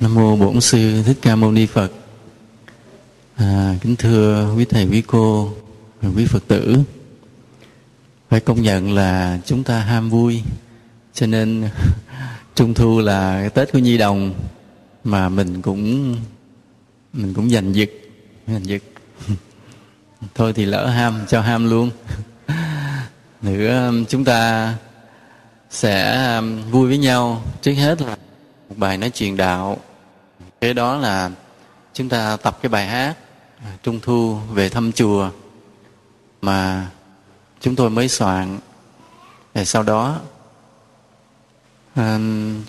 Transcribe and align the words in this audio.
Nam 0.00 0.14
mô 0.14 0.36
Bổn 0.36 0.60
sư 0.60 1.02
Thích 1.02 1.18
Ca 1.22 1.36
Mâu 1.36 1.52
Ni 1.52 1.66
Phật. 1.66 1.92
À, 3.36 3.74
kính 3.80 3.96
thưa 3.96 4.54
quý 4.56 4.64
thầy, 4.64 4.86
quý 4.86 5.02
cô, 5.06 5.52
quý 6.16 6.26
Phật 6.26 6.48
tử. 6.48 6.78
Phải 8.30 8.40
công 8.40 8.62
nhận 8.62 8.92
là 8.92 9.38
chúng 9.46 9.64
ta 9.64 9.78
ham 9.78 10.10
vui, 10.10 10.42
cho 11.14 11.26
nên 11.26 11.68
Trung 12.54 12.74
thu 12.74 13.00
là 13.00 13.40
cái 13.40 13.50
Tết 13.50 13.72
của 13.72 13.78
Nhi 13.78 13.98
đồng 13.98 14.34
mà 15.04 15.28
mình 15.28 15.62
cũng 15.62 16.16
mình 17.12 17.34
cũng 17.34 17.50
giành 17.50 17.74
giật, 17.74 17.90
giành 18.46 18.66
giật. 18.66 18.82
Thôi 20.34 20.52
thì 20.52 20.64
lỡ 20.64 20.86
ham 20.86 21.20
cho 21.28 21.40
ham 21.40 21.70
luôn. 21.70 21.90
Nữa 23.42 23.92
chúng 24.08 24.24
ta 24.24 24.74
sẽ 25.70 26.12
à, 26.12 26.40
vui 26.70 26.88
với 26.88 26.98
nhau 26.98 27.42
trước 27.62 27.72
hết 27.72 28.02
là 28.02 28.16
một 28.68 28.78
bài 28.78 28.98
nói 28.98 29.10
chuyện 29.10 29.36
đạo 29.36 29.78
cái 30.60 30.74
đó 30.74 30.96
là 30.96 31.30
chúng 31.94 32.08
ta 32.08 32.36
tập 32.36 32.58
cái 32.62 32.70
bài 32.70 32.86
hát 32.86 33.14
à, 33.64 33.76
trung 33.82 34.00
thu 34.02 34.38
về 34.52 34.68
thăm 34.68 34.92
chùa 34.92 35.30
mà 36.42 36.90
chúng 37.60 37.76
tôi 37.76 37.90
mới 37.90 38.08
soạn. 38.08 38.58
Và 39.54 39.64
sau 39.64 39.82
đó 39.82 40.20
à, 41.94 42.18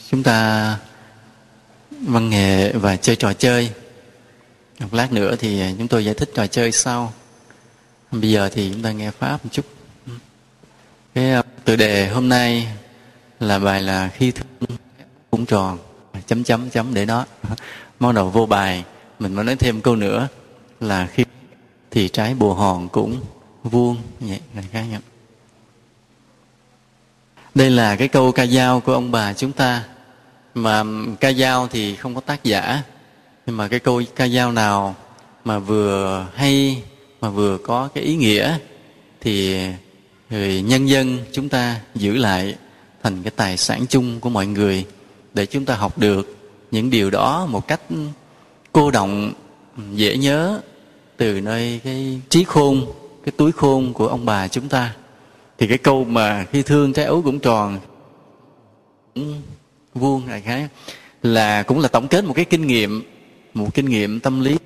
chúng 0.09 0.23
ta 0.23 0.77
văn 1.91 2.29
nghệ 2.29 2.73
và 2.73 2.97
chơi 2.97 3.15
trò 3.15 3.33
chơi. 3.33 3.71
Một 4.79 4.93
lát 4.93 5.13
nữa 5.13 5.35
thì 5.39 5.75
chúng 5.77 5.87
tôi 5.87 6.05
giải 6.05 6.13
thích 6.13 6.31
trò 6.35 6.47
chơi 6.47 6.71
sau. 6.71 7.13
Bây 8.11 8.31
giờ 8.31 8.49
thì 8.53 8.71
chúng 8.73 8.83
ta 8.83 8.91
nghe 8.91 9.11
pháp 9.11 9.45
một 9.45 9.49
chút. 9.51 9.65
Cái 11.13 11.31
à, 11.31 11.41
tựa 11.41 11.51
tự 11.65 11.75
đề 11.75 12.07
hôm 12.07 12.29
nay 12.29 12.67
là 13.39 13.59
bài 13.59 13.81
là 13.81 14.09
khi 14.13 14.31
thương 14.31 14.77
cũng 15.31 15.45
tròn. 15.45 15.77
Chấm 16.27 16.43
chấm 16.43 16.69
chấm 16.69 16.93
để 16.93 17.05
đó 17.05 17.25
món 18.01 18.15
đầu 18.15 18.29
vô 18.29 18.45
bài, 18.45 18.83
mình 19.19 19.33
mới 19.33 19.45
nói 19.45 19.55
thêm 19.55 19.81
câu 19.81 19.95
nữa 19.95 20.27
là 20.79 21.07
khi 21.07 21.25
thì 21.91 22.09
trái 22.09 22.33
bồ 22.33 22.53
hòn 22.53 22.89
cũng 22.89 23.21
vuông, 23.63 23.97
vậy 24.19 24.39
này 24.53 24.65
khác 24.71 24.83
nhau 24.91 24.99
đây 27.55 27.69
là 27.69 27.95
cái 27.95 28.07
câu 28.07 28.31
ca 28.31 28.45
dao 28.45 28.79
của 28.79 28.93
ông 28.93 29.11
bà 29.11 29.33
chúng 29.33 29.51
ta. 29.51 29.83
Mà 30.55 30.83
ca 31.19 31.33
dao 31.33 31.67
thì 31.67 31.95
không 31.95 32.15
có 32.15 32.21
tác 32.21 32.43
giả, 32.43 32.83
nhưng 33.45 33.57
mà 33.57 33.67
cái 33.67 33.79
câu 33.79 34.01
ca 34.15 34.27
dao 34.27 34.51
nào 34.51 34.95
mà 35.45 35.59
vừa 35.59 36.27
hay, 36.35 36.83
mà 37.21 37.29
vừa 37.29 37.57
có 37.57 37.89
cái 37.93 38.03
ý 38.03 38.15
nghĩa 38.15 38.57
thì 39.21 39.65
người 40.29 40.61
nhân 40.61 40.89
dân 40.89 41.19
chúng 41.31 41.49
ta 41.49 41.79
giữ 41.95 42.17
lại 42.17 42.55
thành 43.03 43.23
cái 43.23 43.31
tài 43.35 43.57
sản 43.57 43.85
chung 43.89 44.19
của 44.19 44.29
mọi 44.29 44.47
người 44.47 44.85
để 45.33 45.45
chúng 45.45 45.65
ta 45.65 45.75
học 45.75 45.97
được 45.97 46.40
những 46.71 46.89
điều 46.89 47.09
đó 47.09 47.45
một 47.45 47.67
cách 47.67 47.81
cô 48.71 48.91
động, 48.91 49.33
dễ 49.93 50.17
nhớ 50.17 50.61
từ 51.17 51.41
nơi 51.41 51.79
cái 51.83 52.21
trí 52.29 52.43
khôn, 52.43 52.93
cái 53.23 53.31
túi 53.37 53.51
khôn 53.51 53.93
của 53.93 54.07
ông 54.07 54.25
bà 54.25 54.47
chúng 54.47 54.69
ta. 54.69 54.95
Thì 55.57 55.67
cái 55.67 55.77
câu 55.77 56.03
mà 56.03 56.45
khi 56.51 56.63
thương 56.63 56.93
trái 56.93 57.05
ấu 57.05 57.21
cũng 57.21 57.39
tròn, 57.39 57.79
cũng 59.15 59.41
vuông 59.93 60.27
đại 60.27 60.41
khái, 60.41 60.67
là 61.23 61.63
cũng 61.63 61.79
là 61.79 61.87
tổng 61.87 62.07
kết 62.07 62.23
một 62.23 62.33
cái 62.33 62.45
kinh 62.45 62.67
nghiệm, 62.67 63.03
một 63.53 63.73
kinh 63.73 63.85
nghiệm 63.85 64.19
tâm 64.19 64.41
lý. 64.41 64.57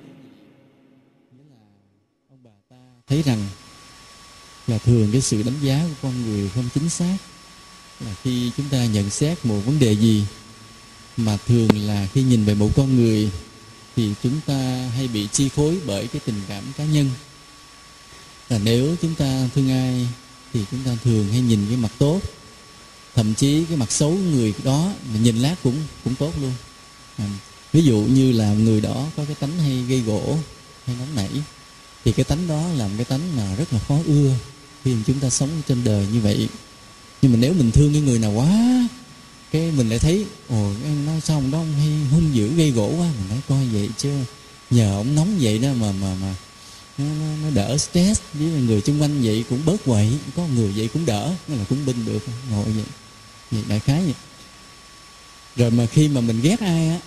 Ông 2.30 2.38
bà 2.44 2.50
ta 2.70 2.76
thấy 3.06 3.22
rằng 3.22 3.38
là 4.66 4.78
thường 4.78 5.08
cái 5.12 5.20
sự 5.20 5.42
đánh 5.42 5.60
giá 5.60 5.80
của 5.82 5.94
con 6.02 6.22
người 6.22 6.50
không 6.54 6.64
chính 6.74 6.88
xác, 6.88 7.16
là 8.00 8.14
khi 8.22 8.50
chúng 8.56 8.66
ta 8.70 8.86
nhận 8.86 9.10
xét 9.10 9.46
một 9.46 9.58
vấn 9.66 9.78
đề 9.78 9.96
gì 9.96 10.26
mà 11.16 11.36
thường 11.46 11.68
là 11.86 12.08
khi 12.14 12.22
nhìn 12.22 12.44
về 12.44 12.54
một 12.54 12.70
con 12.76 12.96
người 12.96 13.30
thì 13.96 14.14
chúng 14.22 14.40
ta 14.46 14.88
hay 14.96 15.08
bị 15.08 15.28
chi 15.32 15.48
phối 15.48 15.78
bởi 15.86 16.06
cái 16.06 16.20
tình 16.24 16.40
cảm 16.48 16.64
cá 16.76 16.84
nhân. 16.84 17.10
Là 18.48 18.58
nếu 18.58 18.96
chúng 19.02 19.14
ta 19.14 19.48
thương 19.54 19.70
ai 19.70 20.08
thì 20.52 20.60
chúng 20.70 20.80
ta 20.84 20.96
thường 21.04 21.28
hay 21.32 21.40
nhìn 21.40 21.66
cái 21.68 21.76
mặt 21.76 21.92
tốt 21.98 22.20
thậm 23.14 23.34
chí 23.34 23.64
cái 23.64 23.76
mặt 23.76 23.92
xấu 23.92 24.10
người 24.10 24.54
đó 24.64 24.92
mà 25.12 25.20
nhìn 25.20 25.36
lát 25.36 25.56
cũng 25.62 25.76
cũng 26.04 26.14
tốt 26.14 26.32
luôn. 26.40 26.52
À, 27.18 27.28
ví 27.72 27.82
dụ 27.82 27.96
như 27.96 28.32
là 28.32 28.54
người 28.54 28.80
đó 28.80 29.06
có 29.16 29.24
cái 29.24 29.34
tánh 29.34 29.58
hay 29.58 29.84
gây 29.88 30.00
gỗ 30.00 30.38
hay 30.86 30.96
nóng 30.98 31.14
nảy 31.14 31.30
thì 32.04 32.12
cái 32.12 32.24
tánh 32.24 32.48
đó 32.48 32.68
là 32.76 32.88
một 32.88 32.94
cái 32.96 33.04
tánh 33.04 33.36
mà 33.36 33.54
rất 33.54 33.72
là 33.72 33.78
khó 33.88 33.98
ưa 34.06 34.34
khi 34.84 34.94
chúng 35.06 35.20
ta 35.20 35.30
sống 35.30 35.50
trên 35.68 35.84
đời 35.84 36.06
như 36.12 36.20
vậy. 36.20 36.48
Nhưng 37.22 37.32
mà 37.32 37.38
nếu 37.40 37.52
mình 37.52 37.70
thương 37.70 37.92
cái 37.92 38.02
người 38.02 38.18
nào 38.18 38.30
quá 38.30 38.48
cái 39.52 39.72
mình 39.76 39.88
lại 39.88 39.98
thấy 39.98 40.26
ồ 40.48 40.72
nói 41.06 41.20
sao 41.20 41.36
ông 41.36 41.50
đó 41.50 41.58
ông 41.58 41.72
hay 41.72 41.88
hung 42.10 42.34
dữ 42.34 42.48
gây 42.48 42.70
gỗ 42.70 42.86
quá. 42.98 43.06
Mình 43.18 43.28
nói 43.28 43.40
coi 43.48 43.66
vậy 43.66 43.88
chứ 43.98 44.10
nhờ 44.70 44.96
ông 44.96 45.14
nóng 45.14 45.38
vậy 45.40 45.58
đó 45.58 45.68
mà 45.80 45.92
mà 45.92 46.14
mà 46.20 46.34
nó, 46.98 47.04
nó, 47.04 47.36
nó 47.42 47.50
đỡ 47.50 47.78
stress. 47.78 48.20
Với 48.32 48.48
người 48.48 48.80
xung 48.80 49.02
quanh 49.02 49.22
vậy 49.22 49.44
cũng 49.50 49.64
bớt 49.64 49.84
quậy 49.84 50.12
có 50.36 50.46
người 50.46 50.72
vậy 50.76 50.88
cũng 50.92 51.06
đỡ 51.06 51.34
nó 51.48 51.54
là 51.54 51.64
cũng 51.68 51.86
binh 51.86 52.04
được 52.04 52.24
ngồi 52.50 52.64
vậy. 52.64 52.84
Vậy 53.50 53.62
đại 53.68 53.80
khái 53.80 54.02
vậy. 54.02 54.14
Rồi 55.56 55.70
mà 55.70 55.86
khi 55.86 56.08
mà 56.08 56.20
mình 56.20 56.40
ghét 56.40 56.60
ai 56.60 56.88
á 56.88 56.98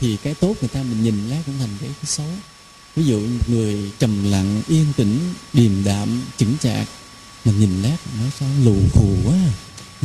thì 0.00 0.16
cái 0.22 0.34
tốt 0.34 0.56
người 0.60 0.68
ta 0.68 0.82
mình 0.82 1.02
nhìn 1.02 1.30
lát 1.30 1.42
cũng 1.46 1.58
thành 1.58 1.76
cái, 1.80 1.88
cái 1.88 2.04
xấu. 2.04 2.26
Ví 2.96 3.04
dụ 3.04 3.22
người 3.46 3.90
trầm 3.98 4.30
lặng 4.30 4.62
yên 4.68 4.86
tĩnh 4.96 5.18
điềm 5.52 5.84
đạm 5.84 6.22
chững 6.36 6.54
chạc 6.60 6.88
mình 7.44 7.60
nhìn 7.60 7.82
lát 7.82 7.96
nói 8.20 8.30
sao 8.40 8.48
lù 8.64 8.76
khù 8.92 9.16
quá 9.24 9.36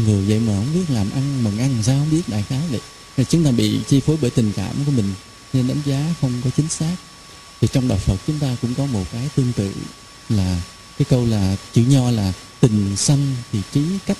người 0.03 0.25
vậy 0.25 0.39
mà 0.39 0.53
không 0.55 0.73
biết 0.73 0.85
làm 0.89 1.11
ăn, 1.11 1.43
mừng 1.43 1.59
ăn 1.59 1.83
sao 1.83 1.99
không 1.99 2.11
biết, 2.11 2.29
đại 2.29 2.43
khái 2.49 2.61
vậy. 2.71 2.81
Rồi 3.17 3.25
chúng 3.29 3.43
ta 3.43 3.51
bị 3.51 3.79
chi 3.87 3.99
phối 3.99 4.17
bởi 4.21 4.31
tình 4.31 4.51
cảm 4.55 4.75
của 4.85 4.91
mình, 4.91 5.13
nên 5.53 5.67
đánh 5.67 5.81
giá 5.85 6.13
không 6.21 6.41
có 6.43 6.49
chính 6.57 6.67
xác. 6.67 6.95
Thì 7.61 7.67
trong 7.71 7.87
đạo 7.87 7.97
Phật 7.97 8.17
chúng 8.27 8.39
ta 8.39 8.55
cũng 8.61 8.75
có 8.75 8.85
một 8.85 9.03
cái 9.11 9.29
tương 9.35 9.53
tự 9.53 9.71
là, 10.29 10.61
cái 10.97 11.05
câu 11.09 11.25
là, 11.25 11.55
chữ 11.73 11.81
nho 11.81 12.11
là 12.11 12.33
tình 12.59 12.95
sanh 12.95 13.35
thì 13.51 13.59
trí 13.73 13.81
cách. 14.05 14.17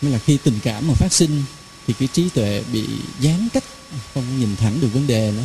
Nghĩa 0.00 0.10
là 0.10 0.18
khi 0.18 0.38
tình 0.44 0.58
cảm 0.62 0.88
mà 0.88 0.94
phát 0.94 1.12
sinh 1.12 1.42
thì 1.86 1.94
cái 1.98 2.08
trí 2.12 2.28
tuệ 2.28 2.64
bị 2.72 2.84
gián 3.20 3.48
cách, 3.52 3.64
không 4.14 4.40
nhìn 4.40 4.56
thẳng 4.56 4.80
được 4.80 4.88
vấn 4.92 5.06
đề 5.06 5.32
nữa. 5.36 5.44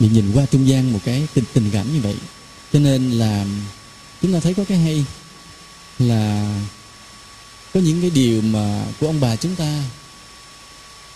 Bị 0.00 0.08
nhìn 0.08 0.32
qua 0.34 0.46
trung 0.46 0.68
gian 0.68 0.92
một 0.92 1.00
cái 1.04 1.26
tình 1.34 1.44
tình 1.52 1.70
cảm 1.72 1.94
như 1.94 2.00
vậy. 2.00 2.14
Cho 2.72 2.78
nên 2.78 3.10
là, 3.10 3.46
chúng 4.22 4.32
ta 4.32 4.40
thấy 4.40 4.54
có 4.54 4.64
cái 4.64 4.78
hay 4.78 5.04
là 6.08 6.56
có 7.74 7.80
những 7.80 8.00
cái 8.00 8.10
điều 8.10 8.40
mà 8.40 8.84
của 9.00 9.06
ông 9.06 9.20
bà 9.20 9.36
chúng 9.36 9.56
ta, 9.56 9.82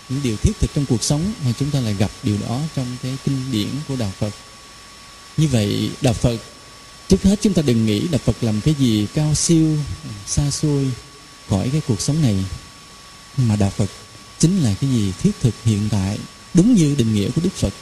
những 0.08 0.22
điều 0.22 0.36
thiết 0.36 0.52
thực 0.60 0.70
trong 0.74 0.86
cuộc 0.86 1.02
sống 1.02 1.32
mà 1.44 1.52
chúng 1.58 1.70
ta 1.70 1.80
lại 1.80 1.94
gặp 1.94 2.10
điều 2.22 2.36
đó 2.48 2.60
trong 2.76 2.97
cái 3.02 3.16
kinh 3.24 3.52
điển 3.52 3.69
của 3.88 3.97
đạo 3.97 4.12
Phật. 4.19 4.30
Như 5.36 5.48
vậy, 5.48 5.91
đạo 6.00 6.14
Phật, 6.14 6.36
trước 7.08 7.22
hết 7.22 7.38
chúng 7.42 7.54
ta 7.54 7.62
đừng 7.62 7.86
nghĩ 7.86 8.08
đạo 8.08 8.20
Phật 8.24 8.36
làm 8.41 8.60
cái 8.60 8.74
gì 8.78 9.06
cao 9.14 9.34
siêu, 9.34 9.78
xa 10.26 10.50
xôi 10.50 10.86
khỏi 11.48 11.68
cái 11.72 11.80
cuộc 11.88 12.00
sống 12.00 12.22
này, 12.22 12.36
mà 13.36 13.56
đạo 13.56 13.70
Phật 13.70 13.91
chính 14.38 14.62
là 14.62 14.74
cái 14.80 14.91
gì 14.91 15.12
thiết 15.22 15.32
thực 15.41 15.54
hiện 15.64 15.88
tại, 15.91 16.18
đúng 16.54 16.74
như 16.74 16.94
định 16.98 17.14
nghĩa 17.14 17.28
của 17.30 17.41
Đức 17.44 17.53
Phật. 17.53 17.72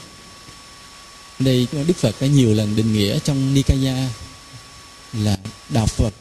Đây, 1.39 1.67
Đức 1.71 1.97
Phật 1.97 2.15
đã 2.21 2.27
nhiều 2.27 2.53
lần 2.53 2.75
định 2.75 2.93
nghĩa 2.93 3.19
trong 3.19 3.53
Nikaya 3.53 4.09
là 5.13 5.37
đạo 5.69 5.87
Phật 5.87 6.13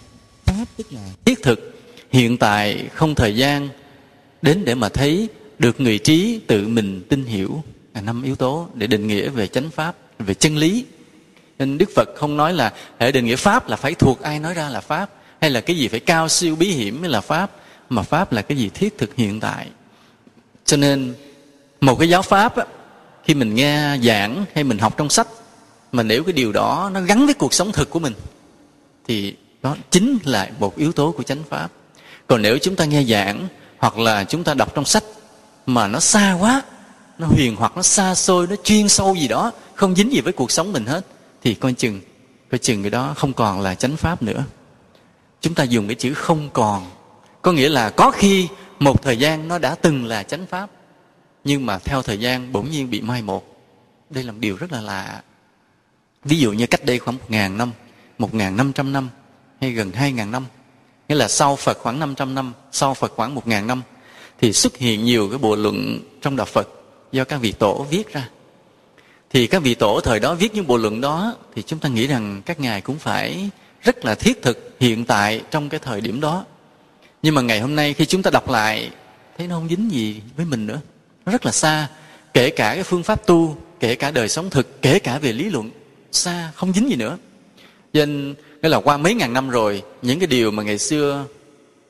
pháp 0.59 0.65
tức 0.76 0.92
là 0.92 1.00
thiết 1.25 1.42
thực 1.42 1.75
hiện 2.12 2.37
tại 2.37 2.88
không 2.94 3.15
thời 3.15 3.37
gian 3.37 3.69
đến 4.42 4.65
để 4.65 4.75
mà 4.75 4.88
thấy 4.88 5.28
được 5.59 5.81
người 5.81 5.98
trí 5.98 6.41
tự 6.47 6.69
mình 6.69 7.03
tin 7.09 7.25
hiểu. 7.25 7.62
Là 7.94 8.00
năm 8.00 8.22
yếu 8.22 8.37
tố 8.37 8.69
để 8.75 8.87
định 8.87 9.06
nghĩa 9.06 9.28
về 9.28 9.47
chánh 9.47 9.70
pháp 9.70 9.97
về 10.19 10.34
chân 10.34 10.56
lý. 10.56 10.84
Nên 11.59 11.78
đức 11.78 11.91
phật 11.94 12.09
không 12.16 12.37
nói 12.37 12.53
là 12.53 12.72
hệ 13.00 13.12
định 13.12 13.25
nghĩa 13.25 13.37
pháp 13.37 13.69
là 13.69 13.76
phải 13.76 13.94
thuộc 13.94 14.22
ai 14.22 14.41
nói 14.41 14.54
ra 14.54 14.69
là 14.69 14.81
pháp 14.81 15.10
hay 15.41 15.50
là 15.50 15.60
cái 15.60 15.76
gì 15.76 15.88
phải 15.88 16.00
cao 16.00 16.28
siêu 16.28 16.56
bí 16.56 16.69
hiểm 16.69 17.00
mới 17.00 17.10
là 17.10 17.21
pháp 17.21 17.50
mà 17.88 18.03
pháp 18.03 18.32
là 18.32 18.42
cái 18.42 18.59
gì 18.59 18.71
thiết 18.75 18.98
thực 18.98 19.15
hiện 19.15 19.41
tại. 19.41 19.66
Cho 20.65 20.76
nên 20.76 21.15
một 21.80 21.98
cái 21.98 22.09
giáo 22.09 22.22
pháp 22.22 22.57
á, 22.57 22.65
khi 23.24 23.34
mình 23.34 23.54
nghe 23.54 23.98
giảng 24.03 24.45
hay 24.54 24.65
mình 24.65 24.78
học 24.78 24.95
trong 24.97 25.10
sách 25.10 25.28
mà 25.92 26.03
nếu 26.03 26.24
cái 26.24 26.33
điều 26.33 26.53
đó 26.53 26.91
nó 26.95 27.00
gắn 27.00 27.24
với 27.24 27.34
cuộc 27.34 27.54
sống 27.54 27.72
thực 27.72 27.91
của 27.91 27.98
mình 27.98 28.12
thì 29.09 29.34
đó 29.65 29.77
chính 29.91 30.19
là 30.25 30.51
một 30.59 30.77
yếu 30.77 30.93
tố 30.93 31.13
của 31.13 31.22
chánh 31.22 31.43
pháp. 31.51 31.69
Còn 32.27 32.43
nếu 32.43 32.59
chúng 32.59 32.77
ta 32.77 32.84
nghe 32.84 33.05
giảng, 33.05 33.49
hoặc 33.78 33.99
là 33.99 34.25
chúng 34.25 34.45
ta 34.45 34.55
đọc 34.55 34.75
trong 34.75 34.84
sách 34.84 35.05
mà 35.66 35.89
nó 35.89 36.01
xa 36.01 36.37
quá, 36.41 36.63
nó 37.19 37.27
huyền 37.27 37.57
hoặc 37.57 37.77
nó 37.77 37.83
xa 37.83 38.15
xôi, 38.15 38.47
nó 38.47 38.57
chuyên 38.65 38.89
sâu 38.89 39.15
gì 39.15 39.28
đó, 39.28 39.53
không 39.75 39.97
dính 39.97 40.13
gì 40.13 40.21
với 40.21 40.33
cuộc 40.33 40.51
sống 40.51 40.72
mình 40.72 40.87
hết, 40.87 41.07
thì 41.43 41.55
coi 41.55 41.72
chừng 41.72 42.01
coi 42.51 42.59
chừng 42.59 42.83
cái 42.83 42.91
đó 42.91 43.15
không 43.16 43.33
còn 43.33 43.61
là 43.61 43.75
chánh 43.75 43.97
pháp 43.97 44.22
nữa. 44.22 44.45
Chúng 45.41 45.55
ta 45.55 45.63
dùng 45.63 45.87
cái 45.89 45.95
chữ 45.95 46.15
không 46.15 46.51
còn. 46.53 46.91
Có 47.43 47.53
nghĩa 47.53 47.69
là 47.69 47.91
có 47.91 48.10
khi 48.10 48.49
một 48.78 49.03
thời 49.03 49.17
gian 49.17 49.49
nó 49.49 49.59
đã 49.59 49.75
từng 49.75 50.05
là 50.05 50.22
chánh 50.22 50.47
pháp, 50.47 50.71
nhưng 51.45 51.67
mà 51.67 51.78
theo 51.78 52.03
thời 52.03 52.19
gian 52.19 52.53
bỗng 52.53 52.71
nhiên 52.71 52.91
bị 52.91 53.01
mai 53.01 53.22
một. 53.22 53.57
Đây 54.10 54.25
là 54.25 54.33
một 54.33 54.39
điều 54.41 54.57
rất 54.57 54.72
là 54.72 54.81
lạ. 54.81 55.22
Ví 56.25 56.39
dụ 56.39 56.53
như 56.53 56.67
cách 56.67 56.84
đây 56.84 56.99
khoảng 56.99 57.17
một 57.17 57.25
ngàn 57.31 57.59
năm, 57.59 57.72
một 58.19 58.34
ngàn 58.34 58.57
năm 58.57 58.72
trăm 58.72 58.93
năm 58.93 59.09
hay 59.65 59.72
gần 59.72 59.93
hai 59.93 60.13
ngàn 60.13 60.31
năm. 60.31 60.47
Nghĩa 61.09 61.15
là 61.15 61.28
sau 61.28 61.57
Phật 61.57 61.78
khoảng 61.78 61.99
500 61.99 62.34
năm, 62.34 62.53
sau 62.72 62.95
Phật 62.95 63.13
khoảng 63.16 63.34
một 63.34 63.47
ngàn 63.47 63.66
năm, 63.66 63.83
thì 64.41 64.53
xuất 64.53 64.77
hiện 64.77 65.05
nhiều 65.05 65.28
cái 65.28 65.39
bộ 65.39 65.57
luận 65.57 66.01
trong 66.22 66.37
đạo 66.37 66.47
phật 66.47 66.69
do 67.13 67.25
các 67.25 67.37
vị 67.37 67.53
tổ 67.53 67.87
viết 67.91 68.13
ra. 68.13 68.28
Thì 69.31 69.47
các 69.47 69.63
vị 69.63 69.75
tổ 69.75 70.01
thời 70.01 70.21
đó 70.21 70.34
viết 70.34 70.55
những 70.55 70.66
bộ 70.66 70.77
luận 70.77 71.01
đó, 71.01 71.34
thì 71.55 71.63
chúng 71.63 71.78
ta 71.78 71.89
nghĩ 71.89 72.07
rằng 72.07 72.43
các 72.47 72.61
ngài 72.61 72.81
cũng 72.81 72.99
phải 72.99 73.51
rất 73.83 74.05
là 74.05 74.15
thiết 74.15 74.43
thực 74.43 74.77
hiện 74.81 75.05
tại 75.05 75.43
trong 75.51 75.69
cái 75.69 75.81
thời 75.81 76.01
điểm 76.01 76.21
đó. 76.21 76.45
Nhưng 77.22 77.34
mà 77.34 77.43
ngày 77.43 77.60
hôm 77.60 77.77
nay 77.77 77.95
khi 77.95 78.07
chúng 78.07 78.22
ta 78.22 78.31
đọc 78.31 78.51
lại, 78.51 78.91
thấy 79.39 79.47
nó 79.47 79.55
không 79.55 79.69
dính 79.69 79.91
gì 79.93 80.21
với 80.37 80.47
mình 80.47 80.67
nữa. 80.67 80.81
Nó 81.27 81.33
rất 81.33 81.47
là 81.47 81.53
xa, 81.53 81.89
kể 82.34 82.51
cả 82.51 82.75
cái 82.75 82.83
phương 82.83 83.03
pháp 83.03 83.27
tu, 83.27 83.57
kể 83.81 83.95
cả 83.95 84.10
đời 84.10 84.28
sống 84.28 84.51
thực, 84.51 84.83
kể 84.83 84.99
cả 84.99 85.19
về 85.19 85.33
lý 85.33 85.45
luận, 85.51 85.71
xa, 86.13 86.51
không 86.55 86.72
dính 86.72 86.89
gì 86.91 86.97
nữa. 86.97 87.19
Cho 87.93 88.07
nên 88.07 88.34
nghĩa 88.65 88.71
là 88.71 88.81
qua 88.81 88.97
mấy 88.97 89.15
ngàn 89.15 89.33
năm 89.33 89.51
rồi, 89.51 89.83
những 90.03 90.19
cái 90.19 90.27
điều 90.27 90.51
mà 90.51 90.63
ngày 90.63 90.78
xưa 90.78 91.25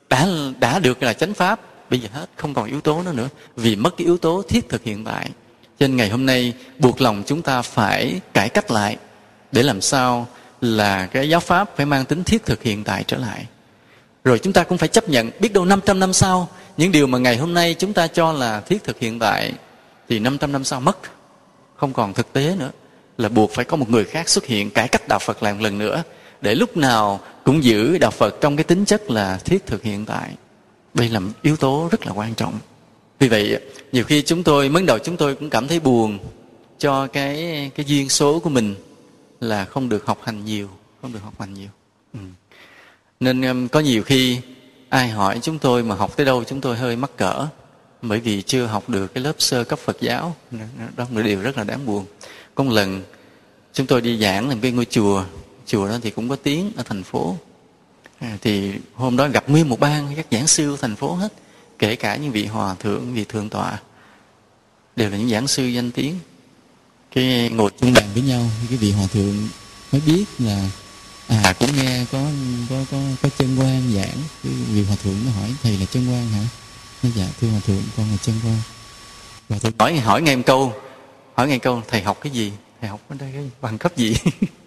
đã 0.09 0.27
đã 0.59 0.79
được 0.79 1.03
là 1.03 1.13
chánh 1.13 1.33
pháp, 1.33 1.59
bây 1.89 1.99
giờ 1.99 2.09
hết, 2.13 2.29
không 2.35 2.53
còn 2.53 2.69
yếu 2.69 2.81
tố 2.81 3.01
nữa 3.03 3.11
nữa. 3.13 3.29
Vì 3.55 3.75
mất 3.75 3.97
cái 3.97 4.05
yếu 4.05 4.17
tố 4.17 4.43
thiết 4.47 4.69
thực 4.69 4.83
hiện 4.83 5.03
tại. 5.03 5.29
Cho 5.79 5.87
nên 5.87 5.95
ngày 5.97 6.09
hôm 6.09 6.25
nay, 6.25 6.53
buộc 6.79 7.01
lòng 7.01 7.23
chúng 7.25 7.41
ta 7.41 7.61
phải 7.61 8.19
cải 8.33 8.49
cách 8.49 8.71
lại 8.71 8.97
để 9.51 9.63
làm 9.63 9.81
sao 9.81 10.27
là 10.61 11.05
cái 11.05 11.29
giáo 11.29 11.39
pháp 11.39 11.77
phải 11.77 11.85
mang 11.85 12.05
tính 12.05 12.23
thiết 12.23 12.45
thực 12.45 12.63
hiện 12.63 12.83
tại 12.83 13.03
trở 13.07 13.17
lại. 13.17 13.45
Rồi 14.23 14.39
chúng 14.39 14.53
ta 14.53 14.63
cũng 14.63 14.77
phải 14.77 14.89
chấp 14.89 15.09
nhận, 15.09 15.31
biết 15.39 15.53
đâu 15.53 15.65
500 15.65 15.99
năm 15.99 16.13
sau, 16.13 16.49
những 16.77 16.91
điều 16.91 17.07
mà 17.07 17.17
ngày 17.17 17.37
hôm 17.37 17.53
nay 17.53 17.75
chúng 17.79 17.93
ta 17.93 18.07
cho 18.07 18.31
là 18.31 18.59
thiết 18.59 18.83
thực 18.83 18.99
hiện 18.99 19.19
tại, 19.19 19.53
thì 20.09 20.19
500 20.19 20.51
năm 20.51 20.63
sau 20.63 20.81
mất. 20.81 20.97
Không 21.75 21.93
còn 21.93 22.13
thực 22.13 22.33
tế 22.33 22.55
nữa. 22.59 22.71
Là 23.17 23.29
buộc 23.29 23.51
phải 23.51 23.65
có 23.65 23.77
một 23.77 23.89
người 23.89 24.03
khác 24.03 24.29
xuất 24.29 24.45
hiện, 24.45 24.69
cải 24.69 24.87
cách 24.87 25.07
đạo 25.07 25.19
Phật 25.19 25.43
lại 25.43 25.53
một 25.53 25.61
lần 25.61 25.77
nữa 25.77 26.03
để 26.41 26.55
lúc 26.55 26.77
nào 26.77 27.19
cũng 27.43 27.63
giữ 27.63 27.97
đạo 27.97 28.11
Phật 28.11 28.41
trong 28.41 28.55
cái 28.55 28.63
tính 28.63 28.85
chất 28.85 29.11
là 29.11 29.37
thiết 29.37 29.65
thực 29.65 29.83
hiện 29.83 30.05
tại. 30.05 30.29
Đây 30.93 31.09
là 31.09 31.21
yếu 31.41 31.55
tố 31.55 31.89
rất 31.91 32.05
là 32.05 32.11
quan 32.11 32.35
trọng. 32.35 32.59
Vì 33.19 33.27
vậy, 33.27 33.59
nhiều 33.91 34.03
khi 34.03 34.21
chúng 34.21 34.43
tôi, 34.43 34.69
mới 34.69 34.83
đầu 34.83 34.99
chúng 34.99 35.17
tôi 35.17 35.35
cũng 35.35 35.49
cảm 35.49 35.67
thấy 35.67 35.79
buồn 35.79 36.19
cho 36.79 37.07
cái 37.07 37.35
cái 37.75 37.85
duyên 37.85 38.09
số 38.09 38.39
của 38.39 38.49
mình 38.49 38.75
là 39.39 39.65
không 39.65 39.89
được 39.89 40.05
học 40.05 40.19
hành 40.23 40.45
nhiều, 40.45 40.69
không 41.01 41.13
được 41.13 41.19
học 41.23 41.33
hành 41.39 41.53
nhiều. 41.53 41.69
Ừ. 42.13 42.19
nên 43.19 43.41
um, 43.41 43.67
có 43.67 43.79
nhiều 43.79 44.03
khi 44.03 44.39
ai 44.89 45.09
hỏi 45.09 45.39
chúng 45.41 45.59
tôi 45.59 45.83
mà 45.83 45.95
học 45.95 46.17
tới 46.17 46.25
đâu 46.25 46.43
chúng 46.43 46.61
tôi 46.61 46.77
hơi 46.77 46.95
mắc 46.95 47.11
cỡ, 47.17 47.47
bởi 48.01 48.19
vì 48.19 48.41
chưa 48.41 48.65
học 48.65 48.89
được 48.89 49.13
cái 49.13 49.23
lớp 49.23 49.33
sơ 49.37 49.63
cấp 49.63 49.79
Phật 49.79 49.97
giáo. 50.01 50.35
Đó 50.97 51.05
là 51.15 51.21
điều 51.21 51.41
rất 51.41 51.57
là 51.57 51.63
đáng 51.63 51.85
buồn. 51.85 52.05
Có 52.55 52.63
một 52.63 52.73
lần, 52.73 53.03
chúng 53.73 53.87
tôi 53.87 54.01
đi 54.01 54.19
giảng 54.19 54.49
làm 54.49 54.59
cái 54.59 54.71
ngôi 54.71 54.85
chùa 54.85 55.23
chùa 55.65 55.87
đó 55.87 55.97
thì 56.01 56.11
cũng 56.11 56.29
có 56.29 56.35
tiếng 56.35 56.71
ở 56.75 56.83
thành 56.83 57.03
phố. 57.03 57.37
À, 58.19 58.37
thì 58.41 58.71
hôm 58.93 59.17
đó 59.17 59.27
gặp 59.27 59.49
nguyên 59.49 59.69
một 59.69 59.79
ban 59.79 60.15
các 60.15 60.27
giảng 60.31 60.47
sư 60.47 60.71
của 60.71 60.77
thành 60.77 60.95
phố 60.95 61.13
hết 61.13 61.33
kể 61.79 61.95
cả 61.95 62.15
những 62.15 62.31
vị 62.31 62.45
hòa 62.45 62.75
thượng 62.79 63.13
vị 63.13 63.25
thượng 63.25 63.49
tọa 63.49 63.79
đều 64.95 65.09
là 65.09 65.17
những 65.17 65.29
giảng 65.29 65.47
sư 65.47 65.65
danh 65.65 65.91
tiếng. 65.91 66.19
Cái 67.11 67.49
ngồi 67.49 67.71
chung 67.79 67.93
bàn 67.93 68.05
với 68.13 68.23
nhau 68.23 68.45
cái 68.69 68.77
vị 68.77 68.91
hòa 68.91 69.07
thượng 69.07 69.47
mới 69.91 70.01
biết 70.05 70.25
là 70.39 70.69
à 71.27 71.53
cũng 71.59 71.69
nghe 71.75 72.05
có 72.11 72.19
có 72.69 72.75
có 72.91 72.97
có 73.21 73.29
chân 73.37 73.59
quan 73.59 73.81
giảng. 73.95 74.17
Cái 74.43 74.53
vị 74.73 74.83
hòa 74.83 74.95
thượng 75.03 75.15
nó 75.25 75.31
hỏi 75.31 75.49
thầy 75.63 75.77
là 75.77 75.85
chân 75.85 76.05
quan 76.09 76.29
hả? 76.29 76.43
Nó 77.03 77.09
dạ 77.15 77.27
thưa 77.41 77.47
hòa 77.47 77.59
thượng 77.67 77.81
con 77.97 78.11
là 78.11 78.17
chân 78.21 78.35
quan. 78.43 78.57
Hòa 79.49 79.59
thượng 79.59 79.73
hỏi 79.77 79.97
hỏi 79.97 80.21
nghe 80.21 80.35
một 80.35 80.43
câu 80.45 80.73
hỏi 81.33 81.47
nghe 81.47 81.57
câu 81.57 81.81
thầy 81.87 82.01
học 82.01 82.17
cái 82.21 82.31
gì? 82.31 82.51
Thầy 82.81 82.89
học 82.89 82.99
ở 83.09 83.15
đây 83.19 83.29
cái 83.33 83.49
bằng 83.61 83.77
cấp 83.77 83.97
gì? 83.97 84.15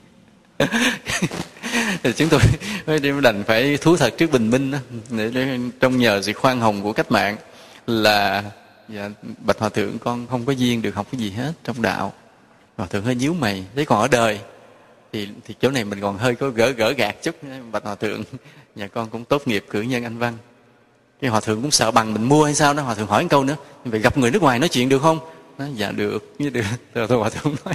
thì 2.03 2.13
chúng 2.17 2.29
tôi 2.29 2.41
mới 2.87 3.01
đành 3.23 3.45
phải 3.47 3.77
thú 3.77 3.97
thật 3.97 4.15
trước 4.19 4.33
bình 4.33 4.51
minh 4.51 4.71
đó, 4.71 4.79
để, 5.11 5.31
để 5.35 5.59
trong 5.81 5.99
nhờ 5.99 6.23
sự 6.23 6.33
khoan 6.33 6.61
hồng 6.61 6.83
của 6.83 6.93
cách 6.93 7.13
mạng 7.13 7.37
là 7.87 8.45
dạ, 8.89 9.11
bạch 9.39 9.59
hòa 9.59 9.69
thượng 9.69 9.99
con 9.99 10.27
không 10.27 10.45
có 10.45 10.53
duyên 10.53 10.83
được 10.83 10.95
học 10.95 11.07
cái 11.13 11.21
gì 11.21 11.31
hết 11.31 11.53
trong 11.65 11.83
đạo. 11.83 12.13
Hòa 12.77 12.87
thượng 12.87 13.05
hơi 13.05 13.15
nhíu 13.15 13.35
mày 13.35 13.65
thế 13.77 13.85
còn 13.85 14.01
ở 14.01 14.09
đời 14.09 14.41
thì 15.13 15.29
thì 15.45 15.55
chỗ 15.61 15.71
này 15.71 15.85
mình 15.85 16.01
còn 16.01 16.19
hơi 16.19 16.35
có 16.35 16.49
gỡ 16.49 16.71
gỡ 16.71 16.93
gạt 16.93 17.17
chút 17.23 17.37
bạch 17.73 17.85
hòa 17.85 17.95
thượng. 17.95 18.23
Nhà 18.75 18.87
con 18.87 19.11
cũng 19.11 19.25
tốt 19.25 19.43
nghiệp 19.49 19.65
cử 19.71 19.83
nhân 19.83 20.05
anh 20.05 20.19
văn. 20.19 20.35
Cái 21.21 21.31
hòa 21.31 21.41
thượng 21.41 21.63
cũng 21.63 21.71
sợ 21.71 21.91
bằng 21.91 22.15
mình 22.15 22.25
mua 22.25 22.45
hay 22.45 22.55
sao 22.55 22.75
đó 22.75 22.83
hòa 22.83 22.95
thượng 22.95 23.07
hỏi 23.07 23.23
một 23.23 23.29
câu 23.31 23.45
nữa 23.45 23.57
vậy 23.85 24.01
gặp 24.01 24.19
người 24.19 24.31
nước 24.31 24.43
ngoài 24.43 24.59
nói 24.59 24.69
chuyện 24.69 24.89
được 24.89 25.03
không? 25.03 25.19
Nói 25.59 25.69
dạ 25.75 25.91
được 25.91 26.35
như 26.39 26.51
được. 26.51 26.63
Rồi 26.95 27.07
thôi 27.09 27.19
hòa 27.19 27.31
thượng 27.31 27.55
nói 27.65 27.75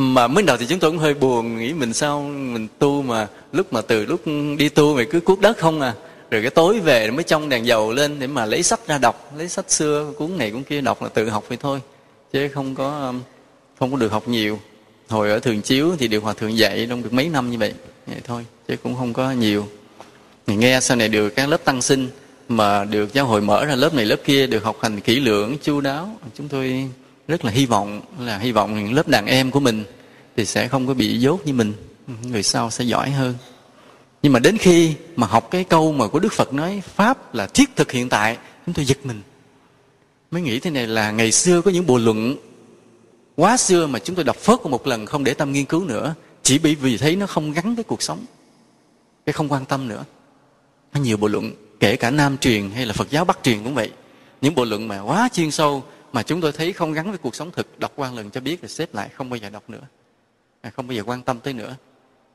mà 0.00 0.28
mới 0.28 0.42
đầu 0.42 0.56
thì 0.56 0.66
chúng 0.66 0.78
tôi 0.78 0.90
cũng 0.90 0.98
hơi 0.98 1.14
buồn, 1.14 1.58
nghĩ 1.58 1.72
mình 1.72 1.92
sao 1.92 2.22
mình 2.22 2.68
tu 2.78 3.02
mà 3.02 3.26
lúc 3.52 3.72
mà 3.72 3.80
từ 3.80 4.06
lúc 4.06 4.20
đi 4.58 4.68
tu 4.68 4.94
mày 4.94 5.04
cứ 5.04 5.20
cuốc 5.20 5.40
đất 5.40 5.58
không 5.58 5.80
à. 5.80 5.94
Rồi 6.30 6.42
cái 6.42 6.50
tối 6.50 6.80
về 6.80 7.10
mới 7.10 7.24
trong 7.24 7.48
đèn 7.48 7.66
dầu 7.66 7.92
lên 7.92 8.20
để 8.20 8.26
mà 8.26 8.46
lấy 8.46 8.62
sách 8.62 8.80
ra 8.86 8.98
đọc, 8.98 9.32
lấy 9.36 9.48
sách 9.48 9.70
xưa, 9.70 10.12
cuốn 10.18 10.38
này 10.38 10.50
cuốn 10.50 10.62
kia 10.62 10.80
đọc 10.80 11.02
là 11.02 11.08
tự 11.08 11.28
học 11.28 11.44
vậy 11.48 11.58
thôi. 11.60 11.80
Chứ 12.32 12.48
không 12.48 12.74
có 12.74 13.06
um, 13.06 13.20
không 13.78 13.90
có 13.90 13.96
được 13.96 14.12
học 14.12 14.28
nhiều. 14.28 14.58
Hồi 15.08 15.30
ở 15.30 15.38
thường 15.38 15.60
chiếu 15.60 15.96
thì 15.98 16.08
được 16.08 16.22
hòa 16.22 16.32
thượng 16.32 16.58
dạy 16.58 16.86
trong 16.90 17.02
được 17.02 17.12
mấy 17.12 17.28
năm 17.28 17.50
như 17.50 17.58
vậy 17.58 17.72
vậy 18.06 18.20
thôi, 18.24 18.44
chứ 18.68 18.76
cũng 18.82 18.96
không 18.96 19.12
có 19.12 19.32
nhiều. 19.32 19.68
Nghe 20.46 20.80
sau 20.80 20.96
này 20.96 21.08
được 21.08 21.30
các 21.30 21.48
lớp 21.48 21.64
tăng 21.64 21.82
sinh 21.82 22.08
mà 22.48 22.84
được 22.84 23.12
giáo 23.12 23.26
hội 23.26 23.40
mở 23.40 23.64
ra 23.64 23.74
lớp 23.74 23.94
này 23.94 24.04
lớp 24.04 24.16
kia, 24.24 24.46
được 24.46 24.64
học 24.64 24.76
hành 24.80 25.00
kỹ 25.00 25.20
lưỡng, 25.20 25.56
chu 25.62 25.80
đáo, 25.80 26.18
chúng 26.34 26.48
tôi 26.48 26.88
rất 27.28 27.44
là 27.44 27.50
hy 27.50 27.66
vọng 27.66 28.00
là 28.18 28.38
hy 28.38 28.52
vọng 28.52 28.92
lớp 28.92 29.08
đàn 29.08 29.26
em 29.26 29.50
của 29.50 29.60
mình 29.60 29.84
thì 30.36 30.44
sẽ 30.44 30.68
không 30.68 30.86
có 30.86 30.94
bị 30.94 31.18
dốt 31.20 31.46
như 31.46 31.52
mình. 31.52 31.72
Người 32.22 32.42
sau 32.42 32.70
sẽ 32.70 32.84
giỏi 32.84 33.10
hơn. 33.10 33.34
Nhưng 34.22 34.32
mà 34.32 34.38
đến 34.38 34.58
khi 34.58 34.94
mà 35.16 35.26
học 35.26 35.48
cái 35.50 35.64
câu 35.64 35.92
mà 35.92 36.06
của 36.06 36.18
đức 36.18 36.32
phật 36.32 36.52
nói, 36.52 36.82
pháp 36.94 37.34
là 37.34 37.46
thiết 37.46 37.76
thực 37.76 37.92
hiện 37.92 38.08
tại 38.08 38.38
chúng 38.66 38.74
tôi 38.74 38.84
giật 38.84 38.98
mình. 39.04 39.22
Mới 40.30 40.42
nghĩ 40.42 40.60
thế 40.60 40.70
này 40.70 40.86
là 40.86 41.10
ngày 41.10 41.32
xưa 41.32 41.62
có 41.62 41.70
những 41.70 41.86
bộ 41.86 41.98
luận 41.98 42.36
quá 43.36 43.56
xưa 43.56 43.86
mà 43.86 43.98
chúng 43.98 44.16
tôi 44.16 44.24
đọc 44.24 44.36
phớt 44.36 44.66
một 44.66 44.86
lần 44.86 45.06
không 45.06 45.24
để 45.24 45.34
tâm 45.34 45.52
nghiên 45.52 45.64
cứu 45.64 45.84
nữa, 45.84 46.14
chỉ 46.42 46.58
bị 46.58 46.74
vì 46.74 46.96
thấy 46.96 47.16
nó 47.16 47.26
không 47.26 47.52
gắn 47.52 47.74
với 47.74 47.84
cuộc 47.84 48.02
sống, 48.02 48.24
cái 49.26 49.32
không 49.32 49.52
quan 49.52 49.64
tâm 49.64 49.88
nữa. 49.88 50.04
Nhiều 50.94 51.16
bộ 51.16 51.28
luận, 51.28 51.52
kể 51.80 51.96
cả 51.96 52.10
nam 52.10 52.38
truyền 52.38 52.70
hay 52.70 52.86
là 52.86 52.92
phật 52.92 53.10
giáo 53.10 53.24
bắc 53.24 53.38
truyền 53.42 53.64
cũng 53.64 53.74
vậy. 53.74 53.90
Những 54.40 54.54
bộ 54.54 54.64
luận 54.64 54.88
mà 54.88 55.00
quá 55.00 55.28
chuyên 55.32 55.50
sâu 55.50 55.84
mà 56.12 56.22
chúng 56.22 56.40
tôi 56.40 56.52
thấy 56.52 56.72
không 56.72 56.92
gắn 56.92 57.08
với 57.08 57.18
cuộc 57.18 57.34
sống 57.34 57.50
thực 57.50 57.78
đọc 57.78 57.92
qua 57.96 58.10
lần 58.12 58.30
cho 58.30 58.40
biết 58.40 58.62
rồi 58.62 58.68
xếp 58.68 58.94
lại 58.94 59.08
không 59.08 59.30
bao 59.30 59.36
giờ 59.36 59.50
đọc 59.50 59.70
nữa. 59.70 59.82
À, 60.60 60.70
không 60.70 60.86
bao 60.86 60.94
giờ 60.94 61.02
quan 61.06 61.22
tâm 61.22 61.40
tới 61.40 61.52
nữa. 61.52 61.76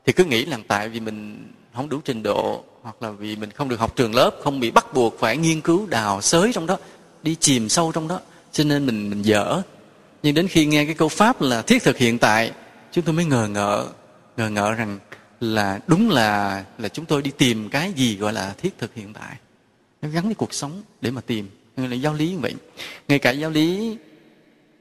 Thì 0.06 0.12
cứ 0.12 0.24
nghĩ 0.24 0.44
là 0.44 0.58
tại 0.68 0.88
vì 0.88 1.00
mình 1.00 1.48
không 1.74 1.88
đủ 1.88 2.00
trình 2.04 2.22
độ 2.22 2.64
hoặc 2.82 3.02
là 3.02 3.10
vì 3.10 3.36
mình 3.36 3.50
không 3.50 3.68
được 3.68 3.80
học 3.80 3.96
trường 3.96 4.14
lớp 4.14 4.30
không 4.42 4.60
bị 4.60 4.70
bắt 4.70 4.94
buộc 4.94 5.18
phải 5.18 5.36
nghiên 5.36 5.60
cứu 5.60 5.86
đào 5.86 6.20
xới 6.20 6.52
trong 6.52 6.66
đó 6.66 6.78
đi 7.22 7.34
chìm 7.40 7.68
sâu 7.68 7.92
trong 7.92 8.08
đó 8.08 8.20
cho 8.52 8.64
nên 8.64 8.86
mình 8.86 9.10
mình 9.10 9.22
dở. 9.22 9.62
Nhưng 10.22 10.34
đến 10.34 10.48
khi 10.48 10.66
nghe 10.66 10.84
cái 10.84 10.94
câu 10.94 11.08
pháp 11.08 11.42
là 11.42 11.62
thiết 11.62 11.82
thực 11.82 11.96
hiện 11.96 12.18
tại 12.18 12.52
chúng 12.92 13.04
tôi 13.04 13.14
mới 13.14 13.24
ngờ 13.24 13.48
ngợ 13.48 13.86
ngờ 14.36 14.50
ngợ 14.50 14.72
rằng 14.72 14.98
là 15.40 15.80
đúng 15.86 16.10
là 16.10 16.64
là 16.78 16.88
chúng 16.88 17.04
tôi 17.04 17.22
đi 17.22 17.30
tìm 17.38 17.68
cái 17.68 17.92
gì 17.92 18.16
gọi 18.16 18.32
là 18.32 18.54
thiết 18.58 18.78
thực 18.78 18.94
hiện 18.94 19.12
tại. 19.12 19.36
Nó 20.02 20.08
gắn 20.08 20.24
với 20.24 20.34
cuộc 20.34 20.54
sống 20.54 20.82
để 21.00 21.10
mà 21.10 21.20
tìm 21.20 21.48
người 21.76 21.88
là 21.88 21.96
giáo 21.96 22.14
lý 22.14 22.36
vậy. 22.36 22.54
Ngay 23.08 23.18
cả 23.18 23.30
giáo 23.30 23.50
lý 23.50 23.96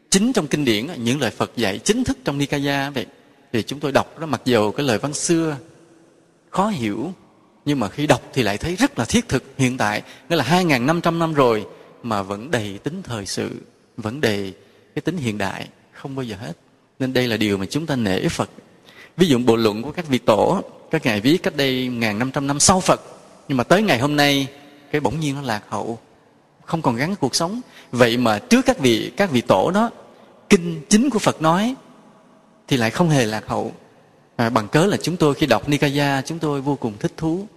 chính 0.10 0.34
trong 0.34 0.48
kinh 0.48 0.66
điển 0.66 0.88
những 0.98 1.22
lời 1.22 1.32
Phật 1.32 1.52
dạy 1.56 1.80
chính 1.80 2.04
thức 2.04 2.18
trong 2.26 2.38
Nikaya 2.38 2.90
vậy, 2.90 3.06
thì 3.54 3.64
chúng 3.64 3.80
tôi 3.80 3.92
đọc 3.92 4.20
đó, 4.20 4.26
mặc 4.26 4.42
dù 4.46 4.72
cái 4.72 4.86
lời 4.86 4.98
văn 4.98 5.14
xưa 5.14 5.58
khó 6.50 6.68
hiểu, 6.68 7.14
nhưng 7.66 7.80
mà 7.80 7.90
khi 7.90 8.08
đọc 8.08 8.22
thì 8.34 8.44
lại 8.44 8.58
thấy 8.58 8.76
rất 8.76 9.00
là 9.00 9.06
thiết 9.06 9.30
thực. 9.30 9.44
Hiện 9.58 9.78
tại, 9.78 10.02
nghĩa 10.30 10.36
là 10.36 10.44
2.500 10.44 11.18
năm 11.18 11.34
rồi, 11.34 11.66
mà 12.04 12.22
vẫn 12.22 12.52
đầy 12.52 12.78
tính 12.84 13.02
thời 13.04 13.26
sự, 13.26 13.50
vẫn 13.98 14.22
đầy 14.22 14.54
cái 14.96 15.02
tính 15.02 15.18
hiện 15.18 15.38
đại, 15.38 15.68
không 15.92 16.16
bao 16.16 16.24
giờ 16.24 16.36
hết. 16.36 16.54
Nên 17.00 17.14
đây 17.14 17.28
là 17.28 17.38
điều 17.38 17.58
mà 17.58 17.66
chúng 17.66 17.86
ta 17.86 17.96
nể 17.96 18.28
Phật. 18.30 18.50
Ví 19.18 19.28
dụ 19.28 19.40
bộ 19.40 19.56
luận 19.56 19.82
của 19.82 19.92
các 19.92 20.08
vị 20.08 20.18
tổ, 20.18 20.62
các 20.92 21.06
ngài 21.06 21.22
viết 21.22 21.44
cách 21.44 21.56
đây 21.56 21.88
ngàn 21.88 22.20
năm 22.20 22.32
trăm 22.32 22.48
năm 22.48 22.60
sau 22.60 22.80
Phật, 22.80 23.02
nhưng 23.48 23.58
mà 23.58 23.64
tới 23.64 23.82
ngày 23.82 24.00
hôm 24.00 24.16
nay, 24.16 24.48
cái 24.92 25.02
bỗng 25.02 25.20
nhiên 25.20 25.36
nó 25.36 25.42
lạc 25.42 25.64
hậu 25.70 26.00
không 26.66 26.82
còn 26.82 26.96
gắn 26.96 27.16
cuộc 27.16 27.36
sống. 27.36 27.62
Vậy 27.92 28.18
mà 28.18 28.40
trước 28.40 28.66
các 28.66 28.80
vị 28.80 29.12
các 29.18 29.32
vị 29.32 29.42
tổ 29.42 29.72
đó 29.72 29.90
kinh 30.50 30.82
chính 30.90 31.10
của 31.10 31.20
Phật 31.20 31.42
nói 31.42 31.76
thì 32.68 32.78
lại 32.78 32.92
không 32.92 33.10
hề 33.10 33.26
lạc 33.26 33.48
hậu. 33.48 33.72
À, 34.36 34.50
bằng 34.50 34.68
cớ 34.68 34.86
là 34.86 34.98
chúng 34.98 35.18
tôi 35.18 35.34
khi 35.34 35.46
đọc 35.46 35.70
Nikaya 35.70 36.22
chúng 36.22 36.40
tôi 36.40 36.62
vô 36.62 36.76
cùng 36.76 36.94
thích 37.00 37.14
thú 37.18 37.48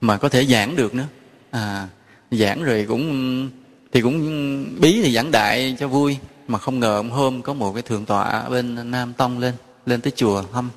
mà 0.00 0.16
có 0.16 0.28
thể 0.28 0.44
giảng 0.44 0.76
được 0.76 0.94
nữa. 0.94 1.06
À, 1.50 1.88
giảng 2.30 2.62
rồi 2.62 2.84
cũng 2.88 3.50
thì 3.92 4.00
cũng 4.00 4.80
bí 4.80 5.02
thì 5.02 5.14
giảng 5.14 5.30
đại 5.30 5.76
cho 5.78 5.88
vui 5.88 6.16
mà 6.48 6.58
không 6.58 6.80
ngờ 6.80 7.02
một 7.02 7.14
hôm 7.14 7.42
có 7.42 7.54
một 7.54 7.72
cái 7.72 7.82
thượng 7.82 8.04
tọa 8.04 8.24
ở 8.24 8.50
bên 8.50 8.90
Nam 8.90 9.12
Tông 9.12 9.38
lên 9.38 9.54
lên 9.86 10.00
tới 10.00 10.12
chùa 10.16 10.42
thăm. 10.52 10.70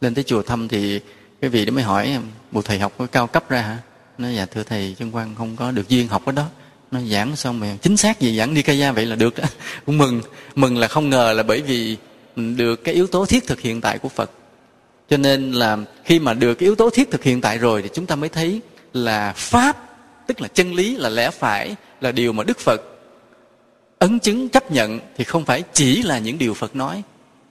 Lên 0.00 0.14
tới 0.14 0.24
chùa 0.24 0.42
thăm 0.42 0.68
thì 0.68 1.00
cái 1.40 1.50
vị 1.50 1.64
đó 1.64 1.72
mới 1.72 1.84
hỏi 1.84 2.18
một 2.50 2.64
thầy 2.64 2.78
học 2.78 2.92
có 2.98 3.06
cao 3.06 3.26
cấp 3.26 3.48
ra 3.48 3.62
hả? 3.62 3.78
Nói 4.18 4.34
dạ 4.34 4.46
thưa 4.46 4.62
thầy 4.62 4.96
chân 4.98 5.14
quan 5.14 5.34
không 5.38 5.56
có 5.56 5.70
được 5.70 5.88
duyên 5.88 6.08
học 6.08 6.22
ở 6.26 6.32
đó 6.32 6.46
nó 6.92 7.00
giảng 7.00 7.36
xong 7.36 7.60
mà 7.60 7.76
chính 7.82 7.96
xác 7.96 8.20
gì 8.20 8.38
giảng 8.38 8.54
Nikaya 8.54 8.92
vậy 8.92 9.06
là 9.06 9.16
được 9.16 9.36
đó. 9.36 9.44
Cũng 9.86 9.98
mừng 9.98 10.20
mừng 10.54 10.78
là 10.78 10.88
không 10.88 11.10
ngờ 11.10 11.32
là 11.32 11.42
bởi 11.42 11.62
vì 11.62 11.96
được 12.36 12.84
cái 12.84 12.94
yếu 12.94 13.06
tố 13.06 13.26
thiết 13.26 13.46
thực 13.46 13.60
hiện 13.60 13.80
tại 13.80 13.98
của 13.98 14.08
Phật. 14.08 14.30
Cho 15.10 15.16
nên 15.16 15.52
là 15.52 15.78
khi 16.04 16.18
mà 16.18 16.34
được 16.34 16.54
cái 16.54 16.66
yếu 16.66 16.74
tố 16.74 16.90
thiết 16.90 17.10
thực 17.10 17.22
hiện 17.22 17.40
tại 17.40 17.58
rồi 17.58 17.82
thì 17.82 17.88
chúng 17.94 18.06
ta 18.06 18.16
mới 18.16 18.28
thấy 18.28 18.60
là 18.92 19.32
pháp, 19.36 19.76
tức 20.26 20.40
là 20.40 20.48
chân 20.48 20.74
lý 20.74 20.96
là 20.96 21.08
lẽ 21.08 21.30
phải, 21.30 21.74
là 22.00 22.12
điều 22.12 22.32
mà 22.32 22.44
đức 22.44 22.58
phật 22.58 22.82
ấn 23.98 24.18
chứng, 24.18 24.48
chấp 24.48 24.70
nhận 24.70 25.00
thì 25.16 25.24
không 25.24 25.44
phải 25.44 25.62
chỉ 25.72 26.02
là 26.02 26.18
những 26.18 26.38
điều 26.38 26.54
phật 26.54 26.76
nói, 26.76 27.02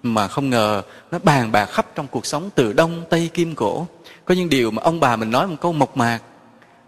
mà 0.04 0.28
không 0.28 0.50
ngờ 0.50 0.82
nó 1.12 1.20
bàn 1.20 1.52
bạc 1.52 1.66
khắp 1.66 1.86
trong 1.96 2.08
cuộc 2.08 2.26
sống 2.26 2.50
từ 2.56 2.74
đông, 2.74 3.04
tây, 3.10 3.30
kim, 3.34 3.56
cổ. 3.56 3.88
Có 4.26 4.36
những 4.36 4.50
điều 4.50 4.72
mà 4.72 4.84
ông 4.84 5.00
bà 5.00 5.16
mình 5.16 5.32
nói 5.32 5.48
một 5.48 5.56
câu 5.62 5.74
mộc 5.74 5.98
mạc 5.98 6.20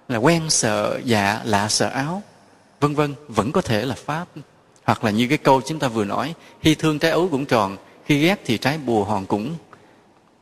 là 0.10 0.18
quen 0.18 0.50
sợ 0.50 1.00
dạ 1.06 1.42
lạ 1.44 1.70
sợ 1.70 1.88
áo 1.88 2.22
vân 2.84 2.96
vân, 2.96 3.16
vẫn 3.28 3.52
có 3.52 3.62
thể 3.62 3.86
là 3.86 3.96
pháp. 3.96 4.28
Hoặc 4.84 5.04
là 5.04 5.12
như 5.12 5.28
cái 5.28 5.38
câu 5.38 5.62
chúng 5.62 5.80
ta 5.80 5.88
vừa 5.88 6.06
nói 6.06 6.34
khi 6.62 6.76
thương 6.76 7.00
trái 7.00 7.12
ấu 7.12 7.28
cũng 7.32 7.46
tròn, 7.46 7.78
khi 8.06 8.22
ghét 8.22 8.42
thì 8.46 8.58
trái 8.58 8.78
bùa 8.78 9.04
hòn 9.04 9.26
cũng. 9.26 9.56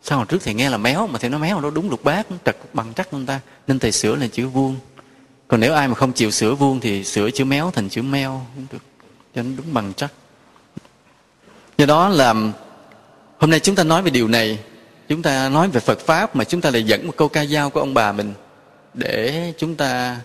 Sao 0.03 0.17
hồi 0.17 0.27
trước 0.29 0.43
thầy 0.43 0.53
nghe 0.53 0.69
là 0.69 0.77
méo, 0.77 1.07
mà 1.07 1.19
thầy 1.19 1.29
nói 1.29 1.39
méo 1.39 1.61
nó 1.61 1.69
đúng 1.69 1.89
lục 1.89 2.03
bát, 2.03 2.27
trật 2.45 2.57
bằng 2.73 2.93
chắc 2.93 3.13
người 3.13 3.25
ta, 3.25 3.39
nên 3.67 3.79
thầy 3.79 3.91
sửa 3.91 4.15
là 4.15 4.27
chữ 4.27 4.47
vuông. 4.47 4.75
Còn 5.47 5.59
nếu 5.59 5.73
ai 5.73 5.87
mà 5.87 5.95
không 5.95 6.13
chịu 6.13 6.31
sửa 6.31 6.55
vuông 6.55 6.79
thì 6.79 7.03
sửa 7.03 7.31
chữ 7.31 7.45
méo 7.45 7.71
thành 7.71 7.89
chữ 7.89 8.01
meo 8.01 8.45
cũng 8.55 8.65
được, 8.71 8.83
cho 9.35 9.41
nó 9.41 9.49
đúng 9.57 9.73
bằng 9.73 9.93
chắc 9.97 10.11
do 11.77 11.85
đó 11.85 12.09
là, 12.09 12.33
hôm 13.39 13.49
nay 13.49 13.59
chúng 13.59 13.75
ta 13.75 13.83
nói 13.83 14.01
về 14.01 14.11
điều 14.11 14.27
này, 14.27 14.59
chúng 15.09 15.21
ta 15.21 15.49
nói 15.49 15.67
về 15.67 15.79
phật 15.79 15.99
pháp 15.99 16.35
mà 16.35 16.43
chúng 16.43 16.61
ta 16.61 16.71
lại 16.71 16.83
dẫn 16.83 17.07
một 17.07 17.13
câu 17.17 17.29
ca 17.29 17.45
dao 17.45 17.69
của 17.69 17.79
ông 17.79 17.93
bà 17.93 18.11
mình 18.11 18.33
để 18.93 19.53
chúng 19.57 19.75
ta 19.75 20.17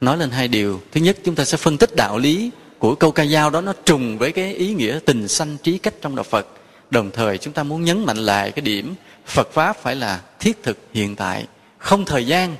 nói 0.00 0.18
lên 0.18 0.30
hai 0.30 0.48
điều. 0.48 0.80
Thứ 0.92 1.00
nhất, 1.00 1.16
chúng 1.24 1.34
ta 1.34 1.44
sẽ 1.44 1.56
phân 1.56 1.78
tích 1.78 1.96
đạo 1.96 2.18
lý 2.18 2.50
của 2.78 2.94
câu 2.94 3.10
ca 3.10 3.26
dao 3.26 3.50
đó, 3.50 3.60
nó 3.60 3.72
trùng 3.84 4.18
với 4.18 4.32
cái 4.32 4.54
ý 4.54 4.74
nghĩa 4.74 4.98
tình 5.06 5.28
sanh 5.28 5.56
trí 5.62 5.78
cách 5.78 5.94
trong 6.00 6.16
đạo 6.16 6.24
phật. 6.24 6.46
Đồng 6.90 7.10
thời, 7.10 7.38
chúng 7.38 7.52
ta 7.52 7.62
muốn 7.62 7.84
nhấn 7.84 8.04
mạnh 8.04 8.16
lại 8.16 8.50
cái 8.50 8.62
điểm 8.62 8.94
phật 9.26 9.52
pháp 9.52 9.76
phải 9.82 9.96
là 9.96 10.20
thiết 10.40 10.62
thực, 10.62 10.78
hiện 10.92 11.16
tại, 11.16 11.46
không 11.78 12.04
thời 12.04 12.26
gian 12.26 12.56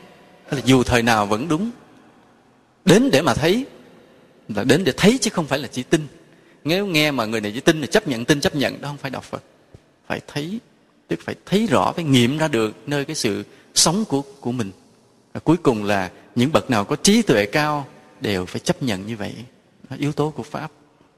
là 0.50 0.61
dù 0.64 0.83
thời 0.83 1.02
nào 1.02 1.26
vẫn 1.26 1.49
đúng. 1.49 1.71
Đến 2.85 3.11
để 3.12 3.23
mà 3.23 3.35
thấy, 3.35 3.66
là 4.49 4.64
đến 4.64 4.85
để 4.85 4.93
thấy 4.97 5.19
chứ 5.19 5.31
không 5.31 5.47
phải 5.47 5.59
là 5.59 5.69
chỉ 5.73 5.83
tin. 5.83 6.07
Nếu 6.64 6.87
nghe 6.87 7.11
mà 7.11 7.25
người 7.25 7.40
này 7.40 7.52
chỉ 7.55 7.61
tin 7.61 7.81
là 7.81 7.87
chấp 7.87 8.09
nhận, 8.09 8.25
tin 8.25 8.40
chấp 8.40 8.55
nhận, 8.55 8.81
đó 8.81 8.88
không 8.88 8.97
phải 8.97 9.11
đạo 9.11 9.23
phật. 9.23 9.43
Phải 10.09 10.21
thấy, 10.26 10.59
tức 11.09 11.19
phải 11.25 11.35
thấy 11.47 11.66
rõ, 11.71 11.93
phải 11.93 12.05
nghiệm 12.05 12.38
ra 12.38 12.49
được 12.49 12.75
nơi 12.87 13.05
cái 13.05 13.16
sự 13.16 13.45
sống 13.75 14.05
của 14.05 14.23
của 14.40 14.52
mình. 14.52 14.71
Và 15.33 15.40
cuối 15.40 15.57
cùng 15.57 15.85
là 15.85 16.11
những 16.37 16.52
bậc 16.52 16.71
nào 16.71 16.85
có 16.85 16.97
trí 16.97 17.23
tuệ 17.23 17.47
cao 17.47 17.87
đều 18.21 18.47
phải 18.47 18.61
chấp 18.61 18.83
nhận 18.83 19.07
như 19.07 19.16
vậy. 19.16 19.35
Đó, 19.90 19.97
yếu 19.99 20.12
tố 20.12 20.31
của 20.31 20.43
pháp. 20.43 20.71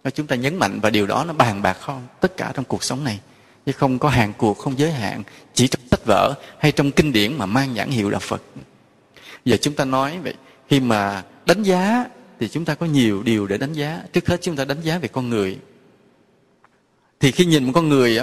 Và 0.02 0.10
chúng 0.10 0.26
ta 0.26 0.36
nhấn 0.36 0.56
mạnh 0.56 0.80
và 0.80 0.90
điều 0.90 1.06
đó 1.06 1.24
nó 1.24 1.32
bàn 1.32 1.62
bạc 1.62 1.76
không? 1.80 2.06
Tất 2.20 2.36
cả 2.36 2.52
trong 2.54 2.64
cuộc 2.64 2.84
sống 2.84 3.04
này. 3.04 3.20
Chứ 3.66 3.72
không 3.72 3.98
có 3.98 4.08
hàng 4.08 4.32
cuộc 4.38 4.58
không 4.58 4.78
giới 4.78 4.92
hạn 4.92 5.22
chỉ 5.54 5.68
trong 5.68 5.82
sách 5.90 6.00
vở 6.06 6.34
hay 6.58 6.72
trong 6.72 6.90
kinh 6.90 7.12
điển 7.12 7.38
mà 7.38 7.46
mang 7.46 7.74
nhãn 7.74 7.90
hiệu 7.90 8.10
là 8.10 8.18
phật. 8.18 8.42
Giờ 9.44 9.56
chúng 9.56 9.74
ta 9.74 9.84
nói 9.84 10.18
vậy 10.22 10.34
khi 10.68 10.80
mà 10.80 11.22
đánh 11.46 11.62
giá 11.62 12.04
thì 12.40 12.48
chúng 12.48 12.64
ta 12.64 12.74
có 12.74 12.86
nhiều 12.86 13.22
điều 13.22 13.46
để 13.46 13.58
đánh 13.58 13.72
giá. 13.72 14.02
Trước 14.12 14.28
hết 14.28 14.42
chúng 14.42 14.56
ta 14.56 14.64
đánh 14.64 14.80
giá 14.80 14.98
về 14.98 15.08
con 15.08 15.28
người. 15.28 15.58
Thì 17.20 17.30
khi 17.30 17.44
nhìn 17.44 17.64
một 17.64 17.72
con 17.74 17.88
người 17.88 18.18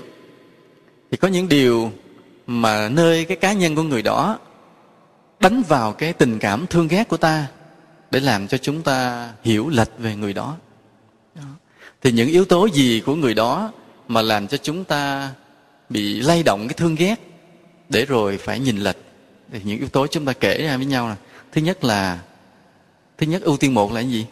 thì 1.11 1.17
có 1.17 1.27
những 1.27 1.47
điều 1.47 1.91
mà 2.47 2.89
nơi 2.89 3.25
cái 3.25 3.37
cá 3.37 3.53
nhân 3.53 3.75
của 3.75 3.83
người 3.83 4.01
đó 4.01 4.39
đánh 5.39 5.63
vào 5.63 5.93
cái 5.93 6.13
tình 6.13 6.39
cảm 6.39 6.67
thương 6.67 6.87
ghét 6.87 7.07
của 7.07 7.17
ta 7.17 7.47
để 8.11 8.19
làm 8.19 8.47
cho 8.47 8.57
chúng 8.57 8.81
ta 8.81 9.29
hiểu 9.43 9.69
lệch 9.69 9.91
về 9.97 10.15
người 10.15 10.33
đó. 10.33 10.57
Thì 12.01 12.11
những 12.11 12.29
yếu 12.29 12.45
tố 12.45 12.65
gì 12.65 13.01
của 13.05 13.15
người 13.15 13.33
đó 13.33 13.71
mà 14.07 14.21
làm 14.21 14.47
cho 14.47 14.57
chúng 14.57 14.83
ta 14.83 15.31
bị 15.89 16.21
lay 16.21 16.43
động 16.43 16.67
cái 16.67 16.73
thương 16.73 16.95
ghét 16.95 17.15
để 17.89 18.05
rồi 18.05 18.37
phải 18.37 18.59
nhìn 18.59 18.77
lệch? 18.77 18.97
Thì 19.51 19.59
những 19.63 19.79
yếu 19.79 19.89
tố 19.89 20.07
chúng 20.07 20.25
ta 20.25 20.33
kể 20.33 20.63
ra 20.63 20.77
với 20.77 20.85
nhau 20.85 21.07
là, 21.07 21.15
thứ 21.51 21.61
nhất 21.61 21.83
là, 21.83 22.19
thứ 23.17 23.27
nhất 23.27 23.41
ưu 23.41 23.57
tiên 23.57 23.73
một 23.73 23.91
là 23.91 24.01
cái 24.01 24.11
gì? 24.11 24.25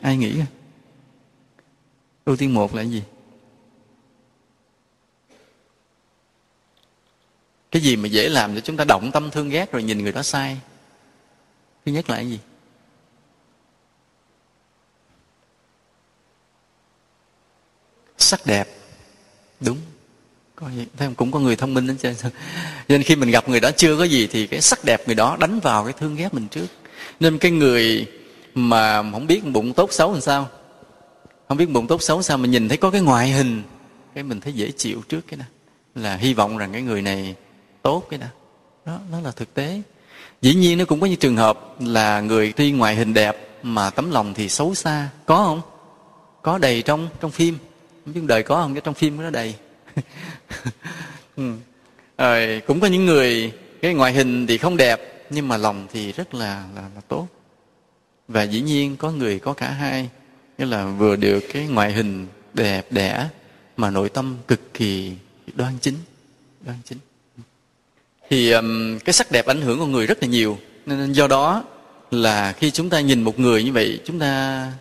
Ai 0.00 0.16
nghĩ? 0.16 0.34
Ưu 2.24 2.36
tiên 2.36 2.54
một 2.54 2.74
là 2.74 2.82
cái 2.82 2.90
gì? 2.90 3.02
Cái 7.76 7.82
gì 7.82 7.96
mà 7.96 8.08
dễ 8.08 8.28
làm 8.28 8.54
cho 8.54 8.60
chúng 8.60 8.76
ta 8.76 8.84
động 8.84 9.10
tâm 9.12 9.30
thương 9.30 9.48
ghét 9.48 9.72
rồi 9.72 9.82
nhìn 9.82 10.02
người 10.02 10.12
đó 10.12 10.22
sai? 10.22 10.58
Thứ 11.86 11.92
nhất 11.92 12.10
là 12.10 12.16
cái 12.16 12.28
gì? 12.28 12.38
Sắc 18.18 18.46
đẹp. 18.46 18.68
Đúng. 19.60 19.78
Có 20.54 20.70
gì? 20.70 20.86
Thấy 20.96 21.08
cũng 21.16 21.30
có 21.30 21.38
người 21.38 21.56
thông 21.56 21.74
minh 21.74 21.86
đến 21.86 21.96
trên 21.96 22.14
nên 22.88 23.02
khi 23.02 23.16
mình 23.16 23.30
gặp 23.30 23.48
người 23.48 23.60
đó 23.60 23.70
chưa 23.76 23.98
có 23.98 24.04
gì 24.04 24.26
thì 24.26 24.46
cái 24.46 24.60
sắc 24.60 24.84
đẹp 24.84 25.02
người 25.06 25.14
đó 25.14 25.36
đánh 25.40 25.60
vào 25.60 25.84
cái 25.84 25.92
thương 25.92 26.16
ghét 26.16 26.34
mình 26.34 26.48
trước. 26.48 26.66
Nên 27.20 27.38
cái 27.38 27.50
người 27.50 28.06
mà 28.54 29.02
không 29.02 29.26
biết 29.26 29.44
bụng 29.44 29.72
tốt 29.72 29.92
xấu 29.92 30.12
làm 30.12 30.20
sao? 30.20 30.48
Không 31.48 31.56
biết 31.56 31.70
bụng 31.70 31.86
tốt 31.86 32.02
xấu 32.02 32.22
sao 32.22 32.38
mà 32.38 32.48
nhìn 32.48 32.68
thấy 32.68 32.76
có 32.76 32.90
cái 32.90 33.00
ngoại 33.00 33.30
hình, 33.30 33.62
cái 34.14 34.24
mình 34.24 34.40
thấy 34.40 34.52
dễ 34.52 34.70
chịu 34.70 35.02
trước 35.08 35.20
cái 35.28 35.36
này 35.36 35.48
là 35.94 36.16
hy 36.16 36.34
vọng 36.34 36.58
rằng 36.58 36.72
cái 36.72 36.82
người 36.82 37.02
này 37.02 37.34
tốt 37.86 38.06
cái 38.10 38.18
nào 38.18 38.28
đó 38.86 38.98
nó 39.10 39.20
là 39.20 39.30
thực 39.30 39.54
tế. 39.54 39.82
Dĩ 40.42 40.54
nhiên 40.54 40.78
nó 40.78 40.84
cũng 40.84 41.00
có 41.00 41.06
những 41.06 41.18
trường 41.18 41.36
hợp 41.36 41.76
là 41.80 42.20
người 42.20 42.52
tuy 42.52 42.72
ngoại 42.72 42.94
hình 42.96 43.14
đẹp 43.14 43.36
mà 43.62 43.90
tấm 43.90 44.10
lòng 44.10 44.34
thì 44.34 44.48
xấu 44.48 44.74
xa. 44.74 45.08
Có 45.26 45.36
không? 45.36 45.60
Có 46.42 46.58
đầy 46.58 46.82
trong 46.82 47.08
trong 47.20 47.30
phim. 47.30 47.58
Không 48.04 48.14
biết 48.14 48.20
đời 48.24 48.42
có 48.42 48.56
không 48.62 48.74
cái 48.74 48.80
trong 48.80 48.94
phim 48.94 49.22
nó 49.22 49.30
đầy. 49.30 49.54
Ừ. 51.36 51.52
rồi 52.18 52.62
cũng 52.66 52.80
có 52.80 52.86
những 52.86 53.06
người 53.06 53.52
cái 53.82 53.94
ngoại 53.94 54.12
hình 54.12 54.46
thì 54.46 54.58
không 54.58 54.76
đẹp 54.76 55.26
nhưng 55.30 55.48
mà 55.48 55.56
lòng 55.56 55.86
thì 55.92 56.12
rất 56.12 56.34
là 56.34 56.64
là, 56.74 56.82
là 56.82 57.00
tốt. 57.08 57.26
Và 58.28 58.42
dĩ 58.42 58.60
nhiên 58.60 58.96
có 58.96 59.10
người 59.10 59.38
có 59.38 59.52
cả 59.52 59.70
hai. 59.70 60.08
Nghĩa 60.58 60.66
là 60.66 60.86
vừa 60.86 61.16
được 61.16 61.40
cái 61.52 61.66
ngoại 61.66 61.92
hình 61.92 62.26
đẹp 62.54 62.86
đẽ 62.90 63.28
mà 63.76 63.90
nội 63.90 64.08
tâm 64.08 64.36
cực 64.48 64.74
kỳ 64.74 65.12
đoan 65.54 65.72
chính 65.80 65.94
đoan 66.64 66.76
chính 66.84 66.98
thì 68.30 68.50
um, 68.50 68.98
cái 68.98 69.12
sắc 69.12 69.30
đẹp 69.30 69.46
ảnh 69.46 69.60
hưởng 69.60 69.78
con 69.78 69.92
người 69.92 70.06
rất 70.06 70.18
là 70.22 70.28
nhiều. 70.28 70.58
Nên 70.86 71.12
do 71.12 71.26
đó 71.26 71.64
là 72.10 72.52
khi 72.52 72.70
chúng 72.70 72.90
ta 72.90 73.00
nhìn 73.00 73.22
một 73.22 73.38
người 73.38 73.64
như 73.64 73.72
vậy 73.72 74.00
chúng 74.04 74.18
ta 74.18 74.72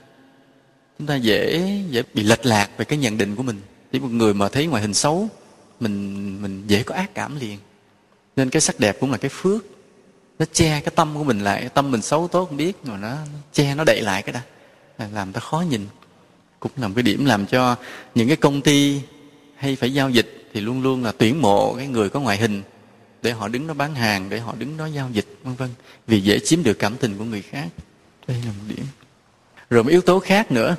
chúng 1.00 1.08
ta 1.08 1.16
dễ 1.16 1.72
dễ 1.90 2.04
bị 2.14 2.24
lệch 2.24 2.46
lạc 2.46 2.70
về 2.78 2.86
cái 2.86 3.00
nhận 3.00 3.18
định 3.18 3.36
của 3.36 3.44
mình. 3.44 3.62
Chỉ 3.92 4.00
một 4.00 4.12
người 4.12 4.34
mà 4.34 4.50
thấy 4.50 4.66
ngoại 4.66 4.82
hình 4.82 4.94
xấu 4.94 5.30
mình 5.80 6.38
mình 6.42 6.64
dễ 6.68 6.84
có 6.84 6.96
ác 6.96 7.16
cảm 7.16 7.40
liền. 7.40 7.58
Nên 8.36 8.50
cái 8.50 8.62
sắc 8.62 8.80
đẹp 8.80 8.98
cũng 9.00 9.12
là 9.12 9.18
cái 9.18 9.30
phước. 9.30 9.66
Nó 10.40 10.46
che 10.54 10.82
cái 10.82 10.92
tâm 10.96 11.16
của 11.18 11.24
mình 11.24 11.40
lại 11.44 11.70
tâm 11.74 11.92
mình 11.92 12.02
xấu 12.02 12.28
tốt 12.28 12.46
không 12.46 12.58
biết 12.58 12.78
mà 12.86 12.98
nó, 12.98 13.10
nó 13.10 13.18
che 13.54 13.76
nó 13.76 13.84
đậy 13.84 14.02
lại 14.02 14.22
cái 14.22 14.34
đó. 14.34 14.40
Làm 15.14 15.34
ta 15.34 15.40
khó 15.40 15.64
nhìn. 15.70 15.88
Cũng 16.60 16.72
là 16.78 16.88
một 16.88 16.94
cái 16.96 17.04
điểm 17.04 17.26
làm 17.26 17.46
cho 17.46 17.76
những 18.16 18.28
cái 18.28 18.38
công 18.38 18.62
ty 18.62 19.02
hay 19.56 19.76
phải 19.76 19.94
giao 19.94 20.10
dịch 20.10 20.50
thì 20.54 20.62
luôn 20.62 20.82
luôn 20.82 21.04
là 21.04 21.12
tuyển 21.12 21.42
mộ 21.42 21.74
cái 21.78 21.88
người 21.88 22.10
có 22.10 22.20
ngoại 22.20 22.38
hình 22.38 22.64
để 23.26 23.32
họ 23.32 23.48
đứng 23.48 23.68
đó 23.68 23.74
bán 23.74 23.96
hàng, 23.96 24.30
để 24.30 24.40
họ 24.40 24.56
đứng 24.58 24.78
đó 24.78 24.86
giao 24.86 25.10
dịch, 25.12 25.40
vân 25.44 25.56
vân. 25.56 25.70
Vì 26.08 26.22
dễ 26.22 26.40
chiếm 26.40 26.64
được 26.64 26.80
cảm 26.80 26.98
tình 26.98 27.18
của 27.18 27.24
người 27.24 27.42
khác. 27.42 27.68
Đây 28.28 28.38
là 28.46 28.52
một 28.52 28.64
điểm. 28.68 28.86
Rồi 29.70 29.84
một 29.84 29.90
yếu 29.90 30.02
tố 30.02 30.20
khác 30.20 30.52
nữa 30.52 30.76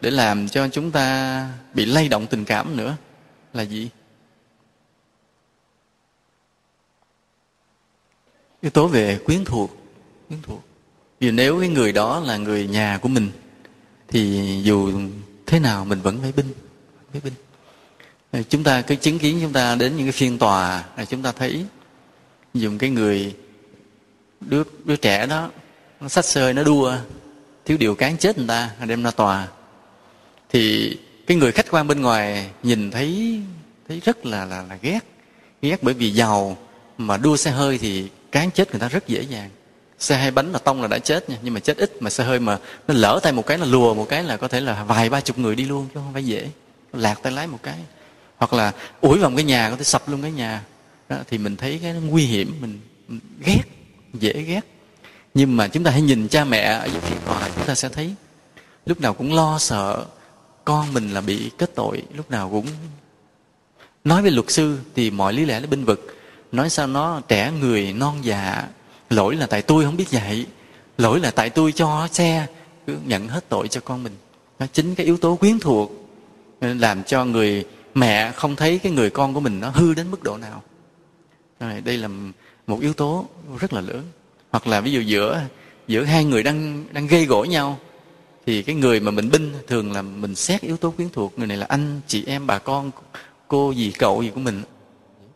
để 0.00 0.10
làm 0.10 0.48
cho 0.48 0.68
chúng 0.68 0.90
ta 0.90 1.48
bị 1.74 1.84
lay 1.84 2.08
động 2.08 2.26
tình 2.26 2.44
cảm 2.44 2.76
nữa 2.76 2.96
là 3.52 3.62
gì? 3.62 3.88
Yếu 8.60 8.70
tố 8.70 8.86
về 8.86 9.18
quyến 9.24 9.44
thuộc. 9.44 9.70
Quyến 10.28 10.42
thuộc. 10.42 10.64
Vì 11.20 11.30
nếu 11.30 11.60
cái 11.60 11.68
người 11.68 11.92
đó 11.92 12.20
là 12.20 12.36
người 12.36 12.66
nhà 12.66 12.98
của 13.02 13.08
mình, 13.08 13.30
thì 14.08 14.60
dù 14.64 14.92
thế 15.46 15.58
nào 15.58 15.84
mình 15.84 16.00
vẫn 16.00 16.20
phải 16.22 16.32
binh 16.32 16.52
phải 17.12 17.20
binh. 17.20 17.34
Chúng 18.48 18.64
ta 18.64 18.82
cứ 18.82 18.94
chứng 18.94 19.18
kiến 19.18 19.38
chúng 19.42 19.52
ta 19.52 19.74
đến 19.74 19.96
những 19.96 20.06
cái 20.06 20.12
phiên 20.12 20.38
tòa, 20.38 20.84
là 20.96 21.04
chúng 21.04 21.22
ta 21.22 21.32
thấy 21.32 21.66
dùng 22.54 22.78
cái 22.78 22.90
người 22.90 23.34
đứa 24.40 24.62
đứa 24.84 24.96
trẻ 24.96 25.26
đó, 25.26 25.50
nó 26.00 26.08
sách 26.08 26.24
sơi 26.24 26.54
nó 26.54 26.62
đua, 26.62 26.96
thiếu 27.64 27.76
điều 27.76 27.94
cán 27.94 28.16
chết 28.16 28.38
người 28.38 28.48
ta 28.48 28.70
đem 28.86 29.02
ra 29.02 29.10
tòa. 29.10 29.48
Thì 30.50 30.96
cái 31.26 31.36
người 31.36 31.52
khách 31.52 31.70
quan 31.70 31.86
bên 31.86 32.00
ngoài 32.00 32.50
nhìn 32.62 32.90
thấy 32.90 33.40
thấy 33.88 34.00
rất 34.04 34.26
là 34.26 34.44
là 34.44 34.64
là 34.68 34.78
ghét. 34.82 35.00
Ghét 35.62 35.82
bởi 35.82 35.94
vì 35.94 36.10
giàu 36.10 36.56
mà 36.98 37.16
đua 37.16 37.36
xe 37.36 37.50
hơi 37.50 37.78
thì 37.78 38.08
cán 38.32 38.50
chết 38.50 38.70
người 38.70 38.80
ta 38.80 38.88
rất 38.88 39.08
dễ 39.08 39.22
dàng. 39.22 39.50
Xe 39.98 40.16
hai 40.16 40.30
bánh 40.30 40.52
là 40.52 40.58
tông 40.58 40.82
là 40.82 40.88
đã 40.88 40.98
chết 40.98 41.30
nha, 41.30 41.36
nhưng 41.42 41.54
mà 41.54 41.60
chết 41.60 41.76
ít 41.76 42.02
mà 42.02 42.10
xe 42.10 42.24
hơi 42.24 42.40
mà 42.40 42.58
nó 42.88 42.94
lỡ 42.94 43.20
tay 43.22 43.32
một 43.32 43.46
cái 43.46 43.58
là 43.58 43.66
lùa, 43.66 43.94
một 43.94 44.06
cái 44.08 44.24
là 44.24 44.36
có 44.36 44.48
thể 44.48 44.60
là 44.60 44.84
vài 44.84 45.10
ba 45.10 45.20
chục 45.20 45.38
người 45.38 45.56
đi 45.56 45.64
luôn 45.64 45.86
chứ 45.94 46.00
không 46.00 46.12
phải 46.12 46.24
dễ. 46.24 46.48
Lạc 46.92 47.22
tay 47.22 47.32
lái 47.32 47.46
một 47.46 47.58
cái. 47.62 47.78
Hoặc 48.36 48.52
là 48.52 48.72
ủi 49.00 49.18
vào 49.18 49.30
một 49.30 49.36
cái 49.36 49.44
nhà, 49.44 49.70
có 49.70 49.76
thể 49.76 49.84
sập 49.84 50.08
luôn 50.08 50.22
cái 50.22 50.30
nhà 50.30 50.62
đó, 51.12 51.18
thì 51.28 51.38
mình 51.38 51.56
thấy 51.56 51.78
cái 51.82 51.92
nó 51.92 52.00
nguy 52.00 52.24
hiểm 52.24 52.56
mình, 52.60 52.80
mình 53.08 53.20
ghét 53.44 53.62
dễ 54.14 54.32
ghét. 54.32 54.60
Nhưng 55.34 55.56
mà 55.56 55.68
chúng 55.68 55.84
ta 55.84 55.90
hãy 55.90 56.02
nhìn 56.02 56.28
cha 56.28 56.44
mẹ 56.44 56.58
ở 56.58 56.84
dưới 56.84 57.00
phía 57.00 57.16
tòa 57.26 57.50
chúng 57.56 57.66
ta 57.66 57.74
sẽ 57.74 57.88
thấy 57.88 58.14
lúc 58.86 59.00
nào 59.00 59.14
cũng 59.14 59.34
lo 59.34 59.58
sợ 59.58 60.04
con 60.64 60.94
mình 60.94 61.10
là 61.10 61.20
bị 61.20 61.50
kết 61.58 61.74
tội 61.74 62.02
lúc 62.14 62.30
nào 62.30 62.50
cũng 62.50 62.66
nói 64.04 64.22
với 64.22 64.30
luật 64.30 64.50
sư 64.50 64.78
thì 64.94 65.10
mọi 65.10 65.32
lý 65.32 65.44
lẽ 65.44 65.60
nó 65.60 65.66
binh 65.66 65.84
vực. 65.84 66.16
Nói 66.52 66.70
sao 66.70 66.86
nó 66.86 67.20
trẻ 67.28 67.52
người 67.60 67.92
non 67.92 68.18
già 68.22 68.68
lỗi 69.10 69.36
là 69.36 69.46
tại 69.46 69.62
tôi 69.62 69.84
không 69.84 69.96
biết 69.96 70.08
dạy 70.10 70.46
lỗi 70.98 71.20
là 71.20 71.30
tại 71.30 71.50
tôi 71.50 71.72
cho 71.72 72.08
xe 72.12 72.46
cứ 72.86 72.96
nhận 73.06 73.28
hết 73.28 73.48
tội 73.48 73.68
cho 73.68 73.80
con 73.80 74.02
mình. 74.02 74.16
Nó 74.58 74.66
chính 74.72 74.94
cái 74.94 75.06
yếu 75.06 75.16
tố 75.16 75.36
quyến 75.36 75.58
thuộc 75.58 75.92
làm 76.60 77.04
cho 77.04 77.24
người 77.24 77.64
mẹ 77.94 78.32
không 78.32 78.56
thấy 78.56 78.78
cái 78.78 78.92
người 78.92 79.10
con 79.10 79.34
của 79.34 79.40
mình 79.40 79.60
nó 79.60 79.70
hư 79.70 79.94
đến 79.94 80.10
mức 80.10 80.22
độ 80.22 80.36
nào 80.36 80.62
đây 81.84 81.96
là 81.96 82.08
một 82.66 82.80
yếu 82.80 82.92
tố 82.92 83.26
rất 83.60 83.72
là 83.72 83.80
lớn. 83.80 84.02
Hoặc 84.50 84.66
là 84.66 84.80
ví 84.80 84.92
dụ 84.92 85.00
giữa 85.00 85.42
giữa 85.86 86.04
hai 86.04 86.24
người 86.24 86.42
đang 86.42 86.84
đang 86.92 87.06
gây 87.06 87.26
gỗ 87.26 87.44
nhau, 87.44 87.78
thì 88.46 88.62
cái 88.62 88.74
người 88.74 89.00
mà 89.00 89.10
mình 89.10 89.30
binh 89.30 89.52
thường 89.66 89.92
là 89.92 90.02
mình 90.02 90.34
xét 90.34 90.60
yếu 90.60 90.76
tố 90.76 90.90
quyến 90.90 91.08
thuộc. 91.08 91.38
Người 91.38 91.46
này 91.46 91.56
là 91.56 91.66
anh, 91.68 92.00
chị 92.06 92.24
em, 92.26 92.46
bà 92.46 92.58
con, 92.58 92.90
cô 93.48 93.70
gì, 93.70 93.92
cậu 93.98 94.22
gì 94.22 94.30
của 94.34 94.40
mình. 94.40 94.62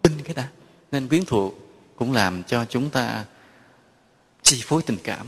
Binh 0.02 0.12
cái 0.24 0.34
đã 0.34 0.48
nên 0.92 1.08
quyến 1.08 1.24
thuộc 1.24 1.54
cũng 1.96 2.12
làm 2.12 2.42
cho 2.42 2.64
chúng 2.64 2.90
ta 2.90 3.24
chi 4.42 4.62
phối 4.64 4.82
tình 4.82 4.98
cảm. 5.04 5.26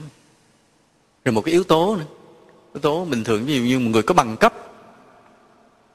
Rồi 1.25 1.33
một 1.33 1.41
cái 1.41 1.53
yếu 1.53 1.65
tố 1.65 1.97
nữa. 1.97 2.05
Yếu 2.75 2.81
tố 2.81 3.05
bình 3.05 3.25
thường, 3.25 3.45
ví 3.45 3.57
dụ 3.57 3.63
như 3.63 3.79
một 3.79 3.91
người 3.91 4.03
có 4.03 4.15
bằng 4.15 4.37
cấp, 4.37 4.55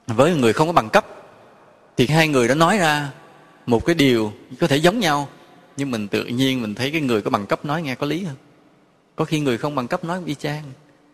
với 0.08 0.32
một 0.32 0.38
người 0.40 0.54
không 0.54 0.68
có 0.68 0.74
bằng 0.74 0.90
cấp, 0.90 1.06
thì 1.98 2.08
hai 2.08 2.28
người 2.28 2.48
đó 2.48 2.56
nói 2.56 2.78
ra 2.78 3.10
một 3.66 3.86
cái 3.86 3.96
điều 3.96 4.34
có 4.60 4.68
thể 4.68 4.78
giống 4.78 5.00
nhau, 5.00 5.28
nhưng 5.78 5.92
mình 5.92 6.08
tự 6.08 6.26
nhiên 6.26 6.62
mình 6.62 6.76
thấy 6.76 6.92
cái 6.92 7.02
người 7.02 7.22
có 7.22 7.30
bằng 7.30 7.46
cấp 7.46 7.66
nói 7.66 7.82
nghe 7.82 7.96
có 7.96 8.08
lý 8.08 8.24
hơn. 8.24 8.36
Có 9.16 9.26
khi 9.26 9.40
người 9.40 9.58
không 9.58 9.76
bằng 9.76 9.88
cấp 9.88 10.04
nói 10.04 10.22
y 10.26 10.36
chang. 10.36 10.64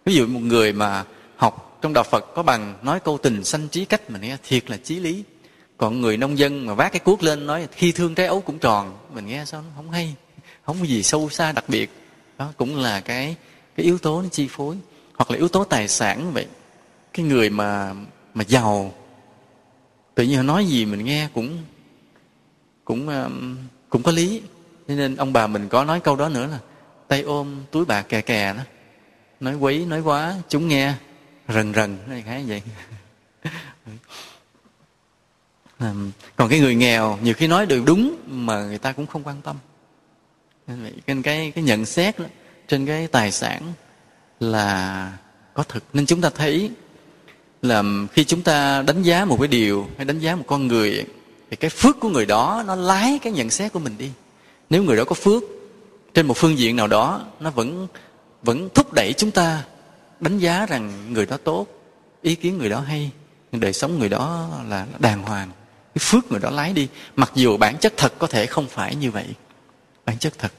Ví 0.06 0.16
dụ 0.16 0.28
một 0.28 0.40
người 0.40 0.74
mà 0.74 1.06
học 1.36 1.80
trong 1.82 1.94
đạo 1.94 2.04
phật 2.04 2.26
có 2.36 2.44
bằng 2.44 2.74
nói 2.82 3.00
câu 3.00 3.18
tình 3.18 3.44
sanh 3.44 3.68
trí 3.68 3.86
cách 3.86 4.12
mình 4.12 4.22
nghe 4.22 4.38
thiệt 4.48 4.70
là 4.70 4.78
chí 4.78 5.00
lý. 5.00 5.24
Còn 5.78 6.02
người 6.02 6.18
nông 6.18 6.38
dân 6.38 6.66
mà 6.66 6.74
vác 6.74 6.92
cái 6.92 7.00
cuốc 7.00 7.24
lên 7.24 7.46
nói 7.46 7.68
khi 7.72 7.92
thương 7.92 8.16
trái 8.16 8.28
ấu 8.28 8.42
cũng 8.42 8.60
tròn, 8.60 8.98
mình 9.14 9.28
nghe 9.28 9.46
sao 9.46 9.62
nó 9.62 9.68
không 9.76 9.92
hay, 9.92 10.16
không 10.64 10.78
có 10.80 10.86
gì 10.86 11.04
sâu 11.04 11.30
xa 11.30 11.52
đặc 11.52 11.66
biệt. 11.68 11.90
Đó 12.38 12.54
cũng 12.58 12.76
là 12.78 13.00
cái 13.00 13.36
cái 13.76 13.86
yếu 13.86 13.98
tố 13.98 14.22
nó 14.22 14.30
chi 14.30 14.48
phối, 14.50 14.76
hoặc 15.14 15.32
là 15.32 15.38
yếu 15.38 15.48
tố 15.48 15.64
tài 15.64 15.88
sản 15.88 16.34
vậy. 16.34 16.46
Cái 17.14 17.26
người 17.26 17.50
mà 17.50 17.94
mà 18.34 18.44
giàu, 18.48 18.94
tự 20.16 20.24
nhiên 20.24 20.38
họ 20.38 20.44
nói 20.44 20.66
gì 20.66 20.86
mình 20.86 21.06
nghe 21.06 21.30
cũng 21.34 21.58
cũng 22.90 23.08
ờ, 23.08 23.30
cũng 23.90 24.04
có 24.04 24.12
lý. 24.12 24.42
Thế 24.88 24.96
nên 24.96 25.16
ông 25.16 25.34
bà 25.34 25.48
mình 25.48 25.70
có 25.70 25.84
nói 25.84 26.00
câu 26.00 26.16
đó 26.16 26.30
nữa 26.30 26.48
là 26.52 26.60
tay 27.08 27.22
ôm 27.22 27.64
túi 27.72 27.86
bạc 27.86 28.02
kè 28.02 28.22
kè 28.22 28.54
đó. 28.54 28.62
Nói 29.40 29.56
quấy 29.56 29.86
nói 29.86 30.02
quá 30.02 30.36
chúng 30.48 30.68
nghe. 30.68 30.94
Rần 31.48 31.74
rần 31.74 31.98
này 32.08 32.24
khá 32.26 32.40
vậy. 32.48 32.62
Còn 36.36 36.50
cái 36.50 36.60
người 36.60 36.76
nghèo 36.76 37.18
nhiều 37.24 37.34
khi 37.34 37.48
nói 37.48 37.66
được 37.66 37.84
đúng 37.86 38.16
mà 38.28 38.64
người 38.64 38.78
ta 38.78 38.92
cũng 38.92 39.08
không 39.08 39.24
quan 39.24 39.42
tâm. 39.42 39.56
Nên 41.08 41.22
cái 41.22 41.52
cái 41.56 41.64
nhận 41.64 41.86
xét 41.86 42.20
đó, 42.20 42.26
trên 42.68 42.86
cái 42.86 43.08
tài 43.08 43.32
sản 43.32 43.74
là 44.40 45.12
có 45.54 45.64
thực 45.64 45.84
nên 45.94 46.06
chúng 46.06 46.22
ta 46.22 46.30
thấy 46.30 46.72
là 47.62 47.84
khi 48.12 48.24
chúng 48.24 48.42
ta 48.42 48.82
đánh 48.82 49.02
giá 49.02 49.26
một 49.26 49.38
cái 49.40 49.48
điều 49.48 49.90
hay 49.98 50.06
đánh 50.06 50.20
giá 50.20 50.36
một 50.36 50.44
con 50.48 50.68
người 50.68 51.06
thì 51.50 51.56
cái 51.56 51.70
phước 51.70 52.00
của 52.00 52.10
người 52.10 52.26
đó 52.26 52.64
nó 52.68 52.76
lái 52.76 53.20
cái 53.22 53.34
nhận 53.34 53.50
xét 53.50 53.74
của 53.74 53.80
mình 53.80 53.96
đi. 53.98 54.12
Nếu 54.70 54.84
người 54.84 54.98
đó 54.98 55.04
có 55.04 55.16
phước, 55.16 55.44
trên 56.14 56.28
một 56.28 56.38
phương 56.38 56.58
diện 56.58 56.76
nào 56.76 56.88
đó, 56.88 57.26
nó 57.40 57.50
vẫn 57.50 57.88
vẫn 58.44 58.70
thúc 58.74 58.94
đẩy 58.94 59.14
chúng 59.14 59.32
ta 59.32 59.64
đánh 60.20 60.38
giá 60.38 60.66
rằng 60.66 61.14
người 61.14 61.26
đó 61.26 61.38
tốt, 61.44 61.68
ý 62.22 62.36
kiến 62.36 62.58
người 62.58 62.70
đó 62.70 62.80
hay 62.80 63.12
đời 63.52 63.74
sống 63.74 64.00
người 64.00 64.10
đó 64.10 64.50
là 64.70 64.88
đàng 65.00 65.24
hoàng. 65.24 65.52
Cái 65.96 66.00
phước 66.00 66.32
người 66.32 66.40
đó 66.40 66.50
lái 66.50 66.74
đi. 66.74 66.88
Mặc 67.16 67.32
dù 67.36 67.58
bản 67.58 67.78
chất 67.78 67.94
thật 67.98 68.14
có 68.20 68.28
thể 68.28 68.46
không 68.46 68.68
phải 68.68 68.96
như 68.96 69.12
vậy. 69.12 69.26
Bản 70.06 70.18
chất 70.18 70.34
thật. 70.38 70.52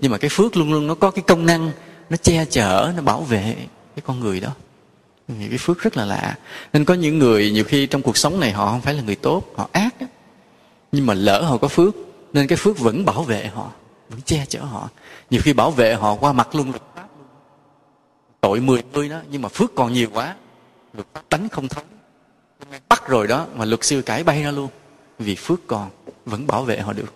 Nhưng 0.00 0.12
mà 0.12 0.18
cái 0.18 0.30
phước 0.32 0.56
luôn 0.56 0.72
luôn 0.72 0.86
nó 0.86 0.94
có 0.94 1.10
cái 1.10 1.24
công 1.26 1.46
năng, 1.46 1.70
nó 2.10 2.16
che 2.16 2.44
chở, 2.44 2.92
nó 2.96 3.02
bảo 3.02 3.20
vệ 3.20 3.54
cái 3.96 4.02
con 4.04 4.20
người 4.20 4.40
đó. 4.40 4.50
Thì 5.28 5.48
cái 5.48 5.58
phước 5.58 5.78
rất 5.78 5.96
là 5.96 6.04
lạ. 6.04 6.38
Nên 6.72 6.84
có 6.84 6.94
những 6.94 7.18
người 7.18 7.50
nhiều 7.50 7.64
khi 7.64 7.86
trong 7.86 8.02
cuộc 8.02 8.16
sống 8.16 8.40
này 8.40 8.52
họ 8.52 8.70
không 8.70 8.80
phải 8.80 8.94
là 8.94 9.02
người 9.02 9.16
tốt, 9.16 9.44
họ 9.56 9.68
ác 9.72 10.00
đó 10.00 10.06
nhưng 10.94 11.06
mà 11.06 11.14
lỡ 11.14 11.42
họ 11.42 11.56
có 11.56 11.68
phước, 11.68 11.94
nên 12.32 12.46
cái 12.46 12.56
phước 12.56 12.78
vẫn 12.78 13.04
bảo 13.04 13.22
vệ 13.22 13.46
họ, 13.46 13.70
vẫn 14.08 14.20
che 14.20 14.46
chở 14.48 14.60
họ. 14.60 14.88
Nhiều 15.30 15.40
khi 15.44 15.52
bảo 15.52 15.70
vệ 15.70 15.94
họ 15.94 16.14
qua 16.14 16.32
mặt 16.32 16.54
luôn, 16.54 16.70
luật 16.70 16.82
pháp 16.94 17.08
tội 18.40 18.60
mười 18.60 18.82
mươi 18.92 19.08
đó, 19.08 19.20
nhưng 19.30 19.42
mà 19.42 19.48
phước 19.48 19.74
còn 19.74 19.92
nhiều 19.92 20.08
quá, 20.12 20.36
luật 20.94 21.06
pháp 21.14 21.22
tánh 21.28 21.48
không 21.48 21.68
thấu 21.68 21.84
bắt 22.88 23.08
rồi 23.08 23.26
đó, 23.26 23.46
mà 23.56 23.64
luật 23.64 23.84
sư 23.84 24.02
cãi 24.02 24.24
bay 24.24 24.42
ra 24.42 24.50
luôn. 24.50 24.68
Vì 25.18 25.34
phước 25.34 25.66
còn, 25.66 25.90
vẫn 26.26 26.46
bảo 26.46 26.64
vệ 26.64 26.78
họ 26.78 26.92
được. 26.92 27.14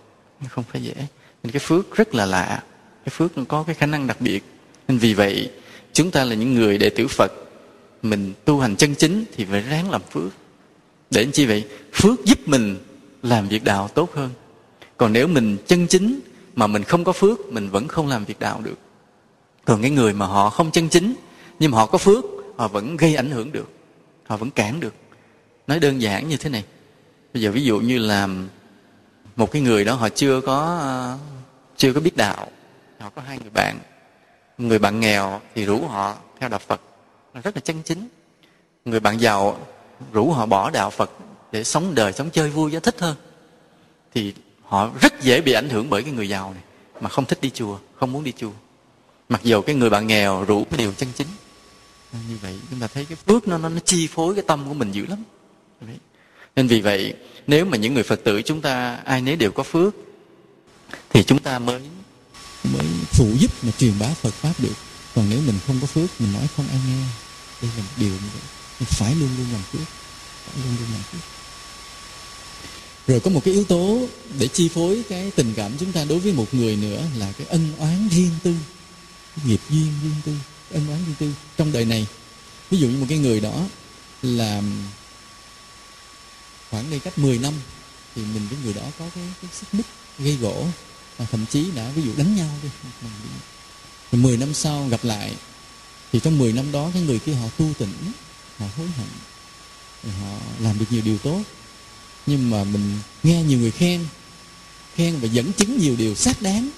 Không 0.49 0.63
phải 0.71 0.81
dễ. 0.81 0.93
Nên 1.43 1.51
cái 1.51 1.59
phước 1.59 1.95
rất 1.95 2.15
là 2.15 2.25
lạ. 2.25 2.63
Cái 3.05 3.09
phước 3.11 3.37
nó 3.37 3.43
có 3.47 3.63
cái 3.63 3.75
khả 3.75 3.85
năng 3.85 4.07
đặc 4.07 4.21
biệt. 4.21 4.43
Nên 4.87 4.97
vì 4.97 5.13
vậy, 5.13 5.51
chúng 5.93 6.11
ta 6.11 6.23
là 6.23 6.35
những 6.35 6.53
người 6.53 6.77
đệ 6.77 6.89
tử 6.89 7.07
phật. 7.07 7.31
Mình 8.01 8.33
tu 8.45 8.59
hành 8.59 8.75
chân 8.75 8.95
chính 8.95 9.25
thì 9.35 9.45
phải 9.45 9.61
ráng 9.61 9.91
làm 9.91 10.01
phước. 10.01 10.31
Để 11.11 11.25
chi 11.33 11.45
vậy? 11.45 11.67
Phước 11.93 12.25
giúp 12.25 12.39
mình 12.45 12.77
làm 13.23 13.47
việc 13.47 13.63
đạo 13.63 13.87
tốt 13.87 14.09
hơn. 14.13 14.29
Còn 14.97 15.13
nếu 15.13 15.27
mình 15.27 15.57
chân 15.67 15.87
chính 15.87 16.19
mà 16.55 16.67
mình 16.67 16.83
không 16.83 17.03
có 17.03 17.11
phước, 17.11 17.39
mình 17.39 17.69
vẫn 17.69 17.87
không 17.87 18.07
làm 18.07 18.25
việc 18.25 18.39
đạo 18.39 18.61
được. 18.63 18.77
Còn 19.65 19.81
cái 19.81 19.91
người 19.91 20.13
mà 20.13 20.25
họ 20.25 20.49
không 20.49 20.71
chân 20.71 20.89
chính, 20.89 21.15
nhưng 21.59 21.71
mà 21.71 21.77
họ 21.77 21.85
có 21.85 21.97
phước, 21.97 22.25
họ 22.57 22.67
vẫn 22.67 22.97
gây 22.97 23.15
ảnh 23.15 23.31
hưởng 23.31 23.51
được. 23.51 23.69
Họ 24.27 24.37
vẫn 24.37 24.51
cản 24.51 24.79
được. 24.79 24.93
Nói 25.67 25.79
đơn 25.79 26.01
giản 26.01 26.29
như 26.29 26.37
thế 26.37 26.49
này. 26.49 26.63
Bây 27.33 27.41
giờ 27.41 27.51
ví 27.51 27.63
dụ 27.63 27.79
như 27.79 27.97
là 27.97 28.27
một 29.35 29.51
cái 29.51 29.61
người 29.61 29.85
đó, 29.85 29.93
họ 29.93 30.09
chưa 30.09 30.41
có 30.41 30.77
ờ, 30.81 31.17
chưa 31.77 31.93
có 31.93 32.01
biết 32.01 32.17
đạo. 32.17 32.47
Họ 32.99 33.09
có 33.09 33.21
hai 33.21 33.39
người 33.39 33.49
bạn. 33.49 33.79
Người 34.57 34.79
bạn 34.79 34.99
nghèo 34.99 35.41
thì 35.55 35.65
rủ 35.65 35.87
họ 35.87 36.15
theo 36.39 36.49
đạo 36.49 36.59
phật. 36.59 36.81
Rất 37.43 37.55
là 37.55 37.61
chân 37.61 37.81
chính. 37.85 38.07
Người 38.85 38.99
bạn 38.99 39.21
giàu 39.21 39.57
rủ 40.13 40.31
họ 40.31 40.45
bỏ 40.45 40.69
đạo 40.69 40.89
phật 40.89 41.11
để 41.51 41.63
sống 41.63 41.95
đời 41.95 42.13
sống 42.13 42.29
chơi 42.29 42.49
vui 42.49 42.71
cho 42.71 42.79
thích 42.79 42.95
hơn 42.99 43.15
thì 44.13 44.33
họ 44.63 44.91
rất 45.01 45.21
dễ 45.21 45.41
bị 45.41 45.51
ảnh 45.51 45.69
hưởng 45.69 45.89
bởi 45.89 46.03
cái 46.03 46.11
người 46.11 46.29
giàu 46.29 46.53
này 46.53 46.63
mà 47.01 47.09
không 47.09 47.25
thích 47.25 47.41
đi 47.41 47.49
chùa 47.53 47.79
không 47.95 48.11
muốn 48.11 48.23
đi 48.23 48.33
chùa. 48.37 48.51
Mặc 49.29 49.41
dù 49.43 49.61
cái 49.61 49.75
người 49.75 49.89
bạn 49.89 50.07
nghèo 50.07 50.43
rủ 50.43 50.63
cái 50.63 50.77
điều 50.77 50.93
chân 50.93 51.09
chính. 51.15 51.27
Như 52.29 52.37
vậy 52.41 52.59
chúng 52.69 52.79
ta 52.79 52.87
thấy 52.87 53.05
cái 53.05 53.17
phước 53.27 53.47
nó 53.47 53.57
nó, 53.57 53.69
nó 53.69 53.79
chi 53.85 54.07
phối 54.07 54.35
cái 54.35 54.43
tâm 54.47 54.67
của 54.67 54.73
mình 54.73 54.91
dữ 54.91 55.05
lắm. 55.05 55.23
Nên 56.55 56.67
vì 56.67 56.81
vậy 56.81 57.13
nếu 57.47 57.65
mà 57.65 57.77
những 57.77 57.93
người 57.93 58.03
phật 58.03 58.23
tử 58.23 58.41
chúng 58.41 58.61
ta 58.61 58.95
ai 58.95 59.21
nấy 59.21 59.35
đều 59.35 59.51
có 59.51 59.63
phước 59.63 59.93
thì 61.09 61.23
chúng 61.23 61.39
ta 61.39 61.59
mới 61.59 61.81
mới 62.73 62.85
phụ 63.11 63.25
giúp 63.39 63.51
mà 63.63 63.71
truyền 63.77 63.93
bá 63.99 64.07
phật 64.07 64.33
pháp 64.33 64.53
được. 64.57 64.73
Còn 65.15 65.25
nếu 65.29 65.39
mình 65.45 65.55
không 65.67 65.77
có 65.81 65.87
phước 65.87 66.21
mình 66.21 66.33
nói 66.33 66.47
không 66.55 66.65
ai 66.69 66.79
nghe. 66.87 67.03
Đây 67.61 67.71
là 67.77 67.83
một 67.83 67.93
điều 67.97 68.09
như 68.09 68.29
vậy. 68.33 68.41
Mình 68.79 68.89
phải 68.89 69.15
luôn 69.15 69.29
luôn 69.37 69.47
làm 69.53 69.61
phước. 69.61 69.87
Phải 70.45 70.55
luôn 70.63 70.75
luôn 70.79 70.87
làm 70.93 71.01
phước 71.01 71.38
rồi 73.09 73.19
có 73.19 73.29
một 73.29 73.41
cái 73.45 73.53
yếu 73.53 73.63
tố 73.63 74.07
để 74.39 74.47
chi 74.47 74.69
phối 74.69 75.03
cái 75.09 75.31
tình 75.35 75.53
cảm 75.55 75.71
chúng 75.79 75.91
ta 75.91 76.03
đối 76.03 76.19
với 76.19 76.33
một 76.33 76.53
người 76.53 76.75
nữa 76.75 77.03
là 77.17 77.31
cái 77.31 77.47
ân 77.47 77.71
oán 77.77 78.09
riêng 78.11 78.31
tư 78.43 78.55
cái 79.35 79.45
nghiệp 79.45 79.59
duyên 79.69 79.87
riêng 80.03 80.15
tư 80.25 80.33
ân 80.71 80.87
oán 80.89 80.99
riêng 81.05 81.15
tư 81.19 81.33
trong 81.57 81.71
đời 81.71 81.85
này. 81.85 82.07
Ví 82.69 82.77
dụ 82.77 82.87
như 82.87 82.97
một 82.97 83.05
cái 83.09 83.17
người 83.17 83.39
đó 83.39 83.65
là 84.21 84.61
khoảng 86.69 86.89
đây 86.89 86.99
cách 86.99 87.19
10 87.19 87.37
năm 87.37 87.53
thì 88.15 88.21
mình 88.21 88.47
với 88.49 88.57
người 88.63 88.73
đó 88.73 88.81
có 88.99 89.05
cái, 89.15 89.23
cái 89.41 89.51
xích 89.53 89.73
mích 89.73 89.85
gây 90.19 90.35
gỗ 90.35 90.67
và 91.17 91.25
thậm 91.25 91.45
chí 91.45 91.65
đã 91.75 91.91
ví 91.95 92.01
dụ 92.01 92.11
đánh 92.17 92.35
nhau 92.35 92.49
đi. 92.63 92.69
Rồi 94.11 94.21
10 94.21 94.37
năm 94.37 94.53
sau 94.53 94.87
gặp 94.87 95.03
lại 95.03 95.33
thì 96.11 96.19
trong 96.19 96.37
10 96.37 96.53
năm 96.53 96.71
đó 96.71 96.89
cái 96.93 97.01
người 97.01 97.19
kia 97.19 97.33
họ 97.33 97.47
tu 97.57 97.65
tỉnh 97.77 97.93
họ 98.57 98.65
hối 98.77 98.87
hận 98.87 99.07
họ 100.21 100.37
làm 100.59 100.79
được 100.79 100.85
nhiều 100.89 101.01
điều 101.01 101.17
tốt 101.17 101.41
nhưng 102.25 102.49
mà 102.49 102.63
mình 102.63 102.97
nghe 103.23 103.43
nhiều 103.43 103.59
người 103.59 103.71
khen 103.71 104.01
khen 104.95 105.15
và 105.21 105.27
dẫn 105.27 105.53
chứng 105.53 105.77
nhiều 105.77 105.95
điều 105.97 106.15
xác 106.15 106.41
đáng. 106.41 106.69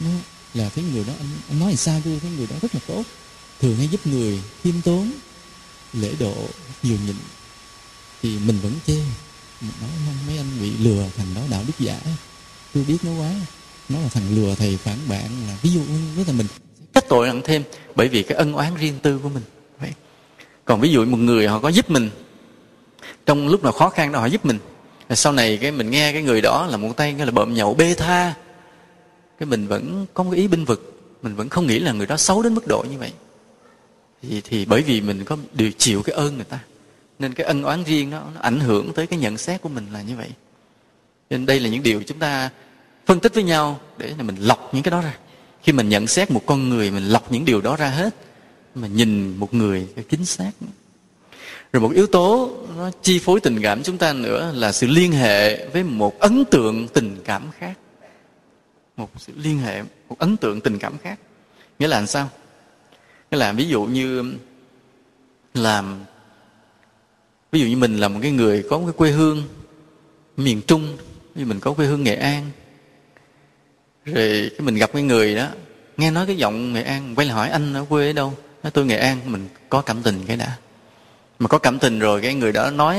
Nó 0.00 0.10
là 0.54 0.68
thấy 0.68 0.84
người 0.94 1.04
đó 1.04 1.12
anh, 1.18 1.28
anh 1.48 1.60
nói 1.60 1.68
làm 1.68 1.76
sao 1.76 2.00
tôi 2.04 2.18
thấy 2.20 2.30
người 2.36 2.46
đó 2.46 2.56
rất 2.62 2.74
là 2.74 2.80
tốt. 2.86 3.02
Thường 3.60 3.76
hay 3.76 3.88
giúp 3.88 4.06
người 4.06 4.40
khiêm 4.62 4.74
tốn 4.84 5.10
lễ 5.92 6.12
độ 6.18 6.34
nhiều 6.82 6.96
nhịn. 7.06 7.16
Thì 8.22 8.38
mình 8.38 8.58
vẫn 8.62 8.72
chê. 8.86 8.96
Mình 9.60 9.72
nói 9.80 9.90
không 10.06 10.14
mấy 10.26 10.36
anh 10.38 10.60
bị 10.60 10.70
lừa 10.70 11.06
thành 11.16 11.34
đó 11.34 11.40
đạo 11.50 11.64
đức 11.66 11.72
giả. 11.78 12.00
Tôi 12.74 12.84
biết 12.84 12.96
nó 13.02 13.10
quá. 13.22 13.30
Nó 13.88 14.00
là 14.00 14.08
thằng 14.08 14.34
lừa 14.34 14.54
thầy 14.54 14.76
phản 14.76 14.98
bạn 15.08 15.30
là 15.48 15.56
ví 15.62 15.70
dụ 15.70 15.82
với 16.16 16.24
là 16.24 16.32
mình 16.32 16.46
cách 16.92 17.04
tội 17.08 17.26
nặng 17.26 17.40
thêm 17.44 17.62
bởi 17.94 18.08
vì 18.08 18.22
cái 18.22 18.38
ân 18.38 18.52
oán 18.52 18.74
riêng 18.74 18.98
tư 19.02 19.18
của 19.18 19.28
mình. 19.28 19.42
Vậy. 19.80 19.90
Còn 20.64 20.80
ví 20.80 20.90
dụ 20.90 21.04
một 21.04 21.16
người 21.16 21.46
họ 21.46 21.58
có 21.58 21.68
giúp 21.68 21.90
mình 21.90 22.10
trong 23.26 23.48
lúc 23.48 23.62
nào 23.62 23.72
khó 23.72 23.90
khăn 23.90 24.12
đó 24.12 24.20
họ 24.20 24.26
giúp 24.26 24.46
mình 24.46 24.58
sau 25.14 25.32
này 25.32 25.56
cái 25.56 25.72
mình 25.72 25.90
nghe 25.90 26.12
cái 26.12 26.22
người 26.22 26.40
đó 26.40 26.66
là 26.66 26.76
một 26.76 26.96
tay 26.96 27.12
nghe 27.12 27.24
là 27.24 27.30
bợm 27.30 27.54
nhậu 27.54 27.74
bê 27.74 27.94
tha. 27.94 28.34
Cái 29.38 29.46
mình 29.46 29.66
vẫn 29.66 30.06
có 30.14 30.24
một 30.24 30.32
ý 30.34 30.48
binh 30.48 30.64
vực 30.64 30.90
mình 31.22 31.34
vẫn 31.34 31.48
không 31.48 31.66
nghĩ 31.66 31.78
là 31.78 31.92
người 31.92 32.06
đó 32.06 32.16
xấu 32.16 32.42
đến 32.42 32.54
mức 32.54 32.66
độ 32.66 32.84
như 32.90 32.98
vậy. 32.98 33.12
Thì, 34.22 34.40
thì 34.40 34.64
bởi 34.64 34.82
vì 34.82 35.00
mình 35.00 35.24
có 35.24 35.36
điều 35.52 35.70
chịu 35.78 36.02
cái 36.02 36.14
ơn 36.16 36.36
người 36.36 36.44
ta 36.44 36.58
nên 37.18 37.34
cái 37.34 37.46
ân 37.46 37.62
oán 37.62 37.84
riêng 37.84 38.10
đó 38.10 38.22
nó 38.34 38.40
ảnh 38.40 38.60
hưởng 38.60 38.92
tới 38.92 39.06
cái 39.06 39.18
nhận 39.18 39.38
xét 39.38 39.62
của 39.62 39.68
mình 39.68 39.86
là 39.92 40.02
như 40.02 40.16
vậy. 40.16 40.28
Nên 41.30 41.46
đây 41.46 41.60
là 41.60 41.68
những 41.68 41.82
điều 41.82 42.02
chúng 42.02 42.18
ta 42.18 42.50
phân 43.06 43.20
tích 43.20 43.34
với 43.34 43.44
nhau 43.44 43.80
để 43.98 44.14
mình 44.18 44.36
lọc 44.36 44.74
những 44.74 44.82
cái 44.82 44.90
đó 44.90 45.00
ra. 45.00 45.16
Khi 45.62 45.72
mình 45.72 45.88
nhận 45.88 46.06
xét 46.06 46.30
một 46.30 46.42
con 46.46 46.68
người 46.68 46.90
mình 46.90 47.08
lọc 47.08 47.32
những 47.32 47.44
điều 47.44 47.60
đó 47.60 47.76
ra 47.76 47.88
hết 47.88 48.14
mà 48.74 48.88
nhìn 48.88 49.36
một 49.36 49.54
người 49.54 49.86
chính 50.08 50.24
xác 50.24 50.50
rồi 51.74 51.80
một 51.80 51.92
yếu 51.92 52.06
tố 52.06 52.50
nó 52.76 52.90
chi 53.02 53.18
phối 53.18 53.40
tình 53.40 53.62
cảm 53.62 53.82
chúng 53.82 53.98
ta 53.98 54.12
nữa 54.12 54.52
là 54.54 54.72
sự 54.72 54.86
liên 54.86 55.12
hệ 55.12 55.68
với 55.68 55.82
một 55.82 56.18
ấn 56.18 56.44
tượng 56.44 56.88
tình 56.88 57.16
cảm 57.24 57.42
khác. 57.58 57.78
Một 58.96 59.10
sự 59.18 59.32
liên 59.36 59.58
hệ, 59.58 59.82
một 60.08 60.18
ấn 60.18 60.36
tượng 60.36 60.60
tình 60.60 60.78
cảm 60.78 60.98
khác. 60.98 61.18
Nghĩa 61.78 61.88
là 61.88 61.96
làm 61.96 62.06
sao? 62.06 62.28
Nghĩa 63.30 63.38
là 63.38 63.52
ví 63.52 63.68
dụ 63.68 63.84
như 63.84 64.34
làm, 65.54 66.04
ví 67.52 67.60
dụ 67.60 67.66
như 67.66 67.76
mình 67.76 67.98
là 67.98 68.08
một 68.08 68.18
cái 68.22 68.30
người 68.30 68.64
có 68.70 68.78
một 68.78 68.84
cái 68.86 68.94
quê 68.96 69.10
hương 69.10 69.42
miền 70.36 70.62
trung 70.66 70.96
như 71.34 71.46
mình 71.46 71.60
có 71.60 71.72
quê 71.72 71.86
hương 71.86 72.04
nghệ 72.04 72.14
an, 72.14 72.50
rồi 74.04 74.50
cái 74.50 74.60
mình 74.60 74.74
gặp 74.74 74.90
cái 74.92 75.02
người 75.02 75.34
đó, 75.34 75.48
nghe 75.96 76.10
nói 76.10 76.26
cái 76.26 76.36
giọng 76.36 76.72
nghệ 76.72 76.82
an, 76.82 77.14
quay 77.14 77.26
lại 77.26 77.34
hỏi 77.34 77.48
anh 77.48 77.74
ở 77.74 77.84
quê 77.84 78.10
ở 78.10 78.12
đâu? 78.12 78.34
Nói, 78.62 78.70
tôi 78.70 78.86
nghệ 78.86 78.96
an, 78.96 79.18
mình 79.26 79.48
có 79.68 79.82
cảm 79.82 80.02
tình 80.02 80.24
cái 80.26 80.36
đã 80.36 80.56
mà 81.38 81.48
có 81.48 81.58
cảm 81.58 81.78
tình 81.78 81.98
rồi 81.98 82.20
cái 82.20 82.34
người 82.34 82.52
đó 82.52 82.70
nói 82.70 82.98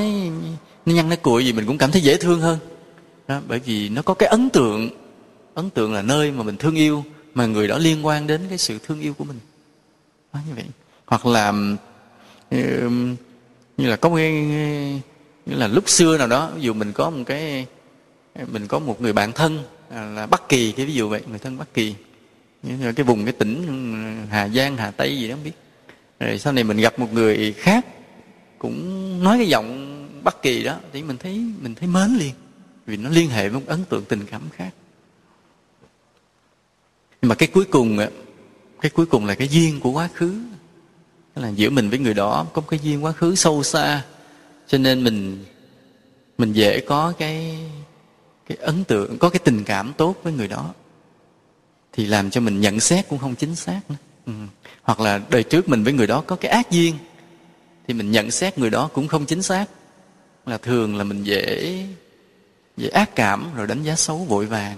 nó 0.85 0.93
nhăn 0.93 1.09
nó 1.09 1.15
cùi 1.15 1.45
gì 1.45 1.53
mình 1.53 1.65
cũng 1.65 1.77
cảm 1.77 1.91
thấy 1.91 2.01
dễ 2.01 2.17
thương 2.17 2.41
hơn. 2.41 2.59
Đó, 3.27 3.41
bởi 3.47 3.59
vì 3.59 3.89
nó 3.89 4.01
có 4.01 4.13
cái 4.13 4.29
ấn 4.29 4.49
tượng 4.49 4.89
ấn 5.53 5.69
tượng 5.69 5.93
là 5.93 6.01
nơi 6.01 6.31
mà 6.31 6.43
mình 6.43 6.57
thương 6.57 6.75
yêu 6.75 7.03
mà 7.33 7.45
người 7.45 7.67
đó 7.67 7.77
liên 7.77 8.05
quan 8.05 8.27
đến 8.27 8.41
cái 8.49 8.57
sự 8.57 8.79
thương 8.87 9.01
yêu 9.01 9.13
của 9.13 9.23
mình. 9.23 9.39
Đó, 10.33 10.39
như 10.47 10.53
vậy. 10.55 10.65
Hoặc 11.05 11.25
là 11.25 11.53
ừ, 12.49 12.89
như 13.77 13.89
là 13.89 13.95
có 13.95 14.09
một 14.09 14.15
cái 14.15 14.31
như 15.45 15.55
là 15.55 15.67
lúc 15.67 15.89
xưa 15.89 16.17
nào 16.17 16.27
đó 16.27 16.51
ví 16.55 16.61
dụ 16.61 16.73
mình 16.73 16.91
có 16.93 17.09
một 17.09 17.23
cái 17.25 17.65
mình 18.51 18.67
có 18.67 18.79
một 18.79 19.01
người 19.01 19.13
bạn 19.13 19.31
thân 19.31 19.63
à, 19.89 20.11
là 20.15 20.25
Bắc 20.25 20.49
Kỳ 20.49 20.71
cái 20.71 20.85
ví 20.85 20.93
dụ 20.93 21.09
vậy 21.09 21.21
người 21.29 21.39
thân 21.39 21.57
Bắc 21.57 21.73
Kỳ. 21.73 21.95
Cái 22.95 23.03
vùng 23.05 23.25
cái 23.25 23.33
tỉnh 23.33 23.65
ừ, 23.67 24.27
Hà 24.31 24.47
Giang 24.47 24.77
Hà 24.77 24.91
Tây 24.91 25.17
gì 25.17 25.27
đó 25.27 25.35
không 25.35 25.43
biết. 25.43 25.51
Rồi 26.19 26.39
sau 26.39 26.53
này 26.53 26.63
mình 26.63 26.77
gặp 26.77 26.99
một 26.99 27.13
người 27.13 27.53
khác 27.57 27.85
cũng 28.59 29.23
nói 29.23 29.37
cái 29.37 29.47
giọng 29.47 29.91
bất 30.23 30.41
Kỳ 30.41 30.63
đó, 30.63 30.79
thì 30.93 31.03
mình 31.03 31.17
thấy 31.17 31.45
mình 31.61 31.75
thấy 31.75 31.87
mến 31.87 32.17
liền, 32.19 32.33
vì 32.85 32.97
nó 32.97 33.09
liên 33.09 33.29
hệ 33.29 33.49
với 33.49 33.59
một 33.59 33.65
ấn 33.67 33.85
tượng 33.85 34.05
tình 34.05 34.25
cảm 34.25 34.41
khác 34.55 34.73
nhưng 37.21 37.29
mà 37.29 37.35
cái 37.35 37.47
cuối 37.53 37.65
cùng 37.65 37.97
cái 38.81 38.89
cuối 38.89 39.05
cùng 39.05 39.25
là 39.25 39.35
cái 39.35 39.47
duyên 39.47 39.79
của 39.79 39.91
quá 39.91 40.09
khứ 40.13 40.41
là 41.35 41.49
giữa 41.49 41.69
mình 41.69 41.89
với 41.89 41.99
người 41.99 42.13
đó 42.13 42.47
có 42.53 42.61
một 42.61 42.67
cái 42.67 42.79
duyên 42.83 43.03
quá 43.03 43.11
khứ 43.11 43.35
sâu 43.35 43.63
xa, 43.63 44.05
cho 44.67 44.77
nên 44.77 45.03
mình 45.03 45.45
mình 46.37 46.53
dễ 46.53 46.79
có 46.79 47.13
cái 47.17 47.57
cái 48.47 48.57
ấn 48.57 48.83
tượng, 48.83 49.17
có 49.17 49.29
cái 49.29 49.39
tình 49.39 49.63
cảm 49.63 49.93
tốt 49.97 50.15
với 50.23 50.33
người 50.33 50.47
đó 50.47 50.73
thì 51.93 52.05
làm 52.05 52.29
cho 52.29 52.41
mình 52.41 52.61
nhận 52.61 52.79
xét 52.79 53.09
cũng 53.09 53.19
không 53.19 53.35
chính 53.35 53.55
xác 53.55 53.81
nữa. 53.89 53.95
Ừ. 54.25 54.33
hoặc 54.81 54.99
là 54.99 55.21
đời 55.29 55.43
trước 55.43 55.69
mình 55.69 55.83
với 55.83 55.93
người 55.93 56.07
đó 56.07 56.23
có 56.27 56.35
cái 56.35 56.51
ác 56.51 56.71
duyên 56.71 56.95
thì 57.87 57.93
mình 57.93 58.11
nhận 58.11 58.31
xét 58.31 58.57
người 58.57 58.69
đó 58.69 58.89
cũng 58.93 59.07
không 59.07 59.25
chính 59.25 59.41
xác. 59.41 59.65
Là 60.45 60.57
thường 60.57 60.97
là 60.97 61.03
mình 61.03 61.23
dễ 61.23 61.77
dễ 62.77 62.89
ác 62.89 63.15
cảm 63.15 63.49
rồi 63.55 63.67
đánh 63.67 63.83
giá 63.83 63.95
xấu, 63.95 64.17
vội 64.17 64.45
vàng. 64.45 64.77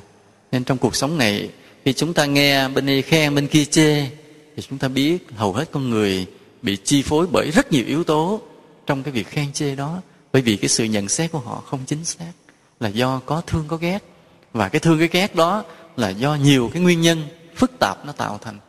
Nên 0.51 0.63
trong 0.63 0.77
cuộc 0.77 0.95
sống 0.95 1.17
này, 1.17 1.49
khi 1.85 1.93
chúng 1.93 2.13
ta 2.13 2.25
nghe 2.25 2.67
bên 2.69 2.85
đây 2.85 3.01
khen, 3.01 3.35
bên 3.35 3.47
kia 3.47 3.65
chê, 3.65 4.09
thì 4.55 4.63
chúng 4.69 4.77
ta 4.77 4.87
biết 4.87 5.17
hầu 5.35 5.53
hết 5.53 5.71
con 5.71 5.89
người 5.89 6.25
bị 6.61 6.77
chi 6.83 7.01
phối 7.01 7.27
bởi 7.31 7.51
rất 7.51 7.71
nhiều 7.71 7.83
yếu 7.87 8.03
tố 8.03 8.41
trong 8.85 9.03
cái 9.03 9.11
việc 9.11 9.27
khen 9.27 9.53
chê 9.53 9.75
đó. 9.75 10.01
Bởi 10.33 10.41
vì 10.41 10.57
cái 10.57 10.69
sự 10.69 10.83
nhận 10.83 11.07
xét 11.09 11.31
của 11.31 11.39
họ 11.39 11.63
không 11.65 11.79
chính 11.85 12.05
xác, 12.05 12.31
là 12.79 12.89
do 12.89 13.21
có 13.25 13.41
thương 13.41 13.65
có 13.67 13.77
ghét. 13.77 13.99
Và 14.53 14.69
cái 14.69 14.79
thương 14.79 14.99
cái 14.99 15.07
ghét 15.11 15.35
đó 15.35 15.63
là 15.97 16.09
do 16.09 16.35
nhiều 16.35 16.69
cái 16.73 16.81
nguyên 16.81 17.01
nhân 17.01 17.23
phức 17.55 17.71
tạp 17.79 18.05
nó 18.05 18.11
tạo 18.11 18.39
thành 18.41 18.59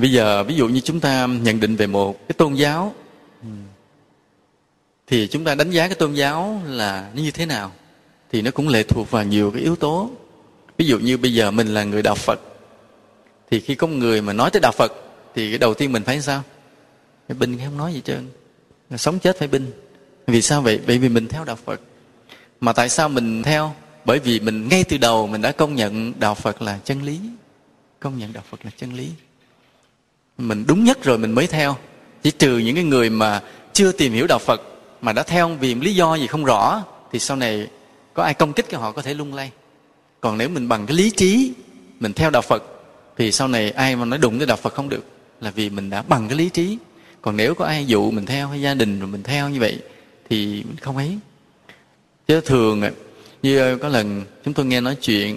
bây 0.00 0.12
giờ, 0.12 0.44
ví 0.44 0.54
dụ 0.54 0.68
như 0.68 0.80
chúng 0.80 1.00
ta 1.00 1.26
nhận 1.26 1.60
định 1.60 1.76
về 1.76 1.86
một 1.86 2.28
cái 2.28 2.34
tôn 2.38 2.54
giáo, 2.54 2.94
thì 5.06 5.28
chúng 5.28 5.44
ta 5.44 5.54
đánh 5.54 5.70
giá 5.70 5.86
cái 5.86 5.94
tôn 5.94 6.14
giáo 6.14 6.62
là 6.66 7.10
như 7.14 7.30
thế 7.30 7.46
nào, 7.46 7.72
thì 8.32 8.42
nó 8.42 8.50
cũng 8.50 8.68
lệ 8.68 8.82
thuộc 8.82 9.10
vào 9.10 9.24
nhiều 9.24 9.50
cái 9.50 9.62
yếu 9.62 9.76
tố. 9.76 10.10
Ví 10.78 10.86
dụ 10.86 10.98
như 10.98 11.16
bây 11.16 11.34
giờ 11.34 11.50
mình 11.50 11.74
là 11.74 11.84
người 11.84 12.02
đạo 12.02 12.14
phật, 12.14 12.40
thì 13.50 13.60
khi 13.60 13.74
có 13.74 13.86
người 13.86 14.22
mà 14.22 14.32
nói 14.32 14.50
tới 14.50 14.60
đạo 14.60 14.72
phật, 14.72 14.92
thì 15.34 15.50
cái 15.50 15.58
đầu 15.58 15.74
tiên 15.74 15.92
mình 15.92 16.02
phải 16.02 16.20
sao? 16.20 16.42
Phải 17.28 17.36
binh, 17.36 17.58
không 17.64 17.76
nói 17.76 17.94
gì 17.94 18.00
trơn. 18.04 18.28
Sống 18.96 19.18
chết 19.18 19.38
phải 19.38 19.48
binh. 19.48 19.70
Vì 20.26 20.42
sao 20.42 20.62
vậy? 20.62 20.80
Bởi 20.86 20.98
vì 20.98 21.08
mình 21.08 21.28
theo 21.28 21.44
đạo 21.44 21.56
phật. 21.64 21.80
Mà 22.60 22.72
tại 22.72 22.88
sao 22.88 23.08
mình 23.08 23.42
theo? 23.42 23.74
Bởi 24.04 24.18
vì 24.18 24.40
mình 24.40 24.68
ngay 24.68 24.84
từ 24.84 24.98
đầu 24.98 25.26
mình 25.26 25.42
đã 25.42 25.52
công 25.52 25.74
nhận 25.74 26.12
đạo 26.20 26.34
phật 26.34 26.62
là 26.62 26.78
chân 26.84 27.02
lý. 27.02 27.20
Công 28.00 28.18
nhận 28.18 28.32
đạo 28.32 28.42
phật 28.50 28.64
là 28.64 28.70
chân 28.76 28.94
lý 28.94 29.10
mình 30.38 30.64
đúng 30.68 30.84
nhất 30.84 31.04
rồi 31.04 31.18
mình 31.18 31.32
mới 31.32 31.46
theo. 31.46 31.76
Chỉ 32.22 32.30
trừ 32.30 32.58
những 32.58 32.74
cái 32.74 32.84
người 32.84 33.10
mà 33.10 33.40
chưa 33.72 33.92
tìm 33.92 34.12
hiểu 34.12 34.26
đạo 34.26 34.38
phật 34.38 34.62
mà 35.00 35.12
đã 35.12 35.22
theo 35.22 35.48
vì 35.48 35.74
lý 35.74 35.94
do 35.94 36.14
gì 36.14 36.26
không 36.26 36.44
rõ, 36.44 36.82
thì 37.12 37.18
sau 37.18 37.36
này 37.36 37.66
có 38.14 38.22
ai 38.22 38.34
công 38.34 38.52
kích 38.52 38.66
cái 38.68 38.80
họ 38.80 38.92
có 38.92 39.02
thể 39.02 39.14
lung 39.14 39.34
lay. 39.34 39.50
Còn 40.20 40.38
nếu 40.38 40.48
mình 40.48 40.68
bằng 40.68 40.86
cái 40.86 40.96
lý 40.96 41.10
trí, 41.10 41.52
mình 42.00 42.12
theo 42.12 42.30
đạo 42.30 42.42
phật, 42.42 42.62
thì 43.16 43.32
sau 43.32 43.48
này 43.48 43.70
ai 43.70 43.96
mà 43.96 44.04
nói 44.04 44.18
đụng 44.18 44.38
tới 44.38 44.46
đạo 44.46 44.56
phật 44.56 44.74
không 44.74 44.88
được, 44.88 45.04
là 45.40 45.50
vì 45.50 45.70
mình 45.70 45.90
đã 45.90 46.02
bằng 46.02 46.28
cái 46.28 46.38
lý 46.38 46.48
trí. 46.48 46.78
Còn 47.22 47.36
nếu 47.36 47.54
có 47.54 47.64
ai 47.64 47.86
dụ 47.86 48.10
mình 48.10 48.26
theo, 48.26 48.48
hay 48.48 48.60
gia 48.60 48.74
đình 48.74 49.00
rồi 49.00 49.08
mình 49.08 49.22
theo 49.22 49.48
như 49.48 49.60
vậy, 49.60 49.78
thì 50.30 50.46
mình 50.46 50.76
không 50.80 50.96
ấy. 50.96 51.18
Chứ 52.28 52.40
thường, 52.40 52.82
như 53.42 53.78
có 53.78 53.88
lần 53.88 54.24
chúng 54.44 54.54
tôi 54.54 54.66
nghe 54.66 54.80
nói 54.80 54.94
chuyện, 54.94 55.36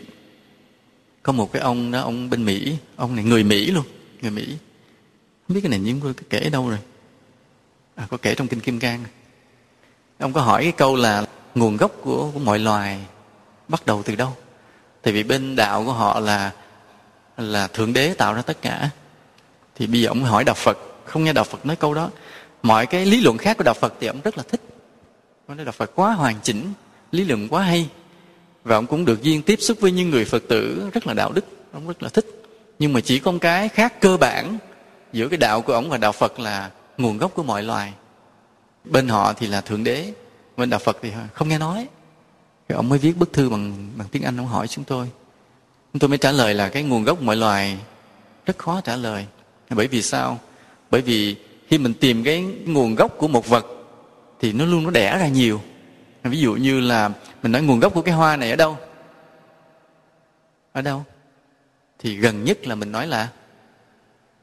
có 1.23 1.33
một 1.33 1.51
cái 1.53 1.62
ông 1.62 1.91
đó, 1.91 2.01
ông 2.01 2.29
bên 2.29 2.45
mỹ, 2.45 2.75
ông 2.95 3.15
này 3.15 3.25
người 3.25 3.43
mỹ 3.43 3.71
luôn, 3.71 3.83
người 4.21 4.31
mỹ 4.31 4.47
không 5.49 5.55
biết 5.55 5.62
cái 5.62 5.69
này 5.69 5.81
chúng 5.85 5.99
tôi 6.01 6.13
kể 6.29 6.39
ở 6.39 6.49
đâu 6.49 6.69
rồi. 6.69 6.77
À, 7.95 8.07
có 8.09 8.17
kể 8.17 8.35
trong 8.35 8.47
kinh 8.47 8.59
kim 8.59 8.79
cang. 8.79 9.03
Ông 10.19 10.33
có 10.33 10.41
hỏi 10.41 10.63
cái 10.63 10.71
câu 10.71 10.95
là 10.95 11.25
nguồn 11.55 11.77
gốc 11.77 11.91
của, 12.01 12.31
của 12.33 12.39
mọi 12.39 12.59
loài 12.59 12.99
bắt 13.67 13.85
đầu 13.85 14.03
từ 14.03 14.15
đâu? 14.15 14.33
Tại 15.01 15.13
vì 15.13 15.23
bên 15.23 15.55
đạo 15.55 15.85
của 15.85 15.93
họ 15.93 16.19
là 16.19 16.51
là 17.38 17.67
thượng 17.67 17.93
đế 17.93 18.13
tạo 18.13 18.33
ra 18.33 18.41
tất 18.41 18.62
cả. 18.62 18.89
Thì 19.75 19.88
bây 19.88 20.01
giờ 20.01 20.07
ông 20.07 20.23
hỏi 20.23 20.43
đạo 20.43 20.55
phật. 20.55 20.77
Không 21.05 21.23
nghe 21.23 21.33
đạo 21.33 21.43
phật 21.43 21.65
nói 21.65 21.75
câu 21.75 21.93
đó. 21.93 22.09
Mọi 22.63 22.85
cái 22.85 23.05
lý 23.05 23.21
luận 23.21 23.38
khác 23.38 23.57
của 23.57 23.63
đạo 23.63 23.75
phật 23.81 23.93
thì 23.99 24.07
ông 24.07 24.21
rất 24.23 24.38
là 24.38 24.43
thích. 24.43 24.62
Ông 25.47 25.57
nói 25.57 25.65
đạo 25.65 25.71
phật 25.71 25.91
quá 25.95 26.13
hoàn 26.13 26.35
chỉnh 26.43 26.73
lý 27.12 27.23
luận 27.23 27.47
quá 27.49 27.63
hay. 27.63 27.89
Và 28.63 28.75
ông 28.75 28.88
cũng 28.88 29.05
được 29.05 29.23
duyên 29.23 29.41
tiếp 29.41 29.59
xúc 29.62 29.77
với 29.79 29.91
những 29.91 30.09
người 30.09 30.25
phật 30.25 30.43
tử 30.49 30.89
rất 30.93 31.07
là 31.07 31.13
đạo 31.13 31.31
đức. 31.31 31.45
Ông 31.73 31.88
rất 31.88 32.03
là 32.03 32.09
thích. 32.09 32.25
Nhưng 32.79 32.93
mà 32.93 33.01
chỉ 33.01 33.19
có 33.19 33.31
một 33.31 33.39
cái 33.41 33.69
khác 33.69 34.01
cơ 34.01 34.17
bản 34.17 34.57
giữa 35.13 35.27
cái 35.27 35.37
đạo 35.37 35.61
của 35.61 35.73
ông 35.73 35.89
và 35.89 35.97
đạo 35.97 36.11
phật 36.11 36.39
là 36.39 36.71
nguồn 36.97 37.17
gốc 37.17 37.31
của 37.35 37.43
mọi 37.43 37.63
loài. 37.63 37.93
Bên 38.83 39.07
họ 39.07 39.33
thì 39.33 39.47
là 39.47 39.61
thượng 39.61 39.83
đế, 39.83 40.13
bên 40.57 40.69
đạo 40.69 40.79
phật 40.79 40.97
thì 41.01 41.11
không 41.33 41.49
nghe 41.49 41.57
nói. 41.57 41.87
Thì 42.67 42.75
ông 42.75 42.89
mới 42.89 42.99
viết 42.99 43.17
bức 43.17 43.33
thư 43.33 43.49
bằng 43.49 43.89
bằng 43.97 44.07
tiếng 44.11 44.23
anh, 44.23 44.37
ông 44.37 44.47
hỏi 44.47 44.67
chúng 44.67 44.83
tôi. 44.83 45.09
Chúng 45.93 45.99
tôi 45.99 46.09
mới 46.09 46.17
trả 46.17 46.31
lời 46.31 46.53
là 46.53 46.69
cái 46.69 46.83
nguồn 46.83 47.03
gốc 47.03 47.21
mọi 47.21 47.35
loài 47.35 47.77
rất 48.45 48.57
khó 48.57 48.81
trả 48.81 48.95
lời. 48.95 49.25
Bởi 49.69 49.87
vì 49.87 50.01
sao? 50.01 50.39
Bởi 50.91 51.01
vì 51.01 51.35
khi 51.67 51.77
mình 51.77 51.93
tìm 51.93 52.23
cái 52.23 52.41
nguồn 52.65 52.95
gốc 52.95 53.15
của 53.17 53.27
một 53.27 53.47
vật 53.47 53.65
thì 54.39 54.53
nó 54.53 54.65
luôn 54.65 54.83
nó 54.83 54.89
đẻ 54.89 55.17
ra 55.17 55.27
nhiều. 55.27 55.61
Ví 56.23 56.39
dụ 56.39 56.53
như 56.53 56.79
là 56.79 57.09
mình 57.43 57.51
nói 57.51 57.61
nguồn 57.61 57.79
gốc 57.79 57.93
của 57.93 58.01
cái 58.01 58.13
hoa 58.13 58.35
này 58.35 58.49
ở 58.49 58.55
đâu? 58.55 58.77
Ở 60.73 60.81
đâu? 60.81 61.03
Thì 61.99 62.15
gần 62.15 62.43
nhất 62.43 62.67
là 62.67 62.75
mình 62.75 62.91
nói 62.91 63.07
là 63.07 63.29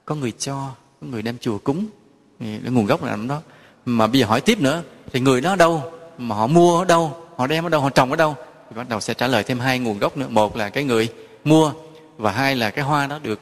có 0.07 0.14
người 0.14 0.33
cho, 0.38 0.71
có 1.01 1.07
người 1.07 1.23
đem 1.23 1.38
chùa 1.38 1.59
cúng. 1.59 1.87
Thì 2.40 2.59
nguồn 2.64 2.87
gốc 2.87 3.05
là 3.05 3.11
nằm 3.11 3.29
đó. 3.29 3.42
Mà 3.87 4.07
bây 4.07 4.21
giờ 4.21 4.27
hỏi 4.27 4.40
tiếp 4.40 4.61
nữa, 4.61 4.83
thì 5.12 5.21
người 5.21 5.40
đó 5.40 5.51
ở 5.51 5.57
đâu? 5.57 5.92
Mà 6.19 6.37
họ 6.37 6.47
mua 6.47 6.79
ở 6.79 6.85
đâu? 6.85 7.16
Họ 7.37 7.47
đem 7.47 7.66
ở 7.66 7.69
đâu? 7.69 7.81
Họ 7.81 7.90
trồng 7.90 8.11
ở 8.11 8.16
đâu? 8.16 8.37
Thì 8.71 8.77
bắt 8.77 8.88
đầu 8.88 9.01
sẽ 9.01 9.14
trả 9.14 9.27
lời 9.27 9.42
thêm 9.42 9.59
hai 9.59 9.79
nguồn 9.79 9.99
gốc 9.99 10.16
nữa. 10.16 10.27
Một 10.29 10.57
là 10.57 10.69
cái 10.69 10.85
người 10.85 11.09
mua, 11.45 11.73
và 12.16 12.33
hai 12.33 12.57
là 12.57 12.71
cái 12.71 12.85
hoa 12.85 13.07
đó 13.07 13.19
được 13.23 13.40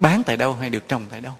bán 0.00 0.22
tại 0.26 0.36
đâu 0.36 0.54
hay 0.54 0.70
được 0.70 0.88
trồng 0.88 1.02
tại 1.10 1.20
đâu. 1.20 1.32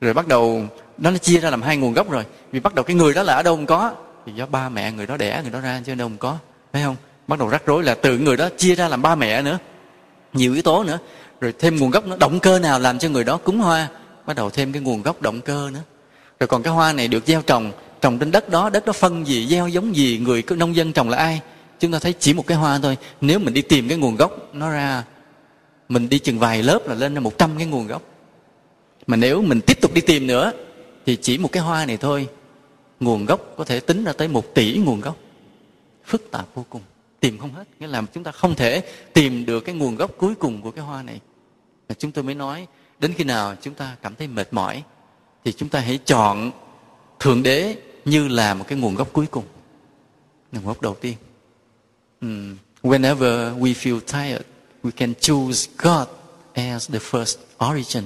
Rồi 0.00 0.14
bắt 0.14 0.28
đầu, 0.28 0.62
nó 0.98 1.16
chia 1.16 1.38
ra 1.38 1.50
làm 1.50 1.62
hai 1.62 1.76
nguồn 1.76 1.92
gốc 1.92 2.10
rồi. 2.10 2.24
Vì 2.52 2.60
bắt 2.60 2.74
đầu 2.74 2.84
cái 2.84 2.96
người 2.96 3.14
đó 3.14 3.22
là 3.22 3.34
ở 3.34 3.42
đâu 3.42 3.56
không 3.56 3.66
có, 3.66 3.92
thì 4.26 4.32
do 4.32 4.46
ba 4.46 4.68
mẹ 4.68 4.92
người 4.92 5.06
đó 5.06 5.16
đẻ, 5.16 5.40
người 5.42 5.52
đó 5.52 5.60
ra 5.60 5.80
chứ 5.86 5.94
đâu 5.94 6.08
không 6.08 6.18
có. 6.18 6.38
Thấy 6.72 6.82
không? 6.82 6.96
Bắt 7.26 7.38
đầu 7.38 7.48
rắc 7.48 7.62
rối 7.66 7.82
là 7.82 7.94
từ 7.94 8.18
người 8.18 8.36
đó 8.36 8.48
chia 8.56 8.74
ra 8.74 8.88
làm 8.88 9.02
ba 9.02 9.14
mẹ 9.14 9.42
nữa. 9.42 9.58
Nhiều 10.32 10.52
yếu 10.52 10.62
tố 10.62 10.84
nữa 10.84 10.98
rồi 11.40 11.54
thêm 11.58 11.76
nguồn 11.76 11.90
gốc 11.90 12.06
nữa, 12.06 12.16
động 12.20 12.40
cơ 12.40 12.58
nào 12.58 12.78
làm 12.78 12.98
cho 12.98 13.08
người 13.08 13.24
đó 13.24 13.36
cúng 13.36 13.58
hoa? 13.58 13.88
Bắt 14.26 14.36
đầu 14.36 14.50
thêm 14.50 14.72
cái 14.72 14.82
nguồn 14.82 15.02
gốc 15.02 15.22
động 15.22 15.40
cơ 15.40 15.70
nữa. 15.72 15.80
Rồi 16.40 16.46
còn 16.46 16.62
cái 16.62 16.72
hoa 16.72 16.92
này 16.92 17.08
được 17.08 17.26
gieo 17.26 17.42
trồng 17.42 17.72
trồng 18.00 18.18
trên 18.18 18.30
đất 18.30 18.48
đó 18.48 18.70
đất 18.70 18.86
đó 18.86 18.92
phân 18.92 19.26
gì, 19.26 19.46
gieo 19.46 19.68
giống 19.68 19.96
gì, 19.96 20.18
người 20.18 20.42
nông 20.56 20.76
dân 20.76 20.92
trồng 20.92 21.08
là 21.08 21.16
ai? 21.16 21.40
Chúng 21.80 21.92
ta 21.92 21.98
thấy 21.98 22.14
chỉ 22.18 22.34
một 22.34 22.46
cái 22.46 22.56
hoa 22.56 22.78
thôi. 22.82 22.96
Nếu 23.20 23.38
mình 23.38 23.54
đi 23.54 23.62
tìm 23.62 23.88
cái 23.88 23.98
nguồn 23.98 24.16
gốc, 24.16 24.54
nó 24.54 24.70
ra, 24.70 25.04
mình 25.88 26.08
đi 26.08 26.18
chừng 26.18 26.38
vài 26.38 26.62
lớp 26.62 26.88
là 26.88 26.94
lên 26.94 27.14
ra 27.14 27.20
một 27.20 27.38
trăm 27.38 27.50
cái 27.58 27.66
nguồn 27.66 27.86
gốc. 27.86 28.02
Mà 29.06 29.16
nếu 29.16 29.42
mình 29.42 29.60
tiếp 29.60 29.80
tục 29.80 29.94
đi 29.94 30.00
tìm 30.00 30.26
nữa, 30.26 30.52
thì 31.06 31.16
chỉ 31.16 31.38
một 31.38 31.52
cái 31.52 31.62
hoa 31.62 31.86
này 31.86 31.96
thôi. 31.96 32.28
Nguồn 33.00 33.26
gốc 33.26 33.40
có 33.56 33.64
thể 33.64 33.80
tính 33.80 34.04
ra 34.04 34.12
tới 34.12 34.28
một 34.28 34.54
tỷ 34.54 34.74
nguồn 34.74 35.00
gốc. 35.00 35.16
Phức 36.06 36.30
tạp 36.30 36.46
vô 36.54 36.64
cùng. 36.70 36.82
Tìm 37.20 37.38
không 37.38 37.54
hết. 37.54 37.64
Nghĩa 37.80 37.86
là 37.86 38.02
chúng 38.14 38.24
ta 38.24 38.32
không 38.32 38.54
thể 38.54 38.82
tìm 39.12 39.46
được 39.46 39.60
cái 39.60 39.74
nguồn 39.74 39.96
gốc 39.96 40.10
cuối 40.18 40.34
cùng 40.34 40.62
của 40.62 40.70
cái 40.70 40.84
hoa 40.84 41.02
này 41.02 41.20
chúng 41.94 42.12
tôi 42.12 42.24
mới 42.24 42.34
nói 42.34 42.66
đến 43.00 43.14
khi 43.16 43.24
nào 43.24 43.54
chúng 43.62 43.74
ta 43.74 43.96
cảm 44.02 44.14
thấy 44.14 44.28
mệt 44.28 44.48
mỏi 44.52 44.82
thì 45.44 45.52
chúng 45.52 45.68
ta 45.68 45.80
hãy 45.80 45.98
chọn 46.04 46.50
thượng 47.20 47.42
đế 47.42 47.76
như 48.04 48.28
là 48.28 48.54
một 48.54 48.64
cái 48.68 48.78
nguồn 48.78 48.94
gốc 48.94 49.08
cuối 49.12 49.26
cùng 49.30 49.44
nguồn 50.52 50.66
gốc 50.66 50.82
đầu 50.82 50.94
tiên. 50.94 51.14
Um, 52.20 52.56
whenever 52.82 53.58
we 53.58 53.74
feel 53.74 54.00
tired 54.00 54.42
we 54.82 54.90
can 54.90 55.14
choose 55.14 55.70
God 55.78 56.08
as 56.52 56.90
the 56.90 56.98
first 56.98 57.36
origin. 57.70 58.04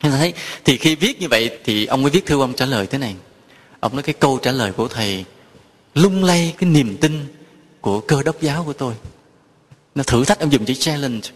Thấy 0.00 0.34
thì 0.64 0.76
khi 0.76 0.94
viết 0.94 1.20
như 1.20 1.28
vậy 1.28 1.58
thì 1.64 1.86
ông 1.86 2.02
mới 2.02 2.10
viết 2.10 2.26
thư 2.26 2.40
ông 2.40 2.54
trả 2.54 2.66
lời 2.66 2.86
thế 2.86 2.98
này. 2.98 3.16
Ông 3.80 3.94
nói 3.94 4.02
cái 4.02 4.14
câu 4.14 4.38
trả 4.42 4.52
lời 4.52 4.72
của 4.72 4.88
thầy 4.88 5.24
lung 5.94 6.24
lay 6.24 6.54
cái 6.58 6.70
niềm 6.70 6.96
tin 7.00 7.26
của 7.80 8.00
cơ 8.00 8.22
đốc 8.22 8.40
giáo 8.40 8.64
của 8.64 8.72
tôi. 8.72 8.94
Nó 9.94 10.02
thử 10.02 10.24
thách 10.24 10.40
ông 10.40 10.52
dùng 10.52 10.64
chữ 10.64 10.74
challenge 10.74 11.28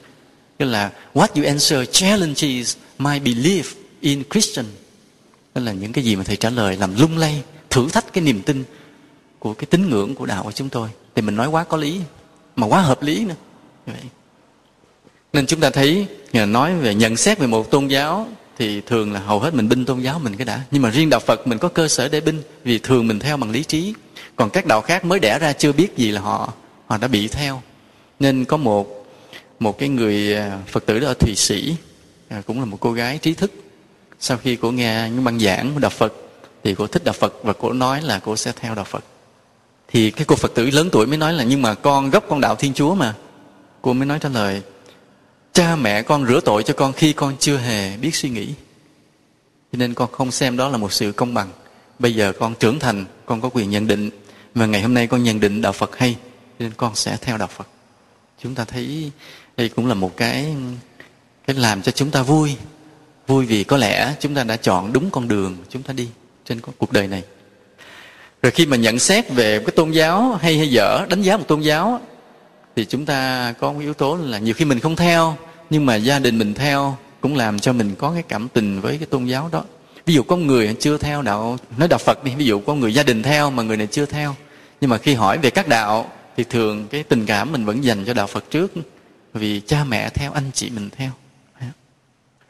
tức 0.59 0.67
là, 0.67 0.93
what 1.15 1.29
you 1.35 1.45
answer 1.45 1.91
challenges 1.93 2.77
my 2.99 3.19
belief 3.19 3.63
in 4.01 4.23
Christian. 4.31 4.67
Đó 5.55 5.63
là 5.63 5.73
những 5.73 5.93
cái 5.93 6.05
gì 6.05 6.17
mà 6.17 6.25
thầy 6.25 6.37
trả 6.37 6.51
lời 6.51 6.77
làm 6.77 7.01
lung 7.01 7.19
lay, 7.19 7.43
thử 7.71 7.89
thách 7.89 8.13
cái 8.13 8.25
niềm 8.25 8.43
tin 8.43 8.65
của 9.39 9.55
cái 9.55 9.67
tín 9.67 9.91
ngưỡng 9.91 10.15
của 10.15 10.27
đạo 10.27 10.43
của 10.43 10.53
chúng 10.53 10.69
tôi. 10.69 10.89
Thì 11.15 11.23
mình 11.23 11.37
nói 11.37 11.49
quá 11.49 11.65
có 11.65 11.77
lý, 11.77 12.01
mà 12.57 12.67
quá 12.67 12.81
hợp 12.81 13.03
lý 13.03 13.25
nữa. 13.25 13.35
Vậy. 13.87 13.97
Nên 15.33 15.47
chúng 15.47 15.61
ta 15.61 15.71
thấy 15.71 16.07
nói 16.33 16.75
về 16.77 16.95
nhận 16.95 17.17
xét 17.17 17.39
về 17.39 17.47
một 17.47 17.71
tôn 17.71 17.89
giáo, 17.89 18.29
thì 18.59 18.81
thường 18.81 19.13
là 19.13 19.21
hầu 19.21 19.41
hết 19.41 19.55
mình 19.55 19.69
binh 19.69 19.85
tôn 19.85 20.01
giáo 20.01 20.19
mình 20.19 20.37
cái 20.37 20.45
đã. 20.45 20.63
Nhưng 20.71 20.83
mà 20.83 20.91
riêng 20.91 21.11
đạo 21.11 21.21
phật 21.21 21.47
mình 21.47 21.59
có 21.59 21.69
cơ 21.69 21.89
sở 21.89 22.09
để 22.09 22.21
binh, 22.21 22.43
vì 22.65 22.79
thường 22.79 23.09
mình 23.09 23.19
theo 23.19 23.37
bằng 23.37 23.51
lý 23.51 23.65
trí. 23.65 23.95
Còn 24.37 24.51
các 24.51 24.67
đạo 24.67 24.81
khác 24.81 25.05
mới 25.05 25.21
đẻ 25.21 25.39
ra 25.39 25.53
chưa 25.53 25.73
biết 25.73 25.97
gì 25.97 26.11
là 26.11 26.21
họ 26.21 26.53
họ 26.87 26.99
đã 26.99 27.09
bị 27.09 27.29
theo. 27.29 27.63
Nên 28.21 28.45
có 28.45 28.57
một 28.57 29.02
một 29.63 29.79
cái 29.79 29.89
người 29.89 30.35
à, 30.35 30.59
phật 30.67 30.87
tử 30.87 31.01
đó 31.01 31.09
ở 31.09 31.15
thụy 31.15 31.35
sĩ 31.37 31.77
à, 32.29 32.43
cũng 32.47 32.59
là 32.59 32.65
một 32.65 32.77
cô 32.81 32.93
gái 32.93 33.19
trí 33.19 33.35
thức. 33.35 33.53
Sau 34.21 34.37
khi 34.37 34.57
cô 34.57 34.71
nghe 34.71 35.11
những 35.15 35.25
băng 35.25 35.41
giảng 35.41 35.71
của 35.75 35.81
đạo 35.81 35.91
phật 35.91 36.13
thì 36.65 36.75
cô 36.75 36.87
thích 36.87 37.05
đạo 37.05 37.13
phật 37.13 37.35
và 37.43 37.53
cô 37.53 37.73
nói 37.73 38.03
là 38.03 38.21
cô 38.25 38.37
sẽ 38.37 38.53
theo 38.57 38.75
đạo 38.75 38.85
phật. 38.85 39.05
Thì 39.89 40.11
cái 40.11 40.25
cô 40.25 40.37
phật 40.37 40.55
tử 40.55 40.71
lớn 40.71 40.89
tuổi 40.93 41.07
mới 41.07 41.19
nói 41.19 41.33
là 41.33 41.45
nhưng 41.45 41.63
mà 41.63 41.75
con 41.75 42.11
gốc 42.11 42.25
con 42.29 42.41
đạo 42.41 42.57
thiên 42.57 42.75
chúa 42.75 42.95
mà. 42.95 43.15
Cô 43.83 43.93
mới 43.93 44.07
nói 44.07 44.19
trả 44.19 44.29
lời 44.29 44.63
cha 45.53 45.77
mẹ 45.77 46.03
con 46.03 46.27
rửa 46.27 46.41
tội 46.41 46.63
cho 46.63 46.75
con 46.75 46.93
khi 46.93 47.13
con 47.13 47.37
chưa 47.39 47.57
hề 47.57 47.97
biết 47.97 48.15
suy 48.15 48.31
nghĩ. 48.31 48.47
Cho 49.73 49.79
nên 49.79 49.95
con 49.95 50.13
không 50.13 50.31
xem 50.31 50.57
đó 50.57 50.69
là 50.69 50.77
một 50.77 50.93
sự 50.93 51.13
công 51.13 51.35
bằng. 51.35 51.49
Bây 51.99 52.15
giờ 52.15 52.33
con 52.39 52.55
trưởng 52.55 52.79
thành 52.79 53.05
con 53.27 53.41
có 53.41 53.51
quyền 53.53 53.71
nhận 53.71 53.87
định 53.87 54.11
và 54.55 54.67
ngày 54.67 54.83
hôm 54.83 54.95
nay 54.95 55.07
con 55.07 55.23
nhận 55.23 55.41
định 55.41 55.63
đạo 55.63 55.73
phật 55.73 55.99
hay 55.99 56.17
nên 56.59 56.71
con 56.77 56.95
sẽ 56.95 57.17
theo 57.21 57.37
đạo 57.39 57.49
phật 57.49 57.67
chúng 58.43 58.55
ta 58.55 58.65
thấy 58.65 59.11
đây 59.57 59.69
cũng 59.69 59.87
là 59.87 59.95
một 59.95 60.17
cái 60.17 60.55
cái 61.47 61.57
làm 61.57 61.83
cho 61.83 61.93
chúng 61.93 62.11
ta 62.11 62.23
vui. 62.23 62.57
Vui 63.27 63.47
vì 63.47 63.65
có 63.65 63.77
lẽ 63.77 64.15
chúng 64.21 64.35
ta 64.35 64.45
đã 64.45 64.57
chọn 64.57 64.93
đúng 64.93 65.11
con 65.11 65.29
đường 65.29 65.57
chúng 65.69 65.83
ta 65.83 65.93
đi 65.93 66.09
trên 66.45 66.61
cuộc 66.61 66.93
đời 66.93 67.09
này. 67.09 67.23
Rồi 68.43 68.51
khi 68.51 68.67
mà 68.67 68.77
nhận 68.77 68.99
xét 68.99 69.31
về 69.31 69.59
cái 69.59 69.71
tôn 69.77 69.91
giáo 69.91 70.39
hay 70.43 70.59
hay 70.59 70.71
dở, 70.71 71.07
đánh 71.09 71.23
giá 71.23 71.37
một 71.37 71.45
tôn 71.49 71.61
giáo, 71.61 72.01
thì 72.77 72.85
chúng 72.85 73.07
ta 73.07 73.53
có 73.61 73.73
một 73.73 73.81
yếu 73.81 73.95
tố 73.95 74.17
là 74.17 74.39
nhiều 74.39 74.55
khi 74.55 74.65
mình 74.65 74.81
không 74.81 74.97
theo, 74.97 75.37
nhưng 75.71 75.87
mà 75.87 75.97
gia 75.97 76.19
đình 76.19 76.39
mình 76.39 76.55
theo 76.55 76.97
cũng 77.21 77.37
làm 77.37 77.59
cho 77.59 77.73
mình 77.73 77.95
có 77.95 78.13
cái 78.13 78.23
cảm 78.23 78.49
tình 78.49 78.81
với 78.81 78.99
cái 78.99 79.07
tôn 79.07 79.27
giáo 79.27 79.49
đó. 79.53 79.65
Ví 80.07 80.15
dụ 80.15 80.23
có 80.23 80.37
người 80.37 80.77
chưa 80.81 80.99
theo 80.99 81.23
đạo, 81.23 81.59
nói 81.77 81.89
đạo 81.89 81.99
phật 81.99 82.25
đi, 82.25 82.33
ví 82.35 82.45
dụ 82.45 82.61
có 82.61 82.75
người 82.75 82.95
gia 82.95 83.03
đình 83.03 83.23
theo 83.23 83.51
mà 83.51 83.63
người 83.63 83.77
này 83.77 83.87
chưa 83.87 84.07
theo. 84.07 84.35
Nhưng 84.81 84.91
mà 84.91 84.99
khi 84.99 85.15
hỏi 85.15 85.39
về 85.39 85.51
các 85.51 85.69
đạo 85.69 86.11
thì 86.37 86.45
thường 86.45 86.87
cái 86.91 87.03
tình 87.03 87.27
cảm 87.27 87.53
mình 87.53 87.65
vẫn 87.65 87.85
dành 87.85 88.05
cho 88.05 88.15
đạo 88.15 88.27
phật 88.27 88.45
trước 88.51 88.73
vì 89.35 89.61
cha 89.61 89.85
mẹ 89.85 90.11
theo 90.11 90.33
anh 90.33 90.51
chị 90.55 90.71
mình 90.71 90.91
theo. 90.97 91.11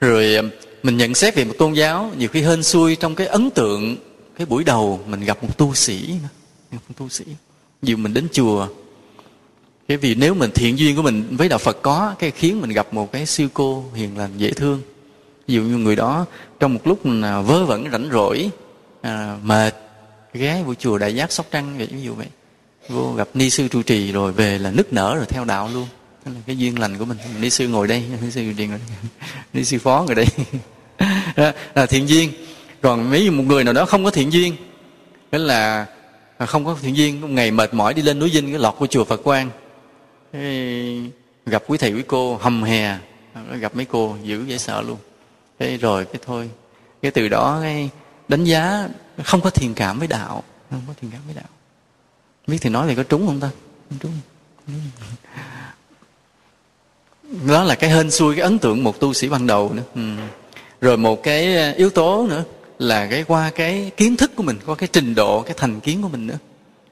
Rồi 0.00 0.34
à, 0.36 0.42
mình 0.82 0.96
nhận 0.96 1.14
xét 1.14 1.34
về 1.34 1.44
một 1.44 1.54
tôn 1.58 1.72
giáo 1.72 2.12
nhiều 2.18 2.28
khi 2.28 2.42
hên 2.42 2.62
xui 2.62 2.96
trong 2.96 3.14
cái 3.14 3.26
ấn 3.26 3.50
tượng 3.50 3.96
cái 4.36 4.46
buổi 4.46 4.64
đầu 4.64 5.00
mình 5.06 5.20
gặp 5.20 5.42
một 5.42 5.58
tu 5.58 5.74
sĩ 5.74 6.14
một 6.70 6.96
tu 6.96 7.08
sĩ. 7.08 7.24
Dù 7.82 7.96
mình 7.96 8.14
đến 8.14 8.28
chùa 8.32 8.68
cái 9.88 9.96
vì 9.96 10.14
nếu 10.14 10.34
mình 10.34 10.50
thiện 10.54 10.78
duyên 10.78 10.96
của 10.96 11.02
mình 11.02 11.24
với 11.30 11.48
đạo 11.48 11.58
phật 11.58 11.82
có 11.82 12.14
cái 12.18 12.30
khiến 12.30 12.60
mình 12.60 12.70
gặp 12.70 12.94
một 12.94 13.12
cái 13.12 13.26
sư 13.26 13.48
cô 13.54 13.84
hiền 13.94 14.18
lành 14.18 14.30
dễ 14.36 14.52
thương. 14.52 14.82
Ví 15.46 15.54
dụ 15.54 15.62
như 15.62 15.76
người 15.76 15.96
đó 15.96 16.26
trong 16.60 16.74
một 16.74 16.80
lúc 16.84 17.00
à, 17.22 17.40
vớ 17.40 17.64
vẩn 17.64 17.90
rảnh 17.92 18.08
rỗi 18.12 18.50
à, 19.00 19.38
mệt 19.42 19.74
ghé 20.32 20.62
buổi 20.66 20.74
chùa 20.74 20.98
đại 20.98 21.14
giác 21.14 21.32
sóc 21.32 21.46
trăng 21.50 21.78
vậy 21.78 21.88
ví 21.92 22.02
dụ 22.02 22.14
vậy 22.14 22.26
vô 22.88 23.12
gặp 23.12 23.28
ni 23.34 23.50
sư 23.50 23.68
trụ 23.68 23.82
trì 23.82 24.12
rồi 24.12 24.32
về 24.32 24.58
là 24.58 24.70
nức 24.70 24.92
nở 24.92 25.14
rồi 25.16 25.26
theo 25.26 25.44
đạo 25.44 25.70
luôn. 25.74 25.86
Đó 26.24 26.32
là 26.34 26.40
cái 26.46 26.56
duyên 26.56 26.78
lành 26.78 26.98
của 26.98 27.04
mình. 27.04 27.18
Ni 27.40 27.50
sư 27.50 27.68
ngồi 27.68 27.86
đây, 27.86 28.04
ni 28.22 28.30
sư 28.30 28.44
trụ 28.50 28.52
trì 28.58 28.66
ngồi 28.66 28.78
đây. 28.78 28.96
Ni 29.52 29.64
sư 29.64 29.78
phó 29.78 30.04
ngồi 30.06 30.14
đây. 30.14 30.26
Đó, 31.36 31.50
là 31.74 31.86
thiện 31.86 32.08
duyên. 32.08 32.32
Còn 32.80 33.10
mấy 33.10 33.30
một 33.30 33.42
người 33.42 33.64
nào 33.64 33.74
đó 33.74 33.84
không 33.84 34.04
có 34.04 34.10
thiện 34.10 34.32
duyên 34.32 34.56
đó 35.32 35.38
là 35.38 35.86
à, 36.38 36.46
không 36.46 36.64
có 36.64 36.76
thiện 36.82 36.96
duyên, 36.96 37.34
ngày 37.34 37.50
mệt 37.50 37.74
mỏi 37.74 37.94
đi 37.94 38.02
lên 38.02 38.18
núi 38.18 38.30
dinh 38.30 38.50
cái 38.50 38.58
lọt 38.58 38.74
của 38.78 38.86
chùa 38.86 39.04
phật 39.04 39.16
quang. 39.16 39.50
Gặp 41.46 41.62
quý 41.66 41.78
thầy, 41.78 41.92
quý 41.92 42.02
cô, 42.06 42.36
hầm 42.36 42.62
hè 42.62 42.84
à, 42.84 42.98
gặp 43.60 43.76
mấy 43.76 43.84
cô 43.84 44.16
dữ 44.22 44.44
dễ 44.46 44.58
sợ 44.58 44.82
luôn. 44.82 44.96
Thế 45.58 45.76
rồi 45.76 46.04
cái 46.04 46.16
thôi. 46.26 46.50
Cái 47.02 47.10
từ 47.10 47.28
đó 47.28 47.58
cái 47.62 47.90
đánh 48.28 48.44
giá 48.44 48.88
không 49.24 49.40
có 49.40 49.50
thiền 49.50 49.74
cảm 49.74 49.98
với 49.98 50.08
đạo, 50.08 50.42
không 50.70 50.82
có 50.88 50.94
thiền 51.00 51.10
cảm 51.10 51.20
với 51.26 51.34
đạo 51.34 51.48
biết 52.46 52.58
thì 52.60 52.70
nói 52.70 52.86
thì 52.88 52.94
có 52.94 53.02
trúng 53.02 53.26
không 53.26 53.40
ta? 53.40 53.50
Không 53.88 53.98
trúng. 53.98 54.12
Đó 57.48 57.64
là 57.64 57.74
cái 57.74 57.90
hên 57.90 58.10
xui 58.10 58.34
cái 58.34 58.42
ấn 58.42 58.58
tượng 58.58 58.84
một 58.84 59.00
tu 59.00 59.12
sĩ 59.12 59.28
ban 59.28 59.46
đầu 59.46 59.72
nữa. 59.74 59.82
Ừ. 59.94 60.00
rồi 60.80 60.96
một 60.96 61.22
cái 61.22 61.74
yếu 61.74 61.90
tố 61.90 62.26
nữa 62.30 62.44
là 62.78 63.06
cái 63.10 63.24
qua 63.28 63.50
cái 63.50 63.90
kiến 63.96 64.16
thức 64.16 64.32
của 64.36 64.42
mình 64.42 64.58
qua 64.66 64.74
cái 64.74 64.88
trình 64.92 65.14
độ 65.14 65.42
cái 65.42 65.54
thành 65.56 65.80
kiến 65.80 66.02
của 66.02 66.08
mình 66.08 66.26
nữa. 66.26 66.38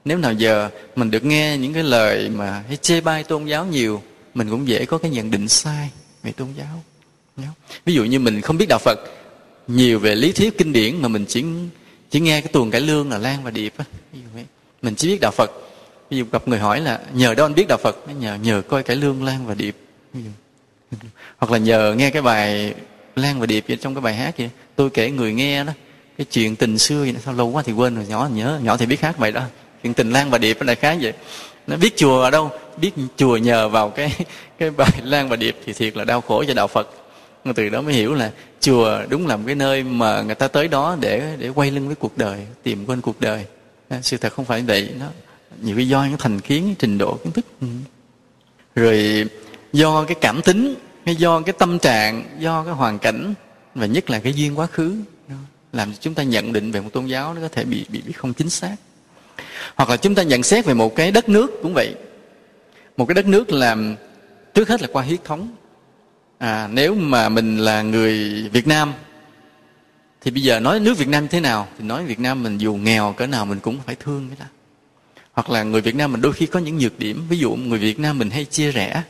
Nếu 0.04 0.18
nào 0.18 0.32
giờ 0.32 0.70
mình 0.96 1.10
được 1.10 1.24
nghe 1.24 1.58
những 1.58 1.74
cái 1.74 1.82
lời 1.82 2.28
mà 2.28 2.64
hay 2.68 2.76
chê 2.76 3.00
bai 3.00 3.24
tôn 3.24 3.44
giáo 3.44 3.64
nhiều 3.64 4.02
mình 4.34 4.50
cũng 4.50 4.68
dễ 4.68 4.84
có 4.86 4.98
cái 4.98 5.10
nhận 5.10 5.30
định 5.30 5.48
sai 5.48 5.90
về 6.22 6.32
tôn 6.32 6.48
giáo. 6.58 6.82
Ví 7.84 7.94
dụ 7.94 8.04
như 8.04 8.18
mình 8.18 8.40
không 8.40 8.58
biết 8.58 8.66
đạo 8.68 8.78
phật 8.78 8.98
nhiều 9.68 9.98
về 9.98 10.14
lý 10.14 10.32
thuyết 10.32 10.58
kinh 10.58 10.72
điển 10.72 11.02
mà 11.02 11.08
mình 11.08 11.24
chỉ 11.28 11.44
chỉ 12.10 12.20
nghe 12.20 12.40
cái 12.40 12.52
tuồng 12.52 12.70
cải 12.70 12.80
lương 12.80 13.10
là 13.10 13.18
lan 13.18 13.44
và 13.44 13.50
điệp 13.50 13.72
á 13.76 13.84
mình 14.82 14.94
chỉ 14.94 15.08
biết 15.08 15.18
đạo 15.20 15.30
phật. 15.30 15.50
Ví 16.10 16.18
dụ 16.18 16.24
gặp 16.32 16.48
người 16.48 16.58
hỏi 16.58 16.80
là, 16.80 17.00
nhờ 17.14 17.34
đâu 17.34 17.46
anh 17.46 17.54
biết 17.54 17.68
đạo 17.68 17.78
phật? 17.78 17.96
Nhờ 18.20 18.34
nhờ 18.42 18.62
coi 18.68 18.82
cải 18.82 18.96
lương 18.96 19.24
lan 19.24 19.46
và 19.46 19.54
điệp. 19.54 19.76
Hoặc 21.38 21.52
là, 21.52 21.58
nhờ 21.58 21.94
nghe 21.98 22.10
cái 22.10 22.22
bài 22.22 22.74
lan 23.16 23.40
và 23.40 23.46
điệp 23.46 23.64
vậy, 23.68 23.76
trong 23.76 23.94
cái 23.94 24.02
bài 24.02 24.14
hát 24.14 24.34
vậy. 24.38 24.50
Tôi 24.76 24.90
kể 24.90 25.10
người 25.10 25.32
nghe 25.32 25.64
đó, 25.64 25.72
cái 26.18 26.24
chuyện 26.30 26.56
tình 26.56 26.78
xưa 26.78 27.00
vậy, 27.00 27.14
sao 27.24 27.34
lâu 27.34 27.48
quá 27.48 27.62
thì 27.62 27.72
quên 27.72 27.96
rồi, 27.96 28.06
nhỏ 28.08 28.28
nhớ, 28.32 28.58
nhỏ 28.62 28.76
thì 28.76 28.86
biết 28.86 29.00
hát 29.00 29.18
bài 29.18 29.32
đó. 29.32 29.42
Chuyện 29.82 29.94
tình 29.94 30.10
lan 30.10 30.30
và 30.30 30.38
điệp 30.38 30.56
nó 30.60 30.66
lại 30.66 30.76
khác 30.76 30.98
vậy. 31.00 31.12
Nó 31.66 31.76
biết 31.76 31.96
chùa 31.96 32.22
ở 32.22 32.30
đâu, 32.30 32.50
biết 32.76 32.90
chùa 33.16 33.36
nhờ 33.36 33.68
vào 33.68 33.90
cái 33.90 34.12
cái 34.58 34.70
bài 34.70 34.92
lan 35.02 35.28
và 35.28 35.36
điệp 35.36 35.56
thì 35.66 35.72
thiệt 35.72 35.96
là 35.96 36.04
đau 36.04 36.20
khổ 36.20 36.44
cho 36.48 36.54
đạo 36.54 36.66
phật. 36.66 36.90
Từ 37.54 37.68
đó 37.68 37.80
mới 37.80 37.94
hiểu 37.94 38.14
là 38.14 38.30
chùa 38.60 38.98
đúng 39.08 39.26
là 39.26 39.36
một 39.36 39.42
cái 39.46 39.54
nơi 39.54 39.82
mà 39.82 40.22
người 40.22 40.34
ta 40.34 40.48
tới 40.48 40.68
đó 40.68 40.96
để 41.00 41.36
để 41.38 41.48
quay 41.48 41.70
lưng 41.70 41.86
với 41.86 41.96
cuộc 41.96 42.18
đời, 42.18 42.46
tìm 42.62 42.86
quên 42.86 43.00
cuộc 43.00 43.20
đời 43.20 43.44
sự 44.02 44.16
thật 44.16 44.32
không 44.32 44.44
phải 44.44 44.62
vậy 44.62 44.94
nó 45.00 45.06
nhiều 45.62 45.76
cái 45.76 45.88
do 45.88 46.04
những 46.04 46.18
thành 46.18 46.40
kiến 46.40 46.74
trình 46.78 46.98
độ 46.98 47.18
kiến 47.24 47.32
thức. 47.32 47.46
Ừ. 47.60 47.66
rồi 48.74 49.26
do 49.72 50.04
cái 50.04 50.16
cảm 50.20 50.42
tính 50.42 50.74
hay 51.06 51.16
do 51.16 51.40
cái 51.40 51.52
tâm 51.58 51.78
trạng 51.78 52.24
do 52.38 52.64
cái 52.64 52.74
hoàn 52.74 52.98
cảnh 52.98 53.34
và 53.74 53.86
nhất 53.86 54.10
là 54.10 54.18
cái 54.18 54.32
duyên 54.32 54.58
quá 54.58 54.66
khứ 54.66 54.96
làm 55.72 55.92
cho 55.92 55.98
chúng 56.00 56.14
ta 56.14 56.22
nhận 56.22 56.52
định 56.52 56.72
về 56.72 56.80
một 56.80 56.92
tôn 56.92 57.06
giáo 57.06 57.34
nó 57.34 57.40
có 57.40 57.48
thể 57.48 57.64
bị 57.64 57.86
bị, 57.88 58.02
bị 58.06 58.12
không 58.12 58.32
chính 58.32 58.50
xác. 58.50 58.76
Hoặc 59.76 59.90
là 59.90 59.96
chúng 59.96 60.14
ta 60.14 60.22
nhận 60.22 60.42
xét 60.42 60.64
về 60.64 60.74
một 60.74 60.96
cái 60.96 61.10
đất 61.10 61.28
nước 61.28 61.50
cũng 61.62 61.74
vậy. 61.74 61.94
Một 62.96 63.06
cái 63.06 63.14
đất 63.14 63.26
nước 63.26 63.52
làm 63.52 63.96
trước 64.54 64.68
hết 64.68 64.82
là 64.82 64.88
qua 64.92 65.02
huyết 65.02 65.24
thống. 65.24 65.48
À, 66.38 66.68
nếu 66.72 66.94
mà 66.94 67.28
mình 67.28 67.58
là 67.58 67.82
người 67.82 68.42
việt 68.52 68.66
nam 68.66 68.92
thì 70.20 70.30
bây 70.30 70.42
giờ 70.42 70.60
nói 70.60 70.80
nước 70.80 70.98
việt 70.98 71.08
nam 71.08 71.22
như 71.22 71.28
thế 71.28 71.40
nào, 71.40 71.68
thì 71.78 71.84
nói 71.84 72.04
việt 72.04 72.20
nam 72.20 72.42
mình 72.42 72.58
dù 72.58 72.74
nghèo, 72.74 73.14
cỡ 73.16 73.26
nào 73.26 73.46
mình 73.46 73.60
cũng 73.60 73.78
phải 73.86 73.94
thương 73.94 74.28
cái 74.28 74.36
đó. 74.40 74.46
Hoặc 75.32 75.50
là 75.50 75.62
người 75.62 75.80
việt 75.80 75.94
nam 75.94 76.12
mình 76.12 76.20
đôi 76.20 76.32
khi 76.32 76.46
có 76.46 76.60
những 76.60 76.78
nhược 76.78 76.98
điểm. 76.98 77.24
Ví 77.28 77.38
dụ 77.38 77.54
người 77.54 77.78
việt 77.78 77.98
nam 77.98 78.18
mình 78.18 78.30
hay 78.30 78.44
chia 78.44 78.70
rẽ, 78.70 79.02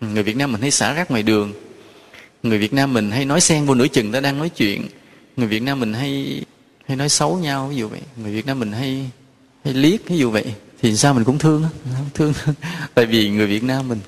người 0.00 0.22
việt 0.22 0.36
nam 0.36 0.52
mình 0.52 0.60
hay 0.60 0.70
xả 0.70 0.92
rác 0.92 1.10
ngoài 1.10 1.22
đường, 1.22 1.52
người 2.42 2.58
việt 2.58 2.72
nam 2.72 2.92
mình 2.92 3.10
hay 3.10 3.24
nói 3.24 3.40
xen 3.40 3.66
vô 3.66 3.74
nửa 3.74 3.88
chừng 3.88 4.12
ta 4.12 4.20
đang 4.20 4.38
nói 4.38 4.48
chuyện, 4.48 4.88
người 5.36 5.46
việt 5.46 5.62
nam 5.62 5.80
mình 5.80 5.94
hay 5.94 6.42
hay 6.86 6.96
nói 6.96 7.08
xấu 7.08 7.36
nhau, 7.36 7.68
ví 7.68 7.76
dụ 7.76 7.88
vậy. 7.88 8.00
Người 8.16 8.32
việt 8.32 8.46
nam 8.46 8.58
mình 8.58 8.72
hay 8.72 9.10
hay 9.64 9.74
liếc, 9.74 10.08
ví 10.08 10.18
dụ 10.18 10.30
vậy. 10.30 10.54
Thì 10.82 10.96
sao 10.96 11.14
mình 11.14 11.24
cũng 11.24 11.38
thương 11.38 11.64
thương. 12.14 12.32
Tại 12.94 13.06
vì 13.06 13.30
người 13.30 13.46
việt 13.46 13.62
nam 13.62 13.88
mình 13.88 14.00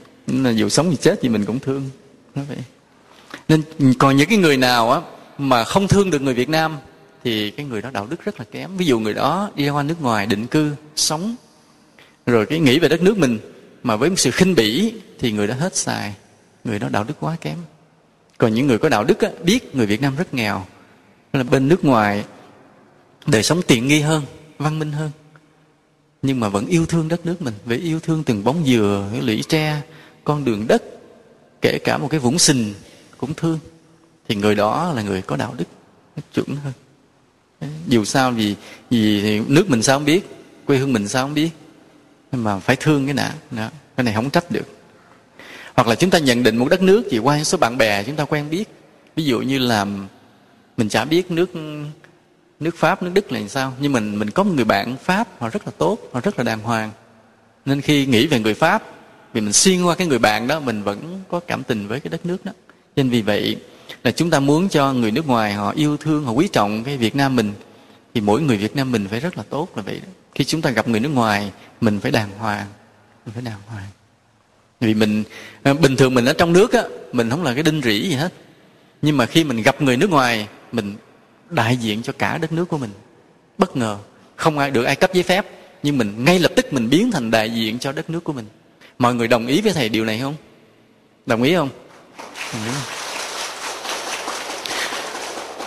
là 0.45 0.51
dù 0.51 0.69
sống 0.69 0.91
gì 0.91 0.97
chết 1.01 1.19
thì 1.23 1.29
mình 1.29 1.45
cũng 1.45 1.59
thương. 1.59 1.91
Nó 2.35 2.43
vậy. 2.49 2.59
Nên 3.49 3.63
còn 3.99 4.17
những 4.17 4.29
cái 4.29 4.39
người 4.39 4.57
nào 4.57 4.93
á 4.93 5.01
mà 5.39 5.65
không 5.65 5.89
thương 5.89 6.11
được 6.11 6.23
người 6.23 6.35
việt 6.35 6.49
nam 6.49 6.77
thì 7.25 7.51
cái 7.51 7.67
người 7.67 7.83
đó 7.83 7.91
đạo 7.93 8.07
đức 8.11 8.25
rất 8.25 8.39
là 8.39 8.45
kém. 8.51 8.77
Ví 8.77 8.87
dụ 8.87 8.99
người 9.01 9.15
đó 9.15 9.51
đi 9.55 9.65
ra 9.65 9.83
nước 9.83 10.03
ngoài 10.03 10.27
định 10.27 10.47
cư 10.47 10.75
sống 10.97 11.37
rồi 12.27 12.47
cái 12.47 12.59
nghĩ 12.59 12.79
về 12.79 12.89
đất 12.89 13.03
nước 13.03 13.19
mình 13.19 13.39
mà 13.83 13.97
với 13.97 14.11
một 14.11 14.19
sự 14.19 14.31
khinh 14.31 14.55
bỉ 14.55 14.95
thì 15.19 15.33
người 15.33 15.47
đó 15.47 15.55
hết 15.55 15.77
xài. 15.77 16.15
Người 16.65 16.79
đó 16.79 16.89
đạo 16.89 17.05
đức 17.05 17.15
quá 17.21 17.37
kém. 17.41 17.59
Còn 18.39 18.55
những 18.55 18.67
người 18.67 18.79
có 18.79 18.89
đạo 18.89 19.05
đức 19.05 19.21
á, 19.21 19.31
biết 19.43 19.75
người 19.75 19.87
việt 19.87 20.01
nam 20.01 20.17
rất 20.17 20.35
nghèo. 20.35 20.67
Là 21.33 21.43
bên 21.43 21.69
nước 21.69 21.85
ngoài 21.85 22.25
đời 23.27 23.43
sống 23.43 23.63
tiện 23.67 23.89
nghi 23.89 24.01
hơn 24.01 24.23
văn 24.59 24.79
minh 24.79 24.93
hơn. 24.93 25.11
Nhưng 26.23 26.41
mà 26.41 26.49
vẫn 26.49 26.67
yêu 26.67 26.87
thương 26.87 27.09
đất 27.09 27.27
nước 27.27 27.43
mình 27.43 27.55
về 27.65 27.77
yêu 27.77 28.01
thương 28.01 28.23
từng 28.25 28.45
bóng 28.45 28.65
dừa 28.67 29.09
cái 29.13 29.23
lũy 29.23 29.43
tre 29.49 29.81
con 30.25 30.45
đường 30.45 30.67
đất 30.67 30.83
kể 31.63 31.79
cả 31.85 31.99
một 31.99 32.09
cái 32.11 32.21
vũng 32.21 32.39
sình 32.39 32.75
cũng 33.19 33.35
thương 33.35 33.59
thì 34.29 34.35
người 34.35 34.55
đó 34.55 34.93
là 34.93 35.03
người 35.03 35.23
có 35.23 35.37
đạo 35.37 35.55
đức 35.59 35.65
chuẩn 36.35 36.57
hơn. 36.57 36.73
Dù 37.89 38.05
sao 38.05 38.31
vì 38.31 38.55
vì 38.91 39.41
nước 39.41 39.71
mình 39.71 39.83
sao 39.83 39.99
không 39.99 40.05
biết, 40.05 40.27
quê 40.67 40.79
hương 40.79 40.93
mình 40.93 41.09
sao 41.09 41.25
không 41.25 41.35
biết. 41.35 41.51
Nhưng 42.33 42.45
mà 42.45 42.59
phải 42.59 42.77
thương 42.77 43.05
cái 43.07 43.15
nào 43.15 43.33
đó. 43.51 43.71
cái 43.97 44.05
này 44.05 44.15
không 44.15 44.31
trách 44.31 44.51
được. 44.51 44.67
Hoặc 45.75 45.89
là 45.89 45.95
chúng 45.95 46.11
ta 46.11 46.19
nhận 46.19 46.43
định 46.43 46.57
một 46.57 46.69
đất 46.69 46.83
nước 46.83 47.03
chỉ 47.11 47.19
qua 47.19 47.45
số 47.45 47.59
bạn 47.59 47.79
bè 47.79 48.03
chúng 48.03 48.17
ta 48.17 48.25
quen 48.25 48.51
biết. 48.51 48.69
Ví 49.17 49.25
dụ 49.25 49.41
như 49.41 49.59
là 49.59 49.87
mình 50.77 50.89
chả 50.89 51.05
biết 51.05 51.31
nước 51.31 51.51
nước 52.61 52.77
pháp, 52.77 53.03
nước 53.03 53.11
đức 53.15 53.33
là 53.33 53.39
làm 53.39 53.49
sao, 53.49 53.73
nhưng 53.81 53.93
mình 53.93 54.19
mình 54.19 54.31
có 54.31 54.43
một 54.43 54.53
người 54.55 54.65
bạn 54.65 54.97
pháp, 55.03 55.29
họ 55.41 55.49
rất 55.49 55.67
là 55.67 55.73
tốt, 55.79 55.99
họ 56.13 56.21
rất 56.21 56.39
là 56.39 56.45
đàng 56.45 56.61
hoàng. 56.61 56.91
Nên 57.65 57.81
khi 57.81 58.07
nghĩ 58.07 58.27
về 58.27 58.41
người 58.41 58.55
pháp, 58.55 58.83
vì 59.33 59.41
mình 59.41 59.53
xuyên 59.53 59.83
qua 59.83 59.95
cái 59.95 60.07
người 60.07 60.19
bạn 60.19 60.47
đó, 60.47 60.61
mình 60.61 60.83
vẫn 60.83 61.21
có 61.31 61.41
cảm 61.41 61.63
tình 61.63 61.89
với 61.89 62.01
cái 62.01 62.11
đất 62.11 62.27
nước 62.27 62.45
đó. 62.45 62.53
Nên 62.97 63.11
vì 63.11 63.23
vậy 63.23 63.57
là 64.05 64.11
chúng 64.11 64.31
ta 64.31 64.41
muốn 64.41 64.69
cho 64.69 64.93
người 64.93 65.11
nước 65.11 65.27
ngoài 65.27 65.53
họ 65.53 65.73
yêu 65.77 65.97
thương, 65.97 66.25
họ 66.25 66.33
quý 66.33 66.49
trọng 66.53 66.85
cái 66.85 66.97
việt 66.97 67.17
nam 67.17 67.37
mình, 67.37 67.53
thì 68.15 68.21
mỗi 68.21 68.43
người 68.43 68.57
việt 68.57 68.77
nam 68.77 68.93
mình 68.93 69.07
phải 69.11 69.21
rất 69.21 69.37
là 69.37 69.43
tốt 69.51 69.69
là 69.77 69.83
vậy 69.83 70.01
đó. 70.07 70.13
khi 70.35 70.45
chúng 70.45 70.63
ta 70.63 70.71
gặp 70.71 70.89
người 70.89 71.01
nước 71.01 71.09
ngoài, 71.09 71.51
mình 71.81 72.01
phải 72.01 72.11
đàng 72.11 72.31
hoàng, 72.39 72.67
mình 73.27 73.35
phải 73.35 73.43
đàng 73.43 73.61
hoàng. 73.67 73.87
Vì 74.81 74.95
mình 74.95 75.25
ờ, 75.63 75.75
bình 75.75 75.97
thường 75.97 76.15
mình 76.15 76.25
ở 76.25 76.33
trong 76.33 76.53
nước 76.53 76.73
á, 76.73 76.83
mình 77.13 77.31
không 77.31 77.43
là 77.43 77.55
cái 77.55 77.63
đinh 77.63 77.83
rỉ 77.83 78.09
gì 78.09 78.15
hết. 78.15 78.33
Nhưng 79.03 79.17
mà 79.17 79.27
khi 79.27 79.45
mình 79.45 79.63
gặp 79.63 79.83
người 79.83 79.97
nước 79.97 80.11
ngoài, 80.11 80.49
mình 80.73 80.95
đại 81.51 81.77
diện 81.77 82.03
cho 82.03 82.13
cả 82.19 82.39
đất 82.39 82.53
nước 82.53 82.69
của 82.69 82.79
mình. 82.79 82.91
Bất 83.59 83.77
ngờ, 83.77 83.99
không 84.37 84.59
ai, 84.59 84.71
được 84.71 84.85
ai 84.85 84.97
cấp 84.97 85.11
giấy 85.15 85.23
phép, 85.23 85.47
nhưng 85.83 85.99
mình 85.99 86.25
ngay 86.25 86.39
lập 86.39 86.53
tức 86.57 86.73
mình 86.73 86.91
biến 86.91 87.11
thành 87.11 87.31
đại 87.31 87.51
diện 87.51 87.79
cho 87.79 87.93
đất 87.93 88.11
nước 88.11 88.25
của 88.25 88.33
mình. 88.33 88.47
Mọi 88.99 89.15
người 89.15 89.29
đồng 89.29 89.47
ý 89.47 89.61
với 89.61 89.73
thầy 89.73 89.89
điều 89.89 90.05
này 90.05 90.21
không? 90.21 90.35
Đồng 91.27 91.43
ý 91.43 91.55
không? 91.55 91.69
Đồng 92.53 92.65
ý 92.65 92.71
không? 92.71 92.94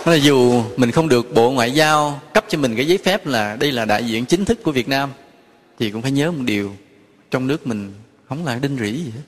Là 0.08 0.16
dù 0.16 0.62
mình 0.76 0.90
không 0.90 1.08
được 1.08 1.34
bộ 1.34 1.50
ngoại 1.50 1.70
giao 1.70 2.20
cấp 2.34 2.44
cho 2.48 2.58
mình 2.58 2.76
cái 2.76 2.86
giấy 2.86 2.98
phép 3.04 3.26
là 3.26 3.56
đây 3.56 3.72
là 3.72 3.84
đại 3.84 4.04
diện 4.06 4.24
chính 4.26 4.44
thức 4.44 4.62
của 4.62 4.72
việt 4.72 4.88
nam, 4.88 5.10
thì 5.78 5.90
cũng 5.90 6.02
phải 6.02 6.10
nhớ 6.10 6.30
một 6.30 6.42
điều, 6.44 6.76
trong 7.30 7.46
nước 7.46 7.66
mình 7.66 7.92
không 8.28 8.44
là 8.44 8.58
đinh 8.58 8.76
rỉ 8.76 8.90
gì 8.90 9.10
hết. 9.10 9.22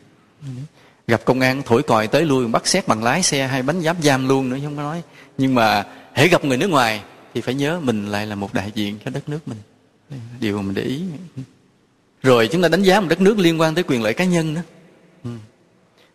Gặp 1.07 1.25
công 1.25 1.41
an 1.41 1.63
thổi 1.67 1.83
còi 1.83 2.07
tới 2.07 2.25
lui, 2.25 2.47
bắt 2.47 2.67
xét 2.67 2.89
bằng 2.89 3.05
lái 3.05 3.23
xe 3.23 3.47
hay 3.47 3.63
bánh 3.63 3.83
giáp 3.83 3.97
giam 4.03 4.29
luôn 4.29 4.49
nữa 4.49 4.59
không 4.65 4.77
có 4.77 4.83
nói. 4.83 5.03
Nhưng 5.39 5.55
mà 5.55 5.85
hãy 6.13 6.29
gặp 6.29 6.45
người 6.45 6.57
nước 6.57 6.71
ngoài 6.71 7.01
thì 7.35 7.41
phải 7.41 7.55
nhớ 7.55 7.81
mình 7.83 8.07
lại 8.07 8.27
là 8.27 8.35
một 8.35 8.55
đại 8.55 8.73
diện 8.75 8.99
cho 9.05 9.11
đất 9.11 9.29
nước 9.29 9.39
mình. 9.49 9.59
Điều 10.41 10.57
mà 10.57 10.63
mình 10.63 10.75
để 10.75 10.83
ý. 10.83 11.03
Rồi 12.23 12.49
chúng 12.53 12.63
ta 12.63 12.69
đánh 12.69 12.83
giá 12.83 13.01
một 13.01 13.07
đất 13.09 13.21
nước 13.21 13.39
liên 13.39 13.61
quan 13.61 13.75
tới 13.75 13.85
quyền 13.85 14.03
lợi 14.03 14.15
cá 14.15 14.25
nhân 14.25 14.55
đó. 14.55 14.61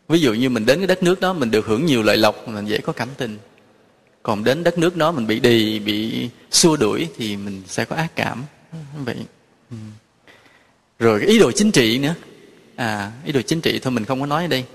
Ví 0.08 0.20
dụ 0.20 0.34
như 0.34 0.50
mình 0.50 0.66
đến 0.66 0.78
cái 0.78 0.88
đất 0.88 1.04
nước 1.04 1.20
đó, 1.20 1.34
mình 1.34 1.52
được 1.52 1.66
hưởng 1.66 1.86
nhiều 1.86 2.04
lợi 2.04 2.18
lộc, 2.18 2.48
mình 2.48 2.66
dễ 2.66 2.78
có 2.78 2.94
cảm 2.94 3.10
tình 3.18 3.38
còn 4.26 4.44
đến 4.44 4.64
đất 4.64 4.78
nước 4.78 4.98
đó 4.98 5.12
mình 5.12 5.28
bị 5.28 5.40
đì, 5.40 5.80
bị 5.80 6.30
xua 6.52 6.76
đuổi 6.76 7.08
thì 7.18 7.38
mình 7.38 7.62
sẽ 7.68 7.86
có 7.86 7.96
ác 7.96 8.16
cảm. 8.16 8.44
Vậy. 9.06 9.16
Ừ. 9.72 9.78
rồi 11.00 11.20
cái 11.20 11.30
ý 11.30 11.40
đồ 11.40 11.52
chính 11.52 11.72
trị 11.72 11.98
nữa. 12.00 12.16
À 12.76 13.12
ý 13.26 13.32
đồ 13.32 13.42
chính 13.42 13.62
trị 13.62 13.80
thôi, 13.80 13.92
mình 13.92 14.06
không 14.06 14.20
có 14.20 14.26
nói 14.26 14.44
ở 14.44 14.48
đây. 14.48 14.66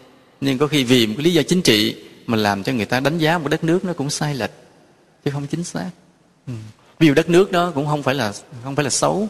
Nhưng 0.40 0.58
có 0.58 0.66
khi 0.66 0.84
vì 0.84 1.06
một 1.06 1.14
cái 1.16 1.24
lý 1.24 1.32
do 1.32 1.42
chính 1.42 1.62
trị 1.62 1.96
mà 2.26 2.36
làm 2.36 2.62
cho 2.62 2.72
người 2.72 2.86
ta 2.86 3.00
đánh 3.00 3.18
giá 3.18 3.38
một 3.38 3.48
đất 3.48 3.64
nước 3.64 3.84
nó 3.84 3.92
cũng 3.92 4.10
sai 4.10 4.34
lệch, 4.34 4.50
chứ 5.24 5.30
không 5.30 5.46
chính 5.46 5.64
xác. 5.64 5.90
Ừ. 6.46 6.52
ví 6.98 7.06
dụ 7.06 7.14
đất 7.14 7.28
nước 7.30 7.52
đó 7.52 7.72
cũng 7.74 7.86
không 7.86 8.02
phải 8.02 8.14
là, 8.14 8.32
không 8.64 8.76
phải 8.76 8.84
là 8.84 8.90
xấu. 8.90 9.28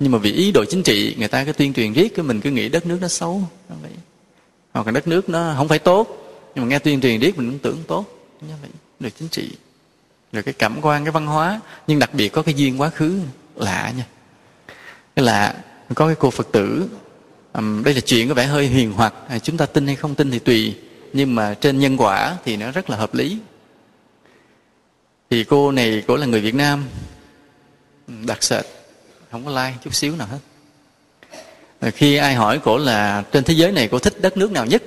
Nhưng 0.00 0.12
mà 0.12 0.18
vì 0.18 0.32
ý 0.32 0.52
đồ 0.52 0.64
chính 0.64 0.82
trị, 0.82 1.14
người 1.18 1.28
ta 1.28 1.44
cứ 1.44 1.52
tuyên 1.52 1.72
truyền 1.72 1.92
riết 1.92 2.14
cái 2.14 2.24
mình 2.24 2.40
cứ 2.40 2.50
nghĩ 2.50 2.68
đất 2.68 2.86
nước 2.86 2.98
nó 3.00 3.08
xấu. 3.08 3.42
Vậy. 3.82 3.92
Hoặc 4.72 4.86
là 4.86 4.92
đất 4.92 5.08
nước 5.08 5.28
nó 5.28 5.54
không 5.56 5.68
phải 5.68 5.78
tốt, 5.78 6.32
nhưng 6.54 6.64
mà 6.64 6.68
nghe 6.68 6.78
tuyên 6.78 7.00
truyền 7.00 7.20
riết 7.20 7.38
mình 7.38 7.50
cũng 7.50 7.58
tưởng 7.58 7.78
tốt. 7.86 8.04
Như 8.40 8.54
vậy 8.62 8.70
rồi 9.00 9.10
chính 9.10 9.28
trị 9.28 9.50
rồi 10.32 10.42
cái 10.42 10.54
cảm 10.54 10.80
quan 10.82 11.04
cái 11.04 11.12
văn 11.12 11.26
hóa. 11.26 11.60
Nhưng 11.86 11.98
đặc 11.98 12.14
biệt 12.14 12.28
có 12.28 12.42
cái 12.42 12.54
duyên 12.54 12.80
quá 12.80 12.90
khứ 12.90 13.20
lạ 13.56 13.92
nha. 13.96 14.06
Cái 15.16 15.24
lạ 15.24 15.54
có 15.94 16.06
cái 16.06 16.16
cô 16.18 16.30
phật 16.30 16.48
tử 16.52 16.88
um, 17.52 17.84
đây 17.84 17.94
là 17.94 18.00
chuyện 18.00 18.28
có 18.28 18.34
vẻ 18.34 18.46
hơi 18.46 18.68
huyền 18.68 18.92
hoặc 18.92 19.14
à, 19.28 19.38
chúng 19.38 19.56
ta 19.56 19.66
tin 19.66 19.86
hay 19.86 19.96
không 19.96 20.14
tin 20.14 20.30
thì 20.30 20.38
tùy. 20.38 20.76
Nhưng 21.12 21.34
mà 21.34 21.54
trên 21.54 21.78
nhân 21.78 21.96
quả 21.96 22.36
thì 22.44 22.56
nó 22.56 22.70
rất 22.70 22.90
là 22.90 22.96
hợp 22.96 23.14
lý. 23.14 23.38
Thì 25.30 25.44
cô 25.44 25.72
này 25.72 26.02
cô 26.06 26.16
là 26.16 26.26
người 26.26 26.40
việt 26.40 26.54
nam 26.54 26.84
đặc 28.26 28.42
sệt 28.42 28.64
không 29.30 29.44
có 29.44 29.50
like 29.50 29.76
chút 29.84 29.94
xíu 29.94 30.16
nào 30.16 30.26
hết. 30.26 30.38
Rồi 31.80 31.90
khi 31.90 32.16
ai 32.16 32.34
hỏi 32.34 32.60
cổ 32.64 32.78
là 32.78 33.24
trên 33.32 33.44
thế 33.44 33.54
giới 33.54 33.72
này 33.72 33.88
cô 33.88 33.98
thích 33.98 34.20
đất 34.20 34.36
nước 34.36 34.52
nào 34.52 34.66
nhất? 34.66 34.82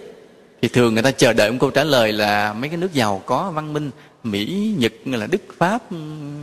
Thì 0.63 0.69
thường 0.69 0.93
người 0.93 1.03
ta 1.03 1.11
chờ 1.11 1.33
đợi 1.33 1.51
một 1.51 1.57
câu 1.59 1.69
trả 1.69 1.83
lời 1.83 2.13
là 2.13 2.53
mấy 2.53 2.69
cái 2.69 2.77
nước 2.77 2.93
giàu 2.93 3.23
có 3.25 3.51
văn 3.51 3.73
minh 3.73 3.91
mỹ 4.23 4.73
nhật 4.77 4.93
là 5.05 5.27
đức 5.27 5.41
pháp 5.57 5.91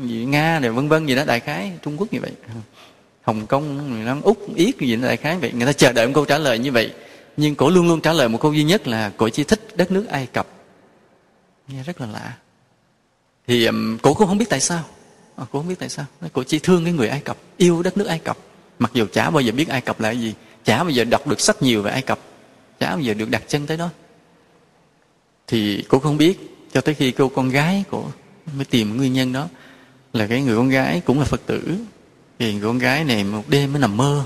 nga 0.09 0.61
rồi 0.61 0.72
vân 0.72 0.88
vân 0.88 1.06
gì 1.06 1.14
đó 1.14 1.24
đại 1.24 1.40
khái 1.40 1.72
trung 1.83 1.96
quốc 1.96 2.12
như 2.12 2.20
vậy. 2.20 2.30
Hồng 3.22 3.46
kông 3.46 4.04
nam 4.04 4.22
úc 4.22 4.54
yết 4.54 4.78
gì 4.78 4.96
đó 4.96 5.09
đại 5.09 5.16
khái 5.16 5.38
vậy. 5.38 5.52
Người 5.52 5.66
ta 5.66 5.72
chờ 5.72 5.92
đợi 5.92 6.06
một 6.06 6.12
câu 6.14 6.24
trả 6.24 6.38
lời 6.38 6.59
như 6.59 6.72
vậy. 6.72 6.92
Nhưng 7.37 7.54
cổ 7.54 7.70
luôn 7.70 7.88
luôn 7.88 8.00
trả 8.00 8.12
lời 8.12 8.28
một 8.28 8.40
câu 8.40 8.52
duy 8.52 8.64
nhất 8.64 8.88
là 8.88 9.12
cổ 9.16 9.28
chỉ 9.28 9.44
thích 9.44 9.61
đất 9.74 9.90
nước 9.90 10.06
ai 10.09 10.26
cập. 10.26 10.46
Nghe 11.68 11.83
rất 11.83 12.00
là 12.00 12.06
lạ. 12.06 12.37
Thì 13.46 13.66
um, 13.66 13.98
cổ 13.98 14.14
cũng 14.14 14.28
không 14.28 14.38
biết 14.38 14.48
tại 14.50 14.61
sao. 14.61 14.85
À, 15.37 15.44
cổ 15.52 15.59
không 15.59 15.68
biết 15.68 15.78
tại 15.78 15.88
sao. 15.88 16.06
Cổ 16.33 16.42
chỉ 16.42 16.59
thương 16.59 16.85
cái 16.85 16.92
người 16.92 17.09
ai 17.09 17.20
cập 17.20 17.37
yêu 17.56 17.83
đất 17.83 17.96
nước 17.96 18.06
ai 18.06 18.18
cập. 18.18 18.38
Mặc 18.78 18.90
dù 18.94 19.06
chả 19.12 19.30
bao 19.30 19.40
giờ 19.40 19.52
biết 19.52 19.68
ai 19.68 19.80
cập 19.80 20.00
là 20.00 20.09
cái 20.09 20.20
gì 20.20 20.35
chả 20.64 20.78
bao 20.83 20.90
giờ 20.90 21.04
đọc 21.04 21.26
được 21.26 21.40
sách 21.40 21.62
nhiều 21.62 21.83
về 21.83 21.90
ai 21.90 22.02
cập 22.02 22.18
chả 22.80 22.90
bao 22.90 23.00
giờ 23.00 23.14
được 23.14 23.30
đặt 23.30 23.42
chân 23.48 23.66
tới 23.66 23.76
đó 23.76 23.88
thì 25.50 25.84
cô 25.88 25.98
không 25.98 26.16
biết 26.16 26.56
cho 26.72 26.80
tới 26.80 26.94
khi 26.94 27.10
cô 27.10 27.28
con 27.28 27.48
gái 27.48 27.84
của 27.90 28.04
mới 28.56 28.64
tìm 28.64 28.96
nguyên 28.96 29.12
nhân 29.12 29.32
đó 29.32 29.48
là 30.12 30.26
cái 30.26 30.42
người 30.42 30.56
con 30.56 30.68
gái 30.68 31.02
cũng 31.04 31.18
là 31.18 31.24
phật 31.24 31.40
tử. 31.46 31.76
Thì 32.38 32.52
người 32.52 32.62
con 32.62 32.78
gái 32.78 33.04
này 33.04 33.24
một 33.24 33.48
đêm 33.48 33.72
mới 33.72 33.80
nằm 33.80 33.96
mơ 33.96 34.24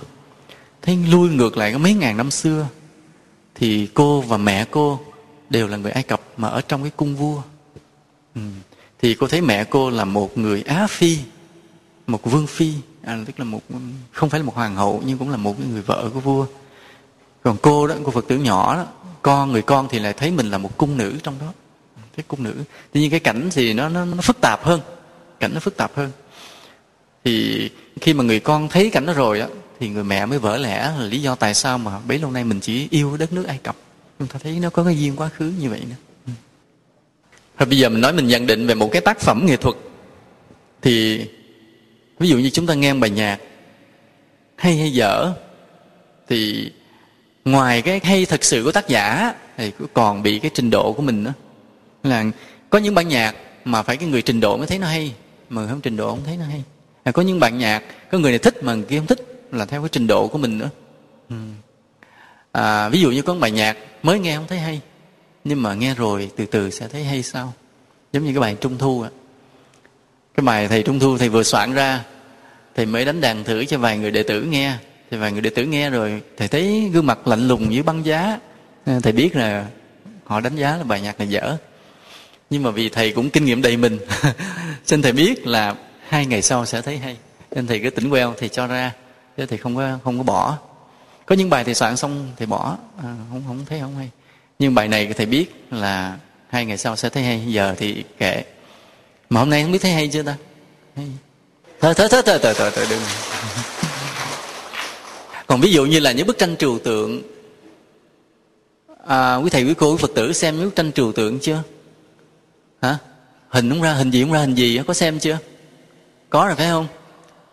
thấy 0.83 0.99
lui 1.11 1.31
ngược 1.31 1.57
lại 1.57 1.73
có 1.73 1.79
mấy 1.79 1.95
ngàn 1.95 2.17
năm 2.17 2.31
xưa. 2.31 2.69
Thì 3.55 3.89
cô 3.95 4.21
và 4.21 4.37
mẹ 4.37 4.65
cô 4.71 5.01
đều 5.51 5.69
là 5.69 5.77
người 5.77 5.93
ai 5.93 6.03
cập 6.03 6.21
mà 6.37 6.49
ở 6.49 6.61
trong 6.61 6.83
cái 6.83 6.91
cung 6.97 7.17
vua. 7.17 7.43
Ừ. 8.35 8.41
thì 9.01 9.15
cô 9.15 9.27
thấy 9.27 9.41
mẹ 9.41 9.65
cô 9.65 9.91
là 9.91 10.05
một 10.05 10.39
người 10.39 10.63
á 10.63 10.87
phi 10.91 11.19
một 12.07 12.21
vương 12.25 12.47
phi 12.47 12.73
à, 13.03 13.19
tức 13.27 13.39
là 13.39 13.45
một 13.45 13.61
không 14.13 14.31
phải 14.31 14.41
là 14.41 14.47
một 14.47 14.55
hoàng 14.55 14.77
hậu 14.77 15.03
nhưng 15.07 15.19
cũng 15.19 15.31
là 15.31 15.37
một 15.37 15.61
người 15.61 15.83
vợ 15.83 16.11
của 16.15 16.21
vua. 16.21 16.47
Còn 17.43 17.57
cô 17.63 17.87
đó 17.87 17.95
cô 18.05 18.11
phật 18.11 18.29
tử 18.29 18.37
nhỏ 18.39 18.77
đó 18.77 18.87
con 19.25 19.53
người 19.53 19.63
con 19.63 19.89
thì 19.91 19.99
lại 19.99 20.13
thấy 20.13 20.31
mình 20.31 20.51
là 20.51 20.59
một 20.59 20.79
cung 20.79 20.97
nữ 20.97 21.15
trong 21.23 21.35
đó. 21.41 21.53
Thấy 22.17 22.25
cung 22.29 22.43
nữ. 22.43 22.55
Tuy 22.93 23.01
nhiên 23.01 23.11
cái 23.11 23.21
cảnh 23.21 23.49
thì 23.53 23.73
nó, 23.73 23.89
nó 23.89 24.05
nó 24.05 24.21
phức 24.23 24.41
tạp 24.41 24.65
hơn. 24.65 24.81
Cảnh 25.41 25.51
nó 25.55 25.61
phức 25.61 25.77
tạp 25.77 25.97
hơn. 25.97 26.11
Thì 27.25 27.71
khi 28.01 28.15
mà 28.15 28.25
người 28.25 28.41
con 28.41 28.69
thấy 28.69 28.91
cảnh 28.91 29.07
đó 29.07 29.13
rồi 29.13 29.41
á 29.41 29.49
thì 29.81 29.89
người 29.89 30.05
mẹ 30.05 30.27
mới 30.27 30.39
vỡ 30.39 30.57
lẽ 30.57 30.93
là 30.99 31.05
lý 31.05 31.23
do 31.23 31.35
tại 31.35 31.55
sao 31.55 31.79
mà 31.79 31.99
bấy 31.99 32.19
lâu 32.19 32.31
nay 32.31 32.45
mình 32.45 32.61
chỉ 32.61 32.89
yêu 32.91 33.17
đất 33.17 33.33
nước 33.33 33.45
ai 33.45 33.59
cập. 33.63 33.77
Chúng 34.19 34.29
ta 34.29 34.39
thấy 34.43 34.59
nó 34.61 34.71
có 34.71 34.85
cái 34.85 34.99
duyên 34.99 35.17
quá 35.17 35.29
khứ 35.29 35.53
như 35.61 35.71
vậy 35.71 35.81
nữa. 35.81 35.97
Ừ. 36.27 36.33
Thôi 37.59 37.67
bây 37.67 37.79
giờ 37.79 37.89
mình 37.89 38.01
nói 38.01 38.13
mình 38.13 38.27
nhận 38.27 38.47
định 38.47 38.67
về 38.67 38.75
một 38.75 38.89
cái 38.93 39.03
tác 39.03 39.21
phẩm 39.21 39.47
nghệ 39.47 39.57
thuật. 39.57 39.77
Thì 40.83 41.27
ví 42.19 42.29
dụ 42.29 42.39
như 42.39 42.51
chúng 42.51 42.67
ta 42.67 42.75
nghe 42.75 42.95
bài 42.95 43.11
nhạc 43.11 43.39
hay 44.57 44.77
hay 44.77 44.93
dở 44.93 45.33
thì 46.29 46.71
ngoài 47.45 47.83
cái 47.83 48.01
hay 48.05 48.27
thật 48.27 48.45
sự 48.45 48.65
của 48.65 48.73
tác 48.73 48.89
giả 48.89 49.35
thì 49.57 49.73
còn 49.93 50.23
bị 50.23 50.39
cái 50.39 50.51
trình 50.55 50.71
độ 50.71 50.93
của 50.93 51.03
mình 51.03 51.25
nữa. 51.25 51.33
Là 52.03 52.25
có 52.71 52.79
những 52.79 52.95
bản 52.95 53.09
nhạc 53.09 53.35
mà 53.65 53.83
phải 53.83 53.97
cái 53.97 54.09
người 54.09 54.23
trình 54.23 54.41
độ 54.41 54.57
mới 54.57 54.67
thấy 54.67 54.79
nó 54.79 54.87
hay 54.87 55.15
mà 55.49 55.67
không 55.69 55.81
trình 55.81 55.97
độ 55.97 56.11
không 56.11 56.25
thấy 56.25 56.37
nó 56.37 56.45
hay. 56.45 56.63
À, 57.05 57.13
có 57.13 57.23
những 57.23 57.41
bản 57.41 57.59
nhạc 57.59 57.83
có 58.11 58.19
người 58.19 58.33
này 58.33 58.39
thích 58.39 58.63
mà 58.63 58.75
người 58.75 58.85
kia 58.85 58.99
không 58.99 59.07
thích 59.07 59.49
là 59.53 59.65
theo 59.65 59.83
cái 59.83 59.89
trình 59.89 60.07
độ 60.07 60.29
của 60.29 60.39
mình 60.39 60.59
nữa. 60.59 60.71
Ừ. 61.29 61.37
à, 62.53 62.89
ví 62.89 63.01
dụ 63.01 63.11
như 63.11 63.23
có 63.23 63.35
một 63.35 63.41
bài 63.41 63.51
nhạc 63.51 63.77
mới 64.03 64.19
nghe 64.19 64.37
không 64.37 64.47
thấy 64.49 64.59
hay 64.59 64.81
nhưng 65.45 65.63
mà 65.63 65.75
nghe 65.75 65.95
rồi 65.95 66.31
từ 66.37 66.47
từ 66.47 66.71
sẽ 66.71 66.89
thấy 66.89 67.05
hay 67.05 67.23
sao? 67.23 67.53
Giống 68.13 68.25
như 68.25 68.33
cái 68.33 68.41
bài 68.41 68.57
trung 68.61 68.79
thu 68.79 69.03
ạ. 69.03 69.11
Cái 70.35 70.45
bài 70.45 70.69
thầy 70.69 70.83
trung 70.83 70.99
thu 70.99 71.19
thầy 71.19 71.29
vừa 71.29 71.43
soạn 71.43 71.75
ra 71.75 72.05
thầy 72.75 72.87
mới 72.87 73.05
đánh 73.05 73.21
đàn 73.21 73.45
thử 73.45 73.65
cho 73.65 73.79
vài 73.79 73.99
người 73.99 74.11
đệ 74.11 74.23
tử 74.23 74.43
nghe 74.43 74.77
thì 75.11 75.17
vài 75.17 75.33
người 75.33 75.41
đệ 75.41 75.51
tử 75.51 75.65
nghe 75.65 75.91
rồi 75.91 76.23
thầy 76.37 76.49
thấy 76.49 76.91
gương 76.93 77.07
mặt 77.07 77.29
lạnh 77.29 77.49
lùng 77.49 77.71
như 77.71 77.83
băng 77.83 78.07
giá. 78.07 78.39
Ờ, 78.87 79.01
thầy 79.01 79.13
biết 79.13 79.37
là 79.37 79.67
họ 80.25 80.41
đánh 80.41 80.57
giá 80.57 80.77
là 80.77 80.85
bài 80.85 81.01
nhạc 81.01 81.19
này 81.19 81.29
dở. 81.29 81.57
Nhưng 82.51 82.63
mà 82.63 82.71
vì 82.71 82.89
thầy 82.89 83.13
cũng 83.13 83.31
kinh 83.31 83.45
nghiệm 83.45 83.63
đầy 83.63 83.77
mình 83.77 83.99
nên 84.91 85.03
thầy 85.03 85.13
biết 85.13 85.47
là 85.47 85.75
hai 86.09 86.27
ngày 86.27 86.43
sau 86.43 86.67
sẽ 86.67 86.83
thấy 86.83 86.99
hay. 86.99 87.17
Nên 87.51 87.67
thầy 87.67 87.81
cứ 87.81 87.91
tỉnh 87.91 88.11
queo 88.11 88.35
thì 88.39 88.49
cho 88.49 88.67
ra 88.67 88.93
chứ 89.37 89.47
thầy 89.47 89.59
không 89.59 89.77
có 89.77 89.99
không 90.05 90.19
có 90.19 90.25
bỏ. 90.25 90.59
Có 91.27 91.35
những 91.35 91.51
bài 91.51 91.65
thầy 91.65 91.75
soạn 91.75 91.97
xong 91.97 92.33
thầy 92.37 92.47
bỏ. 92.47 92.77
À, 93.03 93.15
không 93.31 93.43
không 93.47 93.65
thấy 93.67 93.81
không 93.81 93.97
hay. 93.97 94.11
Nhưng 94.59 94.75
bài 94.75 94.89
này 94.89 95.07
thầy 95.17 95.27
biết 95.27 95.65
là 95.71 96.17
hai 96.49 96.67
ngày 96.67 96.79
sau 96.79 96.97
sẽ 96.97 97.09
thấy 97.09 97.23
hay. 97.23 97.45
Giờ 97.47 97.75
thì 97.79 98.05
kệ. 98.19 98.45
Mà 99.31 99.41
hôm 99.41 99.51
nay 99.51 99.63
không 99.63 99.73
biết 99.73 99.83
thấy 99.83 99.93
hay 99.93 100.09
chưa 100.13 100.23
ta? 100.23 100.37
Hay 100.97 101.07
thôi 101.81 101.95
thôi 101.95 102.09
thôi 102.11 102.23
thôi 102.27 102.39
thôi 102.43 102.55
thôi, 102.57 102.71
thôi 102.75 102.87
đừng 102.91 103.01
còn 105.47 105.61
ví 105.61 105.73
dụ 105.73 105.87
như 105.87 106.01
là 106.01 106.13
những 106.13 106.27
bức 106.27 106.39
tranh 106.39 106.57
trừu 106.57 106.79
tượng. 106.79 107.23
À, 109.07 109.37
quý 109.37 109.51
thầy 109.51 109.65
quý 109.65 109.75
cô 109.75 109.93
quý 109.93 109.99
phật 110.01 110.11
tử 110.15 110.33
xem 110.33 110.57
những 110.57 110.65
bức 110.65 110.75
tranh 110.75 110.93
trừu 110.93 111.13
tượng 111.13 111.39
chưa? 111.39 111.63
Hả? 112.83 112.99
Hình 113.49 113.71
không 113.71 113.83
ra 113.83 113.93
hình 113.93 114.11
gì 114.11 114.23
không 114.23 114.33
ra 114.33 114.41
hình 114.41 114.55
gì 114.55 114.81
có 114.87 114.95
xem 114.95 115.19
chưa? 115.19 115.39
Có 116.31 116.47
rồi 116.47 116.55
phải 116.55 116.69
không? 116.69 116.87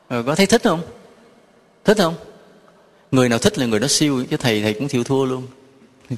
Rồi 0.10 0.24
có 0.24 0.36
thấy 0.36 0.46
thích 0.46 0.64
không? 0.64 0.82
Thích 1.86 1.98
không? 1.98 2.14
Người 3.12 3.30
nào 3.30 3.40
thích 3.40 3.58
là 3.58 3.66
người 3.66 3.80
đó 3.80 3.88
siêu 3.88 4.26
chứ 4.30 4.38
thầy 4.38 4.62
thầy 4.62 4.74
cũng 4.74 4.88
chịu 4.88 5.04
thua 5.04 5.26
luôn. 5.26 5.48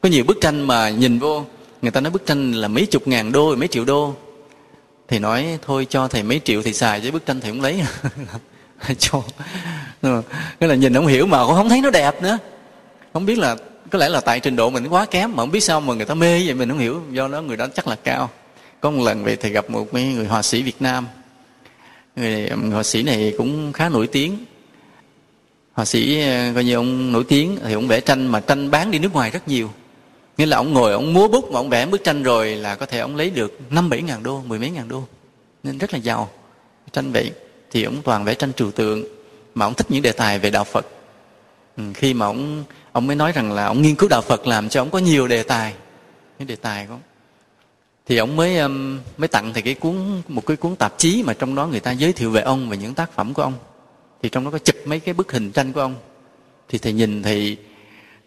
Có 0.00 0.08
nhiều 0.08 0.24
bức 0.24 0.38
tranh 0.40 0.66
mà 0.66 0.90
nhìn 0.90 1.18
vô 1.18 1.44
người 1.82 1.90
ta 1.90 2.00
nói 2.00 2.10
bức 2.10 2.26
tranh 2.26 2.52
là 2.52 2.68
mấy 2.68 2.86
chục 2.86 3.08
ngàn 3.08 3.32
đô 3.32 3.56
mấy 3.56 3.68
triệu 3.68 3.84
đô. 3.84 4.14
Thì 5.08 5.18
nói 5.18 5.58
thôi 5.66 5.86
cho 5.90 6.08
thầy 6.08 6.22
mấy 6.22 6.40
triệu 6.44 6.62
thì 6.62 6.72
xài 6.72 7.00
chứ 7.00 7.10
bức 7.10 7.26
tranh 7.26 7.40
thầy 7.40 7.50
không 7.50 7.60
lấy. 7.60 7.82
cho 8.98 9.22
ờ, 10.02 10.22
cái 10.60 10.68
là 10.68 10.74
nhìn 10.74 10.94
không 10.94 11.06
hiểu 11.06 11.26
mà 11.26 11.46
cũng 11.46 11.54
không 11.54 11.68
thấy 11.68 11.80
nó 11.80 11.90
đẹp 11.90 12.22
nữa. 12.22 12.38
Không 13.12 13.26
biết 13.26 13.38
là, 13.38 13.56
có 13.90 13.98
lẽ 13.98 14.08
là 14.08 14.20
tại 14.20 14.40
trình 14.40 14.56
độ 14.56 14.70
mình 14.70 14.88
quá 14.88 15.06
kém 15.06 15.30
mà 15.30 15.36
không 15.36 15.50
biết 15.50 15.60
sao 15.60 15.80
mà 15.80 15.94
người 15.94 16.06
ta 16.06 16.14
mê 16.14 16.42
vậy, 16.46 16.54
mình 16.54 16.68
không 16.68 16.78
hiểu. 16.78 17.02
Do 17.10 17.28
đó 17.28 17.42
người 17.42 17.56
đó 17.56 17.66
chắc 17.74 17.88
là 17.88 17.96
cao. 18.04 18.30
Có 18.80 18.90
một 18.90 19.02
lần 19.04 19.24
về 19.24 19.36
thầy 19.36 19.50
gặp 19.50 19.70
một 19.70 19.94
mấy 19.94 20.04
người 20.04 20.26
họa 20.26 20.42
sĩ 20.42 20.62
việt 20.62 20.82
nam. 20.82 21.06
Người 22.16 22.50
họa 22.72 22.82
sĩ 22.82 23.02
này 23.02 23.34
cũng 23.38 23.72
khá 23.72 23.88
nổi 23.88 24.06
tiếng. 24.06 24.44
Họa 25.72 25.84
sĩ 25.84 26.20
ờ, 26.20 26.52
coi 26.54 26.64
như 26.64 26.74
ông 26.74 27.12
nổi 27.12 27.24
tiếng 27.28 27.58
thì 27.64 27.72
ông 27.72 27.88
vẽ 27.88 28.00
tranh 28.00 28.26
mà 28.26 28.40
tranh 28.40 28.70
bán 28.70 28.90
đi 28.90 28.98
nước 28.98 29.12
ngoài 29.12 29.30
rất 29.30 29.48
nhiều. 29.48 29.70
Nghĩa 30.38 30.46
là 30.46 30.56
ông 30.56 30.72
ngồi, 30.72 30.92
ông 30.92 31.14
múa 31.14 31.28
bút 31.28 31.52
mà 31.52 31.60
ông 31.60 31.68
vẽ 31.68 31.86
bức 31.86 32.04
tranh 32.04 32.22
rồi 32.22 32.56
là 32.56 32.74
có 32.74 32.86
thể 32.86 32.98
ông 32.98 33.16
lấy 33.16 33.30
được 33.30 33.58
năm 33.70 33.90
bảy 33.90 34.02
ngàn 34.02 34.22
đô, 34.22 34.42
mười 34.46 34.58
mấy 34.58 34.70
ngàn 34.70 34.88
đô. 34.88 35.02
Nên 35.62 35.78
rất 35.78 35.92
là 35.92 35.98
giàu, 35.98 36.30
tranh 36.92 37.12
vậy 37.12 37.32
thì 37.70 37.82
ông 37.82 38.02
toàn 38.02 38.24
vẽ 38.24 38.34
tranh 38.34 38.52
trừu 38.52 38.70
tượng 38.70 39.04
mà 39.54 39.66
ông 39.66 39.74
thích 39.74 39.86
những 39.90 40.02
đề 40.02 40.12
tài 40.12 40.38
về 40.38 40.50
đạo 40.50 40.64
phật. 40.64 40.86
Ừ, 41.76 41.82
khi 41.94 42.14
mà 42.14 42.26
ông 42.26 42.64
ông 42.92 43.06
mới 43.06 43.16
nói 43.16 43.32
rằng 43.32 43.52
là 43.52 43.66
ông 43.66 43.82
nghiên 43.82 43.94
cứu 43.94 44.08
đạo 44.08 44.20
phật 44.20 44.46
làm 44.46 44.68
cho 44.68 44.82
ông 44.82 44.90
có 44.90 44.98
nhiều 44.98 45.28
đề 45.28 45.42
tài. 45.42 45.74
Những 46.38 46.48
đề 46.48 46.56
tài 46.56 46.86
của 46.86 46.94
ông. 46.94 47.00
Thì 48.06 48.16
ông 48.16 48.36
mới 48.36 48.58
um, 48.58 48.98
mới 49.18 49.28
tặng 49.28 49.52
thì 49.54 49.62
cái 49.62 49.74
cuốn 49.74 50.22
một 50.28 50.46
cái 50.46 50.56
cuốn 50.56 50.76
tạp 50.76 50.98
chí 50.98 51.22
mà 51.22 51.34
trong 51.34 51.54
đó 51.54 51.66
người 51.66 51.80
ta 51.80 51.90
giới 51.90 52.12
thiệu 52.12 52.30
về 52.30 52.40
ông 52.40 52.68
và 52.70 52.76
những 52.76 52.94
tác 52.94 53.12
phẩm 53.12 53.34
của 53.34 53.42
ông. 53.42 53.54
Thì 54.22 54.28
trong 54.28 54.44
đó 54.44 54.50
có 54.50 54.58
chụp 54.58 54.76
mấy 54.84 55.00
cái 55.00 55.14
bức 55.14 55.32
hình 55.32 55.52
tranh 55.52 55.72
của 55.72 55.80
ông. 55.80 55.94
Thì 56.68 56.78
thầy 56.78 56.92
nhìn 56.92 57.22
thì 57.22 57.56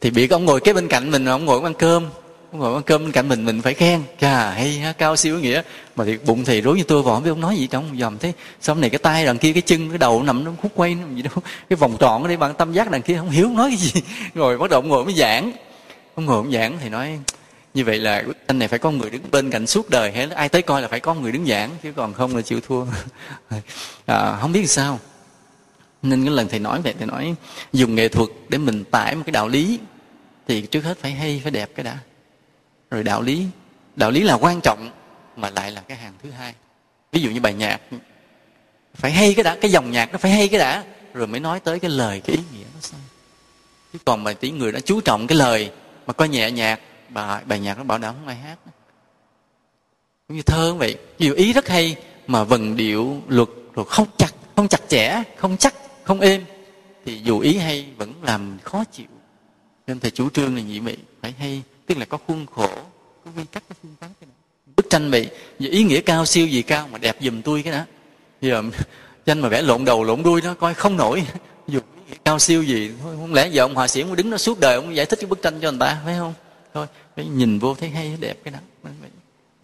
thì 0.01 0.09
bị 0.09 0.27
ông 0.27 0.45
ngồi 0.45 0.59
kế 0.59 0.73
bên 0.73 0.87
cạnh 0.87 1.11
mình 1.11 1.25
ông 1.25 1.45
ngồi 1.45 1.63
ăn 1.63 1.73
cơm 1.73 2.05
ngồi 2.53 2.73
ăn 2.73 2.83
cơm 2.83 3.03
bên 3.03 3.11
cạnh 3.11 3.29
mình 3.29 3.45
mình 3.45 3.61
phải 3.61 3.73
khen. 3.73 4.01
Chà 4.19 4.51
hay 4.51 4.79
ha 4.79 4.93
cao 4.93 5.15
siêu 5.15 5.39
nghĩa. 5.39 5.61
Mà 5.95 6.05
thì 6.05 6.17
bụng 6.25 6.45
thì 6.45 6.61
rối 6.61 6.77
như 6.77 6.83
tôi 6.83 7.03
vào 7.03 7.15
không 7.15 7.23
biết 7.23 7.29
ông 7.29 7.41
nói 7.41 7.55
gì 7.55 7.67
trong 7.67 7.97
dòm 7.99 8.17
thế. 8.17 8.33
Xong 8.61 8.81
này 8.81 8.89
cái 8.89 8.99
tay 8.99 9.25
đằng 9.25 9.37
kia 9.37 9.53
cái 9.53 9.61
chân 9.61 9.89
cái 9.89 9.97
đầu 9.97 10.23
nằm 10.23 10.43
nó 10.43 10.51
khúc 10.61 10.71
quay 10.75 10.95
nó 10.95 11.07
gì 11.15 11.21
đâu 11.21 11.33
cái 11.69 11.77
vòng 11.77 11.97
tròn 11.99 12.21
ở 12.21 12.27
đây 12.27 12.37
bằng 12.37 12.53
tâm 12.53 12.73
giác 12.73 12.91
đằng 12.91 13.01
kia 13.01 13.17
không 13.17 13.29
hiểu 13.29 13.49
nói 13.49 13.69
cái 13.69 13.77
gì. 13.77 14.01
Rồi 14.33 14.57
bắt 14.57 14.69
đầu 14.69 14.81
ông 14.81 14.89
ngồi 14.89 15.05
mới 15.05 15.13
giảng. 15.13 15.51
Ông 16.15 16.25
ngồi 16.25 16.37
ông 16.37 16.51
giảng 16.51 16.77
thì 16.81 16.89
nói 16.89 17.19
như 17.73 17.85
vậy 17.85 17.99
là 17.99 18.23
anh 18.47 18.59
này 18.59 18.67
phải 18.67 18.79
có 18.79 18.91
người 18.91 19.09
đứng 19.09 19.21
bên 19.31 19.49
cạnh 19.49 19.67
suốt 19.67 19.89
đời 19.89 20.11
hay 20.11 20.27
ai 20.35 20.49
tới 20.49 20.61
coi 20.61 20.81
là 20.81 20.87
phải 20.87 20.99
có 20.99 21.13
người 21.13 21.31
đứng 21.31 21.45
giảng 21.45 21.69
chứ 21.83 21.93
còn 21.95 22.13
không 22.13 22.35
là 22.35 22.41
chịu 22.41 22.59
thua. 22.67 22.85
À, 24.05 24.37
không 24.41 24.51
biết 24.51 24.69
sao. 24.69 24.99
Nên 26.01 26.25
cái 26.25 26.33
lần 26.33 26.47
thầy 26.47 26.59
nói 26.59 26.81
vậy 26.81 26.93
thầy 26.97 27.07
nói 27.07 27.35
dùng 27.73 27.95
nghệ 27.95 28.07
thuật 28.07 28.29
để 28.49 28.57
mình 28.57 28.83
tải 28.83 29.15
một 29.15 29.23
cái 29.25 29.31
đạo 29.31 29.47
lý 29.47 29.79
thì 30.47 30.61
trước 30.61 30.83
hết 30.83 30.97
phải 31.01 31.11
hay 31.11 31.41
phải 31.43 31.51
đẹp 31.51 31.69
cái 31.75 31.83
đã 31.83 31.97
rồi 32.93 33.03
đạo 33.03 33.21
lý. 33.21 33.45
Đạo 33.95 34.11
lý 34.11 34.23
là 34.23 34.33
quan 34.33 34.61
trọng, 34.61 34.91
mà 35.35 35.49
lại 35.49 35.71
là 35.71 35.81
cái 35.81 35.97
hàng 35.97 36.13
thứ 36.23 36.31
hai. 36.31 36.53
Ví 37.11 37.21
dụ 37.21 37.29
như 37.29 37.41
bài 37.41 37.53
nhạc. 37.53 37.81
Phải 38.93 39.11
hay 39.11 39.33
cái 39.33 39.43
đã, 39.43 39.57
cái 39.61 39.71
dòng 39.71 39.91
nhạc 39.91 40.11
nó 40.11 40.17
phải 40.17 40.31
hay 40.31 40.47
cái 40.47 40.59
đã, 40.59 40.83
rồi 41.13 41.27
mới 41.27 41.39
nói 41.39 41.59
tới 41.59 41.79
cái 41.79 41.91
lời, 41.91 42.21
cái 42.25 42.35
ý 42.35 42.43
nghĩa 42.53 42.65
nó 42.73 42.79
sao? 42.81 42.99
Chứ 43.93 43.99
còn 44.05 44.23
mà 44.23 44.33
tí 44.33 44.51
người 44.51 44.71
đã 44.71 44.79
chú 44.79 45.01
trọng 45.01 45.27
cái 45.27 45.37
lời, 45.37 45.71
mà 46.05 46.13
coi 46.13 46.29
nhẹ 46.29 46.51
nhạc, 46.51 46.79
bài 47.09 47.43
bài 47.45 47.59
nhạc 47.59 47.77
nó 47.77 47.83
bảo 47.83 47.97
đảm 47.97 48.15
không 48.15 48.27
ai 48.27 48.35
hát 48.35 48.57
cũng 50.27 50.37
như 50.37 50.43
thơ 50.43 50.73
vậy. 50.73 50.97
Nhiều 51.19 51.33
ý 51.33 51.53
rất 51.53 51.67
hay, 51.67 51.95
mà 52.27 52.43
vần 52.43 52.77
điệu, 52.77 53.21
luật, 53.27 53.49
rồi 53.73 53.85
không 53.89 54.07
chặt 54.17 54.31
không 54.55 54.67
chặt 54.67 54.81
chẽ, 54.87 55.23
không 55.37 55.57
chắc, 55.57 55.75
không 56.03 56.19
êm, 56.19 56.45
thì 57.05 57.21
dù 57.23 57.39
ý 57.39 57.57
hay 57.57 57.85
vẫn 57.97 58.13
làm 58.21 58.57
khó 58.63 58.83
chịu. 58.91 59.07
Nên 59.87 59.99
thầy 59.99 60.11
chủ 60.11 60.29
trương 60.29 60.55
là 60.55 60.61
như 60.61 60.81
vậy. 60.81 60.97
Phải 61.21 61.33
hay 61.39 61.61
tức 61.93 61.99
là 61.99 62.05
có 62.05 62.17
khuôn 62.27 62.45
khổ, 62.45 62.69
có 63.25 63.31
quy 63.37 63.43
tắc, 63.51 63.63
có 63.69 63.75
phương 63.81 63.95
pháp 64.01 64.07
cái 64.19 64.27
đó. 64.27 64.33
Bức 64.75 64.89
tranh 64.89 65.11
vậy 65.11 65.29
về 65.59 65.69
ý 65.69 65.83
nghĩa 65.83 66.01
cao, 66.01 66.25
siêu 66.25 66.47
gì 66.47 66.61
cao 66.61 66.87
mà 66.91 66.97
đẹp 66.97 67.17
dùm 67.21 67.41
tôi 67.41 67.61
cái 67.63 67.73
đó. 67.73 67.85
Giờ 68.41 68.63
tranh 69.25 69.39
mà 69.39 69.49
vẽ 69.49 69.61
lộn 69.61 69.85
đầu, 69.85 70.03
lộn 70.03 70.23
đuôi 70.23 70.41
nó 70.41 70.53
coi 70.53 70.73
không 70.73 70.97
nổi. 70.97 71.23
Dù 71.67 71.79
ý 71.79 72.01
nghĩa 72.09 72.17
cao, 72.25 72.39
siêu 72.39 72.63
gì, 72.63 72.91
thôi, 73.01 73.15
không 73.19 73.33
lẽ 73.33 73.47
giờ 73.47 73.63
ông 73.63 73.75
hòa 73.75 73.87
sĩ 73.87 74.01
ông 74.01 74.15
đứng 74.15 74.29
nó 74.29 74.37
suốt 74.37 74.59
đời 74.59 74.75
ông 74.75 74.95
giải 74.95 75.05
thích 75.05 75.19
cái 75.21 75.27
bức 75.27 75.41
tranh 75.41 75.59
cho 75.61 75.71
người 75.71 75.79
ta, 75.79 76.01
phải 76.05 76.15
không? 76.17 76.33
Thôi, 76.73 76.87
phải 77.15 77.25
nhìn 77.25 77.59
vô 77.59 77.75
thấy 77.75 77.89
hay 77.89 78.17
đẹp 78.19 78.37
cái 78.43 78.53
đó. 78.53 78.89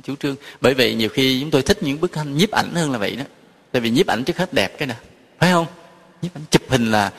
Chủ 0.04 0.16
trương. 0.16 0.36
Bởi 0.62 0.74
vậy 0.74 0.96
nhiều 0.96 1.10
khi 1.10 1.42
chúng 1.42 1.52
tôi 1.52 1.62
thích 1.62 1.84
những 1.84 2.02
bức 2.02 2.14
tranh 2.14 2.38
nhiếp 2.38 2.52
ảnh 2.52 2.76
hơn 2.76 2.92
là 2.92 2.98
vậy 2.98 3.16
đó. 3.16 3.24
Tại 3.72 3.82
vì 3.82 3.90
nhiếp 3.90 4.08
ảnh 4.08 4.24
trước 4.24 4.38
hết 4.38 4.54
đẹp 4.54 4.78
cái 4.78 4.88
nè 4.88 4.96
phải 5.40 5.52
không? 5.52 5.66
Nhiếp 6.22 6.34
ảnh 6.34 6.44
chụp 6.52 6.62
hình 6.70 6.92
là 6.92 7.12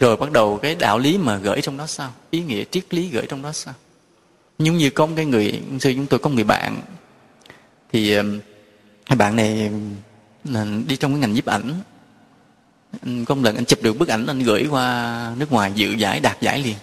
rồi 0.00 0.16
bắt 0.16 0.32
đầu 0.32 0.58
cái 0.62 0.74
đạo 0.74 0.98
lý 0.98 1.18
mà 1.18 1.36
gửi 1.36 1.60
trong 1.60 1.76
đó 1.76 1.86
sao? 1.86 2.12
Ý 2.30 2.42
nghĩa 2.42 2.64
triết 2.64 2.94
lý 2.94 3.08
gửi 3.08 3.26
trong 3.28 3.42
đó 3.42 3.52
sao? 3.52 3.74
Nhưng 4.58 4.76
như 4.76 4.90
có 4.90 5.06
một 5.06 5.12
cái 5.16 5.24
người, 5.24 5.60
xưa 5.80 5.92
chúng 5.92 6.06
tôi 6.06 6.18
có 6.18 6.28
một 6.28 6.34
người 6.34 6.44
bạn. 6.44 6.80
Thì 7.92 8.14
um, 8.14 8.40
cái 9.06 9.16
bạn 9.16 9.36
này 9.36 9.70
là 10.44 10.66
đi 10.88 10.96
trong 10.96 11.12
cái 11.12 11.20
ngành 11.20 11.32
nhiếp 11.32 11.46
ảnh. 11.46 11.74
Um, 13.04 13.24
có 13.24 13.34
một 13.34 13.42
lần 13.44 13.56
anh 13.56 13.64
chụp 13.64 13.82
được 13.82 13.98
bức 13.98 14.08
ảnh, 14.08 14.26
anh 14.26 14.42
gửi 14.42 14.66
qua 14.70 15.32
nước 15.38 15.52
ngoài 15.52 15.72
dự 15.74 15.92
giải, 15.92 16.20
đạt 16.20 16.40
giải 16.40 16.62
liền. 16.62 16.76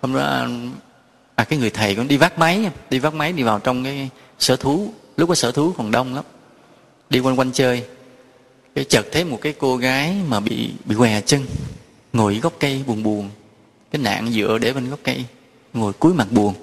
Hôm 0.00 0.14
đó 0.14 0.46
à 1.34 1.44
cái 1.44 1.58
người 1.58 1.70
thầy 1.70 1.94
cũng 1.94 2.08
đi 2.08 2.16
vác 2.16 2.38
máy, 2.38 2.70
đi 2.90 2.98
vác 2.98 3.14
máy 3.14 3.32
đi 3.32 3.42
vào 3.42 3.58
trong 3.58 3.84
cái 3.84 4.08
sở 4.38 4.56
thú, 4.56 4.92
lúc 5.16 5.28
có 5.28 5.34
sở 5.34 5.52
thú 5.52 5.72
còn 5.76 5.90
đông 5.90 6.14
lắm. 6.14 6.24
Đi 7.10 7.20
quanh 7.20 7.38
quanh 7.38 7.52
chơi. 7.52 7.84
Cái 8.74 8.84
chợt 8.84 9.06
thấy 9.12 9.24
một 9.24 9.38
cái 9.42 9.54
cô 9.58 9.76
gái 9.76 10.16
mà 10.28 10.40
bị 10.40 10.70
bị 10.84 10.96
què 10.96 11.20
chân, 11.20 11.46
ngồi 12.12 12.38
gốc 12.38 12.52
cây 12.60 12.82
buồn 12.86 13.02
buồn. 13.02 13.30
Cái 13.90 14.02
nạn 14.02 14.30
dựa 14.32 14.58
để 14.58 14.72
bên 14.72 14.90
gốc 14.90 15.00
cây, 15.02 15.24
ngồi 15.72 15.92
cúi 15.92 16.14
mặt 16.14 16.32
buồn 16.32 16.54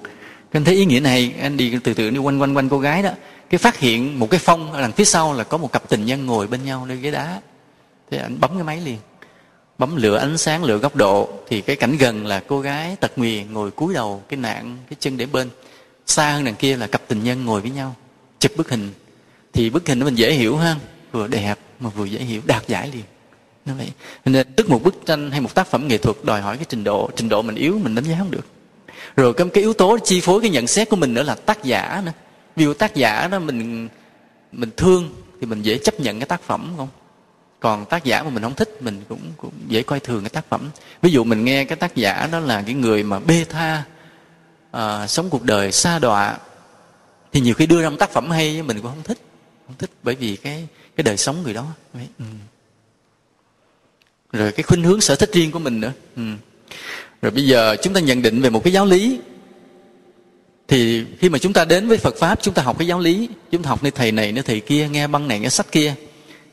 anh 0.56 0.64
thấy 0.64 0.74
ý 0.74 0.84
nghĩa 0.84 1.00
này, 1.00 1.34
anh 1.40 1.56
đi 1.56 1.78
từ 1.84 1.94
từ 1.94 2.10
đi 2.10 2.18
quanh 2.18 2.40
quanh 2.40 2.56
quanh 2.56 2.68
cô 2.68 2.78
gái 2.78 3.02
đó. 3.02 3.10
Cái 3.50 3.58
phát 3.58 3.78
hiện 3.78 4.18
một 4.18 4.30
cái 4.30 4.40
phong 4.42 4.72
ở 4.72 4.80
đằng 4.80 4.92
phía 4.92 5.04
sau 5.04 5.32
là 5.32 5.44
có 5.44 5.58
một 5.58 5.72
cặp 5.72 5.88
tình 5.88 6.06
nhân 6.06 6.26
ngồi 6.26 6.46
bên 6.46 6.64
nhau 6.64 6.86
nơi 6.86 6.96
ghế 6.96 7.10
đá. 7.10 7.40
Thế 8.10 8.18
anh 8.18 8.40
bấm 8.40 8.50
cái 8.54 8.64
máy 8.64 8.80
liền. 8.80 8.98
Bấm 9.78 9.96
lựa 9.96 10.16
ánh 10.16 10.38
sáng 10.38 10.64
lựa 10.64 10.78
góc 10.78 10.96
độ, 10.96 11.28
thì 11.48 11.60
cái 11.60 11.76
cảnh 11.76 11.96
gần 11.96 12.26
là 12.26 12.42
cô 12.46 12.60
gái 12.60 12.96
tật 12.96 13.12
nguyền 13.16 13.52
ngồi 13.52 13.70
cúi 13.70 13.94
đầu 13.94 14.22
cái 14.28 14.36
nạn 14.36 14.78
cái 14.90 14.96
chân 15.00 15.16
để 15.16 15.26
bên. 15.26 15.48
Xa 16.06 16.32
hơn 16.32 16.44
đằng 16.44 16.54
kia 16.54 16.76
là 16.76 16.86
cặp 16.86 17.02
tình 17.08 17.24
nhân 17.24 17.44
ngồi 17.44 17.60
với 17.60 17.70
nhau, 17.70 17.94
chụp 18.40 18.52
bức 18.56 18.70
hình. 18.70 18.92
Thì 19.52 19.70
bức 19.70 19.88
hình 19.88 20.00
đó 20.00 20.04
mình 20.04 20.14
dễ 20.14 20.32
hiểu 20.32 20.56
ha, 20.56 20.76
vừa 21.12 21.26
đẹp 21.26 21.58
mà 21.80 21.90
vừa 21.90 22.04
dễ 22.04 22.18
hiểu, 22.18 22.42
đạt 22.46 22.68
giải 22.68 22.90
liền. 22.94 23.04
Nó 23.66 23.74
vậy. 23.74 23.90
Nên 24.24 24.52
tức 24.56 24.70
một 24.70 24.82
bức 24.82 25.06
tranh 25.06 25.30
hay 25.30 25.40
một 25.40 25.54
tác 25.54 25.66
phẩm 25.66 25.88
nghệ 25.88 25.98
thuật 25.98 26.16
đòi 26.22 26.40
hỏi 26.40 26.56
cái 26.56 26.66
trình 26.68 26.84
độ 26.84 27.10
trình 27.16 27.28
độ 27.28 27.42
mình 27.42 27.54
yếu, 27.54 27.78
mình 27.82 27.94
đánh 27.94 28.04
giá 28.04 28.16
không 28.18 28.30
được 28.30 28.46
rồi 29.16 29.34
cái, 29.34 29.46
cái 29.54 29.62
yếu 29.62 29.72
tố 29.72 29.98
chi 30.04 30.20
phối 30.20 30.40
cái 30.40 30.50
nhận 30.50 30.66
xét 30.66 30.88
của 30.88 30.96
mình 30.96 31.14
nữa 31.14 31.22
là 31.22 31.34
tác 31.34 31.64
giả 31.64 32.02
nữa. 32.04 32.12
Ví 32.56 32.64
dụ 32.64 32.74
tác 32.74 32.94
giả 32.94 33.28
đó 33.28 33.38
mình 33.38 33.88
mình 34.52 34.70
thương 34.76 35.14
thì 35.40 35.46
mình 35.46 35.62
dễ 35.62 35.78
chấp 35.78 36.00
nhận 36.00 36.20
cái 36.20 36.26
tác 36.26 36.42
phẩm 36.42 36.74
không? 36.76 36.88
Còn 37.60 37.84
tác 37.84 38.04
giả 38.04 38.22
mà 38.22 38.30
mình 38.30 38.42
không 38.42 38.54
thích 38.54 38.82
mình 38.82 39.02
cũng, 39.08 39.20
cũng 39.36 39.52
dễ 39.68 39.82
coi 39.82 40.00
thường 40.00 40.22
cái 40.22 40.30
tác 40.30 40.44
phẩm. 40.48 40.70
Ví 41.02 41.10
dụ 41.10 41.24
mình 41.24 41.44
nghe 41.44 41.64
cái 41.64 41.76
tác 41.76 41.94
giả 41.94 42.28
đó 42.32 42.40
là 42.40 42.62
cái 42.62 42.74
người 42.74 43.02
mà 43.02 43.18
bê 43.18 43.44
tha 43.48 43.84
à, 44.70 45.06
sống 45.06 45.30
cuộc 45.30 45.42
đời 45.42 45.72
xa 45.72 45.98
đọa 45.98 46.38
thì 47.32 47.40
nhiều 47.40 47.54
khi 47.54 47.66
đưa 47.66 47.82
ra 47.82 47.90
một 47.90 47.96
tác 47.98 48.10
phẩm 48.10 48.30
hay 48.30 48.62
mình 48.62 48.76
cũng 48.76 48.90
không 48.90 49.02
thích. 49.02 49.18
Không 49.66 49.76
thích 49.78 49.90
bởi 50.02 50.14
vì 50.14 50.36
cái 50.36 50.68
cái 50.96 51.04
đời 51.04 51.16
sống 51.16 51.42
người 51.42 51.54
đó. 51.54 51.66
Ừ. 52.18 52.24
rồi 54.32 54.52
cái 54.52 54.62
khuynh 54.62 54.82
hướng 54.82 55.00
sở 55.00 55.16
thích 55.16 55.30
riêng 55.32 55.50
của 55.50 55.58
mình 55.58 55.80
nữa. 55.80 55.92
Ừ 56.16 56.22
rồi 57.26 57.30
bây 57.30 57.46
giờ 57.46 57.76
chúng 57.82 57.94
ta 57.94 58.00
nhận 58.00 58.22
định 58.22 58.42
về 58.42 58.50
một 58.50 58.64
cái 58.64 58.72
giáo 58.72 58.86
lý. 58.86 59.18
Thì 60.68 61.04
khi 61.18 61.28
mà 61.28 61.38
chúng 61.38 61.52
ta 61.52 61.64
đến 61.64 61.88
với 61.88 61.98
Phật 61.98 62.16
pháp 62.16 62.38
chúng 62.42 62.54
ta 62.54 62.62
học 62.62 62.78
cái 62.78 62.86
giáo 62.86 63.00
lý. 63.00 63.28
Chúng 63.50 63.62
ta 63.62 63.70
học 63.70 63.82
nơi 63.82 63.90
thầy 63.90 64.12
này 64.12 64.32
nơi 64.32 64.42
thầy 64.42 64.60
kia 64.60 64.88
nghe 64.88 65.06
băng 65.06 65.28
này 65.28 65.40
nghe 65.40 65.48
sách 65.48 65.72
kia. 65.72 65.94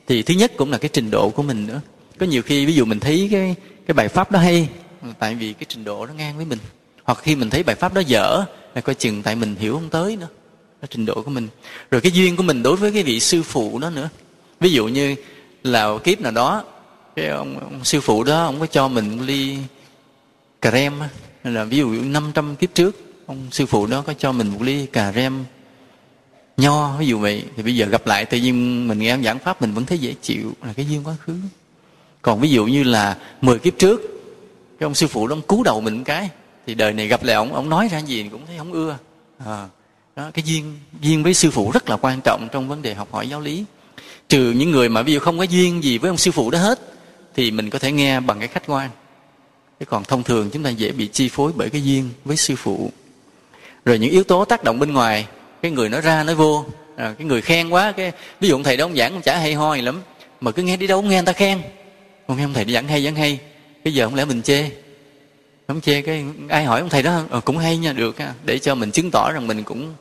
Thì 0.07 0.21
thứ 0.21 0.33
nhất 0.33 0.51
cũng 0.57 0.71
là 0.71 0.77
cái 0.77 0.89
trình 0.93 1.11
độ 1.11 1.29
của 1.29 1.43
mình 1.43 1.67
nữa. 1.67 1.81
Có 2.19 2.25
nhiều 2.25 2.41
khi 2.41 2.65
ví 2.65 2.73
dụ 2.73 2.85
mình 2.85 2.99
thấy 2.99 3.27
cái 3.31 3.55
cái 3.87 3.93
bài 3.93 4.07
pháp 4.07 4.31
đó 4.31 4.39
hay 4.39 4.67
tại 5.19 5.35
vì 5.35 5.53
cái 5.53 5.65
trình 5.69 5.83
độ 5.83 6.05
nó 6.05 6.13
ngang 6.13 6.37
với 6.37 6.45
mình. 6.45 6.59
Hoặc 7.03 7.19
khi 7.21 7.35
mình 7.35 7.49
thấy 7.49 7.63
bài 7.63 7.75
pháp 7.75 7.93
đó 7.93 8.01
dở 8.01 8.45
là 8.75 8.81
coi 8.81 8.95
chừng 8.95 9.23
tại 9.23 9.35
mình 9.35 9.55
hiểu 9.55 9.73
không 9.73 9.89
tới 9.89 10.15
nữa. 10.15 10.27
Cái 10.81 10.87
trình 10.91 11.05
độ 11.05 11.21
của 11.21 11.31
mình. 11.31 11.47
Rồi 11.91 12.01
cái 12.01 12.11
duyên 12.11 12.35
của 12.35 12.43
mình 12.43 12.63
đối 12.63 12.75
với 12.75 12.91
cái 12.91 13.03
vị 13.03 13.19
sư 13.19 13.43
phụ 13.43 13.79
đó 13.79 13.89
nữa. 13.89 14.09
Ví 14.59 14.71
dụ 14.71 14.87
như 14.87 15.15
là 15.63 15.97
kiếp 16.03 16.21
nào 16.21 16.31
đó 16.31 16.63
cái 17.15 17.27
ông, 17.27 17.59
ông 17.59 17.83
sư 17.83 18.01
phụ 18.01 18.23
đó 18.23 18.43
ông 18.43 18.59
có 18.59 18.65
cho 18.65 18.87
mình 18.87 19.25
ly 19.25 19.57
cà 20.63 20.71
rem 20.71 20.93
là 21.43 21.63
ví 21.63 21.77
dụ 21.77 21.89
500 21.91 22.55
kiếp 22.55 22.75
trước 22.75 22.95
ông 23.25 23.47
sư 23.51 23.65
phụ 23.65 23.85
đó 23.85 24.03
có 24.07 24.13
cho 24.13 24.31
mình 24.31 24.47
một 24.47 24.61
ly 24.61 24.85
cà 24.85 25.11
rem 25.11 25.43
nho 26.57 26.97
ví 26.97 27.07
dụ 27.07 27.19
vậy. 27.19 27.43
Thì 27.55 27.63
bây 27.63 27.75
giờ 27.75 27.85
gặp 27.85 28.07
lại 28.07 28.25
tự 28.25 28.37
nhiên 28.37 28.87
mình 28.87 28.99
nghe 28.99 29.11
ông 29.11 29.23
giảng 29.23 29.39
pháp 29.39 29.61
mình 29.61 29.73
vẫn 29.73 29.85
thấy 29.85 29.97
dễ 29.97 30.13
chịu 30.21 30.53
là 30.63 30.73
cái 30.73 30.85
duyên 30.85 31.03
quá 31.03 31.15
khứ. 31.25 31.35
Còn 32.21 32.39
ví 32.39 32.49
dụ 32.49 32.65
như 32.65 32.83
là 32.83 33.17
10 33.41 33.59
kiếp 33.59 33.77
trước 33.77 34.01
cái 34.79 34.85
ông 34.85 34.95
sư 34.95 35.07
phụ 35.07 35.27
đó 35.27 35.35
ông 35.35 35.41
cứu 35.41 35.63
đầu 35.63 35.81
mình 35.81 35.97
một 35.97 36.03
cái 36.05 36.29
thì 36.67 36.73
đời 36.73 36.93
này 36.93 37.07
gặp 37.07 37.23
lại 37.23 37.35
ông 37.35 37.53
ông 37.53 37.69
nói 37.69 37.87
ra 37.91 37.97
gì 37.97 38.29
cũng 38.31 38.45
thấy 38.47 38.57
không 38.57 38.71
ưa. 38.71 38.97
À, 39.45 39.67
đó 40.15 40.31
cái 40.33 40.43
duyên 40.45 40.79
duyên 41.01 41.23
với 41.23 41.33
sư 41.33 41.51
phụ 41.51 41.71
rất 41.71 41.89
là 41.89 41.97
quan 41.97 42.21
trọng 42.23 42.47
trong 42.51 42.67
vấn 42.67 42.81
đề 42.81 42.93
học 42.93 43.07
hỏi 43.11 43.29
giáo 43.29 43.41
lý. 43.41 43.65
Trừ 44.29 44.51
những 44.51 44.71
người 44.71 44.89
mà 44.89 45.01
ví 45.01 45.13
dụ 45.13 45.19
không 45.19 45.37
có 45.37 45.43
duyên 45.43 45.83
gì 45.83 45.97
với 45.97 46.09
ông 46.09 46.17
sư 46.17 46.31
phụ 46.31 46.51
đó 46.51 46.59
hết 46.59 46.79
thì 47.35 47.51
mình 47.51 47.69
có 47.69 47.79
thể 47.79 47.91
nghe 47.91 48.19
bằng 48.19 48.39
cái 48.39 48.47
khách 48.47 48.63
quan 48.67 48.89
chứ 49.83 49.87
còn 49.89 50.03
thông 50.03 50.23
thường 50.23 50.49
chúng 50.53 50.63
ta 50.63 50.69
dễ 50.69 50.91
bị 50.91 51.07
chi 51.07 51.29
phối 51.29 51.51
bởi 51.55 51.69
cái 51.69 51.83
duyên 51.83 52.09
với 52.25 52.37
sư 52.37 52.55
phụ. 52.55 52.91
Rồi 53.85 53.99
những 53.99 54.11
yếu 54.11 54.23
tố 54.23 54.45
tác 54.45 54.63
động 54.63 54.79
bên 54.79 54.93
ngoài 54.93 55.27
cái 55.61 55.71
người 55.71 55.89
nói 55.89 56.01
ra 56.01 56.23
nói 56.23 56.35
vô 56.35 56.65
à, 56.95 57.15
cái 57.17 57.27
người 57.27 57.41
khen 57.41 57.69
quá 57.69 57.91
cái 57.91 58.11
ví 58.39 58.47
dụ 58.49 58.63
thầy 58.63 58.77
đó 58.77 58.85
ông 58.85 58.95
giảng 58.95 59.11
cũng 59.11 59.21
chả 59.21 59.37
hay 59.37 59.53
ho 59.53 59.75
gì 59.75 59.81
lắm 59.81 60.01
mà 60.41 60.51
cứ 60.51 60.63
nghe 60.63 60.77
đi 60.77 60.87
đâu 60.87 61.01
cũng 61.01 61.09
nghe 61.09 61.15
người 61.15 61.25
ta 61.25 61.33
khen. 61.33 61.61
Ông 62.25 62.37
nghe 62.37 62.43
ông 62.43 62.53
thầy 62.53 62.65
giảng 62.73 62.87
hay 62.87 63.03
giảng 63.03 63.15
hay 63.15 63.39
bây 63.83 63.93
giờ 63.93 64.05
không 64.05 64.15
lẽ 64.15 64.25
mình 64.25 64.41
chê? 64.41 64.69
Không 65.67 65.81
chê 65.81 66.01
cái 66.01 66.25
ai 66.49 66.65
hỏi 66.65 66.79
ông 66.79 66.89
thầy 66.89 67.03
đó? 67.03 67.21
Ờ, 67.29 67.41
cũng 67.41 67.57
hay 67.57 67.77
nha 67.77 67.93
được 67.93 68.17
à, 68.17 68.33
để 68.45 68.59
cho 68.59 68.75
mình 68.75 68.91
chứng 68.91 69.11
tỏ 69.11 69.31
rằng 69.31 69.47
mình 69.47 69.63
cũng 69.63 69.93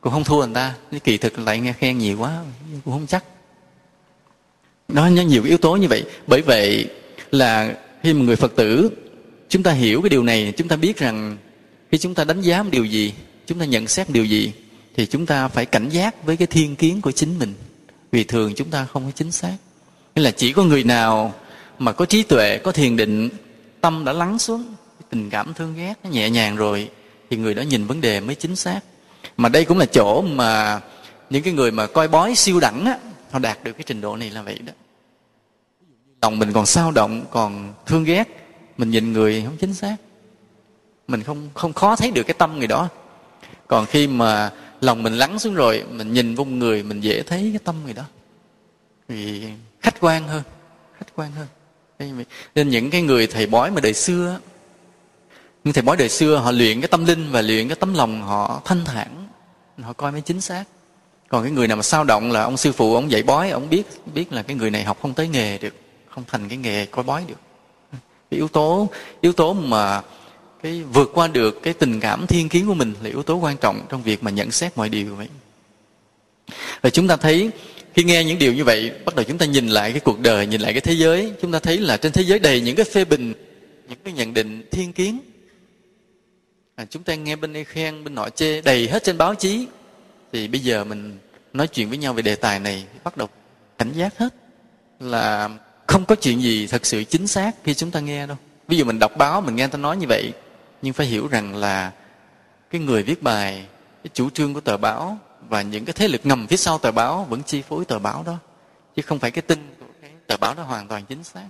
cũng 0.00 0.12
không 0.12 0.24
thua 0.24 0.44
người 0.44 0.54
ta. 0.54 0.74
Cái 0.90 1.00
kỳ 1.00 1.18
thực 1.18 1.38
lại 1.38 1.60
nghe 1.60 1.72
khen 1.72 1.98
nhiều 1.98 2.18
quá 2.18 2.38
cũng 2.84 2.94
không 2.94 3.06
chắc. 3.06 3.24
Nó 4.88 5.06
nhiều 5.06 5.44
yếu 5.44 5.58
tố 5.58 5.76
như 5.76 5.88
vậy. 5.88 6.04
Bởi 6.26 6.42
vậy 6.42 6.88
là 7.30 7.74
khi 8.02 8.12
một 8.12 8.24
người 8.24 8.36
phật 8.36 8.56
tử 8.56 8.90
chúng 9.48 9.62
ta 9.62 9.72
hiểu 9.72 10.02
cái 10.02 10.10
điều 10.10 10.22
này, 10.22 10.52
chúng 10.56 10.68
ta 10.68 10.76
biết 10.76 10.98
rằng 10.98 11.36
khi 11.90 11.98
chúng 11.98 12.14
ta 12.14 12.24
đánh 12.24 12.40
giá 12.40 12.62
một 12.62 12.68
điều 12.72 12.84
gì, 12.84 13.12
chúng 13.46 13.58
ta 13.58 13.64
nhận 13.64 13.88
xét 13.88 14.10
điều 14.10 14.24
gì, 14.24 14.52
thì 14.96 15.06
chúng 15.06 15.26
ta 15.26 15.48
phải 15.48 15.66
cảnh 15.66 15.88
giác 15.88 16.24
với 16.24 16.36
cái 16.36 16.46
thiên 16.46 16.76
kiến 16.76 17.00
của 17.00 17.12
chính 17.12 17.38
mình. 17.38 17.54
Vì 18.12 18.24
thường 18.24 18.52
chúng 18.56 18.70
ta 18.70 18.84
không 18.84 19.04
có 19.04 19.10
chính 19.14 19.32
xác. 19.32 19.56
Nghĩa 20.14 20.22
là 20.22 20.30
chỉ 20.30 20.52
có 20.52 20.64
người 20.64 20.84
nào 20.84 21.34
mà 21.78 21.92
có 21.92 22.04
trí 22.04 22.22
tuệ, 22.22 22.58
có 22.58 22.72
thiền 22.72 22.96
định, 22.96 23.28
tâm 23.80 24.04
đã 24.04 24.12
lắng 24.12 24.38
xuống 24.38 24.74
tình 25.10 25.30
cảm 25.30 25.54
thương 25.54 25.74
ghét 25.76 25.94
nó 26.04 26.10
nhẹ 26.10 26.30
nhàng 26.30 26.56
rồi, 26.56 26.88
thì 27.30 27.36
người 27.36 27.54
đó 27.54 27.62
nhìn 27.62 27.86
vấn 27.86 28.00
đề 28.00 28.20
mới 28.20 28.34
chính 28.34 28.56
xác. 28.56 28.80
Mà 29.36 29.48
đây 29.48 29.64
cũng 29.64 29.78
là 29.78 29.86
chỗ 29.86 30.22
mà 30.22 30.80
những 31.30 31.42
cái 31.42 31.52
người 31.52 31.70
mà 31.70 31.86
coi 31.86 32.08
bói 32.08 32.34
siêu 32.34 32.60
đẳng 32.60 32.84
á, 32.84 32.98
họ 33.30 33.38
đạt 33.38 33.64
được 33.64 33.72
cái 33.72 33.84
trình 33.86 34.00
độ 34.00 34.16
này 34.16 34.30
là 34.30 34.42
vậy 34.42 34.58
đó. 34.66 34.72
Lòng 36.22 36.38
mình 36.38 36.52
còn 36.52 36.66
sao 36.66 36.90
động, 36.90 37.24
còn 37.30 37.74
thương 37.86 38.04
ghét 38.04 38.24
mình 38.78 38.90
nhìn 38.90 39.12
người 39.12 39.42
không 39.44 39.56
chính 39.56 39.74
xác. 39.74 39.96
Mình 41.08 41.22
không 41.22 41.48
không 41.54 41.72
khó 41.72 41.96
thấy 41.96 42.10
được 42.10 42.22
cái 42.22 42.34
tâm 42.34 42.58
người 42.58 42.66
đó. 42.66 42.88
Còn 43.66 43.86
khi 43.86 44.06
mà 44.06 44.50
lòng 44.80 45.02
mình 45.02 45.14
lắng 45.14 45.38
xuống 45.38 45.54
rồi, 45.54 45.84
mình 45.90 46.12
nhìn 46.12 46.34
vô 46.34 46.44
người, 46.44 46.82
mình 46.82 47.00
dễ 47.00 47.22
thấy 47.22 47.50
cái 47.52 47.60
tâm 47.64 47.76
người 47.84 47.94
đó. 47.94 48.04
Vì 49.08 49.48
khách 49.80 50.00
quan 50.00 50.28
hơn, 50.28 50.42
khách 50.98 51.12
quan 51.16 51.32
hơn. 51.32 51.46
Nên 52.54 52.68
những 52.68 52.90
cái 52.90 53.02
người 53.02 53.26
thầy 53.26 53.46
bói 53.46 53.70
mà 53.70 53.80
đời 53.80 53.94
xưa 53.94 54.38
những 55.66 55.74
thầy 55.74 55.82
bói 55.82 55.96
đời 55.96 56.08
xưa, 56.08 56.36
họ 56.36 56.50
luyện 56.50 56.80
cái 56.80 56.88
tâm 56.88 57.04
linh 57.04 57.30
và 57.30 57.42
luyện 57.42 57.68
cái 57.68 57.76
tấm 57.76 57.94
lòng 57.94 58.22
họ 58.22 58.62
thanh 58.64 58.84
thản, 58.84 59.28
họ 59.82 59.92
coi 59.92 60.12
mới 60.12 60.20
chính 60.20 60.40
xác. 60.40 60.64
Còn 61.28 61.42
cái 61.42 61.52
người 61.52 61.68
nào 61.68 61.76
mà 61.76 61.82
sao 61.82 62.04
động 62.04 62.32
là 62.32 62.42
ông 62.42 62.56
sư 62.56 62.72
phụ, 62.72 62.94
ông 62.94 63.10
dạy 63.10 63.22
bói, 63.22 63.50
ông 63.50 63.70
biết 63.70 63.86
biết 64.14 64.32
là 64.32 64.42
cái 64.42 64.56
người 64.56 64.70
này 64.70 64.84
học 64.84 64.98
không 65.02 65.14
tới 65.14 65.28
nghề 65.28 65.58
được, 65.58 65.74
không 66.08 66.24
thành 66.26 66.48
cái 66.48 66.58
nghề 66.58 66.86
coi 66.86 67.04
bói 67.04 67.24
được 67.28 67.34
cái 68.30 68.38
yếu 68.38 68.48
tố 68.48 68.88
yếu 69.20 69.32
tố 69.32 69.52
mà 69.52 70.02
cái 70.62 70.82
vượt 70.82 71.10
qua 71.14 71.28
được 71.28 71.62
cái 71.62 71.74
tình 71.74 72.00
cảm 72.00 72.26
thiên 72.26 72.48
kiến 72.48 72.66
của 72.66 72.74
mình 72.74 72.94
là 73.02 73.08
yếu 73.10 73.22
tố 73.22 73.36
quan 73.36 73.56
trọng 73.56 73.86
trong 73.88 74.02
việc 74.02 74.22
mà 74.22 74.30
nhận 74.30 74.50
xét 74.50 74.76
mọi 74.76 74.88
điều 74.88 75.14
vậy. 75.16 75.28
Và 76.80 76.90
chúng 76.90 77.08
ta 77.08 77.16
thấy 77.16 77.50
khi 77.94 78.04
nghe 78.04 78.24
những 78.24 78.38
điều 78.38 78.54
như 78.54 78.64
vậy 78.64 78.92
bắt 79.04 79.14
đầu 79.14 79.24
chúng 79.24 79.38
ta 79.38 79.46
nhìn 79.46 79.68
lại 79.68 79.90
cái 79.90 80.00
cuộc 80.00 80.20
đời 80.20 80.46
nhìn 80.46 80.60
lại 80.60 80.72
cái 80.72 80.80
thế 80.80 80.92
giới. 80.92 81.32
Chúng 81.42 81.52
ta 81.52 81.58
thấy 81.58 81.78
là 81.78 81.96
trên 81.96 82.12
thế 82.12 82.22
giới 82.22 82.38
đầy 82.38 82.60
những 82.60 82.76
cái 82.76 82.84
phê 82.84 83.04
bình 83.04 83.34
những 83.88 83.98
cái 84.04 84.12
nhận 84.12 84.34
định 84.34 84.66
thiên 84.70 84.92
kiến. 84.92 85.18
À, 86.74 86.84
chúng 86.90 87.02
ta 87.02 87.14
nghe 87.14 87.36
bên 87.36 87.52
đây 87.52 87.64
khen 87.64 88.04
bên 88.04 88.14
nọ 88.14 88.28
chê 88.28 88.60
đầy 88.60 88.88
hết 88.88 89.04
trên 89.04 89.18
báo 89.18 89.34
chí. 89.34 89.66
Thì 90.32 90.48
bây 90.48 90.60
giờ 90.60 90.84
mình 90.84 91.18
nói 91.52 91.66
chuyện 91.66 91.88
với 91.88 91.98
nhau 91.98 92.12
về 92.12 92.22
đề 92.22 92.34
tài 92.34 92.60
này 92.60 92.84
bắt 93.04 93.16
đầu 93.16 93.28
cảnh 93.78 93.92
giác 93.92 94.18
hết. 94.18 94.34
Là 95.00 95.50
không 95.96 96.04
có 96.04 96.14
chuyện 96.14 96.42
gì 96.42 96.66
thật 96.66 96.86
sự 96.86 97.04
chính 97.04 97.26
xác 97.26 97.52
khi 97.64 97.74
chúng 97.74 97.90
ta 97.90 98.00
nghe 98.00 98.26
đâu. 98.26 98.36
Ví 98.68 98.76
dụ 98.76 98.84
mình 98.84 98.98
đọc 98.98 99.12
báo, 99.16 99.40
mình 99.40 99.56
nghe 99.56 99.66
ta 99.66 99.78
nói 99.78 99.96
như 99.96 100.06
vậy, 100.08 100.32
nhưng 100.82 100.92
phải 100.92 101.06
hiểu 101.06 101.28
rằng 101.28 101.56
là 101.56 101.92
cái 102.70 102.80
người 102.80 103.02
viết 103.02 103.22
bài, 103.22 103.66
cái 104.04 104.10
chủ 104.14 104.30
trương 104.30 104.54
của 104.54 104.60
tờ 104.60 104.76
báo 104.76 105.18
và 105.48 105.62
những 105.62 105.84
cái 105.84 105.92
thế 105.92 106.08
lực 106.08 106.20
ngầm 106.26 106.46
phía 106.46 106.56
sau 106.56 106.78
tờ 106.78 106.90
báo 106.90 107.26
vẫn 107.30 107.42
chi 107.42 107.62
phối 107.62 107.84
tờ 107.84 107.98
báo 107.98 108.22
đó, 108.26 108.36
chứ 108.96 109.02
không 109.02 109.18
phải 109.18 109.30
cái 109.30 109.42
tin 109.42 109.58
của 109.80 109.86
cái 110.02 110.10
tờ 110.26 110.36
báo 110.36 110.54
đó 110.54 110.62
hoàn 110.62 110.88
toàn 110.88 111.04
chính 111.04 111.24
xác. 111.24 111.46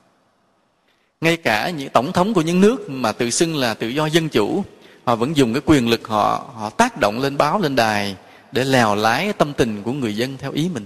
Ngay 1.21 1.37
cả 1.37 1.71
những 1.71 1.89
tổng 1.91 2.13
thống 2.13 2.35
của 2.35 2.43
những 2.43 2.61
nước 2.61 2.91
mà 2.91 3.13
tự 3.13 3.31
xưng 3.31 3.57
là 3.57 3.75
tự 3.75 3.89
do 3.89 4.07
dân 4.07 4.29
chủ, 4.29 4.65
họ 5.05 5.17
vẫn 5.17 5.37
dùng 5.37 5.53
cái 5.53 5.63
quyền 5.67 5.89
lực 5.89 6.09
họ 6.09 6.51
họ 6.55 6.71
tác 6.71 7.01
động 7.01 7.21
lên 7.21 7.37
báo, 7.37 7.61
lên 7.61 7.77
đài 7.77 8.17
để 8.53 8.65
lèo 8.65 8.95
lái 8.95 9.33
tâm 9.33 9.53
tình 9.53 9.83
của 9.83 9.93
người 9.93 10.17
dân 10.17 10.37
theo 10.39 10.53
ý 10.53 10.71
mình. 10.75 10.85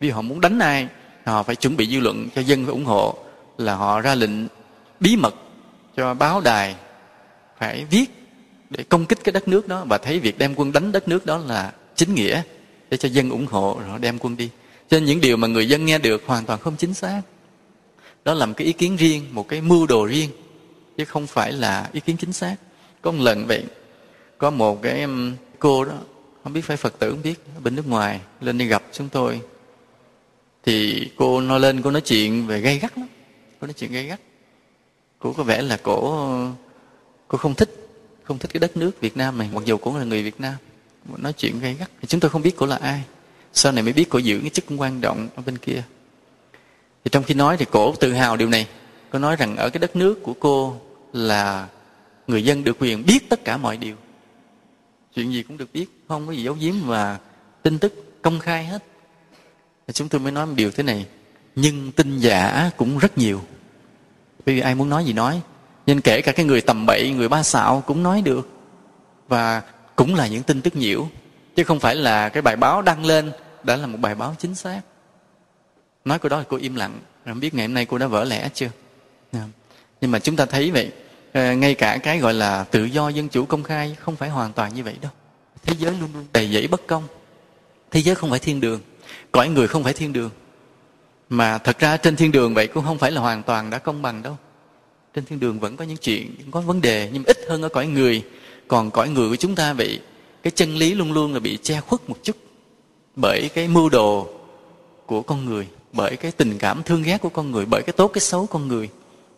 Vì 0.00 0.10
họ 0.10 0.22
muốn 0.22 0.40
đánh 0.40 0.58
ai 0.58 0.88
họ 1.24 1.42
phải 1.42 1.56
chuẩn 1.56 1.76
bị 1.76 1.86
dư 1.86 2.00
luận 2.00 2.28
cho 2.34 2.40
dân 2.40 2.64
phải 2.64 2.72
ủng 2.72 2.84
hộ, 2.84 3.18
là 3.58 3.74
họ 3.74 4.00
ra 4.00 4.14
lệnh 4.14 4.30
bí 5.00 5.16
mật 5.16 5.34
cho 5.96 6.14
báo 6.14 6.40
đài 6.40 6.74
phải 7.58 7.84
viết 7.90 8.06
để 8.70 8.84
công 8.84 9.06
kích 9.06 9.24
cái 9.24 9.32
đất 9.32 9.48
nước 9.48 9.68
đó. 9.68 9.84
Và 9.88 9.98
thấy 9.98 10.20
việc 10.20 10.38
đem 10.38 10.54
quân 10.54 10.72
đánh 10.72 10.92
đất 10.92 11.08
nước 11.08 11.26
đó 11.26 11.38
là 11.38 11.72
chính 11.94 12.14
nghĩa, 12.14 12.42
để 12.90 12.96
cho 12.96 13.08
dân 13.08 13.30
ủng 13.30 13.46
hộ 13.46 13.76
rồi 13.80 13.88
họ 13.88 13.98
đem 13.98 14.18
quân 14.18 14.36
đi. 14.36 14.50
Cho 14.88 14.98
nên 14.98 15.04
những 15.04 15.20
điều 15.20 15.36
mà 15.36 15.48
người 15.48 15.68
dân 15.68 15.86
nghe 15.86 15.98
được 15.98 16.22
hoàn 16.26 16.44
toàn 16.44 16.60
không 16.60 16.76
chính 16.76 16.94
xác. 16.94 17.22
Đó 18.24 18.34
là 18.34 18.46
một 18.46 18.54
cái 18.56 18.66
ý 18.66 18.72
kiến 18.72 18.96
riêng, 18.96 19.26
một 19.30 19.48
cái 19.48 19.60
mưu 19.60 19.86
đồ 19.86 20.06
riêng, 20.06 20.30
chứ 20.96 21.04
không 21.04 21.26
phải 21.26 21.52
là 21.52 21.88
ý 21.92 22.00
kiến 22.00 22.16
chính 22.16 22.32
xác. 22.32 22.56
Có 23.02 23.10
một 23.10 23.22
lần 23.22 23.46
vậy, 23.46 23.64
có 24.38 24.50
một 24.50 24.82
cái 24.82 25.06
cô 25.58 25.84
đó, 25.84 25.92
không 26.44 26.52
biết 26.52 26.60
phải 26.64 26.76
phật 26.76 26.98
tử 26.98 27.10
không 27.10 27.22
biết 27.22 27.34
bên 27.62 27.74
nước 27.76 27.88
ngoài, 27.88 28.20
lên 28.40 28.58
đi 28.58 28.66
gặp 28.66 28.82
chúng 28.92 29.08
tôi 29.08 29.40
thì 30.64 31.08
cô 31.16 31.40
nói 31.40 31.60
lên, 31.60 31.82
cô 31.82 31.90
nói 31.90 32.00
chuyện 32.00 32.46
về 32.46 32.60
gay 32.60 32.78
gắt 32.78 32.98
lắm. 32.98 33.08
Cô 33.60 33.66
nói 33.66 33.74
chuyện 33.74 33.92
gay 33.92 34.04
gắt. 34.04 34.20
Cô 35.18 35.32
có 35.32 35.42
vẻ 35.42 35.62
là 35.62 35.76
cổ, 35.76 36.28
cô 37.28 37.38
không 37.38 37.54
thích 37.54 37.84
không 38.24 38.38
thích 38.38 38.50
cái 38.54 38.60
đất 38.60 38.76
nước 38.76 39.00
Việt 39.00 39.16
Nam 39.16 39.38
này, 39.38 39.48
mặc 39.52 39.64
dù 39.64 39.76
cũng 39.76 39.96
là 39.96 40.04
người 40.04 40.22
Việt 40.22 40.40
Nam 40.40 40.54
nói 41.16 41.32
chuyện 41.32 41.60
gay 41.60 41.74
gắt. 41.74 41.90
Thì 42.00 42.06
chúng 42.06 42.20
tôi 42.20 42.30
không 42.30 42.42
biết 42.42 42.54
cô 42.56 42.66
là 42.66 42.76
ai. 42.76 43.02
Sau 43.52 43.72
này 43.72 43.82
mới 43.82 43.92
biết 43.92 44.08
cô 44.08 44.18
giữ 44.18 44.40
cái 44.40 44.50
chức 44.50 44.64
quan 44.76 45.00
trọng 45.00 45.28
ở 45.36 45.42
bên 45.46 45.58
kia. 45.58 45.82
Thì 47.04 47.08
trong 47.12 47.22
khi 47.22 47.34
nói 47.34 47.56
thì 47.56 47.64
cổ 47.70 47.94
tự 48.00 48.12
hào 48.12 48.36
điều 48.36 48.48
này. 48.48 48.68
Cô 49.10 49.18
nói 49.18 49.36
rằng 49.36 49.56
ở 49.56 49.70
cái 49.70 49.78
đất 49.78 49.96
nước 49.96 50.22
của 50.22 50.34
cô 50.40 50.80
là 51.12 51.68
người 52.26 52.44
dân 52.44 52.64
được 52.64 52.76
quyền 52.78 53.06
biết 53.06 53.28
tất 53.28 53.44
cả 53.44 53.56
mọi 53.56 53.76
điều. 53.76 53.96
Chuyện 55.14 55.32
gì 55.32 55.42
cũng 55.42 55.56
được 55.56 55.72
biết, 55.72 55.86
không 56.08 56.26
có 56.26 56.32
gì 56.32 56.42
giấu 56.42 56.56
giếm 56.60 56.74
và 56.84 57.18
tin 57.62 57.78
tức 57.78 58.22
công 58.22 58.38
khai 58.38 58.64
hết 58.64 58.84
chúng 59.92 60.08
tôi 60.08 60.20
mới 60.20 60.32
nói 60.32 60.46
một 60.46 60.52
điều 60.56 60.70
thế 60.70 60.82
này. 60.82 61.06
Nhưng 61.56 61.92
tin 61.92 62.18
giả 62.18 62.70
cũng 62.76 62.98
rất 62.98 63.18
nhiều. 63.18 63.40
Bởi 64.46 64.54
vì 64.54 64.60
ai 64.60 64.74
muốn 64.74 64.88
nói 64.88 65.04
gì 65.04 65.12
nói. 65.12 65.40
Nên 65.86 66.00
kể 66.00 66.22
cả 66.22 66.32
cái 66.32 66.46
người 66.46 66.60
tầm 66.60 66.86
bậy, 66.86 67.10
người 67.10 67.28
ba 67.28 67.42
xạo 67.42 67.82
cũng 67.86 68.02
nói 68.02 68.22
được. 68.22 68.48
Và 69.28 69.62
cũng 69.96 70.14
là 70.14 70.26
những 70.26 70.42
tin 70.42 70.60
tức 70.60 70.76
nhiễu. 70.76 71.08
Chứ 71.56 71.64
không 71.64 71.80
phải 71.80 71.94
là 71.94 72.28
cái 72.28 72.42
bài 72.42 72.56
báo 72.56 72.82
đăng 72.82 73.04
lên 73.04 73.32
đã 73.62 73.76
là 73.76 73.86
một 73.86 73.98
bài 74.00 74.14
báo 74.14 74.34
chính 74.38 74.54
xác. 74.54 74.80
Nói 76.04 76.18
câu 76.18 76.28
đó 76.28 76.38
thì 76.38 76.46
cô 76.48 76.56
im 76.56 76.74
lặng. 76.74 77.00
Không 77.24 77.40
biết 77.40 77.54
ngày 77.54 77.66
hôm 77.66 77.74
nay 77.74 77.86
cô 77.86 77.98
đã 77.98 78.06
vỡ 78.06 78.24
lẽ 78.24 78.48
chưa? 78.54 78.68
Dạ. 79.32 79.40
Nhưng 80.00 80.10
mà 80.10 80.18
chúng 80.18 80.36
ta 80.36 80.46
thấy 80.46 80.70
vậy 80.70 80.90
ờ, 81.32 81.52
ngay 81.52 81.74
cả 81.74 81.98
cái 82.02 82.18
gọi 82.18 82.34
là 82.34 82.64
tự 82.64 82.84
do 82.84 83.08
dân 83.08 83.28
chủ 83.28 83.44
công 83.44 83.62
khai 83.62 83.96
không 84.00 84.16
phải 84.16 84.28
hoàn 84.28 84.52
toàn 84.52 84.74
như 84.74 84.84
vậy 84.84 84.96
đâu. 85.00 85.10
Thế 85.62 85.74
giới 85.78 85.92
luôn 86.00 86.10
luôn 86.14 86.26
đầy 86.32 86.52
dẫy 86.52 86.66
bất 86.66 86.86
công. 86.86 87.02
Thế 87.90 88.00
giới 88.00 88.14
không 88.14 88.30
phải 88.30 88.38
thiên 88.38 88.60
đường 88.60 88.80
cõi 89.32 89.48
người 89.48 89.68
không 89.68 89.84
phải 89.84 89.92
thiên 89.92 90.12
đường. 90.12 90.30
Mà 91.28 91.58
thật 91.58 91.78
ra 91.78 91.96
trên 91.96 92.16
thiên 92.16 92.32
đường 92.32 92.54
vậy 92.54 92.66
cũng 92.66 92.84
không 92.84 92.98
phải 92.98 93.10
là 93.10 93.20
hoàn 93.20 93.42
toàn 93.42 93.70
đã 93.70 93.78
công 93.78 94.02
bằng 94.02 94.22
đâu. 94.22 94.36
Trên 95.14 95.24
thiên 95.24 95.40
đường 95.40 95.60
vẫn 95.60 95.76
có 95.76 95.84
những 95.84 95.96
chuyện 95.96 96.34
có 96.50 96.60
vấn 96.60 96.80
đề, 96.80 97.10
nhưng 97.12 97.24
ít 97.24 97.38
hơn 97.48 97.62
ở 97.62 97.68
cõi 97.68 97.86
người. 97.86 98.22
Còn 98.68 98.90
cõi 98.90 99.08
người 99.08 99.28
của 99.28 99.36
chúng 99.36 99.54
ta 99.54 99.72
vậy, 99.72 100.00
cái 100.42 100.50
chân 100.50 100.76
lý 100.76 100.94
luôn 100.94 101.12
luôn 101.12 101.34
là 101.34 101.40
bị 101.40 101.58
che 101.62 101.80
khuất 101.80 102.08
một 102.08 102.16
chút 102.22 102.36
bởi 103.16 103.50
cái 103.54 103.68
mưu 103.68 103.88
đồ 103.88 104.28
của 105.06 105.22
con 105.22 105.44
người, 105.44 105.68
bởi 105.92 106.16
cái 106.16 106.32
tình 106.32 106.58
cảm 106.58 106.82
thương 106.82 107.02
ghét 107.02 107.18
của 107.20 107.28
con 107.28 107.50
người, 107.50 107.66
bởi 107.66 107.82
cái 107.82 107.92
tốt, 107.92 108.08
cái 108.08 108.20
xấu 108.20 108.46
con 108.46 108.68
người. 108.68 108.88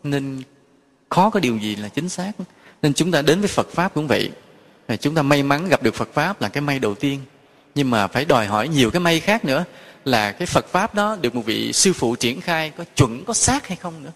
Nên 0.03 0.43
khó 1.09 1.31
có 1.31 1.41
điều 1.41 1.59
gì 1.59 1.77
là 1.77 1.89
chính 1.89 2.09
xác. 2.09 2.33
Nên 2.83 2.95
chúng 2.95 3.13
ta 3.13 3.23
đến 3.23 3.41
với 3.41 3.49
phật 3.49 3.69
pháp 3.71 3.95
cũng 3.95 4.07
vậy. 4.07 4.31
Chúng 5.01 5.15
ta 5.15 5.23
may 5.23 5.43
mắn 5.43 5.69
gặp 5.69 5.83
được 5.83 5.95
phật 5.95 6.09
pháp 6.13 6.43
là 6.43 6.49
cái 6.49 6.61
may 6.61 6.79
đầu 6.79 6.95
tiên 6.95 7.21
nhưng 7.77 7.91
mà 7.91 8.07
phải 8.07 8.25
đòi 8.25 8.47
hỏi 8.47 8.69
nhiều 8.69 8.91
cái 8.91 9.01
may 9.01 9.21
khác 9.21 9.45
nữa, 9.45 9.65
là 10.05 10.33
cái 10.33 10.47
phật 10.47 10.69
pháp 10.69 10.95
đó 10.95 11.17
được 11.21 11.35
một 11.35 11.43
vị 11.47 11.73
sư 11.73 11.93
phụ 11.93 12.17
triển 12.17 12.41
khai 12.41 12.71
có 12.71 12.85
chuẩn, 12.97 13.25
có 13.25 13.35
xác 13.35 13.69
hay 13.69 13.77
không 13.77 14.05
nữa. 14.05 14.13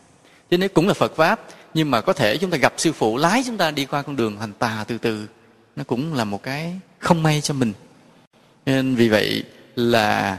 Cho 0.50 0.56
nên 0.56 0.70
cũng 0.74 0.88
là 0.88 0.94
phật 0.94 1.16
pháp, 1.16 1.40
nhưng 1.74 1.90
mà 1.90 2.00
có 2.00 2.12
thể 2.12 2.36
chúng 2.36 2.50
ta 2.50 2.56
gặp 2.56 2.74
sư 2.76 2.92
phụ 2.92 3.16
lái 3.16 3.42
chúng 3.46 3.56
ta 3.56 3.70
đi 3.70 3.84
qua 3.84 4.02
con 4.02 4.16
đường 4.16 4.38
hành 4.40 4.52
tà 4.52 4.84
từ 4.88 4.98
từ, 4.98 5.26
nó 5.76 5.84
cũng 5.84 6.14
là 6.14 6.24
một 6.24 6.42
cái 6.42 6.74
không 6.98 7.22
may 7.22 7.40
cho 7.40 7.54
mình. 7.54 7.72
Nên 8.66 8.94
vì 8.94 9.08
vậy 9.08 9.44
là 9.76 10.38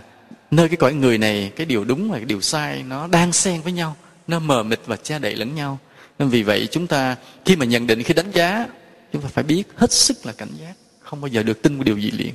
nơi 0.51 0.67
cái 0.67 0.77
cõi 0.77 0.93
người 0.93 1.17
này, 1.17 1.51
cái 1.55 1.65
điều 1.65 1.83
đúng 1.83 2.11
và 2.11 2.17
cái 2.17 2.25
điều 2.25 2.41
sai 2.41 2.83
nó 2.83 3.07
đang 3.07 3.33
xen 3.33 3.61
với 3.61 3.73
nhau, 3.73 3.95
nó 4.27 4.39
mờ 4.39 4.63
mịt 4.63 4.79
và 4.85 4.95
che 4.95 5.19
đậy 5.19 5.35
lẫn 5.35 5.55
nhau. 5.55 5.79
Nên 6.19 6.29
vì 6.29 6.43
vậy 6.43 6.67
chúng 6.71 6.87
ta 6.87 7.15
khi 7.45 7.55
mà 7.55 7.65
nhận 7.65 7.87
định, 7.87 8.03
khi 8.03 8.13
đánh 8.13 8.31
giá, 8.31 8.67
chúng 9.13 9.21
ta 9.21 9.27
phải 9.33 9.43
biết 9.43 9.63
hết 9.75 9.91
sức 9.91 10.25
là 10.25 10.33
cảnh 10.33 10.51
giác, 10.61 10.73
không 10.99 11.21
bao 11.21 11.27
giờ 11.27 11.43
được 11.43 11.61
tin 11.61 11.77
một 11.77 11.83
điều 11.83 11.97
gì 11.97 12.11
liền 12.11 12.33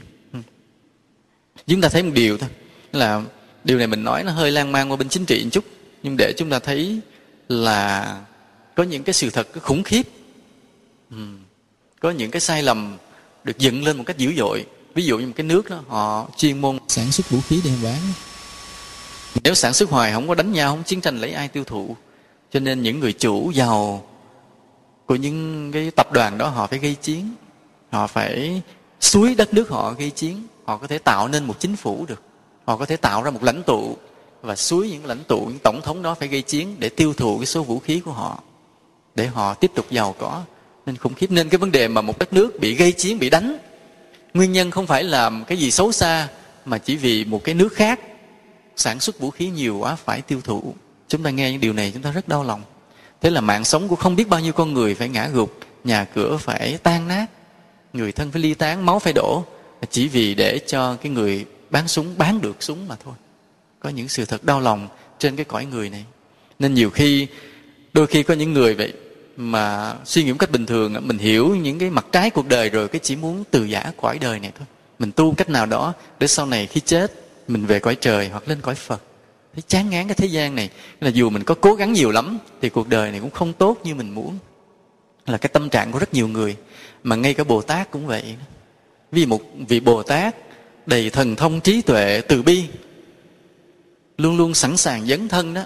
chúng 1.66 1.80
ta 1.80 1.88
thấy 1.88 2.02
một 2.02 2.10
điều 2.14 2.38
thôi. 2.38 2.50
Là 2.92 3.22
điều 3.64 3.78
này 3.78 3.86
mình 3.86 4.04
nói 4.04 4.24
nó 4.24 4.32
hơi 4.32 4.50
lan 4.50 4.72
man 4.72 4.90
qua 4.90 4.96
bên 4.96 5.08
chính 5.08 5.24
trị 5.24 5.44
một 5.44 5.50
chút. 5.52 5.64
Nhưng 6.02 6.16
để 6.16 6.32
chúng 6.36 6.50
ta 6.50 6.58
thấy 6.58 7.00
là 7.48 8.20
có 8.74 8.82
những 8.82 9.02
cái 9.02 9.12
sự 9.12 9.30
thật 9.30 9.48
khủng 9.62 9.82
khiếp. 9.82 10.02
Ừ. 11.10 11.16
có 12.00 12.10
những 12.10 12.30
cái 12.30 12.40
sai 12.40 12.62
lầm 12.62 12.96
được 13.44 13.58
dựng 13.58 13.84
lên 13.84 13.96
một 13.96 14.04
cách 14.06 14.18
dữ 14.18 14.32
dội. 14.36 14.66
Ví 14.94 15.04
dụ 15.04 15.18
như 15.18 15.26
một 15.26 15.32
cái 15.36 15.46
nước 15.46 15.70
đó 15.70 15.80
họ 15.88 16.28
chuyên 16.36 16.60
môn 16.60 16.78
sản 16.88 17.12
xuất 17.12 17.30
vũ 17.30 17.40
khí 17.48 17.60
đem 17.64 17.74
bán. 17.82 17.98
Nếu 19.44 19.54
sản 19.54 19.72
xuất 19.72 19.90
hoài 19.90 20.12
không 20.12 20.28
có 20.28 20.34
đánh 20.34 20.52
nhau 20.52 20.70
không 20.70 20.82
chiến 20.82 21.00
tranh 21.00 21.20
lấy 21.20 21.32
ai 21.32 21.48
tiêu 21.48 21.64
thụ. 21.64 21.96
Cho 22.52 22.60
nên 22.60 22.82
những 22.82 23.00
người 23.00 23.12
chủ 23.12 23.50
giàu 23.50 24.08
của 25.06 25.14
những 25.14 25.70
cái 25.72 25.90
tập 25.90 26.12
đoàn 26.12 26.38
đó 26.38 26.48
họ 26.48 26.66
phải 26.66 26.78
gây 26.78 26.94
chiến. 26.94 27.34
Họ 27.90 28.06
phải 28.06 28.62
suối 29.00 29.34
đất 29.34 29.54
nước 29.54 29.68
họ 29.68 29.92
gây 29.98 30.10
chiến 30.10 30.42
họ 30.66 30.76
có 30.76 30.86
thể 30.86 30.98
tạo 30.98 31.28
nên 31.28 31.44
một 31.44 31.60
chính 31.60 31.76
phủ 31.76 32.04
được. 32.08 32.22
Họ 32.64 32.76
có 32.76 32.86
thể 32.86 32.96
tạo 32.96 33.22
ra 33.22 33.30
một 33.30 33.42
lãnh 33.42 33.62
tụ 33.62 33.96
và 34.42 34.56
suối 34.56 34.90
những 34.90 35.06
lãnh 35.06 35.24
tụ, 35.28 35.40
những 35.46 35.58
tổng 35.58 35.80
thống 35.82 36.02
đó 36.02 36.14
phải 36.14 36.28
gây 36.28 36.42
chiến 36.42 36.76
để 36.78 36.88
tiêu 36.88 37.14
thụ 37.14 37.38
cái 37.38 37.46
số 37.46 37.62
vũ 37.62 37.78
khí 37.78 38.00
của 38.00 38.12
họ, 38.12 38.42
để 39.14 39.26
họ 39.26 39.54
tiếp 39.54 39.70
tục 39.74 39.86
giàu 39.90 40.14
có. 40.18 40.42
Nên 40.86 40.96
khủng 40.96 41.14
khiếp. 41.14 41.30
Nên 41.30 41.48
cái 41.48 41.58
vấn 41.58 41.72
đề 41.72 41.88
mà 41.88 42.00
một 42.00 42.18
đất 42.18 42.32
nước 42.32 42.60
bị 42.60 42.74
gây 42.74 42.92
chiến, 42.92 43.18
bị 43.18 43.30
đánh, 43.30 43.58
nguyên 44.34 44.52
nhân 44.52 44.70
không 44.70 44.86
phải 44.86 45.04
là 45.04 45.30
cái 45.46 45.58
gì 45.58 45.70
xấu 45.70 45.92
xa, 45.92 46.28
mà 46.64 46.78
chỉ 46.78 46.96
vì 46.96 47.24
một 47.24 47.44
cái 47.44 47.54
nước 47.54 47.72
khác 47.72 48.00
sản 48.76 49.00
xuất 49.00 49.18
vũ 49.18 49.30
khí 49.30 49.50
nhiều 49.50 49.78
quá 49.78 49.96
phải 49.96 50.20
tiêu 50.20 50.40
thụ. 50.44 50.74
Chúng 51.08 51.22
ta 51.22 51.30
nghe 51.30 51.50
những 51.50 51.60
điều 51.60 51.72
này, 51.72 51.90
chúng 51.94 52.02
ta 52.02 52.10
rất 52.10 52.28
đau 52.28 52.44
lòng. 52.44 52.62
Thế 53.20 53.30
là 53.30 53.40
mạng 53.40 53.64
sống 53.64 53.88
của 53.88 53.96
không 53.96 54.16
biết 54.16 54.28
bao 54.28 54.40
nhiêu 54.40 54.52
con 54.52 54.74
người 54.74 54.94
phải 54.94 55.08
ngã 55.08 55.28
gục, 55.28 55.58
nhà 55.84 56.04
cửa 56.04 56.36
phải 56.36 56.78
tan 56.82 57.08
nát, 57.08 57.26
người 57.92 58.12
thân 58.12 58.30
phải 58.30 58.42
ly 58.42 58.54
tán, 58.54 58.86
máu 58.86 58.98
phải 58.98 59.12
đổ 59.12 59.44
chỉ 59.90 60.08
vì 60.08 60.34
để 60.34 60.58
cho 60.66 60.96
cái 60.96 61.12
người 61.12 61.44
bán 61.70 61.88
súng, 61.88 62.14
bán 62.18 62.40
được 62.40 62.62
súng 62.62 62.88
mà 62.88 62.96
thôi. 63.04 63.14
Có 63.80 63.88
những 63.88 64.08
sự 64.08 64.24
thật 64.24 64.44
đau 64.44 64.60
lòng 64.60 64.88
trên 65.18 65.36
cái 65.36 65.44
cõi 65.44 65.64
người 65.64 65.90
này. 65.90 66.04
Nên 66.58 66.74
nhiều 66.74 66.90
khi, 66.90 67.26
đôi 67.92 68.06
khi 68.06 68.22
có 68.22 68.34
những 68.34 68.52
người 68.52 68.74
vậy 68.74 68.92
mà 69.36 69.94
suy 70.04 70.24
nghĩ 70.24 70.32
một 70.32 70.38
cách 70.38 70.50
bình 70.50 70.66
thường, 70.66 70.94
mình 71.06 71.18
hiểu 71.18 71.56
những 71.56 71.78
cái 71.78 71.90
mặt 71.90 72.06
trái 72.12 72.30
cuộc 72.30 72.48
đời 72.48 72.70
rồi, 72.70 72.88
cái 72.88 73.00
chỉ 73.02 73.16
muốn 73.16 73.44
từ 73.50 73.64
giả 73.64 73.92
cõi 73.96 74.18
đời 74.18 74.40
này 74.40 74.52
thôi. 74.58 74.66
Mình 74.98 75.12
tu 75.12 75.34
cách 75.34 75.48
nào 75.48 75.66
đó 75.66 75.92
để 76.18 76.26
sau 76.26 76.46
này 76.46 76.66
khi 76.66 76.80
chết, 76.80 77.12
mình 77.48 77.66
về 77.66 77.78
cõi 77.78 77.96
trời 78.00 78.28
hoặc 78.28 78.48
lên 78.48 78.60
cõi 78.60 78.74
phật. 78.74 79.02
Thấy 79.54 79.62
chán 79.66 79.90
ngán 79.90 80.08
cái 80.08 80.14
thế 80.14 80.26
gian 80.26 80.54
này. 80.54 80.70
Là 81.00 81.08
dù 81.08 81.30
mình 81.30 81.44
có 81.44 81.54
cố 81.54 81.74
gắng 81.74 81.92
nhiều 81.92 82.10
lắm, 82.10 82.38
thì 82.60 82.68
cuộc 82.68 82.88
đời 82.88 83.10
này 83.10 83.20
cũng 83.20 83.30
không 83.30 83.52
tốt 83.52 83.80
như 83.84 83.94
mình 83.94 84.14
muốn. 84.14 84.38
Là 85.26 85.38
cái 85.38 85.48
tâm 85.48 85.68
trạng 85.68 85.92
của 85.92 85.98
rất 85.98 86.14
nhiều 86.14 86.28
người. 86.28 86.56
Mà 87.02 87.16
ngay 87.16 87.34
cả 87.34 87.44
bồ 87.44 87.62
tát 87.62 87.90
cũng 87.90 88.06
vậy 88.06 88.34
vì 89.16 89.26
một 89.26 89.40
vị 89.68 89.80
bồ 89.80 90.02
tát 90.02 90.36
đầy 90.86 91.10
thần 91.10 91.36
thông 91.36 91.60
trí 91.60 91.82
tuệ 91.82 92.20
từ 92.28 92.42
bi, 92.42 92.64
luôn 94.18 94.36
luôn 94.36 94.54
sẵn 94.54 94.76
sàng 94.76 95.06
dấn 95.06 95.28
thân 95.28 95.54
đó, 95.54 95.62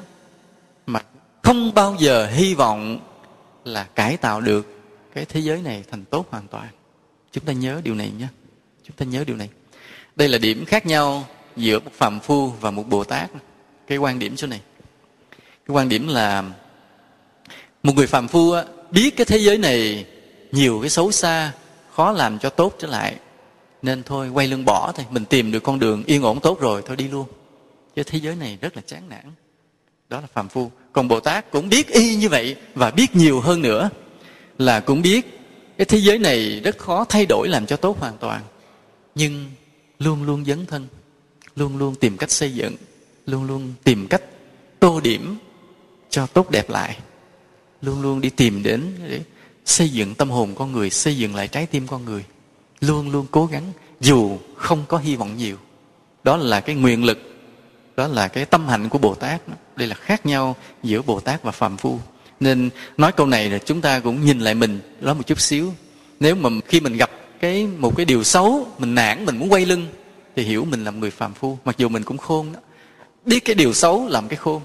mà 0.87 1.01
không 1.43 1.75
bao 1.75 1.97
giờ 1.99 2.27
hy 2.27 2.55
vọng 2.55 3.01
là 3.65 3.85
cải 3.85 4.17
tạo 4.17 4.41
được 4.41 4.67
cái 5.15 5.25
thế 5.25 5.41
giới 5.41 5.63
này 5.63 5.85
thành 5.91 6.05
tốt 6.05 6.27
hoàn 6.31 6.49
toàn. 6.49 6.69
Chúng 7.33 7.45
ta 7.45 7.53
nhớ 7.53 7.81
điều 7.85 7.95
này 7.95 8.11
nhé. 8.19 8.27
Chúng 8.85 8.97
ta 8.97 9.05
nhớ 9.05 9.25
điều 9.27 9.37
này. 9.37 9.49
Đây 10.17 10.29
là 10.29 10.39
điểm 10.39 10.65
khác 10.65 10.87
nhau 10.87 11.27
giữa 11.57 11.79
một 11.79 11.93
phàm 11.93 12.21
phu 12.21 12.49
và 12.61 12.71
một 12.71 12.89
bồ 12.89 13.05
tát. 13.05 13.31
Cái 13.87 13.99
quan 13.99 14.19
điểm 14.19 14.37
chỗ 14.37 14.47
này. 14.47 14.61
Cái 15.41 15.75
quan 15.77 15.89
điểm 15.89 16.09
là 16.09 16.45
một 17.83 17.93
người 17.97 18.07
phàm 18.07 18.29
phu 18.29 18.55
biết 18.91 19.17
cái 19.17 19.25
thế 19.25 19.39
giới 19.39 19.59
này 19.59 20.07
nhiều 20.53 20.79
cái 20.81 20.91
xấu 20.91 21.13
xa, 21.13 21.53
khó 21.93 22.13
làm 22.13 22.39
cho 22.39 22.51
tốt 22.51 22.77
trở 22.79 22.89
lại 22.89 23.17
nên 23.83 24.03
thôi, 24.03 24.29
quay 24.29 24.49
lưng 24.49 24.65
bỏ 24.65 24.93
thôi, 24.93 25.07
mình 25.11 25.25
tìm 25.25 25.53
được 25.53 25.63
con 25.63 25.79
đường 25.79 26.05
yên 26.07 26.23
ổn 26.23 26.41
tốt 26.41 26.61
rồi, 26.61 26.83
thôi 26.87 26.97
đi 26.97 27.09
luôn. 27.09 27.27
Chứ 27.97 28.03
thế 28.03 28.19
giới 28.19 28.37
này 28.37 28.59
rất 28.61 28.77
là 28.77 28.83
chán 28.87 29.09
nản. 29.09 29.25
Đó 30.09 30.21
là 30.21 30.27
phàm 30.35 30.49
phu. 30.49 30.71
Còn 30.93 31.09
bồ 31.09 31.21
tát 31.21 31.51
cũng 31.51 31.69
biết 31.69 31.89
y 31.89 32.17
như 32.17 32.29
vậy 32.29 32.57
và 32.75 32.91
biết 32.91 33.17
nhiều 33.17 33.41
hơn 33.41 33.63
nữa, 33.63 33.91
là 34.59 34.81
cũng 34.81 35.03
biết 35.03 35.39
cái 35.79 35.85
thế 35.85 35.99
giới 35.99 36.19
này 36.19 36.61
rất 36.65 36.79
khó 36.79 37.05
thay 37.05 37.27
đổi 37.27 37.49
làm 37.49 37.67
cho 37.67 37.77
tốt 37.77 38.01
hoàn 38.01 38.19
toàn. 38.19 38.43
Nhưng 39.15 39.51
luôn 39.99 40.23
luôn 40.23 40.45
dấn 40.45 40.67
thân, 40.67 40.87
luôn 41.57 41.77
luôn 41.77 41.95
tìm 41.95 42.17
cách 42.17 42.31
xây 42.31 42.55
dựng, 42.55 42.77
luôn 43.27 43.45
luôn 43.45 43.75
tìm 43.85 44.07
cách 44.07 44.23
tô 44.81 45.01
điểm 45.01 45.37
cho 46.11 46.27
tốt 46.27 46.51
đẹp 46.51 46.71
lại. 46.71 46.99
Luôn 47.83 48.03
luôn 48.03 48.21
đi 48.21 48.31
tìm 48.31 48.63
đến 48.63 48.93
để 49.09 49.21
xây 49.65 49.89
dựng 49.89 50.15
tâm 50.15 50.31
hồn 50.31 50.55
con 50.55 50.73
người, 50.73 50.91
xây 50.91 51.17
dựng 51.17 51.35
lại 51.35 51.49
trái 51.49 51.67
tim 51.67 51.87
con 51.87 52.05
người 52.05 52.25
luôn 52.81 53.11
luôn 53.11 53.27
cố 53.31 53.47
gắng, 53.47 53.73
dù 54.01 54.39
không 54.57 54.85
có 54.89 54.99
hy 54.99 55.17
vọng 55.17 55.37
nhiều. 55.37 55.57
Đó 56.25 56.37
là 56.37 56.61
cái 56.61 56.77
nguyện 56.77 57.05
lực, 57.05 57.19
đó 57.97 58.07
là 58.07 58.29
cái 58.29 58.45
tâm 58.45 58.69
hạnh 58.69 58.89
của 58.89 58.99
bồ 58.99 59.15
tát 59.15 59.41
đây 59.77 59.89
là 59.89 59.95
khác 59.95 60.27
nhau 60.27 60.57
giữa 60.83 61.03
bồ 61.03 61.21
tát 61.21 61.43
và 61.43 61.51
phàm 61.51 61.77
phu. 61.77 61.99
Nên 62.41 62.71
nói 62.97 63.13
câu 63.13 63.27
này 63.27 63.51
là 63.51 63.59
chúng 63.59 63.81
ta 63.81 64.01
cũng 64.01 64.25
nhìn 64.25 64.41
lại 64.41 64.55
mình 64.55 64.81
đó 65.01 65.15
một 65.15 65.27
chút 65.27 65.41
xíu. 65.41 65.73
Nếu 66.21 66.35
mà 66.35 66.51
khi 66.67 66.81
mình 66.81 66.97
gặp 66.97 67.11
cái, 67.41 67.67
một 67.79 67.97
cái 67.97 68.07
điều 68.07 68.25
xấu, 68.25 68.67
mình 68.79 68.95
nản, 68.95 69.25
mình 69.25 69.39
muốn 69.39 69.53
quay 69.53 69.67
lưng, 69.67 69.87
thì 70.37 70.43
hiểu 70.43 70.65
mình 70.65 70.85
là 70.85 70.91
người 70.91 71.11
phàm 71.11 71.35
phu, 71.35 71.59
mặc 71.65 71.79
dù 71.79 71.89
mình 71.89 72.03
cũng 72.03 72.19
khôn 72.19 72.53
đó. 72.53 72.61
Biết 73.25 73.45
cái 73.45 73.55
điều 73.55 73.73
xấu 73.73 74.09
làm 74.09 74.29
cái 74.29 74.37
khôn, 74.37 74.63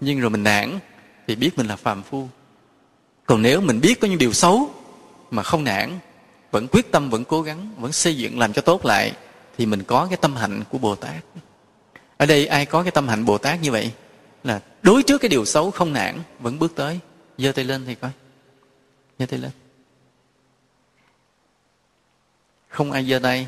nhưng 0.00 0.20
rồi 0.20 0.30
mình 0.30 0.42
nản, 0.42 0.78
thì 1.26 1.36
biết 1.36 1.58
mình 1.58 1.66
là 1.66 1.76
phàm 1.76 2.02
phu. 2.02 2.28
Còn 3.26 3.42
nếu 3.42 3.60
mình 3.60 3.80
biết 3.80 4.00
có 4.00 4.08
những 4.08 4.18
điều 4.18 4.32
xấu 4.32 4.70
mà 5.30 5.42
không 5.42 5.64
nản 5.64 5.98
vẫn 6.50 6.68
quyết 6.68 6.92
tâm, 6.92 7.10
vẫn 7.10 7.24
cố 7.24 7.42
gắng, 7.42 7.70
vẫn 7.78 7.92
xây 7.92 8.16
dựng, 8.16 8.38
làm 8.38 8.52
cho 8.52 8.62
tốt 8.62 8.84
lại, 8.84 9.12
thì 9.58 9.66
mình 9.66 9.82
có 9.82 10.06
cái 10.06 10.16
tâm 10.16 10.36
hạnh 10.36 10.62
của 10.70 10.78
bồ 10.78 10.94
tát. 10.94 11.24
Ở 12.16 12.26
đây 12.26 12.46
ai 12.46 12.66
có 12.66 12.82
cái 12.82 12.90
tâm 12.90 13.08
hạnh 13.08 13.24
bồ 13.24 13.38
tát 13.38 13.62
như 13.62 13.72
vậy? 13.72 13.92
Là 14.44 14.60
đối 14.82 15.02
trước 15.02 15.18
cái 15.18 15.28
điều 15.28 15.44
xấu 15.44 15.70
không 15.70 15.92
nản, 15.92 16.18
vẫn 16.40 16.58
bước 16.58 16.72
tới. 16.74 16.98
Giơ 17.38 17.52
tay 17.52 17.64
lên 17.64 17.84
thì 17.86 17.94
coi. 17.94 18.10
Giơ 19.18 19.26
tay 19.26 19.38
lên. 19.38 19.50
Không 22.68 22.92
ai 22.92 23.04
giơ 23.04 23.18
tay. 23.18 23.46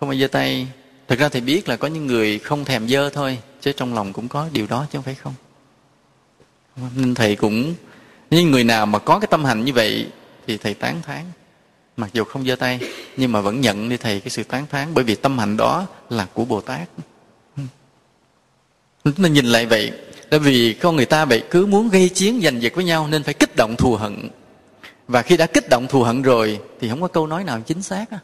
Không 0.00 0.08
ai 0.08 0.20
giơ 0.20 0.28
tay. 0.28 0.68
Thật 1.08 1.18
ra 1.18 1.28
thì 1.28 1.40
biết 1.40 1.68
là 1.68 1.76
có 1.76 1.88
những 1.88 2.06
người 2.06 2.38
không 2.38 2.64
thèm 2.64 2.88
dơ 2.88 3.10
thôi, 3.10 3.38
chứ 3.60 3.72
trong 3.72 3.94
lòng 3.94 4.12
cũng 4.12 4.28
có 4.28 4.48
điều 4.52 4.66
đó 4.66 4.86
chứ 4.90 4.98
không 4.98 5.02
phải 5.02 5.14
không. 5.14 5.34
Nên 6.96 7.14
thầy 7.14 7.36
cũng, 7.36 7.74
những 8.30 8.50
người 8.50 8.64
nào 8.64 8.86
mà 8.86 8.98
có 8.98 9.18
cái 9.18 9.28
tâm 9.30 9.44
hành 9.44 9.64
như 9.64 9.72
vậy 9.72 10.10
thì 10.46 10.56
thầy 10.56 10.74
tán 10.74 11.02
thán 11.02 11.24
mặc 12.00 12.10
dù 12.12 12.24
không 12.24 12.44
giơ 12.44 12.56
tay, 12.56 12.80
nhưng 13.16 13.32
mà 13.32 13.40
vẫn 13.40 13.60
nhận 13.60 13.88
đi 13.88 13.96
thầy 13.96 14.20
cái 14.20 14.30
sự 14.30 14.42
tán 14.44 14.66
thán, 14.70 14.94
bởi 14.94 15.04
vì 15.04 15.14
tâm 15.14 15.38
hạnh 15.38 15.56
đó 15.56 15.86
là 16.10 16.26
của 16.34 16.44
bồ 16.44 16.60
tát. 16.60 16.88
Chúng 19.04 19.14
ta 19.14 19.28
nhìn 19.28 19.46
lại 19.46 19.66
vậy, 19.66 19.92
là 20.30 20.38
vì 20.38 20.72
con 20.72 20.96
người 20.96 21.06
ta 21.06 21.24
vậy 21.24 21.42
cứ 21.50 21.66
muốn 21.66 21.88
gây 21.88 22.08
chiến 22.08 22.40
giành 22.42 22.62
giật 22.62 22.72
với 22.74 22.84
nhau 22.84 23.08
nên 23.08 23.22
phải 23.22 23.34
kích 23.34 23.56
động 23.56 23.74
thù 23.78 23.96
hận. 23.96 24.28
Và 25.08 25.22
khi 25.22 25.36
đã 25.36 25.46
kích 25.46 25.68
động 25.68 25.86
thù 25.88 26.02
hận 26.02 26.22
rồi, 26.22 26.60
thì 26.80 26.88
không 26.88 27.00
có 27.00 27.08
câu 27.08 27.26
nói 27.26 27.44
nào 27.44 27.60
chính 27.66 27.82
xác 27.82 28.10
á. 28.10 28.18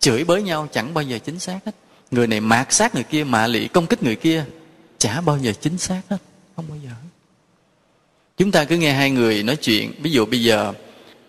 Chửi 0.00 0.24
bới 0.24 0.42
nhau 0.42 0.68
chẳng 0.72 0.94
bao 0.94 1.04
giờ 1.04 1.18
chính 1.18 1.38
xác 1.38 1.58
hết. 1.66 1.72
Người 2.10 2.26
này 2.26 2.40
mạt 2.40 2.72
sát 2.72 2.94
người 2.94 3.04
kia, 3.04 3.24
mạ 3.24 3.46
lị 3.46 3.68
công 3.68 3.86
kích 3.86 4.02
người 4.02 4.16
kia, 4.16 4.44
chả 4.98 5.20
bao 5.20 5.38
giờ 5.38 5.52
chính 5.60 5.78
xác 5.78 6.00
hết, 6.08 6.18
không 6.56 6.64
bao 6.68 6.78
giờ. 6.84 6.90
Chúng 8.36 8.50
ta 8.50 8.64
cứ 8.64 8.76
nghe 8.76 8.92
hai 8.92 9.10
người 9.10 9.42
nói 9.42 9.56
chuyện. 9.56 9.92
Ví 10.02 10.10
dụ 10.10 10.26
bây 10.26 10.42
giờ, 10.42 10.72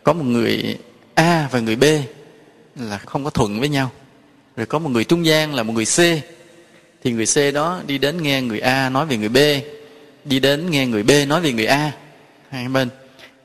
có 0.03 0.13
một 0.13 0.23
người 0.23 0.77
a 1.15 1.49
và 1.51 1.59
người 1.59 1.75
b 1.75 1.83
là 2.75 2.97
không 2.97 3.23
có 3.23 3.29
thuận 3.29 3.59
với 3.59 3.69
nhau. 3.69 3.91
Rồi 4.55 4.65
có 4.65 4.79
một 4.79 4.89
người 4.89 5.03
trung 5.03 5.25
gian 5.25 5.55
là 5.55 5.63
một 5.63 5.73
người 5.73 5.85
c. 5.85 5.97
Thì 7.03 7.11
người 7.11 7.25
c 7.25 7.53
đó 7.53 7.81
đi 7.87 7.97
đến 7.97 8.23
nghe 8.23 8.41
người 8.41 8.59
a 8.59 8.89
nói 8.89 9.05
về 9.05 9.17
người 9.17 9.29
b, 9.29 9.37
đi 10.25 10.39
đến 10.39 10.69
nghe 10.69 10.87
người 10.87 11.03
b 11.03 11.11
nói 11.27 11.41
về 11.41 11.51
người 11.51 11.65
a. 11.65 11.91
Hai 12.49 12.67
bên. 12.67 12.89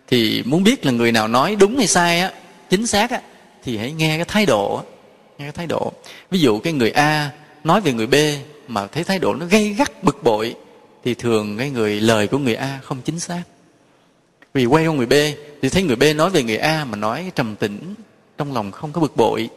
Thì 0.06 0.42
muốn 0.46 0.64
biết 0.64 0.86
là 0.86 0.92
người 0.92 1.12
nào 1.12 1.28
nói 1.28 1.56
đúng 1.60 1.76
hay 1.76 1.86
sai 1.86 2.20
á, 2.20 2.32
chính 2.70 2.86
xác 2.86 3.10
á, 3.10 3.20
thì 3.64 3.76
hãy 3.76 3.92
nghe 3.92 4.16
cái 4.16 4.24
thái 4.24 4.46
độ 4.46 4.82
nghe 5.38 5.44
cái 5.44 5.52
thái 5.52 5.66
độ. 5.66 5.92
Ví 6.30 6.40
dụ 6.40 6.58
cái 6.58 6.72
người 6.72 6.90
a 6.90 7.30
nói 7.64 7.80
về 7.80 7.92
người 7.92 8.06
b 8.06 8.14
mà 8.68 8.86
thấy 8.86 9.04
thái 9.04 9.18
độ 9.18 9.34
nó 9.34 9.46
gây 9.46 9.74
gắt, 9.74 10.04
bực 10.04 10.22
bội, 10.22 10.54
thì 11.04 11.14
thường 11.14 11.58
cái 11.58 11.70
người 11.70 12.00
lời 12.00 12.26
của 12.26 12.38
người 12.38 12.54
a 12.54 12.78
không 12.82 13.00
chính 13.04 13.20
xác 13.20 13.42
vì 14.58 14.66
quay 14.66 14.86
qua 14.86 14.94
người 14.94 15.06
b, 15.06 15.12
thì 15.62 15.68
thấy 15.68 15.82
người 15.82 15.96
b 15.96 16.02
nói 16.16 16.30
về 16.30 16.42
người 16.42 16.56
a 16.56 16.84
mà 16.84 16.96
nói 16.96 17.32
trầm 17.34 17.56
tĩnh, 17.56 17.94
trong 18.38 18.52
lòng 18.52 18.70
không 18.70 18.92
có 18.92 19.00
bực 19.00 19.16
bội, 19.16 19.48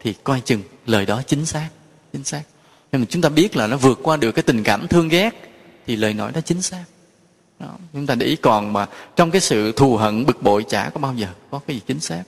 thì 0.00 0.14
coi 0.24 0.40
chừng 0.44 0.62
lời 0.86 1.06
đó 1.06 1.22
chính 1.26 1.46
xác 1.46 1.68
chính 2.12 2.24
xác 2.24 2.42
nhưng 2.92 3.00
mà 3.00 3.06
chúng 3.10 3.22
ta 3.22 3.28
biết 3.28 3.56
là 3.56 3.66
nó 3.66 3.76
vượt 3.76 3.98
qua 4.02 4.16
được 4.16 4.32
cái 4.32 4.42
tình 4.42 4.62
cảm 4.62 4.88
thương 4.88 5.08
ghét, 5.08 5.30
thì 5.86 5.96
lời 5.96 6.14
nói 6.14 6.32
đó 6.32 6.40
chính 6.40 6.62
xác 6.62 6.84
đó. 7.58 7.68
chúng 7.92 8.06
ta 8.06 8.14
để 8.14 8.26
ý 8.26 8.36
còn 8.36 8.72
mà 8.72 8.86
trong 9.16 9.30
cái 9.30 9.40
sự 9.40 9.72
thù 9.72 9.96
hận, 9.96 10.26
bực 10.26 10.42
bội 10.42 10.64
chả 10.68 10.90
có 10.94 11.00
bao 11.00 11.14
giờ 11.14 11.28
có 11.50 11.60
cái 11.66 11.76
gì 11.76 11.82
chính 11.86 12.00
xác 12.00 12.22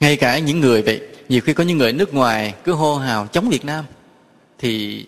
ngay 0.00 0.16
cả 0.16 0.38
những 0.38 0.60
người 0.60 0.82
vậy, 0.82 1.00
nhiều 1.28 1.40
khi 1.40 1.52
có 1.52 1.64
những 1.64 1.78
người 1.78 1.92
nước 1.92 2.14
ngoài 2.14 2.54
cứ 2.64 2.72
hô 2.72 2.96
hào 2.96 3.26
chống 3.26 3.48
việt 3.48 3.64
nam, 3.64 3.84
thì 4.58 5.06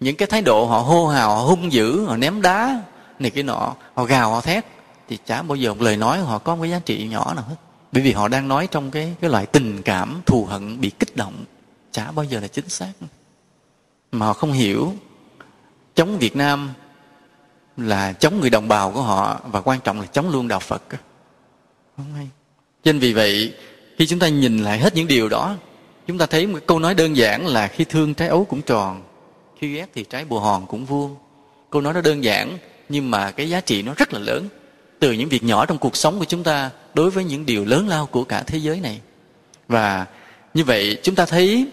những 0.00 0.16
cái 0.16 0.28
thái 0.28 0.42
độ 0.42 0.66
họ 0.66 0.78
hô 0.78 1.06
hào, 1.06 1.36
họ 1.36 1.42
hung 1.42 1.72
dữ, 1.72 2.04
họ 2.04 2.16
ném 2.16 2.42
đá 2.42 2.82
này 3.18 3.30
cái 3.30 3.42
nọ, 3.42 3.74
họ 3.94 4.04
gào, 4.04 4.30
họ 4.30 4.40
thét. 4.40 4.64
Thì 5.08 5.18
chả 5.26 5.42
bao 5.42 5.56
giờ 5.56 5.74
một 5.74 5.82
lời 5.82 5.96
nói 5.96 6.18
của 6.18 6.24
họ 6.24 6.38
có 6.38 6.54
một 6.56 6.62
cái 6.62 6.70
giá 6.70 6.80
trị 6.84 7.08
nhỏ 7.08 7.34
nào 7.34 7.44
hết. 7.48 7.56
Bởi 7.92 8.02
vì 8.02 8.12
họ 8.12 8.28
đang 8.28 8.48
nói 8.48 8.68
trong 8.70 8.90
cái 8.90 9.14
cái 9.20 9.30
loại 9.30 9.46
tình 9.46 9.82
cảm 9.82 10.22
thù 10.26 10.44
hận 10.44 10.80
bị 10.80 10.90
kích 10.90 11.16
động. 11.16 11.44
Chả 11.92 12.10
bao 12.10 12.24
giờ 12.24 12.40
là 12.40 12.48
chính 12.48 12.68
xác. 12.68 12.92
Mà 14.12 14.26
họ 14.26 14.32
không 14.32 14.52
hiểu 14.52 14.92
chống 15.94 16.18
việt 16.18 16.36
nam 16.36 16.70
là 17.76 18.12
chống 18.12 18.40
người 18.40 18.50
đồng 18.50 18.68
bào 18.68 18.90
của 18.92 19.02
họ 19.02 19.40
và 19.44 19.60
quan 19.60 19.80
trọng 19.80 20.00
là 20.00 20.06
chống 20.06 20.30
luôn 20.30 20.48
đạo 20.48 20.60
phật. 20.60 20.82
Không 21.96 22.14
hay. 22.14 22.28
Nên 22.84 22.98
vì 22.98 23.12
vậy, 23.12 23.54
khi 23.98 24.06
chúng 24.06 24.18
ta 24.18 24.28
nhìn 24.28 24.58
lại 24.58 24.78
hết 24.78 24.94
những 24.94 25.06
điều 25.06 25.28
đó, 25.28 25.56
chúng 26.06 26.18
ta 26.18 26.26
thấy 26.26 26.46
một 26.46 26.58
câu 26.66 26.78
nói 26.78 26.94
đơn 26.94 27.16
giản 27.16 27.46
là 27.46 27.68
khi 27.68 27.84
thương 27.84 28.14
trái 28.14 28.28
ấu 28.28 28.44
cũng 28.44 28.62
tròn, 28.62 29.02
khi 29.58 29.74
ghét 29.74 29.86
thì 29.94 30.04
trái 30.04 30.24
bùa 30.24 30.40
hòn 30.40 30.66
cũng 30.66 30.84
vuông. 30.84 31.16
Câu 31.70 31.82
nói 31.82 31.94
nó 31.94 32.00
đơn 32.00 32.24
giản 32.24 32.58
nhưng 32.88 33.10
mà 33.10 33.30
cái 33.30 33.50
giá 33.50 33.60
trị 33.60 33.82
nó 33.82 33.94
rất 33.94 34.12
là 34.12 34.18
lớn. 34.18 34.48
Từ 34.98 35.12
những 35.12 35.28
việc 35.28 35.42
nhỏ 35.42 35.66
trong 35.66 35.78
cuộc 35.78 35.96
sống 35.96 36.18
của 36.18 36.24
chúng 36.24 36.42
ta 36.42 36.70
đối 36.94 37.10
với 37.10 37.24
những 37.24 37.46
điều 37.46 37.64
lớn 37.64 37.88
lao 37.88 38.06
của 38.06 38.24
cả 38.24 38.42
thế 38.42 38.58
giới 38.58 38.80
này. 38.80 39.00
Và 39.68 40.06
như 40.54 40.64
vậy 40.64 40.98
chúng 41.02 41.14
ta 41.14 41.26
thấy 41.26 41.66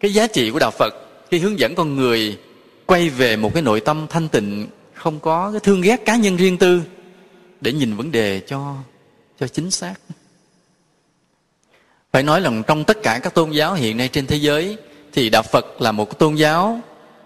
cái 0.00 0.14
giá 0.14 0.26
trị 0.26 0.50
của 0.50 0.58
đạo 0.58 0.70
phật 0.70 0.94
khi 1.30 1.38
hướng 1.38 1.58
dẫn 1.58 1.74
con 1.74 1.96
người 1.96 2.38
quay 2.86 3.08
về 3.08 3.36
một 3.36 3.54
cái 3.54 3.62
nội 3.62 3.80
tâm 3.80 4.06
thanh 4.10 4.28
tịnh, 4.28 4.68
không 4.94 5.20
có 5.20 5.50
cái 5.50 5.60
thương 5.60 5.80
ghét 5.80 6.04
cá 6.04 6.16
nhân 6.16 6.36
riêng 6.36 6.58
tư 6.58 6.82
để 7.60 7.72
nhìn 7.72 7.96
vấn 7.96 8.12
đề 8.12 8.40
cho 8.40 8.74
cho 9.40 9.48
chính 9.48 9.70
xác. 9.70 9.94
Phải 12.12 12.22
nói 12.22 12.40
là 12.40 12.50
trong 12.66 12.84
tất 12.84 13.02
cả 13.02 13.20
các 13.22 13.34
tôn 13.34 13.50
giáo 13.50 13.74
hiện 13.74 13.96
nay 13.96 14.08
trên 14.08 14.26
thế 14.26 14.36
giới 14.36 14.76
thì 15.12 15.30
đạo 15.30 15.42
phật 15.42 15.80
là 15.80 15.92
một 15.92 16.18
tôn 16.18 16.34
giáo 16.34 16.80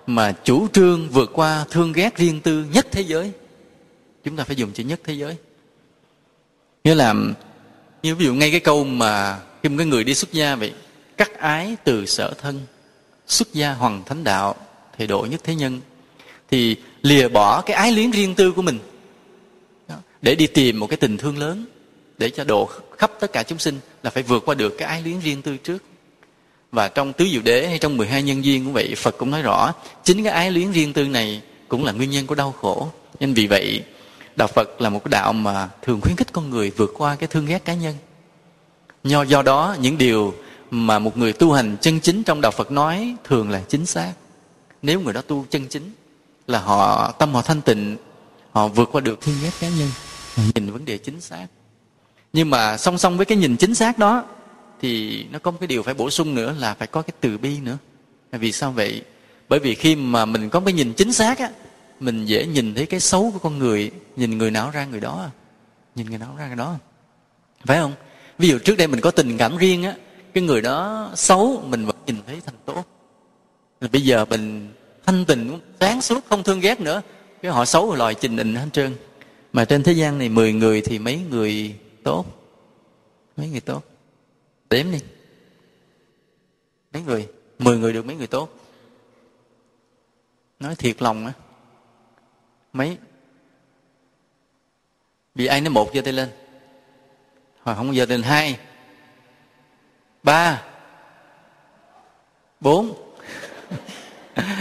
mà 0.06 0.32
chủ 0.32 0.68
trương 0.72 1.08
vượt 1.08 1.30
qua 1.34 1.64
thương 1.70 1.92
ghét 1.92 2.16
riêng 2.16 2.40
tư 2.40 2.64
nhất 2.72 2.86
thế 2.90 3.00
giới. 3.00 3.32
Chúng 4.24 4.36
ta 4.36 4.44
phải 4.44 4.56
dùng 4.56 4.72
chữ 4.72 4.84
nhất 4.84 5.00
thế 5.04 5.14
giới. 5.14 5.36
Nghĩa 6.84 6.94
là, 6.94 7.14
như 8.02 8.14
ví 8.14 8.24
dụ 8.24 8.34
ngay 8.34 8.50
cái 8.50 8.60
câu 8.60 8.84
mà 8.84 9.40
khi 9.62 9.68
một 9.68 9.74
cái 9.78 9.86
người 9.86 10.04
đi 10.04 10.14
xuất 10.14 10.32
gia 10.32 10.56
vậy, 10.56 10.72
cắt 11.16 11.38
ái 11.38 11.76
từ 11.84 12.06
sở 12.06 12.34
thân, 12.40 12.60
xuất 13.26 13.52
gia 13.52 13.72
hoàng 13.72 14.02
thánh 14.06 14.24
đạo 14.24 14.54
thì 14.98 15.06
độ 15.06 15.26
nhất 15.30 15.40
thế 15.44 15.54
nhân, 15.54 15.80
thì 16.50 16.76
lìa 17.02 17.28
bỏ 17.28 17.60
cái 17.60 17.76
ái 17.76 17.92
liếng 17.92 18.10
riêng 18.10 18.34
tư 18.34 18.52
của 18.52 18.62
mình. 18.62 18.78
Để 20.22 20.34
đi 20.34 20.46
tìm 20.46 20.80
một 20.80 20.86
cái 20.86 20.96
tình 20.96 21.16
thương 21.16 21.38
lớn, 21.38 21.66
để 22.18 22.30
cho 22.30 22.44
độ 22.44 22.70
khắp 22.98 23.10
tất 23.20 23.32
cả 23.32 23.42
chúng 23.42 23.58
sinh 23.58 23.78
là 24.02 24.10
phải 24.10 24.22
vượt 24.22 24.42
qua 24.46 24.54
được 24.54 24.74
cái 24.78 24.88
ái 24.88 25.02
liếng 25.02 25.20
riêng 25.20 25.42
tư 25.42 25.56
trước 25.56 25.82
và 26.72 26.88
trong 26.88 27.12
tứ 27.12 27.28
diệu 27.32 27.42
đế 27.42 27.68
hay 27.68 27.78
trong 27.78 27.96
12 27.96 28.22
nhân 28.22 28.44
duyên 28.44 28.64
cũng 28.64 28.72
vậy, 28.72 28.94
phật 28.96 29.18
cũng 29.18 29.30
nói 29.30 29.42
rõ, 29.42 29.72
chính 30.04 30.24
cái 30.24 30.32
ái 30.32 30.50
luyến 30.50 30.72
riêng 30.72 30.92
tư 30.92 31.04
này 31.04 31.42
cũng 31.68 31.84
là 31.84 31.92
nguyên 31.92 32.10
nhân 32.10 32.26
của 32.26 32.34
đau 32.34 32.52
khổ. 32.52 32.88
Nên 33.20 33.34
vì 33.34 33.46
vậy, 33.46 33.82
đạo 34.36 34.48
phật 34.48 34.80
là 34.80 34.90
một 34.90 35.04
cái 35.04 35.10
đạo 35.10 35.32
mà 35.32 35.68
thường 35.82 36.00
khuyến 36.00 36.16
khích 36.16 36.32
con 36.32 36.50
người 36.50 36.70
vượt 36.70 36.92
qua 36.96 37.16
cái 37.16 37.28
thương 37.28 37.46
ghét 37.46 37.64
cá 37.64 37.74
nhân. 37.74 37.94
Do 39.04 39.22
do 39.22 39.42
đó, 39.42 39.76
những 39.80 39.98
điều 39.98 40.34
mà 40.70 40.98
một 40.98 41.16
người 41.16 41.32
tu 41.32 41.52
hành 41.52 41.76
chân 41.80 42.00
chính 42.00 42.22
trong 42.22 42.40
đạo 42.40 42.52
phật 42.52 42.70
nói 42.70 43.14
thường 43.24 43.50
là 43.50 43.60
chính 43.68 43.86
xác. 43.86 44.12
Nếu 44.82 45.00
người 45.00 45.12
đó 45.12 45.22
tu 45.22 45.46
chân 45.50 45.66
chính, 45.66 45.92
là 46.46 46.58
họ, 46.58 47.12
tâm 47.18 47.34
họ 47.34 47.42
thanh 47.42 47.60
tịnh, 47.60 47.96
họ 48.50 48.68
vượt 48.68 48.88
qua 48.92 49.00
được 49.00 49.20
thương 49.20 49.34
ghét 49.42 49.50
cá 49.60 49.68
nhân 49.68 49.90
nhìn 50.54 50.72
vấn 50.72 50.84
đề 50.84 50.98
chính 50.98 51.20
xác. 51.20 51.46
Nhưng 52.32 52.50
mà 52.50 52.76
song 52.76 52.98
song 52.98 53.16
với 53.16 53.26
cái 53.26 53.38
nhìn 53.38 53.56
chính 53.56 53.74
xác 53.74 53.98
đó 53.98 54.24
thì 54.80 55.24
nó 55.30 55.38
có 55.38 55.50
một 55.50 55.56
cái 55.60 55.66
điều 55.66 55.82
phải 55.82 55.94
bổ 55.94 56.10
sung 56.10 56.34
nữa 56.34 56.54
là 56.58 56.74
phải 56.74 56.86
có 56.86 57.02
cái 57.02 57.14
từ 57.20 57.38
bi 57.38 57.58
nữa. 57.60 57.78
Vì 58.32 58.52
sao 58.52 58.72
vậy? 58.72 59.02
Bởi 59.48 59.58
vì 59.58 59.74
khi 59.74 59.96
mà 59.96 60.24
mình 60.24 60.50
có 60.50 60.60
cái 60.60 60.72
nhìn 60.72 60.92
chính 60.92 61.12
xác 61.12 61.38
á, 61.38 61.50
mình 62.00 62.24
dễ 62.24 62.46
nhìn 62.46 62.74
thấy 62.74 62.86
cái 62.86 63.00
xấu 63.00 63.30
của 63.32 63.38
con 63.38 63.58
người, 63.58 63.90
nhìn 64.16 64.38
người 64.38 64.50
nào 64.50 64.70
ra 64.70 64.84
người 64.84 65.00
đó 65.00 65.20
à. 65.22 65.30
nhìn 65.94 66.06
người 66.06 66.18
nào 66.18 66.34
ra 66.38 66.46
người 66.46 66.56
đó 66.56 66.70
à. 66.70 66.80
phải 67.64 67.78
không? 67.78 67.92
Ví 68.38 68.48
dụ 68.48 68.58
trước 68.58 68.76
đây 68.76 68.86
mình 68.86 69.00
có 69.00 69.10
tình 69.10 69.38
cảm 69.38 69.56
riêng 69.56 69.82
á, 69.82 69.94
cái 70.34 70.42
người 70.42 70.60
đó 70.60 71.10
xấu, 71.14 71.62
mình 71.66 71.86
vẫn 71.86 71.96
nhìn 72.06 72.16
thấy 72.26 72.40
thành 72.46 72.54
tốt. 72.64 72.84
Là 73.80 73.88
bây 73.92 74.02
giờ 74.02 74.24
mình 74.24 74.72
thanh 75.06 75.24
tình 75.24 75.58
sáng 75.80 76.02
suốt, 76.02 76.24
không 76.28 76.42
thương 76.42 76.60
ghét 76.60 76.80
nữa, 76.80 77.02
cái 77.42 77.52
họ 77.52 77.64
xấu 77.64 77.94
rồi 77.94 78.14
trình 78.14 78.36
hình 78.36 78.54
hết 78.54 78.66
trơn. 78.72 78.96
Mà 79.52 79.64
trên 79.64 79.82
thế 79.82 79.92
gian 79.92 80.18
này 80.18 80.28
10 80.28 80.52
người 80.52 80.80
thì 80.80 80.98
mấy 80.98 81.20
người 81.30 81.74
tốt? 82.02 82.26
Mấy 83.36 83.48
người 83.48 83.60
tốt? 83.60 83.82
Đếm 84.70 84.90
đi. 84.92 84.98
Mấy 86.92 87.02
người? 87.02 87.28
Mười 87.58 87.78
người 87.78 87.92
được 87.92 88.06
mấy 88.06 88.16
người 88.16 88.26
tốt? 88.26 88.50
Nói 90.60 90.74
thiệt 90.74 91.02
lòng 91.02 91.26
á. 91.26 91.32
Mấy? 92.72 92.98
Vì 95.34 95.46
ai 95.46 95.60
nói 95.60 95.70
một 95.70 95.90
giơ 95.94 96.00
tay 96.00 96.12
lên? 96.12 96.30
Hoặc 97.62 97.74
không 97.74 97.94
giơ 97.94 98.06
lên. 98.06 98.22
Hai. 98.22 98.58
Ba. 100.22 100.62
Bốn. 102.60 103.12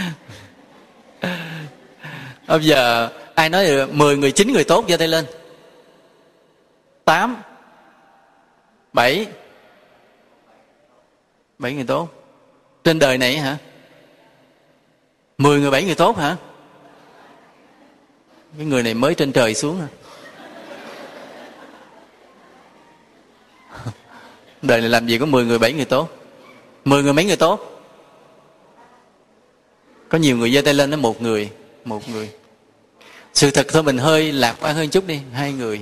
Bây 2.46 2.64
giờ 2.64 3.10
ai 3.34 3.48
nói 3.48 3.66
được 3.66 3.92
mười 3.92 4.16
người, 4.16 4.32
chín 4.32 4.52
người 4.52 4.64
tốt, 4.64 4.84
giơ 4.88 4.96
tay 4.96 5.08
lên? 5.08 5.26
Tám. 7.04 7.42
Bảy 8.92 9.26
bảy 11.58 11.74
người 11.74 11.84
tốt. 11.84 12.08
Trên 12.84 12.98
đời 12.98 13.18
này 13.18 13.38
hả? 13.38 13.58
Mười 15.38 15.60
người, 15.60 15.70
bảy 15.70 15.84
người 15.84 15.94
tốt 15.94 16.16
hả? 16.16 16.36
Cái 18.56 18.66
người 18.66 18.82
này 18.82 18.94
mới 18.94 19.14
trên 19.14 19.32
trời 19.32 19.54
xuống 19.54 19.80
hả? 19.80 19.88
Đời 24.62 24.80
này 24.80 24.90
làm 24.90 25.06
gì 25.06 25.18
có 25.18 25.26
mười 25.26 25.44
người, 25.44 25.58
bảy 25.58 25.72
người 25.72 25.84
tốt? 25.84 26.10
Mười 26.84 27.02
người, 27.02 27.12
mấy 27.12 27.24
người 27.24 27.36
tốt? 27.36 27.82
Có 30.08 30.18
nhiều 30.18 30.36
người 30.36 30.52
giơ 30.54 30.62
tay 30.62 30.74
lên 30.74 30.90
đó 30.90 30.96
một 30.96 31.22
người 31.22 31.50
một 31.84 32.08
người. 32.08 32.30
Sự 33.34 33.50
thật 33.50 33.66
thôi, 33.68 33.82
mình 33.82 33.98
hơi 33.98 34.32
lạc 34.32 34.56
quan 34.60 34.76
hơn 34.76 34.88
chút 34.88 35.06
đi. 35.06 35.20
Hai 35.32 35.52
người, 35.52 35.80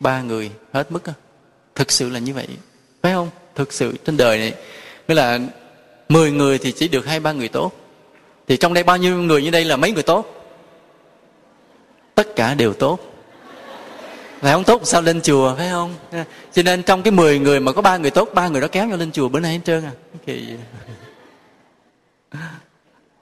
ba 0.00 0.22
người, 0.22 0.50
hết 0.72 0.92
mức 0.92 1.04
á. 1.04 1.12
Thực 1.74 1.92
sự 1.92 2.08
là 2.08 2.18
như 2.18 2.34
vậy. 2.34 2.48
Phải 3.02 3.12
không? 3.12 3.30
Thực 3.54 3.72
sự 3.72 3.96
trên 4.04 4.16
đời 4.16 4.38
này. 4.38 4.54
Nghĩa 5.08 5.14
là 5.14 5.38
10 6.08 6.30
người 6.30 6.58
thì 6.58 6.72
chỉ 6.72 6.88
được 6.88 7.06
hai 7.06 7.20
ba 7.20 7.32
người 7.32 7.48
tốt. 7.48 7.72
Thì 8.48 8.56
trong 8.56 8.74
đây 8.74 8.84
bao 8.84 8.96
nhiêu 8.96 9.16
người 9.16 9.42
như 9.42 9.50
đây 9.50 9.64
là 9.64 9.76
mấy 9.76 9.92
người 9.92 10.02
tốt? 10.02 10.26
Tất 12.14 12.36
cả 12.36 12.54
đều 12.54 12.72
tốt. 12.72 12.98
Phải 14.40 14.52
không? 14.52 14.64
Tốt 14.64 14.80
sao 14.84 15.02
lên 15.02 15.20
chùa 15.20 15.54
phải 15.56 15.70
không? 15.70 15.94
Cho 16.52 16.62
nên 16.62 16.82
trong 16.82 17.02
cái 17.02 17.12
10 17.12 17.38
người 17.38 17.60
mà 17.60 17.72
có 17.72 17.82
ba 17.82 17.96
người 17.96 18.10
tốt 18.10 18.28
ba 18.34 18.48
người 18.48 18.60
đó 18.60 18.68
kéo 18.72 18.86
nhau 18.86 18.98
lên 18.98 19.12
chùa 19.12 19.28
bữa 19.28 19.40
nay 19.40 19.52
hết 19.52 19.60
trơn 19.64 19.84
à. 19.84 19.92
Kỳ 20.26 20.46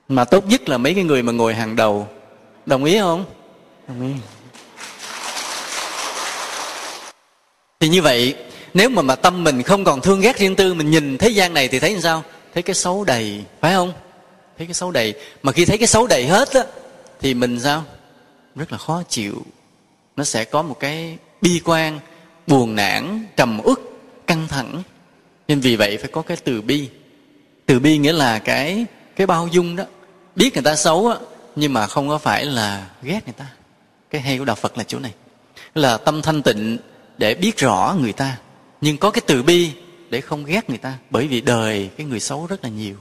mà 0.09 0.25
tốt 0.25 0.47
nhất 0.47 0.69
là 0.69 0.79
mấy 0.79 0.95
cái 0.95 1.05
người 1.05 1.23
mà 1.23 1.33
ngồi 1.33 1.55
hàng 1.55 1.77
đầu. 1.77 2.09
Đồng 2.67 2.85
ý 2.85 2.99
không? 2.99 3.25
Đồng 3.89 4.03
ý. 4.03 4.13
Thì 7.81 7.89
như 7.89 8.03
vậy 8.03 8.35
nếu 8.75 8.89
mà 8.89 9.03
mà 9.03 9.17
tâm 9.17 9.45
mình 9.45 9.63
không 9.63 9.85
còn 9.85 10.01
thương 10.01 10.21
ghét 10.21 10.39
riêng 10.39 10.57
tư, 10.57 10.75
mình 10.75 10.91
nhìn 10.91 11.19
thế 11.19 11.29
gian 11.29 11.55
này 11.55 11.69
thì 11.69 11.79
thấy 11.79 11.93
làm 11.93 12.03
sao? 12.03 12.23
Thấy 12.55 12.63
cái 12.63 12.75
xấu 12.75 13.05
đầy, 13.05 13.45
phải 13.61 13.75
không? 13.75 13.93
Thấy 14.59 14.67
cái 14.67 14.75
xấu 14.75 14.91
đầy. 14.91 15.15
Mà 15.43 15.53
khi 15.53 15.65
thấy 15.65 15.79
cái 15.79 15.87
xấu 15.87 16.07
đầy 16.07 16.27
hết 16.27 16.53
á, 16.53 16.65
thì 17.21 17.35
mình 17.35 17.61
sao? 17.61 17.85
Rất 18.57 18.73
là 18.73 18.79
khó 18.79 19.03
chịu. 19.09 19.43
Nó 20.17 20.25
sẽ 20.25 20.45
có 20.45 20.63
một 20.63 20.77
cái 20.81 21.17
bi 21.41 21.61
quan, 21.65 22.01
buồn 22.47 22.77
nản, 22.77 23.27
trầm 23.37 23.61
uất, 23.65 23.79
căng 24.27 24.49
thẳng. 24.49 24.83
Nên 25.49 25.61
vì 25.61 25.77
vậy 25.77 25.99
phải 25.99 26.09
có 26.09 26.23
cái 26.23 26.37
từ 26.37 26.63
bi. 26.63 26.89
Từ 27.67 27.79
bi 27.79 27.99
nghĩa 27.99 28.13
là 28.13 28.39
cái 28.39 28.87
cái 29.17 29.27
bao 29.27 29.49
dung 29.53 29.77
đó. 29.77 29.85
Biết 30.37 30.55
người 30.55 30.63
ta 30.63 30.77
xấu 30.77 31.09
á, 31.09 31.17
nhưng 31.57 31.73
mà 31.73 31.87
không 31.87 32.09
có 32.09 32.19
phải 32.19 32.45
là 32.45 32.87
ghét 33.03 33.21
người 33.27 33.35
ta. 33.37 33.47
Cái 34.11 34.21
hay 34.21 34.39
của 34.39 34.45
đạo 34.45 34.57
phật 34.57 34.79
là 34.79 34.85
chỗ 34.85 34.99
này. 34.99 35.13
Là 35.75 35.97
tâm 35.97 36.23
thanh 36.23 36.43
tịnh 36.43 36.79
để 37.19 37.35
biết 37.35 37.57
rõ 37.57 37.97
người 38.01 38.13
ta 38.13 38.37
nhưng 38.81 38.99
có 38.99 39.11
cái 39.11 39.23
từ 39.27 39.43
bi 39.43 39.71
để 40.11 40.21
không 40.21 40.45
ghét 40.45 40.71
người 40.71 40.79
ta, 40.79 40.99
bởi 41.11 41.27
vì 41.27 41.41
đời 41.41 41.91
cái 41.97 42.07
người 42.07 42.21
xấu 42.21 42.47
rất 42.47 42.65
là 42.65 42.71
nhiều. 42.71 42.97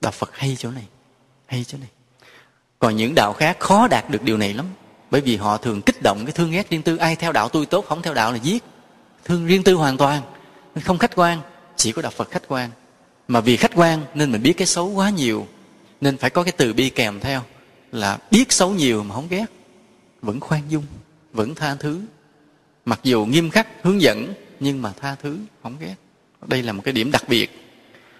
Đạo 0.00 0.12
phật 0.12 0.30
hay 0.32 0.56
chỗ 0.58 0.70
này, 0.70 0.84
hay 1.46 1.64
chỗ 1.64 1.78
này. 1.78 1.88
Còn 2.78 2.96
những 2.96 3.14
đạo 3.14 3.32
khác 3.32 3.60
khó 3.60 3.88
đạt 3.88 4.10
được 4.10 4.22
điều 4.22 4.36
này 4.36 4.54
lắm, 4.54 4.66
bởi 5.10 5.20
vì 5.20 5.36
họ 5.36 5.56
thường 5.56 5.82
kích 5.82 6.02
động 6.02 6.24
cái 6.24 6.32
thương 6.32 6.50
ghét 6.50 6.70
riêng 6.70 6.82
tư. 6.82 6.96
Ai 6.96 7.16
theo 7.16 7.32
đạo 7.32 7.48
tôi 7.48 7.66
tốt, 7.66 7.86
không 7.88 8.02
theo 8.02 8.14
đạo 8.14 8.32
là 8.32 8.38
giết. 8.38 8.64
Thương 9.24 9.46
riêng 9.46 9.62
tư 9.62 9.74
hoàn 9.74 9.96
toàn 9.96 10.22
không 10.82 10.98
khách 10.98 11.16
quan, 11.16 11.40
chỉ 11.76 11.92
có 11.92 12.02
đạo 12.02 12.12
phật 12.16 12.30
khách 12.30 12.48
quan. 12.48 12.70
Mà 13.28 13.40
vì 13.40 13.56
khách 13.56 13.70
quan 13.74 14.04
nên 14.14 14.32
mình 14.32 14.42
biết 14.42 14.52
cái 14.52 14.66
xấu 14.66 14.88
quá 14.88 15.10
nhiều, 15.10 15.46
nên 16.00 16.16
phải 16.16 16.30
có 16.30 16.42
cái 16.42 16.52
từ 16.52 16.72
bi 16.72 16.90
kèm 16.90 17.20
theo 17.20 17.42
là 17.92 18.18
biết 18.30 18.52
xấu 18.52 18.70
nhiều 18.70 19.02
mà 19.02 19.14
không 19.14 19.28
ghét. 19.30 19.46
Vẫn 20.22 20.40
khoan 20.40 20.62
dung, 20.68 20.84
vẫn 21.32 21.54
tha 21.54 21.74
thứ. 21.74 22.00
Mặc 22.84 23.00
dù 23.02 23.26
nghiêm 23.26 23.50
khắc, 23.50 23.68
hướng 23.82 24.02
dẫn 24.02 24.34
nhưng 24.64 24.82
mà 24.82 24.92
tha 25.00 25.14
thứ, 25.22 25.38
không 25.62 25.76
ghét. 25.80 25.94
Đây 26.46 26.62
là 26.62 26.72
một 26.72 26.82
cái 26.84 26.92
điểm 26.92 27.10
đặc 27.10 27.24
biệt. 27.28 27.50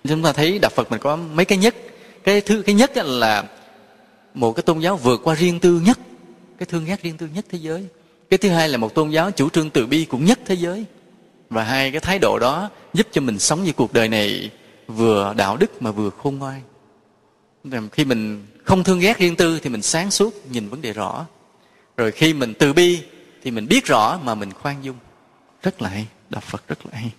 Chúng 0.08 0.22
ta 0.22 0.32
thấy 0.32 0.58
đạo 0.58 0.70
phật 0.74 0.90
mình 0.90 1.00
có 1.00 1.16
mấy 1.16 1.44
cái 1.44 1.58
nhất. 1.58 1.74
Cái 2.24 2.40
thứ, 2.40 2.62
cái 2.62 2.74
nhất 2.74 2.96
là 2.96 3.44
một 4.34 4.52
cái 4.52 4.62
tôn 4.62 4.78
giáo 4.78 4.96
vượt 4.96 5.20
qua 5.24 5.34
riêng 5.34 5.60
tư 5.60 5.80
nhất. 5.84 5.98
Cái 6.58 6.66
thương 6.66 6.84
ghét 6.84 7.02
riêng 7.02 7.16
tư 7.16 7.28
nhất 7.34 7.44
thế 7.50 7.58
giới. 7.58 7.86
Cái 8.30 8.38
thứ 8.38 8.48
hai 8.48 8.68
là 8.68 8.76
một 8.76 8.94
tôn 8.94 9.10
giáo 9.10 9.30
chủ 9.30 9.48
trương 9.48 9.70
từ 9.70 9.86
bi 9.86 10.04
cũng 10.04 10.24
nhất 10.24 10.38
thế 10.46 10.54
giới. 10.54 10.84
Và 11.50 11.62
hai 11.62 11.90
cái 11.90 12.00
thái 12.00 12.18
độ 12.18 12.38
đó 12.38 12.70
giúp 12.94 13.06
cho 13.12 13.20
mình 13.20 13.38
sống 13.38 13.64
như 13.64 13.72
cuộc 13.72 13.92
đời 13.92 14.08
này 14.08 14.50
vừa 14.86 15.34
đạo 15.36 15.56
đức 15.56 15.82
mà 15.82 15.90
vừa 15.90 16.10
khôn 16.10 16.38
ngoan. 16.38 16.60
Khi 17.92 18.04
mình 18.04 18.46
không 18.64 18.84
thương 18.84 19.00
ghét 19.00 19.18
riêng 19.18 19.36
tư 19.36 19.60
thì 19.62 19.70
mình 19.70 19.82
sáng 19.82 20.10
suốt 20.10 20.34
nhìn 20.50 20.68
vấn 20.68 20.82
đề 20.82 20.92
rõ. 20.92 21.26
Rồi 21.96 22.12
khi 22.12 22.32
mình 22.34 22.54
từ 22.58 22.72
bi 22.72 23.00
thì 23.42 23.50
mình 23.50 23.68
biết 23.68 23.86
rõ 23.86 24.18
mà 24.24 24.34
mình 24.34 24.52
khoan 24.52 24.84
dung. 24.84 24.96
Rất 25.62 25.82
là 25.82 25.88
hay 25.88 26.06
đạo 26.34 26.42
phật 26.46 26.68
rất 26.68 26.86
là 26.86 26.98
hay. 26.98 27.12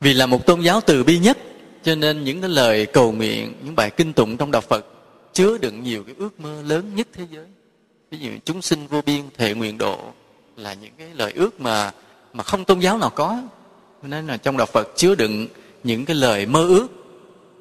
Vì 0.00 0.14
là 0.14 0.26
một 0.26 0.46
tôn 0.46 0.60
giáo 0.60 0.80
từ 0.80 1.04
bi 1.04 1.18
nhất, 1.18 1.38
cho 1.82 1.94
nên 1.94 2.24
những 2.24 2.40
cái 2.40 2.50
lời 2.50 2.86
cầu 2.86 3.12
nguyện, 3.12 3.54
những 3.64 3.76
bài 3.76 3.90
kinh 3.90 4.12
tụng 4.12 4.36
trong 4.36 4.50
đạo 4.50 4.62
phật 4.62 4.86
chứa 5.32 5.58
đựng 5.58 5.82
nhiều 5.82 6.04
cái 6.04 6.14
ước 6.18 6.40
mơ 6.40 6.62
lớn 6.62 6.94
nhất 6.94 7.08
thế 7.12 7.26
giới. 7.30 7.46
Ví 8.10 8.18
dụ 8.18 8.30
chúng 8.44 8.62
sinh 8.62 8.86
vô 8.86 9.02
biên 9.02 9.22
thệ 9.38 9.54
nguyện 9.54 9.78
độ 9.78 10.12
là 10.56 10.74
những 10.74 10.92
cái 10.98 11.08
lời 11.14 11.32
ước 11.32 11.60
mà 11.60 11.92
mà 12.32 12.44
không 12.44 12.64
tôn 12.64 12.78
giáo 12.78 12.98
nào 12.98 13.10
có. 13.10 13.42
Nên 14.02 14.26
là 14.26 14.36
trong 14.36 14.56
đạo 14.56 14.66
phật 14.66 14.88
chứa 14.96 15.14
đựng 15.14 15.48
những 15.84 16.04
cái 16.04 16.16
lời 16.16 16.46
mơ 16.46 16.66
ước 16.68 16.88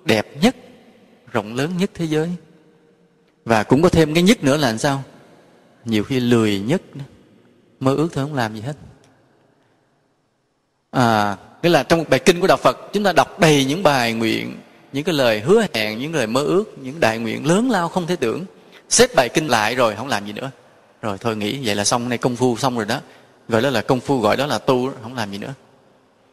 đẹp 0.05 0.41
nhất, 0.41 0.55
rộng 1.31 1.55
lớn 1.55 1.77
nhất 1.77 1.91
thế 1.93 2.05
giới. 2.05 2.29
Và 3.45 3.63
cũng 3.63 3.81
có 3.81 3.89
thêm 3.89 4.13
cái 4.13 4.23
nhất 4.23 4.43
nữa 4.43 4.57
là 4.57 4.67
làm 4.67 4.77
sao? 4.77 5.03
Nhiều 5.85 6.03
khi 6.03 6.19
lười 6.19 6.59
nhất 6.59 6.81
mơ 7.79 7.95
ước 7.95 8.09
thôi, 8.13 8.25
không 8.25 8.35
làm 8.35 8.55
gì 8.55 8.61
hết 8.61 8.77
à 10.91 11.37
nghĩa 11.63 11.69
là 11.69 11.83
trong 11.83 12.05
bài 12.09 12.19
kinh 12.19 12.39
của 12.39 12.47
đạo 12.47 12.57
phật, 12.57 12.77
chúng 12.93 13.03
ta 13.03 13.13
đọc 13.13 13.39
đầy 13.39 13.65
những 13.65 13.83
bài 13.83 14.13
nguyện, 14.13 14.59
những 14.93 15.03
cái 15.03 15.15
lời 15.15 15.39
hứa 15.39 15.65
hẹn, 15.73 15.99
những 15.99 16.15
lời 16.15 16.27
mơ 16.27 16.43
ước, 16.43 16.63
những 16.77 16.99
đại 16.99 17.17
nguyện 17.17 17.45
lớn 17.45 17.71
lao 17.71 17.89
không 17.89 18.07
thể 18.07 18.15
tưởng. 18.15 18.45
Xếp 18.89 19.15
bài 19.15 19.29
kinh 19.29 19.47
lại 19.47 19.75
rồi, 19.75 19.95
không 19.95 20.07
làm 20.07 20.25
gì 20.25 20.33
nữa. 20.33 20.51
Rồi 21.01 21.17
thôi 21.17 21.35
nghĩ, 21.35 21.59
vậy 21.65 21.75
là 21.75 21.83
xong, 21.83 22.09
nay 22.09 22.17
công 22.17 22.35
phu 22.35 22.57
xong 22.57 22.75
rồi 22.75 22.85
đó. 22.85 22.99
Gọi 23.47 23.61
đó 23.61 23.69
là 23.69 23.81
công 23.81 23.99
phu, 23.99 24.19
gọi 24.19 24.37
đó 24.37 24.45
là 24.45 24.57
tu, 24.57 24.91
không 25.03 25.15
làm 25.15 25.31
gì 25.31 25.37
nữa. 25.37 25.53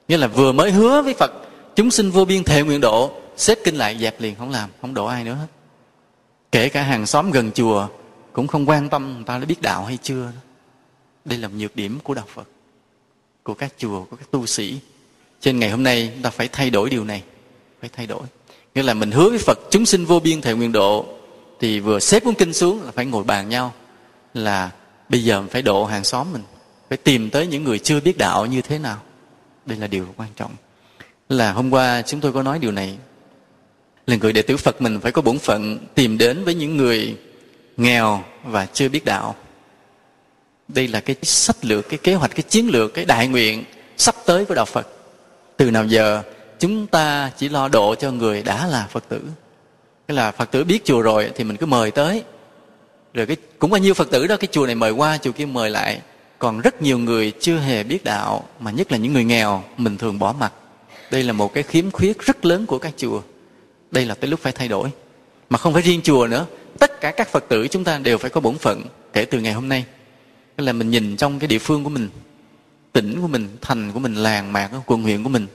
Nghĩa 0.09 0.17
là 0.17 0.27
vừa 0.27 0.53
mới 0.53 0.71
hứa 0.71 1.03
với 1.03 1.15
phật, 1.15 1.33
chúng 1.77 1.91
sinh 1.91 2.11
vô 2.11 2.25
biên 2.25 2.45
thệ 2.45 2.63
nguyện 2.63 2.81
độ, 2.81 3.11
xếp 3.37 3.59
kinh 3.65 3.77
lại 3.77 3.99
dẹp 3.99 4.21
liền, 4.21 4.35
không 4.35 4.51
làm, 4.51 4.71
không 4.81 4.95
độ 4.95 5.07
ai 5.07 5.25
nữa 5.25 5.35
hết. 5.35 5.47
Kể 6.53 6.69
cả 6.69 6.83
hàng 6.83 7.07
xóm 7.07 7.31
gần 7.31 7.51
chùa 7.53 7.89
cũng 8.33 8.47
không 8.47 8.69
quan 8.69 8.89
tâm 8.89 9.15
người 9.15 9.25
ta 9.27 9.39
đã 9.39 9.45
biết 9.45 9.63
đạo 9.63 9.85
hay 9.85 9.99
chưa 10.03 10.29
đây 11.25 11.39
là 11.39 11.49
nhược 11.49 11.77
điểm 11.77 11.99
của 12.03 12.15
đạo 12.15 12.25
phật 12.35 12.49
của 13.47 13.55
các 13.55 13.73
chùa, 13.79 14.05
của 14.05 14.17
các 14.17 14.31
tu 14.31 14.47
sĩ. 14.47 14.79
Trên 15.41 15.59
ngày 15.59 15.71
hôm 15.71 15.83
nay 15.83 16.13
ta 16.23 16.31
phải 16.31 16.49
thay 16.49 16.71
đổi 16.71 16.91
điều 16.91 17.05
này, 17.05 17.23
phải 17.81 17.91
thay 17.93 18.07
đổi. 18.07 18.23
Nghĩa 18.75 18.83
là 18.83 18.95
mình 18.95 19.11
hứa 19.11 19.29
với 19.29 19.39
phật, 19.39 19.59
chúng 19.71 19.87
sinh 19.87 20.05
vô 20.05 20.21
biên 20.21 20.41
thể 20.41 20.55
nguyện 20.55 20.73
độ, 20.73 21.07
thì 21.61 21.81
vừa 21.81 21.99
xếp 21.99 22.25
cuốn 22.25 22.35
kinh 22.35 22.53
xuống 22.53 22.83
là 22.83 22.91
phải 22.91 23.07
ngồi 23.07 23.25
bàn 23.25 23.49
nhau, 23.49 23.73
là 24.35 24.71
bây 25.09 25.25
giờ 25.25 25.41
mình 25.41 25.51
phải 25.51 25.63
độ 25.63 25.85
hàng 25.85 26.05
xóm 26.05 26.33
mình, 26.33 26.43
phải 26.89 26.99
tìm 26.99 27.31
tới 27.31 27.47
những 27.47 27.65
người 27.65 27.79
chưa 27.79 28.01
biết 28.01 28.19
đạo 28.19 28.47
như 28.47 28.63
thế 28.63 28.79
nào. 28.79 29.03
Đây 29.67 29.79
là 29.79 29.87
điều 29.87 30.07
quan 30.17 30.29
trọng. 30.37 30.53
Là 31.29 31.53
hôm 31.53 31.71
qua 31.71 32.03
chúng 32.03 32.21
tôi 32.21 32.33
có 32.33 32.43
nói 32.43 32.59
điều 32.59 32.73
này. 32.73 32.99
Là 34.07 34.17
người 34.17 34.33
đệ 34.33 34.43
tử 34.43 34.57
phật 34.57 34.83
mình 34.83 35.01
phải 35.01 35.13
có 35.13 35.23
bổn 35.23 35.39
phận 35.39 35.79
tìm 35.95 36.19
đến 36.19 36.45
với 36.45 36.55
những 36.55 36.77
người 36.77 37.17
nghèo 37.77 38.25
và 38.45 38.67
chưa 38.67 38.89
biết 38.89 39.05
đạo 39.05 39.35
đây 40.69 40.89
là 40.89 41.01
cái 41.01 41.17
sách 41.23 41.65
lược, 41.65 41.89
cái 41.89 41.99
kế 41.99 42.15
hoạch, 42.15 42.31
cái 42.31 42.43
chiến 42.43 42.69
lược, 42.69 42.95
cái 42.95 43.05
đại 43.05 43.29
nguyện 43.29 43.65
sắp 43.97 44.15
tới 44.27 44.45
của 44.45 44.55
đạo 44.55 44.65
phật. 44.65 44.89
Từ 45.57 45.71
nào 45.71 45.85
giờ, 45.85 46.23
chúng 46.59 46.87
ta 46.87 47.31
chỉ 47.39 47.49
lo 47.49 47.69
độ 47.69 47.95
cho 47.95 48.11
người 48.11 48.43
đã 48.43 48.67
là 48.67 48.87
phật 48.91 49.05
tử. 49.09 49.21
Cái 50.09 50.17
là 50.17 50.31
phật 50.31 50.51
tử 50.51 50.65
biết 50.65 50.85
chùa 50.85 51.01
rồi 51.01 51.31
thì 51.35 51.45
mình 51.45 51.57
cứ 51.57 51.67
mời 51.67 51.91
tới. 51.91 52.23
Rồi 53.15 53.27
cái, 53.27 53.37
cũng 53.59 53.71
bao 53.71 53.79
nhiêu 53.79 53.95
phật 53.95 54.11
tử 54.11 54.27
đó, 54.27 54.37
cái 54.37 54.49
chùa 54.53 54.67
này 54.67 54.75
mời 54.75 54.91
qua, 54.91 55.19
chùa 55.19 55.33
kia 55.33 55.47
mời 55.47 55.71
lại. 55.71 56.01
Còn 56.39 56.61
rất 56.61 56.83
nhiều 56.83 56.99
người 56.99 57.33
chưa 57.41 57.59
hề 57.59 57.83
biết 57.83 58.05
đạo, 58.05 58.49
mà 58.61 58.71
nhất 58.71 58.93
là 58.93 58.99
những 58.99 59.13
người 59.13 59.25
nghèo, 59.25 59.65
mình 59.77 59.99
thường 59.99 60.19
bỏ 60.19 60.35
mặt 60.39 60.53
đây 61.11 61.23
là 61.23 61.33
một 61.33 61.55
cái 61.55 61.63
khiếm 61.63 61.91
khuyết 61.91 62.19
rất 62.19 62.45
lớn 62.45 62.67
của 62.67 62.79
các 62.79 62.93
chùa. 62.97 63.21
Đây 63.91 64.07
là 64.07 64.15
tới 64.15 64.31
lúc 64.31 64.41
phải 64.41 64.53
thay 64.53 64.69
đổi. 64.69 64.91
Mà 65.51 65.59
không 65.59 65.73
phải 65.73 65.83
riêng 65.83 66.01
chùa 66.03 66.27
nữa, 66.27 66.47
tất 66.79 67.01
cả 67.01 67.11
các 67.11 67.29
phật 67.29 67.45
tử 67.49 67.69
chúng 67.69 67.85
ta 67.85 67.99
đều 67.99 68.19
phải 68.19 68.31
có 68.31 68.41
bổn 68.41 68.59
phận 68.59 68.83
kể 69.13 69.25
từ 69.25 69.41
ngày 69.41 69.53
hôm 69.53 69.69
nay 69.69 69.85
tức 70.57 70.65
là 70.65 70.73
mình 70.73 70.91
nhìn 70.91 71.17
trong 71.17 71.39
cái 71.39 71.49
địa 71.49 71.59
phương 71.59 71.85
của 71.85 71.91
mình, 71.91 72.09
tỉnh 72.93 73.21
của 73.21 73.29
mình, 73.29 73.49
thành 73.61 73.93
của 73.93 73.99
mình, 73.99 74.15
làng 74.15 74.53
mạc, 74.53 74.71
quận 74.87 75.03
huyện 75.03 75.23
của 75.23 75.29
mình, 75.29 75.47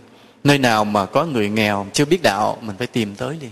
nơi 0.44 0.58
nào 0.58 0.86
mà 0.86 1.06
có 1.06 1.26
người 1.26 1.50
nghèo, 1.50 1.88
chưa 1.94 2.06
biết 2.06 2.22
đạo, 2.22 2.58
mình 2.62 2.76
phải 2.78 2.88
tìm 2.88 3.16
tới 3.16 3.38
đi 3.42 3.48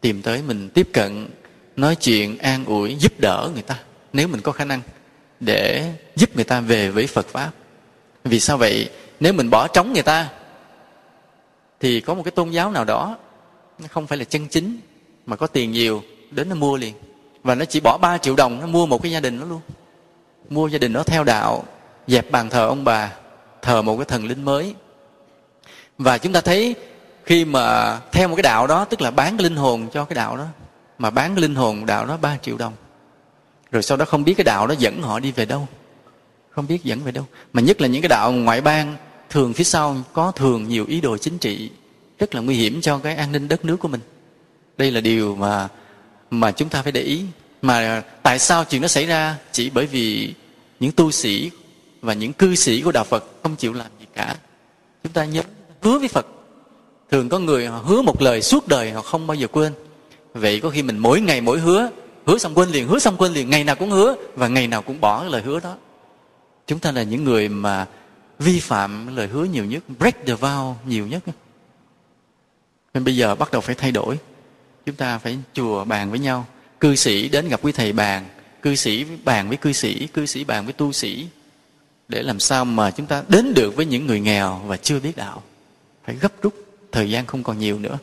tìm 0.00 0.22
tới 0.22 0.42
mình 0.42 0.68
tiếp 0.68 0.88
cận, 0.92 1.28
nói 1.76 1.96
chuyện, 1.96 2.38
an 2.38 2.64
ủi, 2.64 2.96
giúp 2.96 3.12
đỡ 3.18 3.50
người 3.54 3.62
ta, 3.62 3.78
nếu 4.12 4.28
mình 4.28 4.40
có 4.40 4.52
khả 4.52 4.64
năng, 4.64 4.80
để 5.40 5.92
giúp 6.16 6.36
người 6.36 6.44
ta 6.44 6.60
về 6.60 6.90
với 6.90 7.06
phật 7.06 7.26
pháp. 7.28 7.50
Vì 8.24 8.40
sao 8.40 8.56
vậy? 8.56 8.90
Nếu 9.20 9.32
mình 9.32 9.50
bỏ 9.50 9.68
trống 9.68 9.92
người 9.92 10.02
ta, 10.02 10.28
thì 11.80 12.00
có 12.00 12.14
một 12.14 12.22
cái 12.22 12.30
tôn 12.30 12.50
giáo 12.50 12.70
nào 12.70 12.84
đó, 12.84 13.18
nó 13.78 13.86
không 13.90 14.06
phải 14.06 14.18
là 14.18 14.24
chân 14.24 14.48
chính, 14.48 14.80
mà 15.26 15.36
có 15.36 15.46
tiền 15.46 15.72
nhiều, 15.72 16.02
đến 16.30 16.48
nó 16.48 16.54
mua 16.54 16.76
liền. 16.76 16.94
Và 17.42 17.54
nó 17.54 17.64
chỉ 17.64 17.80
bỏ 17.80 17.98
3 17.98 18.18
triệu 18.18 18.36
đồng, 18.36 18.60
nó 18.60 18.66
mua 18.66 18.86
một 18.86 19.02
cái 19.02 19.12
gia 19.12 19.20
đình 19.20 19.40
nó 19.40 19.46
luôn 19.46 19.60
mua 20.48 20.68
gia 20.68 20.78
đình 20.78 20.92
nó 20.92 21.02
theo 21.02 21.24
đạo, 21.24 21.64
dẹp 22.06 22.30
bàn 22.30 22.50
thờ 22.50 22.66
ông 22.66 22.84
bà, 22.84 23.12
thờ 23.62 23.82
một 23.82 23.96
cái 23.96 24.04
thần 24.04 24.24
linh 24.26 24.44
mới. 24.44 24.74
Và 25.98 26.18
chúng 26.18 26.32
ta 26.32 26.40
thấy 26.40 26.74
khi 27.24 27.44
mà 27.44 27.96
theo 28.12 28.28
một 28.28 28.36
cái 28.36 28.42
đạo 28.42 28.66
đó, 28.66 28.84
tức 28.84 29.00
là 29.00 29.10
bán 29.10 29.36
cái 29.36 29.44
linh 29.44 29.56
hồn 29.56 29.88
cho 29.92 30.04
cái 30.04 30.14
đạo 30.14 30.36
đó, 30.36 30.46
mà 30.98 31.10
bán 31.10 31.34
cái 31.34 31.42
linh 31.42 31.54
hồn 31.54 31.86
đạo 31.86 32.06
đó 32.06 32.16
3 32.20 32.36
triệu 32.42 32.58
đồng. 32.58 32.72
Rồi 33.70 33.82
sau 33.82 33.96
đó 33.96 34.04
không 34.04 34.24
biết 34.24 34.34
cái 34.36 34.44
đạo 34.44 34.66
đó 34.66 34.74
dẫn 34.78 35.02
họ 35.02 35.20
đi 35.20 35.32
về 35.32 35.44
đâu. 35.44 35.68
Không 36.50 36.66
biết 36.66 36.84
dẫn 36.84 37.00
về 37.00 37.12
đâu. 37.12 37.24
Mà 37.52 37.62
nhất 37.62 37.80
là 37.80 37.88
những 37.88 38.02
cái 38.02 38.08
đạo 38.08 38.32
ngoại 38.32 38.60
bang, 38.60 38.96
thường 39.30 39.52
phía 39.52 39.64
sau 39.64 39.96
có 40.12 40.30
thường 40.30 40.68
nhiều 40.68 40.84
ý 40.88 41.00
đồ 41.00 41.16
chính 41.16 41.38
trị, 41.38 41.70
rất 42.18 42.34
là 42.34 42.40
nguy 42.40 42.54
hiểm 42.54 42.80
cho 42.80 42.98
cái 42.98 43.16
an 43.16 43.32
ninh 43.32 43.48
đất 43.48 43.64
nước 43.64 43.76
của 43.76 43.88
mình. 43.88 44.00
Đây 44.78 44.90
là 44.90 45.00
điều 45.00 45.36
mà 45.36 45.68
mà 46.30 46.50
chúng 46.50 46.68
ta 46.68 46.82
phải 46.82 46.92
để 46.92 47.00
ý 47.00 47.24
mà 47.62 47.74
à, 47.74 48.02
tại 48.22 48.38
sao 48.38 48.64
chuyện 48.64 48.82
nó 48.82 48.88
xảy 48.88 49.06
ra? 49.06 49.36
Chỉ 49.52 49.70
bởi 49.70 49.86
vì 49.86 50.34
những 50.80 50.92
tu 50.92 51.10
sĩ 51.10 51.50
và 52.00 52.12
những 52.12 52.32
cư 52.32 52.54
sĩ 52.54 52.82
của 52.82 52.92
đạo 52.92 53.04
phật 53.04 53.24
không 53.42 53.56
chịu 53.56 53.72
làm 53.72 53.86
gì 54.00 54.06
cả. 54.14 54.36
Chúng 55.02 55.12
ta 55.12 55.24
nhớ, 55.24 55.42
hứa 55.82 55.98
với 55.98 56.08
phật. 56.08 56.26
Thường 57.10 57.28
có 57.28 57.38
người 57.38 57.66
họ 57.66 57.78
hứa 57.78 58.02
một 58.02 58.22
lời 58.22 58.42
suốt 58.42 58.68
đời 58.68 58.92
họ 58.92 59.02
không 59.02 59.26
bao 59.26 59.34
giờ 59.34 59.46
quên. 59.46 59.72
Vậy 60.34 60.60
có 60.60 60.70
khi 60.70 60.82
mình 60.82 60.98
mỗi 60.98 61.20
ngày 61.20 61.40
mỗi 61.40 61.60
hứa 61.60 61.90
hứa 62.28 62.38
xong 62.38 62.54
quên 62.54 62.68
liền, 62.68 62.88
hứa 62.88 62.98
xong 62.98 63.16
quên 63.16 63.32
liền, 63.32 63.50
ngày 63.50 63.64
nào 63.64 63.76
cũng 63.76 63.90
hứa 63.90 64.14
và 64.34 64.48
ngày 64.48 64.66
nào 64.66 64.82
cũng 64.82 65.00
bỏ 65.00 65.24
lời 65.24 65.42
hứa 65.42 65.60
đó. 65.60 65.76
Chúng 66.66 66.78
ta 66.78 66.92
là 66.92 67.02
những 67.02 67.24
người 67.24 67.48
mà 67.48 67.86
vi 68.38 68.60
phạm 68.60 69.16
lời 69.16 69.26
hứa 69.26 69.44
nhiều 69.44 69.64
nhất, 69.64 69.82
break 69.98 70.26
the 70.26 70.34
vow 70.34 70.74
nhiều 70.86 71.06
nhất. 71.06 71.22
Nên 72.94 73.04
bây 73.04 73.16
giờ 73.16 73.34
bắt 73.34 73.52
đầu 73.52 73.60
phải 73.60 73.74
thay 73.74 73.92
đổi. 73.92 74.18
Chúng 74.86 74.94
ta 74.94 75.18
phải 75.18 75.38
chùa 75.52 75.84
bàn 75.84 76.10
với 76.10 76.18
nhau 76.18 76.46
cư 76.80 76.96
sĩ 76.96 77.28
đến 77.28 77.48
gặp 77.48 77.60
quý 77.62 77.72
thầy 77.72 77.92
bàn, 77.92 78.28
cư 78.62 78.74
sĩ 78.74 79.04
bàn 79.24 79.48
với 79.48 79.56
cư 79.56 79.72
sĩ 79.72 80.06
cư 80.06 80.26
sĩ 80.26 80.44
bàn 80.44 80.64
với 80.64 80.72
tu 80.72 80.92
sĩ, 80.92 81.26
để 82.08 82.22
làm 82.22 82.40
sao 82.40 82.64
mà 82.64 82.90
chúng 82.90 83.06
ta 83.06 83.22
đến 83.28 83.54
được 83.54 83.76
với 83.76 83.86
những 83.86 84.06
người 84.06 84.20
nghèo 84.20 84.60
và 84.66 84.76
chưa 84.76 85.00
biết 85.00 85.16
đạo. 85.16 85.42
Phải 86.06 86.14
gấp 86.14 86.42
rút, 86.42 86.54
thời 86.92 87.10
gian 87.10 87.26
không 87.26 87.42
còn 87.42 87.58
nhiều 87.58 87.78
nữa. 87.78 87.98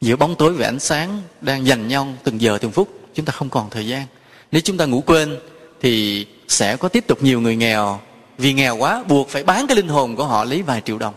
Giữa 0.00 0.16
bóng 0.16 0.34
tối 0.34 0.52
và 0.52 0.66
ánh 0.66 0.80
sáng 0.80 1.22
đang 1.40 1.66
dành 1.66 1.88
nhau 1.88 2.08
từng 2.24 2.40
giờ 2.40 2.58
từng 2.58 2.72
phút, 2.72 2.88
chúng 3.14 3.24
ta 3.24 3.32
không 3.32 3.48
còn 3.50 3.70
thời 3.70 3.86
gian. 3.86 4.06
Nếu 4.52 4.60
chúng 4.60 4.76
ta 4.76 4.84
ngủ 4.84 5.00
quên, 5.06 5.38
thì 5.80 6.26
sẽ 6.48 6.76
có 6.76 6.88
tiếp 6.88 7.04
tục 7.06 7.22
nhiều 7.22 7.40
người 7.40 7.56
nghèo. 7.56 8.00
Vì 8.38 8.52
nghèo 8.52 8.76
quá, 8.76 9.04
buộc 9.08 9.28
phải 9.28 9.44
bán 9.44 9.66
cái 9.66 9.76
linh 9.76 9.88
hồn 9.88 10.16
của 10.16 10.26
họ 10.26 10.44
lấy 10.44 10.62
vài 10.62 10.80
triệu 10.80 10.98
đồng 10.98 11.14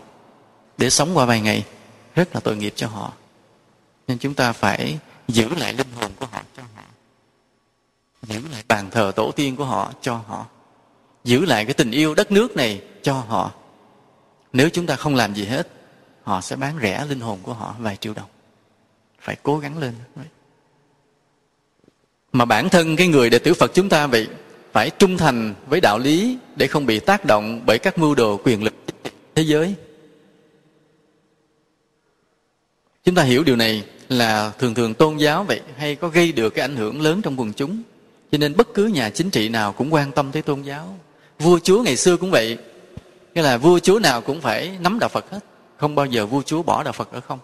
để 0.78 0.90
sống 0.90 1.16
qua 1.16 1.24
vài 1.24 1.40
ngày. 1.40 1.64
Rất 2.14 2.34
là 2.34 2.40
tội 2.40 2.56
nghiệp 2.56 2.72
cho 2.76 2.86
họ. 2.86 3.12
Nên 4.08 4.18
chúng 4.18 4.34
ta 4.34 4.52
phải 4.52 4.98
giữ 5.28 5.48
lại 5.54 5.72
linh 5.72 5.92
hồn 5.94 6.10
của 6.20 6.26
họ 6.26 6.42
cho 6.56 6.62
họ. 6.74 6.82
Giữ 8.22 8.40
lại 8.52 8.64
bàn 8.68 8.90
thờ 8.90 9.12
tổ 9.16 9.30
tiên 9.30 9.56
của 9.56 9.64
họ 9.64 9.92
cho 10.00 10.14
họ. 10.14 10.46
Giữ 11.24 11.44
lại 11.44 11.64
cái 11.64 11.74
tình 11.74 11.90
yêu 11.90 12.14
đất 12.14 12.32
nước 12.32 12.56
này 12.56 12.82
cho 13.02 13.14
họ. 13.14 13.52
Nếu 14.52 14.70
chúng 14.70 14.86
ta 14.86 14.96
không 14.96 15.14
làm 15.14 15.34
gì 15.34 15.44
hết, 15.44 15.68
họ 16.22 16.40
sẽ 16.40 16.56
bán 16.56 16.78
rẻ 16.82 17.06
linh 17.08 17.20
hồn 17.20 17.38
của 17.42 17.54
họ 17.54 17.74
vài 17.78 17.96
triệu 17.96 18.14
đồng. 18.14 18.28
Phải 19.20 19.36
cố 19.42 19.58
gắng 19.58 19.78
lên. 19.78 19.94
Mà 22.32 22.44
bản 22.44 22.68
thân 22.68 22.96
cái 22.96 23.08
người 23.08 23.30
đệ 23.30 23.38
tử 23.38 23.54
phật 23.54 23.70
chúng 23.74 23.88
ta 23.88 24.06
vậy, 24.06 24.28
phải 24.72 24.90
trung 24.90 25.16
thành 25.16 25.54
với 25.66 25.80
đạo 25.80 25.98
lý 25.98 26.38
để 26.56 26.66
không 26.66 26.86
bị 26.86 27.00
tác 27.00 27.24
động 27.24 27.62
bởi 27.66 27.78
các 27.78 27.98
mưu 27.98 28.14
đồ 28.14 28.40
quyền 28.44 28.62
lực 28.62 28.74
thế 29.34 29.42
giới. 29.42 29.74
Chúng 33.04 33.14
ta 33.14 33.22
hiểu 33.22 33.44
điều 33.44 33.56
này 33.56 33.84
là 34.08 34.52
thường 34.58 34.74
thường 34.74 34.94
tôn 34.94 35.16
giáo 35.16 35.44
vậy, 35.44 35.60
hay 35.76 35.94
có 35.94 36.08
gây 36.08 36.32
được 36.32 36.50
cái 36.50 36.64
ảnh 36.64 36.76
hưởng 36.76 37.00
lớn 37.00 37.22
trong 37.22 37.40
quần 37.40 37.52
chúng? 37.52 37.82
Cho 38.32 38.38
nên 38.38 38.56
bất 38.56 38.74
cứ 38.74 38.86
nhà 38.86 39.10
chính 39.10 39.30
trị 39.30 39.48
nào 39.48 39.72
cũng 39.72 39.94
quan 39.94 40.12
tâm 40.12 40.32
tới 40.32 40.42
tôn 40.42 40.62
giáo. 40.62 40.96
Vua 41.38 41.58
chúa 41.58 41.82
ngày 41.82 41.96
xưa 41.96 42.16
cũng 42.16 42.30
vậy. 42.30 42.58
Nghĩa 43.34 43.42
là 43.42 43.56
vua 43.56 43.78
chúa 43.78 43.98
nào 43.98 44.20
cũng 44.20 44.40
phải 44.40 44.72
nắm 44.80 44.98
đạo 44.98 45.08
phật 45.08 45.30
hết. 45.30 45.40
Không 45.76 45.94
bao 45.94 46.06
giờ 46.06 46.26
vua 46.26 46.42
chúa 46.42 46.62
bỏ 46.62 46.82
đạo 46.82 46.92
phật 46.92 47.12
ở 47.12 47.20
không. 47.20 47.38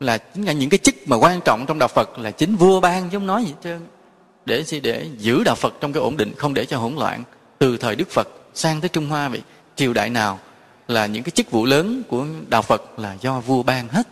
Là 0.00 0.18
chính 0.18 0.44
là 0.44 0.52
những 0.52 0.70
cái 0.70 0.78
chức 0.78 0.94
mà 1.06 1.16
quan 1.16 1.40
trọng 1.44 1.66
trong 1.66 1.78
đạo 1.78 1.88
phật 1.88 2.18
là 2.18 2.30
chính 2.30 2.56
vua 2.56 2.80
ban 2.80 3.10
chứ 3.10 3.18
không 3.18 3.26
nói 3.26 3.44
gì 3.44 3.48
hết 3.48 3.58
trơn. 3.64 3.80
Để 4.46 4.64
để 4.82 5.06
giữ 5.18 5.44
đạo 5.44 5.54
phật 5.54 5.74
trong 5.80 5.92
cái 5.92 6.02
ổn 6.02 6.16
định, 6.16 6.32
không 6.36 6.54
để 6.54 6.64
cho 6.64 6.78
hỗn 6.78 6.94
loạn. 6.94 7.24
Từ 7.58 7.76
thời 7.76 7.96
đức 7.96 8.10
phật 8.10 8.28
sang 8.54 8.80
tới 8.80 8.88
trung 8.88 9.08
hoa 9.08 9.28
vậy, 9.28 9.42
triều 9.76 9.92
đại 9.92 10.10
nào 10.10 10.38
là 10.88 11.06
những 11.06 11.22
cái 11.22 11.30
chức 11.30 11.50
vụ 11.50 11.64
lớn 11.64 12.02
của 12.08 12.26
đạo 12.48 12.62
phật 12.62 12.98
là 12.98 13.16
do 13.20 13.40
vua 13.40 13.62
ban 13.62 13.88
hết 13.88 14.08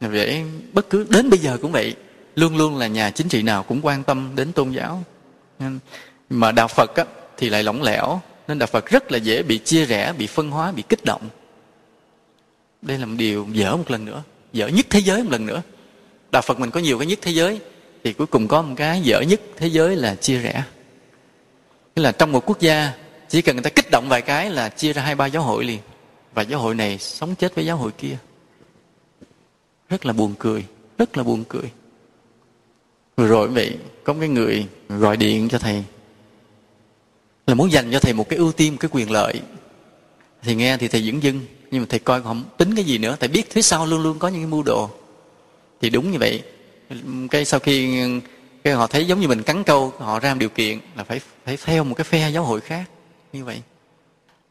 vậy 0.00 0.44
bất 0.72 0.90
cứ 0.90 1.06
đến 1.08 1.30
bây 1.30 1.38
giờ 1.38 1.58
cũng 1.62 1.72
vậy 1.72 1.94
luôn 2.36 2.56
luôn 2.56 2.76
là 2.76 2.86
nhà 2.86 3.10
chính 3.10 3.28
trị 3.28 3.42
nào 3.42 3.62
cũng 3.62 3.80
quan 3.82 4.04
tâm 4.04 4.32
đến 4.34 4.52
tôn 4.52 4.70
giáo. 4.70 5.04
Mà 6.30 6.52
đạo 6.52 6.68
phật 6.68 6.96
á, 6.96 7.04
thì 7.36 7.50
lại 7.50 7.62
lỏng 7.62 7.82
lẻo 7.82 8.20
nên 8.48 8.58
đạo 8.58 8.66
phật 8.66 8.86
rất 8.86 9.12
là 9.12 9.18
dễ 9.18 9.42
bị 9.42 9.58
chia 9.58 9.84
rẽ 9.84 10.12
bị 10.18 10.26
phân 10.26 10.50
hóa 10.50 10.72
bị 10.72 10.82
kích 10.88 11.04
động. 11.04 11.28
Đây 12.82 12.98
là 12.98 13.06
một 13.06 13.14
điều 13.18 13.46
dở 13.52 13.76
một 13.76 13.90
lần 13.90 14.04
nữa 14.04 14.22
dở 14.52 14.68
nhất 14.68 14.86
thế 14.90 15.00
giới 15.00 15.22
một 15.22 15.32
lần 15.32 15.46
nữa. 15.46 15.62
Đạo 16.32 16.42
phật 16.42 16.60
mình 16.60 16.70
có 16.70 16.80
nhiều 16.80 16.98
cái 16.98 17.06
nhất 17.06 17.18
thế 17.22 17.32
giới 17.32 17.60
thì 18.04 18.12
cuối 18.12 18.26
cùng 18.26 18.48
có 18.48 18.62
một 18.62 18.74
cái 18.76 19.00
dở 19.00 19.20
nhất 19.20 19.40
thế 19.56 19.66
giới 19.66 19.96
là 19.96 20.14
chia 20.14 20.38
rẽ. 20.38 20.62
Nghĩa 21.96 22.02
là 22.02 22.12
trong 22.12 22.32
một 22.32 22.46
quốc 22.46 22.60
gia 22.60 22.92
chỉ 23.28 23.42
cần 23.42 23.56
người 23.56 23.62
ta 23.62 23.70
kích 23.70 23.90
động 23.90 24.08
vài 24.08 24.22
cái 24.22 24.50
là 24.50 24.68
chia 24.68 24.92
ra 24.92 25.02
hai 25.02 25.14
ba 25.14 25.26
giáo 25.26 25.42
hội 25.42 25.64
liền. 25.64 25.80
Và 26.34 26.42
giáo 26.42 26.60
hội 26.60 26.74
này 26.74 26.98
sống 26.98 27.34
chết 27.34 27.54
với 27.54 27.66
giáo 27.66 27.76
hội 27.76 27.90
kia 27.98 28.16
rất 29.88 30.06
là 30.06 30.12
buồn 30.12 30.34
cười, 30.38 30.64
rất 30.98 31.16
là 31.16 31.22
buồn 31.22 31.44
cười. 31.48 31.70
Vừa 33.16 33.28
rồi 33.28 33.48
vậy 33.48 33.78
có 34.04 34.14
cái 34.20 34.28
người 34.28 34.66
gọi 34.88 35.16
điện 35.16 35.48
cho 35.48 35.58
thầy, 35.58 35.84
là 37.46 37.54
muốn 37.54 37.72
dành 37.72 37.92
cho 37.92 38.00
thầy 38.00 38.12
một 38.12 38.28
cái 38.28 38.36
ưu 38.36 38.52
tiên, 38.52 38.72
một 38.72 38.78
cái 38.80 38.88
quyền 38.92 39.10
lợi. 39.10 39.40
Thì 40.42 40.54
nghe 40.54 40.76
thì 40.76 40.88
thầy 40.88 41.02
dững 41.02 41.22
dưng, 41.22 41.40
nhưng 41.70 41.82
mà 41.82 41.86
thầy 41.88 41.98
coi 41.98 42.22
không 42.22 42.44
tính 42.56 42.74
cái 42.74 42.84
gì 42.84 42.98
nữa, 42.98 43.16
thầy 43.20 43.28
biết 43.28 43.52
phía 43.52 43.62
sau 43.62 43.86
luôn 43.86 44.02
luôn 44.02 44.18
có 44.18 44.28
những 44.28 44.40
cái 44.40 44.50
mưu 44.50 44.62
đồ. 44.62 44.90
Thì 45.80 45.90
đúng 45.90 46.10
như 46.10 46.18
vậy, 46.18 46.42
cái 47.30 47.44
sau 47.44 47.60
khi, 47.60 48.04
cái 48.64 48.74
họ 48.74 48.86
thấy 48.86 49.06
giống 49.06 49.20
như 49.20 49.28
mình 49.28 49.42
cắn 49.42 49.64
câu, 49.64 49.92
họ 49.98 50.20
ra 50.20 50.34
một 50.34 50.38
điều 50.40 50.48
kiện 50.48 50.78
là 50.96 51.04
phải 51.04 51.20
phải 51.44 51.56
theo 51.56 51.84
một 51.84 51.94
cái 51.94 52.04
phe 52.04 52.30
giáo 52.30 52.44
hội 52.44 52.60
khác, 52.60 52.84
như 53.32 53.44
vậy. 53.44 53.62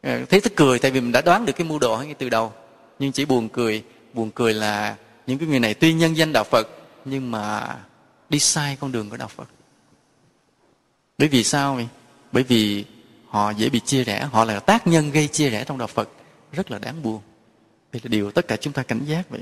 Ờ, 0.01 0.25
thấy 0.25 0.41
tức 0.41 0.53
cười, 0.55 0.79
tại 0.79 0.91
vì 0.91 1.01
mình 1.01 1.11
đã 1.11 1.21
đoán 1.21 1.45
được 1.45 1.53
cái 1.55 1.67
mưu 1.67 1.79
đồ 1.79 1.97
ngay 1.97 2.13
từ 2.13 2.29
đầu. 2.29 2.53
Nhưng 2.99 3.11
chỉ 3.11 3.25
buồn 3.25 3.49
cười 3.49 3.83
buồn 4.13 4.31
cười 4.31 4.53
là 4.53 4.95
những 5.27 5.37
cái 5.37 5.47
người 5.47 5.59
này 5.59 5.73
tuy 5.73 5.93
nhân 5.93 6.17
danh 6.17 6.33
đạo 6.33 6.43
phật, 6.43 6.67
nhưng 7.05 7.31
mà 7.31 7.75
đi 8.29 8.39
sai 8.39 8.77
con 8.79 8.91
đường 8.91 9.09
của 9.09 9.17
đạo 9.17 9.27
phật. 9.27 9.49
Bởi 11.17 11.27
vì 11.27 11.43
sao 11.43 11.75
vậy? 11.75 11.87
Bởi 12.31 12.43
vì 12.43 12.85
họ 13.27 13.51
dễ 13.51 13.69
bị 13.69 13.79
chia 13.79 14.03
rẽ, 14.03 14.27
họ 14.31 14.45
là 14.45 14.59
tác 14.59 14.87
nhân 14.87 15.11
gây 15.11 15.27
chia 15.27 15.49
rẽ 15.49 15.63
trong 15.63 15.77
đạo 15.77 15.87
phật. 15.87 16.09
Rất 16.51 16.71
là 16.71 16.79
đáng 16.79 17.03
buồn. 17.03 17.21
Đây 17.91 18.01
là 18.03 18.09
điều 18.09 18.31
tất 18.31 18.47
cả 18.47 18.57
chúng 18.57 18.73
ta 18.73 18.83
cảnh 18.83 19.01
giác 19.05 19.29
vậy. 19.29 19.41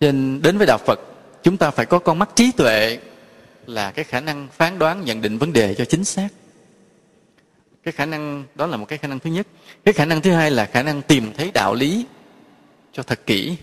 Nên 0.00 0.42
đến 0.42 0.58
với 0.58 0.66
đạo 0.66 0.78
phật, 0.86 1.00
chúng 1.42 1.56
ta 1.56 1.70
phải 1.70 1.86
có 1.86 1.98
con 1.98 2.18
mắt 2.18 2.28
trí 2.34 2.52
tuệ 2.52 2.98
là 3.66 3.90
cái 3.90 4.04
khả 4.04 4.20
năng 4.20 4.48
phán 4.52 4.78
đoán, 4.78 5.04
nhận 5.04 5.20
định 5.20 5.38
vấn 5.38 5.52
đề 5.52 5.74
cho 5.74 5.84
chính 5.84 6.04
xác. 6.04 6.28
Cái 7.82 7.92
khả 7.92 8.06
năng, 8.06 8.44
đó 8.54 8.66
là 8.66 8.76
một 8.76 8.86
cái 8.88 8.98
khả 8.98 9.08
năng 9.08 9.18
thứ 9.18 9.30
nhất. 9.30 9.46
Cái 9.84 9.94
khả 9.94 10.04
năng 10.04 10.22
thứ 10.22 10.32
hai 10.32 10.50
là 10.50 10.66
khả 10.66 10.82
năng 10.82 11.02
tìm 11.02 11.32
thấy 11.36 11.50
đạo 11.54 11.74
lý 11.74 12.06
cho 12.92 13.02
thật 13.02 13.20
kỹ 13.26 13.56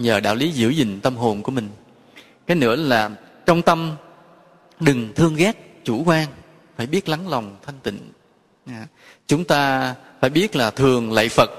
nhờ 0.00 0.20
đạo 0.20 0.34
lý 0.34 0.50
giữ 0.50 0.68
gìn 0.68 1.00
tâm 1.00 1.16
hồn 1.16 1.42
của 1.42 1.52
mình. 1.52 1.68
Cái 2.46 2.56
nữa 2.56 2.76
là 2.76 3.10
trong 3.46 3.62
tâm, 3.62 3.96
đừng 4.80 5.12
thương 5.14 5.36
ghét, 5.36 5.80
chủ 5.84 6.02
quan, 6.06 6.28
phải 6.76 6.86
biết 6.86 7.08
lắng 7.08 7.28
lòng, 7.28 7.56
thanh 7.66 7.78
tịnh. 7.82 7.98
Chúng 9.26 9.44
ta 9.44 9.94
phải 10.20 10.30
biết 10.30 10.56
là 10.56 10.70
thường 10.70 11.12
lạy 11.12 11.28
phật 11.28 11.50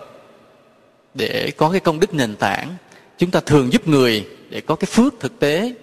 để 1.13 1.51
có 1.57 1.71
cái 1.71 1.79
công 1.79 1.99
đức 1.99 2.13
nền 2.13 2.35
tảng. 2.35 2.75
Chúng 3.17 3.31
ta 3.31 3.39
thường 3.39 3.73
giúp 3.73 3.87
người 3.87 4.27
để 4.49 4.61
có 4.61 4.75
cái 4.75 4.85
phước 4.91 5.13
thực 5.19 5.39
tế. 5.39 5.73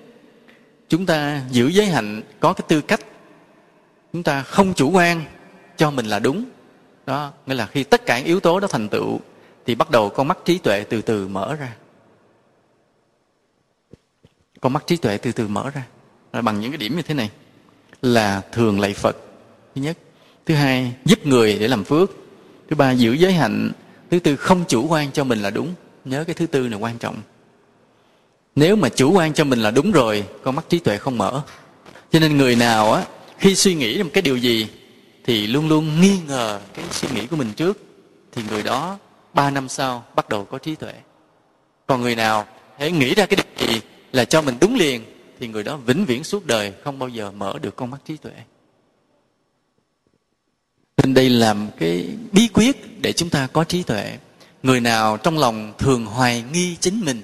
Chúng 0.89 1.07
ta 1.07 1.43
giữ 1.51 1.69
giới 1.69 1.87
hạnh, 1.87 2.23
có 2.41 2.53
cái 2.53 2.65
tư 2.69 2.81
cách. 2.81 3.01
Chúng 4.13 4.23
ta 4.23 4.43
không 4.43 4.75
chủ 4.75 4.91
quan, 4.91 5.25
cho 5.77 5.91
mình 5.91 6.07
là 6.07 6.19
đúng. 6.19 6.45
Đó, 7.07 7.33
nghĩa 7.47 7.55
là 7.55 7.67
khi 7.67 7.85
tất 7.85 8.07
cả 8.07 8.17
yếu 8.17 8.41
tố 8.41 8.61
đó 8.61 8.69
thành 8.69 8.89
tựu, 8.89 9.21
thì 9.67 9.75
bắt 9.75 9.91
đầu 9.91 10.09
con 10.09 10.29
mắt 10.29 10.39
trí 10.45 10.59
tuệ 10.59 10.85
từ 10.85 11.03
từ 11.03 11.29
mở 11.29 11.55
ra 11.55 11.73
con 14.61 14.73
mắt 14.73 14.87
trí 14.87 14.97
tuệ 14.97 15.19
từ 15.19 15.33
từ 15.33 15.49
mở 15.49 15.71
ra. 15.71 15.83
Là 16.33 16.43
bằng 16.43 16.61
những 16.61 16.71
cái 16.71 16.79
điểm 16.79 16.97
như 16.97 17.03
thế 17.03 17.15
này 17.15 17.31
là 18.03 18.43
thường 18.53 18.81
lạy 18.81 18.95
phật, 18.95 19.17
thứ 19.75 19.83
nhất. 19.83 19.99
Thứ 20.47 20.55
hai, 20.55 20.93
giúp 21.05 21.27
người 21.27 21.59
để 21.59 21.69
làm 21.69 21.85
phước. 21.85 22.11
Thứ 22.71 22.77
ba, 22.77 22.91
giữ 22.93 23.13
giới 23.13 23.33
hạnh. 23.33 23.71
Thứ 24.11 24.19
tư, 24.19 24.37
không 24.37 24.65
chủ 24.69 24.87
quan 24.87 25.13
cho 25.13 25.25
mình 25.25 25.43
là 25.43 25.51
đúng. 25.51 25.75
Nhớ 26.05 26.25
cái 26.25 26.35
thứ 26.35 26.47
tư 26.47 26.69
này 26.69 26.79
quan 26.79 26.99
trọng. 26.99 27.17
Nếu 28.57 28.77
mà 28.77 28.89
chủ 28.89 29.13
quan 29.13 29.33
cho 29.33 29.45
mình 29.45 29.63
là 29.63 29.71
đúng 29.71 29.93
rồi, 29.93 30.25
con 30.43 30.55
mắt 30.55 30.65
trí 30.69 30.79
tuệ 30.79 30.97
không 30.97 31.19
mở. 31.19 31.43
Cho 32.13 32.19
nên 32.19 32.37
người 32.37 32.57
nào 32.57 32.93
á, 32.93 33.05
khi 33.39 33.55
suy 33.55 33.75
nghĩ 33.75 34.03
một 34.03 34.11
cái 34.13 34.23
điều 34.23 34.37
gì, 34.37 34.69
thì 35.25 35.47
luôn 35.47 35.69
luôn 35.69 36.01
nghi 36.01 36.19
ngờ 36.29 36.61
cái 36.75 36.85
suy 36.91 37.09
nghĩ 37.15 37.27
của 37.27 37.37
mình 37.37 37.53
trước, 37.53 37.79
thì 38.33 38.43
người 38.51 38.63
đó 38.63 38.99
ba 39.35 39.51
năm 39.51 39.69
sau 39.69 40.05
bắt 40.15 40.29
đầu 40.29 40.45
có 40.45 40.59
trí 40.59 40.75
tuệ. 40.75 40.93
Còn 41.87 42.01
người 42.01 42.17
nào 42.17 42.47
hãy 42.79 42.93
nghĩ 42.93 43.15
ra 43.15 43.27
cái 43.27 43.37
điều 43.37 43.69
gì 43.69 43.81
là 44.13 44.25
cho 44.25 44.43
mình 44.43 44.57
đúng 44.61 44.75
liền, 44.75 45.05
thì 45.41 45.49
người 45.49 45.63
đó 45.63 45.77
vĩnh 45.77 46.05
viễn 46.05 46.25
suốt 46.25 46.47
đời 46.47 46.73
không 46.85 46.99
bao 46.99 47.09
giờ 47.09 47.31
mở 47.31 47.59
được 47.63 47.77
con 47.77 47.91
mắt 47.91 47.99
trí 48.07 48.17
tuệ. 48.17 48.33
Nên 50.97 51.15
đây 51.15 51.31
là 51.31 51.55
một 51.55 51.71
cái 51.79 52.09
bí 52.33 52.49
quyết 52.49 53.01
để 53.03 53.13
chúng 53.13 53.31
ta 53.31 53.47
có 53.47 53.65
trí 53.65 53.83
tuệ. 53.83 54.19
Người 54.63 54.81
nào 54.81 55.17
trong 55.17 55.39
lòng 55.39 55.75
thường 55.79 56.07
hoài 56.07 56.45
nghi 56.53 56.77
chính 56.81 57.01
mình, 57.05 57.23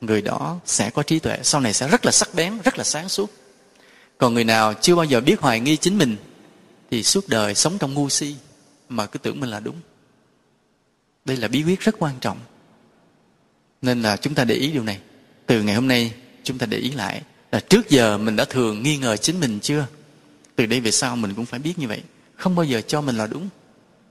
người 0.00 0.22
đó 0.22 0.58
sẽ 0.64 0.90
có 0.90 1.02
trí 1.02 1.18
tuệ. 1.18 1.38
Sau 1.42 1.60
này 1.60 1.72
sẽ 1.72 1.88
rất 1.88 2.04
là 2.04 2.12
sắc 2.12 2.34
bén, 2.34 2.58
rất 2.64 2.78
là 2.78 2.84
sáng 2.84 3.08
suốt. 3.08 3.32
Còn 4.18 4.34
người 4.34 4.44
nào 4.44 4.74
chưa 4.74 4.94
bao 4.94 5.04
giờ 5.04 5.20
biết 5.20 5.40
hoài 5.40 5.60
nghi 5.60 5.76
chính 5.76 5.98
mình, 5.98 6.16
thì 6.90 7.02
suốt 7.02 7.28
đời 7.28 7.54
sống 7.54 7.78
trong 7.78 7.94
ngu 7.94 8.08
si, 8.08 8.34
mà 8.88 9.06
cứ 9.06 9.18
tưởng 9.18 9.40
mình 9.40 9.50
là 9.50 9.60
đúng. 9.60 9.76
Đây 11.24 11.36
là 11.36 11.48
bí 11.48 11.62
quyết 11.62 11.80
rất 11.80 11.94
quan 11.98 12.14
trọng. 12.20 12.38
Nên 13.82 14.02
là 14.02 14.16
chúng 14.16 14.34
ta 14.34 14.44
để 14.44 14.54
ý 14.54 14.72
điều 14.72 14.82
này 14.82 15.00
từ 15.46 15.62
ngày 15.62 15.74
hôm 15.74 15.88
nay, 15.88 16.12
chúng 16.44 16.58
ta 16.58 16.66
để 16.66 16.78
ý 16.78 16.90
lại 16.90 17.22
là 17.52 17.60
trước 17.60 17.88
giờ 17.88 18.18
mình 18.18 18.36
đã 18.36 18.44
thường 18.44 18.82
nghi 18.82 18.96
ngờ 18.96 19.16
chính 19.16 19.40
mình 19.40 19.60
chưa? 19.60 19.86
Từ 20.56 20.66
đây 20.66 20.80
về 20.80 20.90
sau 20.90 21.16
mình 21.16 21.34
cũng 21.34 21.46
phải 21.46 21.60
biết 21.60 21.78
như 21.78 21.88
vậy. 21.88 22.02
Không 22.36 22.54
bao 22.54 22.64
giờ 22.64 22.80
cho 22.80 23.00
mình 23.00 23.16
là 23.16 23.26
đúng. 23.26 23.48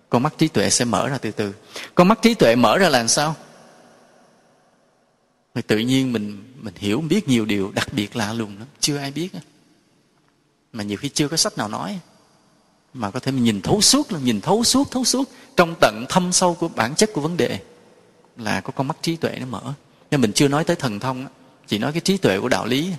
Con 0.10 0.24
mắt 0.24 0.34
trí 0.38 0.48
tuệ 0.48 0.70
sẽ 0.70 0.86
mở 0.86 1.08
ra 1.08 1.18
từ 1.18 1.32
từ. 1.32 1.54
Con 1.96 2.08
mắt 2.08 2.22
trí 2.22 2.34
tuệ 2.34 2.56
mở 2.56 2.78
ra 2.78 2.90
là 2.90 3.08
sao? 3.08 3.36
Rồi 5.56 5.62
tự 5.62 5.78
nhiên 5.78 6.14
mình 6.14 6.44
mình 6.62 6.74
hiểu, 6.78 7.02
biết 7.02 7.28
nhiều 7.28 7.46
điều 7.46 7.72
đặc 7.72 7.94
biệt 7.94 8.16
lạ 8.16 8.34
lùng 8.34 8.58
lắm. 8.60 8.68
Chưa 8.80 8.98
ai 8.98 9.12
biết 9.12 9.30
mà 10.74 10.84
nhiều 10.84 10.98
khi 10.98 11.10
chưa 11.10 11.28
có 11.28 11.38
sách 11.38 11.58
nào 11.58 11.68
nói. 11.68 12.00
Mà 12.94 13.12
có 13.12 13.20
thể 13.20 13.32
mình 13.32 13.44
nhìn 13.44 13.62
thấu 13.62 13.82
suốt 13.82 14.12
là 14.12 14.20
nhìn 14.20 14.42
thấu 14.42 14.64
suốt 14.64 14.92
thấu 14.92 15.04
suốt 15.04 15.30
trong 15.56 15.76
tận 15.82 16.06
thâm 16.10 16.32
sâu 16.32 16.54
của 16.54 16.68
bản 16.68 16.96
chất 16.96 17.10
của 17.14 17.22
vấn 17.22 17.38
đề 17.38 17.60
là 18.38 18.62
có 18.62 18.72
con 18.76 18.88
mắt 18.88 18.98
trí 19.02 19.16
tuệ 19.16 19.38
nó 19.40 19.46
mở 19.46 19.74
nhưng 20.16 20.22
mình 20.22 20.34
chưa 20.34 20.48
nói 20.48 20.64
tới 20.64 20.76
thần 20.76 21.00
thông 21.00 21.28
chỉ 21.68 21.78
nói 21.78 21.92
cái 21.92 22.02
trí 22.02 22.18
tuệ 22.18 22.40
của 22.40 22.50
đạo 22.50 22.66
lý 22.66 22.92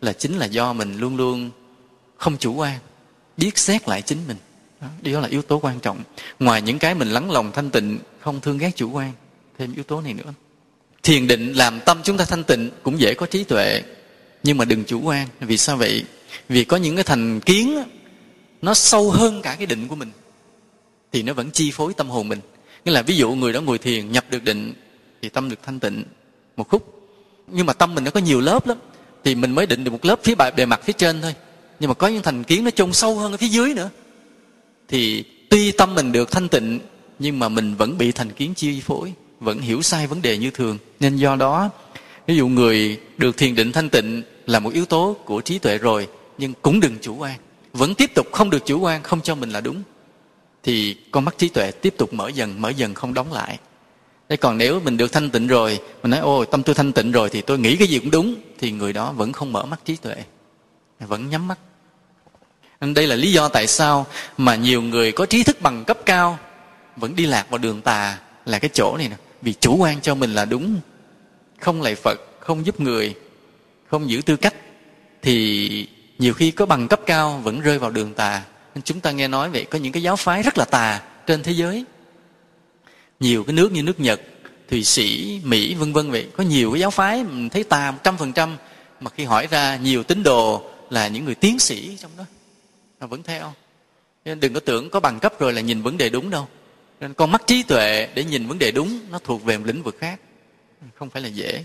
là 0.00 0.12
chính 0.12 0.38
là 0.38 0.46
do 0.46 0.72
mình 0.72 0.98
luôn 0.98 1.16
luôn 1.16 1.50
không 2.16 2.36
chủ 2.38 2.54
quan 2.54 2.78
biết 3.36 3.58
xét 3.58 3.88
lại 3.88 4.02
chính 4.02 4.18
mình. 4.28 4.36
Đó, 4.80 4.88
đó 5.02 5.20
là 5.20 5.28
yếu 5.28 5.42
tố 5.42 5.58
quan 5.58 5.80
trọng. 5.80 6.02
Ngoài 6.38 6.62
những 6.62 6.78
cái 6.78 6.94
mình 6.94 7.08
lắng 7.08 7.30
lòng 7.30 7.52
thanh 7.52 7.70
tịnh 7.70 7.98
không 8.20 8.40
thương 8.40 8.58
ghét 8.58 8.70
chủ 8.76 8.90
quan 8.90 9.12
thêm 9.58 9.74
yếu 9.74 9.84
tố 9.84 10.00
này 10.00 10.14
nữa. 10.14 10.32
Thiền 11.02 11.26
định 11.26 11.52
làm 11.52 11.80
tâm 11.80 12.00
chúng 12.04 12.16
ta 12.16 12.24
thanh 12.24 12.44
tịnh 12.44 12.70
cũng 12.82 13.00
dễ 13.00 13.14
có 13.14 13.26
trí 13.26 13.44
tuệ 13.44 13.82
nhưng 14.42 14.58
mà 14.58 14.64
đừng 14.64 14.84
chủ 14.84 15.00
quan. 15.00 15.28
Vì 15.40 15.56
sao 15.56 15.76
vậy? 15.76 16.04
Vì 16.48 16.64
có 16.64 16.76
những 16.76 16.94
cái 16.94 17.04
thành 17.04 17.40
kiến 17.40 17.84
nó 18.62 18.74
sâu 18.74 19.10
hơn 19.10 19.42
cả 19.42 19.54
cái 19.54 19.66
định 19.66 19.88
của 19.88 19.96
mình 19.96 20.10
thì 21.12 21.22
nó 21.22 21.32
vẫn 21.32 21.50
chi 21.50 21.70
phối 21.70 21.94
tâm 21.94 22.08
hồn 22.08 22.28
mình. 22.28 22.40
Nghĩa 22.84 22.92
là 22.92 23.02
ví 23.02 23.16
dụ 23.16 23.34
người 23.34 23.52
đó 23.52 23.60
ngồi 23.60 23.78
thiền 23.78 24.12
nhập 24.12 24.24
được 24.30 24.44
định 24.44 24.74
thì 25.22 25.28
tâm 25.28 25.48
được 25.48 25.58
thanh 25.62 25.80
tịnh 25.80 26.04
một 26.56 26.68
khúc. 26.68 27.08
Nhưng 27.46 27.66
mà 27.66 27.72
tâm 27.72 27.94
mình 27.94 28.04
nó 28.04 28.10
có 28.10 28.20
nhiều 28.20 28.40
lớp 28.40 28.66
lắm. 28.66 28.78
Thì 29.24 29.34
mình 29.34 29.54
mới 29.54 29.66
định 29.66 29.84
được 29.84 29.90
một 29.90 30.04
lớp 30.04 30.20
phía 30.22 30.34
bề 30.56 30.66
mặt 30.66 30.80
phía 30.84 30.92
trên 30.92 31.22
thôi. 31.22 31.34
Nhưng 31.80 31.88
mà 31.88 31.94
có 31.94 32.08
những 32.08 32.22
thành 32.22 32.44
kiến 32.44 32.64
nó 32.64 32.70
chôn 32.70 32.92
sâu 32.92 33.18
hơn 33.18 33.32
ở 33.32 33.36
phía 33.36 33.48
dưới 33.48 33.74
nữa. 33.74 33.90
Thì 34.88 35.24
tuy 35.50 35.72
tâm 35.72 35.94
mình 35.94 36.12
được 36.12 36.30
thanh 36.30 36.48
tịnh, 36.48 36.80
nhưng 37.18 37.38
mà 37.38 37.48
mình 37.48 37.74
vẫn 37.74 37.98
bị 37.98 38.12
thành 38.12 38.30
kiến 38.30 38.54
chi 38.54 38.80
phối, 38.80 39.12
vẫn 39.40 39.60
hiểu 39.60 39.82
sai 39.82 40.06
vấn 40.06 40.22
đề 40.22 40.38
như 40.38 40.50
thường. 40.50 40.78
Nên 41.00 41.16
do 41.16 41.36
đó, 41.36 41.70
ví 42.26 42.36
dụ 42.36 42.48
người 42.48 43.00
được 43.16 43.36
thiền 43.36 43.54
định 43.54 43.72
thanh 43.72 43.88
tịnh 43.88 44.22
là 44.46 44.58
một 44.58 44.72
yếu 44.72 44.86
tố 44.86 45.16
của 45.24 45.40
trí 45.40 45.58
tuệ 45.58 45.78
rồi, 45.78 46.08
nhưng 46.38 46.52
cũng 46.62 46.80
đừng 46.80 46.96
chủ 47.00 47.16
quan. 47.16 47.38
Vẫn 47.72 47.94
tiếp 47.94 48.10
tục 48.14 48.26
không 48.32 48.50
được 48.50 48.66
chủ 48.66 48.80
quan, 48.80 49.02
không 49.02 49.20
cho 49.20 49.34
mình 49.34 49.50
là 49.50 49.60
đúng. 49.60 49.82
Thì 50.62 50.96
con 51.10 51.24
mắt 51.24 51.38
trí 51.38 51.48
tuệ 51.48 51.70
tiếp 51.70 51.94
tục 51.98 52.14
mở 52.14 52.28
dần 52.28 52.60
mở 52.60 52.68
dần 52.68 52.94
không 52.94 53.14
đóng 53.14 53.32
lại 53.32 53.58
thế 54.28 54.36
còn 54.36 54.58
nếu 54.58 54.80
mình 54.80 54.96
được 54.96 55.12
thanh 55.12 55.30
tịnh 55.30 55.46
rồi, 55.46 55.80
mình 56.02 56.10
nói, 56.10 56.20
ôi, 56.20 56.46
tâm 56.50 56.62
tôi 56.62 56.74
thanh 56.74 56.92
tịnh 56.92 57.12
rồi 57.12 57.30
thì 57.30 57.40
tôi 57.40 57.58
nghĩ 57.58 57.76
cái 57.76 57.88
gì 57.88 57.98
cũng 57.98 58.10
đúng, 58.10 58.34
thì 58.58 58.70
người 58.70 58.92
đó 58.92 59.12
vẫn 59.12 59.32
không 59.32 59.52
mở 59.52 59.64
mắt 59.64 59.80
trí 59.84 59.96
tuệ, 59.96 60.16
vẫn 61.00 61.30
nhắm 61.30 61.48
mắt. 61.48 61.58
Nên 62.80 62.94
đây 62.94 63.06
là 63.06 63.16
lý 63.16 63.32
do 63.32 63.48
tại 63.48 63.66
sao 63.66 64.06
mà 64.36 64.54
nhiều 64.54 64.82
người 64.82 65.12
có 65.12 65.26
trí 65.26 65.42
thức 65.42 65.60
bằng 65.60 65.84
cấp 65.84 65.98
cao 66.06 66.38
vẫn 66.96 67.16
đi 67.16 67.26
lạc 67.26 67.50
vào 67.50 67.58
đường 67.58 67.80
tà 67.80 68.18
là 68.46 68.58
cái 68.58 68.70
chỗ 68.74 68.96
này 68.96 69.08
nè. 69.08 69.16
Vì 69.42 69.52
chủ 69.52 69.76
quan 69.76 70.00
cho 70.00 70.14
mình 70.14 70.34
là 70.34 70.44
đúng, 70.44 70.80
không 71.60 71.82
lạy 71.82 71.94
phật, 71.94 72.20
không 72.40 72.66
giúp 72.66 72.80
người, 72.80 73.14
không 73.90 74.10
giữ 74.10 74.22
tư 74.22 74.36
cách, 74.36 74.54
thì 75.22 75.86
nhiều 76.18 76.34
khi 76.34 76.50
có 76.50 76.66
bằng 76.66 76.88
cấp 76.88 77.00
cao 77.06 77.40
vẫn 77.44 77.60
rơi 77.60 77.78
vào 77.78 77.90
đường 77.90 78.14
tà. 78.14 78.42
Nên 78.74 78.82
chúng 78.82 79.00
ta 79.00 79.10
nghe 79.10 79.28
nói 79.28 79.50
vậy, 79.50 79.64
có 79.64 79.78
những 79.78 79.92
cái 79.92 80.02
giáo 80.02 80.16
phái 80.16 80.42
rất 80.42 80.58
là 80.58 80.64
tà 80.64 81.02
trên 81.26 81.42
thế 81.42 81.52
giới 81.52 81.84
nhiều 83.22 83.44
cái 83.44 83.52
nước 83.52 83.72
như 83.72 83.82
nước 83.82 84.00
nhật, 84.00 84.20
thụy 84.70 84.84
sĩ, 84.84 85.40
mỹ, 85.44 85.74
vân 85.74 85.92
vân 85.92 86.10
vậy. 86.10 86.26
Có 86.36 86.44
nhiều 86.44 86.70
cái 86.72 86.80
giáo 86.80 86.90
phái, 86.90 87.24
mình 87.24 87.48
thấy 87.48 87.64
tà 87.64 87.90
một 87.90 87.98
trăm 88.04 88.16
phần 88.16 88.32
trăm, 88.32 88.56
mà 89.00 89.10
khi 89.10 89.24
hỏi 89.24 89.46
ra 89.50 89.76
nhiều 89.76 90.02
tín 90.02 90.22
đồ 90.22 90.62
là 90.90 91.08
những 91.08 91.24
người 91.24 91.34
tiến 91.34 91.58
sĩ 91.58 91.96
trong 92.00 92.10
đó. 92.18 92.24
Mà 93.00 93.06
vẫn 93.06 93.22
theo. 93.22 93.52
Nên 94.24 94.40
đừng 94.40 94.54
có 94.54 94.60
tưởng 94.60 94.90
có 94.90 95.00
bằng 95.00 95.20
cấp 95.20 95.40
rồi 95.40 95.52
là 95.52 95.60
nhìn 95.60 95.82
vấn 95.82 95.96
đề 95.96 96.08
đúng 96.08 96.30
đâu. 96.30 96.48
Nên 97.00 97.14
con 97.14 97.32
mắt 97.32 97.42
trí 97.46 97.62
tuệ 97.62 98.08
để 98.14 98.24
nhìn 98.24 98.48
vấn 98.48 98.58
đề 98.58 98.70
đúng, 98.70 99.00
nó 99.10 99.18
thuộc 99.18 99.44
về 99.44 99.58
một 99.58 99.64
lĩnh 99.66 99.82
vực 99.82 99.96
khác. 99.98 100.20
Không 100.94 101.10
phải 101.10 101.22
là 101.22 101.28
dễ 101.28 101.64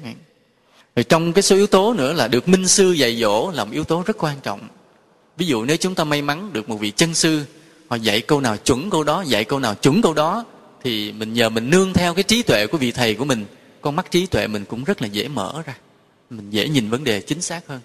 rồi 0.96 1.04
trong 1.04 1.34
cái 1.34 1.42
số 1.42 1.56
yếu 1.56 1.68
tố 1.68 1.94
nữa 1.94 2.14
là 2.14 2.28
được 2.28 2.48
minh 2.48 2.68
sư 2.68 2.92
dạy 2.92 3.16
dỗ 3.16 3.52
là 3.52 3.66
một 3.66 3.72
yếu 3.74 3.84
tố 3.84 4.04
rất 4.06 4.18
quan 4.20 4.38
trọng. 4.44 4.68
Ví 5.38 5.46
dụ 5.46 5.66
nếu 5.66 5.78
chúng 5.78 5.96
ta 5.96 6.04
may 6.04 6.22
mắn 6.22 6.54
được 6.54 6.70
một 6.70 6.76
vị 6.76 6.92
chân 6.92 7.14
sư, 7.14 7.46
họ 7.88 7.96
dạy 7.96 8.22
câu 8.22 8.42
nào 8.42 8.58
chuẩn 8.58 8.90
câu 8.90 9.04
đó, 9.04 9.24
dạy 9.28 9.44
câu 9.44 9.60
nào 9.60 9.76
chuẩn 9.76 10.02
câu 10.02 10.14
đó 10.14 10.46
thì 10.88 11.12
mình 11.12 11.34
nhờ 11.34 11.50
mình 11.50 11.70
nương 11.70 11.94
theo 11.94 12.14
cái 12.14 12.24
trí 12.24 12.42
tuệ 12.42 12.68
của 12.68 12.78
vị 12.78 12.92
thầy 12.92 13.16
của 13.16 13.26
mình. 13.26 13.46
Con 13.82 13.96
mắt 13.96 14.12
trí 14.12 14.26
tuệ 14.26 14.48
mình 14.48 14.66
cũng 14.66 14.84
rất 14.84 15.02
là 15.02 15.08
dễ 15.08 15.28
mở 15.28 15.62
ra. 15.66 15.78
Mình 16.30 16.50
dễ 16.50 16.70
nhìn 16.70 16.90
vấn 16.90 17.04
đề 17.04 17.22
chính 17.22 17.42
xác 17.42 17.68
hơn. 17.68 17.80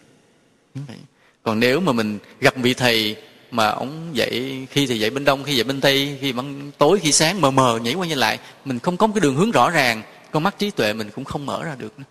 Vậy 0.75 0.97
còn 1.43 1.61
nếu 1.61 1.81
mà 1.81 1.93
mình 1.93 2.19
gặp 2.41 2.55
vị 2.57 2.75
thầy 2.75 3.17
mà 3.51 3.69
ông 3.69 4.11
dạy 4.13 4.67
khi 4.71 4.87
thì 4.87 4.99
dạy 4.99 5.11
bên 5.11 5.25
đông 5.25 5.45
khi 5.45 5.55
dạy 5.55 5.65
bên 5.65 5.81
tây 5.81 6.19
khi 6.21 6.33
ban 6.33 6.71
tối 6.79 6.99
khi 7.03 7.13
sáng 7.13 7.41
mờ 7.41 7.51
mờ 7.51 7.79
nhảy 7.83 7.95
qua 7.95 8.07
như 8.07 8.15
lại 8.15 8.39
mình 8.65 8.79
không 8.79 8.97
có 8.97 9.07
một 9.07 9.13
cái 9.15 9.21
đường 9.21 9.37
hướng 9.37 9.51
rõ 9.51 9.71
ràng 9.71 10.03
con 10.31 10.43
mắt 10.43 10.59
trí 10.59 10.71
tuệ 10.71 10.93
mình 10.93 11.11
cũng 11.15 11.25
không 11.25 11.47
mở 11.47 11.65
ra 11.65 11.75
được 11.79 11.99
nữa. 11.99 12.05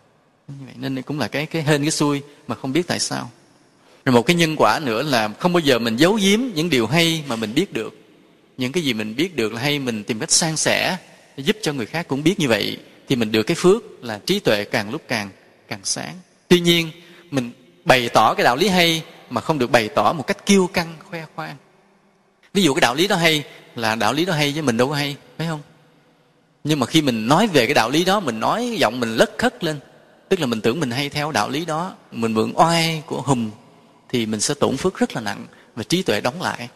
vậy 0.48 0.74
nên 0.78 1.02
cũng 1.02 1.20
là 1.20 1.28
cái 1.28 1.46
cái 1.46 1.64
hên 1.64 1.82
cái 1.82 1.92
xui 1.92 2.22
mà 2.48 2.56
không 2.56 2.74
biết 2.74 2.88
tại 2.88 3.00
sao. 3.00 3.32
Rồi 4.06 4.14
một 4.14 4.26
cái 4.26 4.36
nhân 4.36 4.56
quả 4.56 4.80
nữa 4.80 5.04
là 5.04 5.30
không 5.40 5.54
bao 5.54 5.60
giờ 5.60 5.80
mình 5.80 5.96
giấu 5.96 6.14
giếm 6.14 6.40
những 6.56 6.70
điều 6.70 6.88
hay 6.88 7.24
mà 7.28 7.36
mình 7.36 7.54
biết 7.54 7.74
được 7.74 8.01
những 8.62 8.72
cái 8.72 8.84
gì 8.84 8.94
mình 8.94 9.16
biết 9.16 9.36
được 9.36 9.54
là 9.54 9.62
hay, 9.62 9.80
mình 9.80 10.04
tìm 10.04 10.20
cách 10.20 10.32
san 10.32 10.58
sẻ, 10.58 10.98
giúp 11.38 11.58
cho 11.62 11.74
người 11.74 11.86
khác 11.86 12.08
cũng 12.08 12.24
biết 12.24 12.40
như 12.40 12.48
vậy, 12.48 12.78
thì 13.08 13.16
mình 13.16 13.32
được 13.32 13.44
cái 13.44 13.56
phước 13.56 14.04
là 14.04 14.20
trí 14.26 14.40
tuệ 14.40 14.64
càng 14.64 14.92
lúc 14.92 15.02
càng 15.08 15.30
càng 15.68 15.80
sáng. 15.84 16.16
Tuy 16.48 16.60
nhiên, 16.60 16.92
mình 17.32 17.52
bày 17.86 18.10
tỏ 18.10 18.34
cái 18.34 18.44
đạo 18.44 18.56
lý 18.56 18.68
hay 18.68 19.04
mà 19.30 19.42
không 19.42 19.60
được 19.60 19.72
bày 19.72 19.90
tỏ 19.90 20.14
một 20.14 20.28
cách 20.28 20.46
kiêu 20.46 20.68
căng, 20.68 20.96
khoe 21.10 21.26
khoang. 21.36 21.56
Ví 22.54 22.64
dụ 22.64 22.74
cái 22.74 22.82
đạo 22.82 22.96
lý 22.96 23.08
đó 23.08 23.16
hay 23.16 23.44
là 23.76 23.96
đạo 23.96 24.14
lý 24.14 24.26
đó 24.26 24.34
hay 24.34 24.52
với 24.52 24.62
mình 24.62 24.78
đâu 24.78 24.90
có 24.90 24.96
hay, 24.96 25.16
phải 25.38 25.48
không? 25.48 25.62
Nhưng 26.64 26.80
mà 26.80 26.86
khi 26.86 27.02
mình 27.02 27.28
nói 27.28 27.48
về 27.48 27.66
cái 27.66 27.74
đạo 27.74 27.90
lý 27.90 28.06
đó, 28.06 28.20
mình 28.20 28.40
nói 28.40 28.76
giọng 28.78 29.00
mình 29.00 29.16
lất 29.16 29.32
khất 29.38 29.64
lên, 29.64 29.80
tức 30.30 30.40
là 30.40 30.46
mình 30.46 30.62
tưởng 30.62 30.80
mình 30.80 30.92
hay 30.92 31.10
theo 31.10 31.32
đạo 31.32 31.50
lý 31.50 31.66
đó, 31.66 31.96
mình 32.12 32.34
mượn 32.34 32.52
oai 32.56 33.04
của 33.06 33.22
hùng, 33.22 33.52
thì 34.10 34.26
mình 34.26 34.40
sẽ 34.40 34.54
tổn 34.54 34.78
phước 34.78 34.98
rất 34.98 35.16
là 35.16 35.22
nặng 35.22 35.46
và 35.76 35.84
trí 35.84 36.04
tuệ 36.04 36.22
đóng 36.22 36.42
lại 36.42 36.70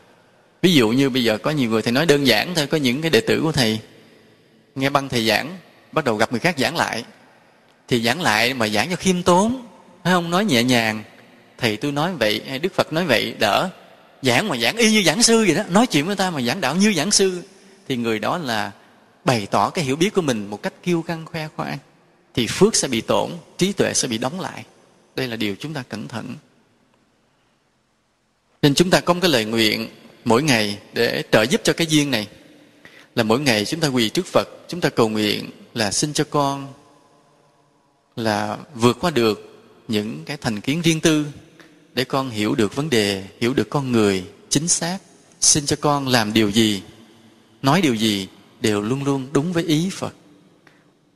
ví 0.66 0.74
dụ 0.74 0.90
như 0.90 1.10
bây 1.10 1.24
giờ 1.24 1.38
có 1.38 1.52
nhiều 1.52 1.70
người 1.70 1.82
thầy 1.82 1.92
nói 1.92 2.06
đơn 2.06 2.28
giản 2.28 2.56
thôi, 2.56 2.68
có 2.68 2.78
những 2.78 3.02
cái 3.02 3.12
đệ 3.12 3.22
tử 3.22 3.42
của 3.44 3.52
thầy 3.52 3.80
nghe 4.76 4.90
băng 4.90 5.10
thầy 5.10 5.28
giảng, 5.28 5.58
bắt 5.92 6.06
đầu 6.06 6.16
gặp 6.16 6.32
người 6.32 6.40
khác 6.40 6.56
giảng 6.60 6.76
lại. 6.76 7.04
Thì 7.88 8.04
giảng 8.04 8.22
lại 8.22 8.54
mà 8.54 8.68
giảng 8.68 8.90
cho 8.90 8.96
khiêm 8.96 9.24
tốn, 9.24 9.68
phải 10.04 10.14
không? 10.14 10.30
Nói 10.30 10.46
nhẹ 10.46 10.64
nhàng. 10.64 11.04
Thầy 11.58 11.78
tôi 11.78 11.92
nói 11.92 12.14
vậy, 12.14 12.42
hay 12.48 12.60
đức 12.60 12.74
phật 12.74 12.94
nói 12.94 13.06
vậy, 13.06 13.36
đỡ. 13.40 13.70
Giảng 14.22 14.48
mà 14.48 14.58
giảng 14.58 14.78
y 14.78 14.92
như 14.92 15.04
giảng 15.04 15.24
sư 15.24 15.44
vậy 15.46 15.56
đó, 15.56 15.64
nói 15.70 15.88
chuyện 15.88 16.06
với 16.06 16.16
ta 16.16 16.32
mà 16.32 16.42
giảng 16.42 16.62
đạo 16.62 16.76
như 16.76 16.94
giảng 16.94 17.12
sư. 17.12 17.44
Thì 17.88 17.98
người 17.98 18.20
đó 18.20 18.38
là 18.38 18.72
bày 19.26 19.48
tỏ 19.52 19.70
cái 19.70 19.86
hiểu 19.86 19.96
biết 19.96 20.14
của 20.14 20.22
mình 20.22 20.48
một 20.50 20.64
cách 20.64 20.74
kiêu 20.84 21.02
căng, 21.02 21.26
khoe 21.26 21.48
khoang. 21.56 21.78
Thì 22.34 22.48
phước 22.48 22.76
sẽ 22.76 22.88
bị 22.88 23.02
tổn, 23.02 23.32
trí 23.58 23.74
tuệ 23.74 23.94
sẽ 23.94 24.08
bị 24.08 24.18
đóng 24.18 24.40
lại. 24.40 24.64
Đây 25.16 25.28
là 25.28 25.36
điều 25.36 25.56
chúng 25.60 25.74
ta 25.74 25.84
cẩn 25.90 26.08
thận. 26.08 26.36
Nên 28.62 28.76
chúng 28.76 28.90
ta 28.90 29.00
có 29.00 29.14
một 29.14 29.20
cái 29.22 29.32
lời 29.32 29.46
nguyện 29.46 29.90
mỗi 30.26 30.44
ngày 30.44 30.80
để 30.94 31.24
trợ 31.32 31.42
giúp 31.42 31.62
cho 31.64 31.74
cái 31.74 31.88
duyên 31.88 32.12
này. 32.12 32.28
Là 33.16 33.24
mỗi 33.24 33.40
ngày 33.40 33.66
chúng 33.66 33.80
ta 33.80 33.88
quỳ 33.88 34.10
trước 34.10 34.26
phật, 34.26 34.48
chúng 34.68 34.82
ta 34.82 34.90
cầu 34.90 35.10
nguyện 35.10 35.50
là 35.74 35.92
xin 35.92 36.14
cho 36.14 36.24
con 36.30 36.74
là 38.16 38.58
vượt 38.76 38.98
qua 39.02 39.12
được 39.12 39.66
những 39.88 40.24
cái 40.26 40.38
thành 40.38 40.62
kiến 40.62 40.82
riêng 40.82 41.00
tư 41.00 41.26
để 41.94 42.04
con 42.04 42.30
hiểu 42.30 42.56
được 42.56 42.76
vấn 42.76 42.90
đề, 42.90 43.24
hiểu 43.40 43.54
được 43.54 43.70
con 43.70 43.92
người 43.92 44.24
chính 44.50 44.68
xác. 44.68 44.98
Xin 45.42 45.66
cho 45.66 45.76
con 45.82 46.08
làm 46.08 46.34
điều 46.34 46.50
gì, 46.50 46.82
nói 47.62 47.82
điều 47.82 47.94
gì 47.94 48.28
đều 48.62 48.82
luôn 48.82 49.04
luôn 49.04 49.28
đúng 49.32 49.54
với 49.54 49.64
ý 49.64 49.90
phật. 49.92 50.14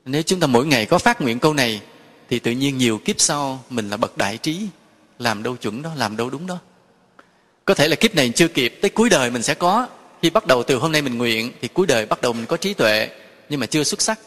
Nếu 0.05 0.21
chúng 0.21 0.39
ta 0.39 0.47
mỗi 0.47 0.65
ngày 0.65 0.85
có 0.85 0.97
phát 0.97 1.21
nguyện 1.21 1.39
câu 1.39 1.53
này, 1.53 1.81
thì 2.29 2.39
tự 2.39 2.51
nhiên 2.51 2.77
nhiều 2.77 2.97
kiếp 2.97 3.19
sau 3.19 3.63
mình 3.69 3.89
là 3.89 3.97
bậc 3.97 4.17
đại 4.17 4.37
trí, 4.37 4.67
làm 5.19 5.43
đâu 5.43 5.55
chuẩn 5.55 5.81
đó, 5.81 5.91
làm 5.95 6.17
đâu 6.17 6.29
đúng 6.29 6.47
đó 6.47 6.57
có 7.69 7.75
thể 7.75 7.87
là 7.87 7.95
kiếp 7.95 8.15
này 8.15 8.29
chưa 8.29 8.47
kịp, 8.47 8.79
tới 8.81 8.89
cuối 8.89 9.09
đời 9.09 9.31
mình 9.31 9.43
sẽ 9.43 9.53
có. 9.53 9.87
Khi 10.21 10.29
bắt 10.29 10.47
đầu 10.47 10.63
từ 10.63 10.75
hôm 10.75 10.91
nay 10.91 11.01
mình 11.01 11.17
nguyện, 11.17 11.51
thì 11.61 11.67
cuối 11.67 11.87
đời 11.87 12.05
bắt 12.05 12.21
đầu 12.21 12.33
mình 12.33 12.45
có 12.45 12.57
trí 12.57 12.73
tuệ, 12.73 13.09
nhưng 13.49 13.59
mà 13.59 13.65
chưa 13.65 13.83
xuất 13.83 14.01
sắc. 14.01 14.19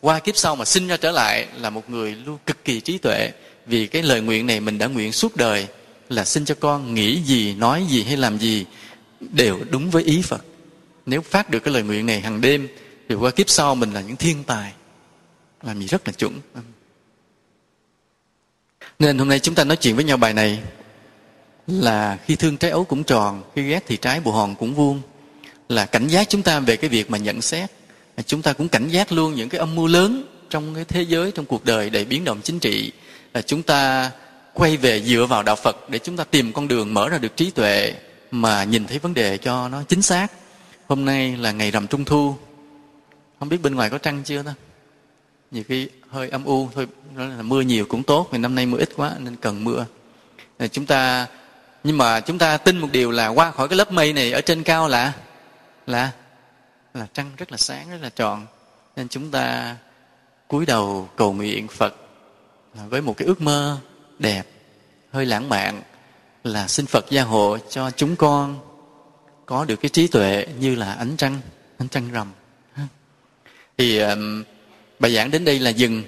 Qua 0.00 0.18
kiếp 0.18 0.36
sau 0.36 0.56
mà 0.56 0.64
sinh 0.64 0.88
ra 0.88 0.96
trở 0.96 1.10
lại 1.10 1.46
là 1.60 1.70
một 1.70 1.90
người 1.90 2.14
luôn 2.14 2.38
cực 2.46 2.64
kỳ 2.64 2.80
trí 2.80 2.98
tuệ, 2.98 3.30
vì 3.66 3.86
cái 3.86 4.02
lời 4.02 4.20
nguyện 4.20 4.46
này 4.46 4.60
mình 4.60 4.78
đã 4.78 4.86
nguyện 4.86 5.12
suốt 5.12 5.36
đời 5.36 5.66
là 6.08 6.24
xin 6.24 6.44
cho 6.44 6.54
con 6.60 6.94
nghĩ 6.94 7.22
gì, 7.22 7.54
nói 7.54 7.86
gì 7.90 8.02
hay 8.02 8.16
làm 8.16 8.38
gì 8.38 8.64
đều 9.20 9.58
đúng 9.70 9.90
với 9.90 10.02
ý 10.02 10.22
phật. 10.22 10.44
Nếu 11.06 11.20
phát 11.20 11.50
được 11.50 11.60
cái 11.60 11.74
lời 11.74 11.82
nguyện 11.82 12.06
này 12.06 12.20
hàng 12.20 12.40
đêm, 12.40 12.68
thì 13.08 13.14
qua 13.14 13.30
kiếp 13.30 13.50
sau 13.50 13.74
mình 13.74 13.92
là 13.92 14.00
những 14.00 14.16
thiên 14.16 14.44
tài. 14.44 14.72
Làm 15.62 15.80
gì 15.80 15.86
rất 15.86 16.02
là 16.06 16.12
chuẩn. 16.12 16.40
Nên 18.98 19.18
hôm 19.18 19.28
nay 19.28 19.38
chúng 19.38 19.54
ta 19.54 19.64
nói 19.64 19.76
chuyện 19.76 19.96
với 19.96 20.04
nhau 20.04 20.16
bài 20.16 20.34
này 20.34 20.58
là 21.66 22.18
khi 22.24 22.36
thương 22.36 22.56
trái 22.56 22.70
ấu 22.70 22.84
cũng 22.84 23.04
tròn, 23.04 23.42
khi 23.54 23.62
ghét 23.62 23.84
thì 23.86 23.96
trái 23.96 24.20
bù 24.20 24.32
hòn 24.32 24.54
cũng 24.54 24.74
vuông. 24.74 25.00
Là 25.68 25.86
cảnh 25.86 26.08
giác 26.08 26.28
chúng 26.28 26.42
ta 26.42 26.60
về 26.60 26.76
cái 26.76 26.90
việc 26.90 27.10
mà 27.10 27.18
nhận 27.18 27.42
xét. 27.42 27.70
Chúng 28.26 28.42
ta 28.42 28.52
cũng 28.52 28.68
cảnh 28.68 28.88
giác 28.88 29.12
luôn 29.12 29.34
những 29.34 29.48
cái 29.48 29.58
âm 29.58 29.74
mưu 29.74 29.86
lớn 29.86 30.24
trong 30.50 30.74
cái 30.74 30.84
thế 30.84 31.02
giới, 31.02 31.30
trong 31.30 31.46
cuộc 31.46 31.64
đời 31.64 31.90
đầy 31.90 32.04
biến 32.04 32.24
động 32.24 32.40
chính 32.42 32.58
trị. 32.58 32.92
Là 33.34 33.42
chúng 33.42 33.62
ta 33.62 34.10
quay 34.54 34.76
về 34.76 35.02
dựa 35.02 35.26
vào 35.28 35.42
đạo 35.42 35.56
phật 35.56 35.90
để 35.90 35.98
chúng 35.98 36.16
ta 36.16 36.24
tìm 36.24 36.52
con 36.52 36.68
đường 36.68 36.94
mở 36.94 37.08
ra 37.08 37.18
được 37.18 37.36
trí 37.36 37.50
tuệ 37.50 37.94
mà 38.30 38.64
nhìn 38.64 38.86
thấy 38.86 38.98
vấn 38.98 39.14
đề 39.14 39.38
cho 39.38 39.68
nó 39.68 39.82
chính 39.88 40.02
xác. 40.02 40.32
Hôm 40.88 41.04
nay 41.04 41.36
là 41.36 41.52
ngày 41.52 41.70
rằm 41.70 41.86
trung 41.86 42.04
thu. 42.04 42.34
Không 43.38 43.48
biết 43.48 43.62
bên 43.62 43.74
ngoài 43.74 43.90
có 43.90 43.98
trăng 43.98 44.22
chưa 44.24 44.42
ta? 44.42 44.54
Nhiều 45.50 45.64
khi 45.68 45.88
hơi 46.08 46.28
âm 46.28 46.44
u, 46.44 46.68
thôi, 46.74 46.86
nói 47.16 47.28
là 47.28 47.42
mưa 47.42 47.60
nhiều 47.60 47.86
cũng 47.86 48.02
tốt 48.02 48.28
vì 48.32 48.38
năm 48.38 48.54
nay 48.54 48.66
mưa 48.66 48.78
ít 48.78 48.88
quá 48.96 49.12
nên 49.18 49.36
cần 49.36 49.64
mưa. 49.64 49.86
À, 50.58 50.66
chúng 50.66 50.86
ta 50.86 51.26
nhưng 51.84 51.98
mà 51.98 52.20
chúng 52.20 52.38
ta 52.38 52.56
tin 52.56 52.78
một 52.78 52.88
điều 52.92 53.10
là 53.10 53.28
qua 53.28 53.50
khỏi 53.50 53.68
cái 53.68 53.78
lớp 53.78 53.92
mây 53.92 54.12
này 54.12 54.32
ở 54.32 54.40
trên 54.40 54.62
cao 54.62 54.88
là 54.88 55.12
là 55.86 56.10
là 56.94 57.06
trăng 57.14 57.30
rất 57.36 57.52
là 57.52 57.58
sáng, 57.58 57.90
rất 57.90 57.98
là 58.02 58.08
tròn. 58.08 58.46
Nên 58.96 59.08
chúng 59.08 59.30
ta 59.30 59.76
cúi 60.48 60.66
đầu 60.66 61.08
cầu 61.16 61.32
nguyện 61.32 61.68
phật 61.68 61.96
với 62.74 63.02
một 63.02 63.16
cái 63.16 63.26
ước 63.26 63.40
mơ 63.40 63.78
đẹp, 64.18 64.46
hơi 65.12 65.26
lãng 65.26 65.48
mạn 65.48 65.82
là 66.44 66.68
xin 66.68 66.86
phật 66.86 67.04
gia 67.10 67.22
hộ 67.22 67.58
cho 67.70 67.90
chúng 67.90 68.16
con 68.16 68.58
có 69.46 69.64
được 69.64 69.76
cái 69.76 69.88
trí 69.88 70.06
tuệ 70.06 70.46
như 70.58 70.74
là 70.74 70.92
ánh 70.92 71.16
trăng 71.16 71.40
ánh 71.78 71.88
trăng 71.88 72.12
rằm. 72.12 72.32
Thì 73.78 74.00
bài 74.98 75.14
giảng 75.14 75.30
đến 75.30 75.44
đây 75.44 75.58
là 75.58 75.70
dừng. 75.70 76.02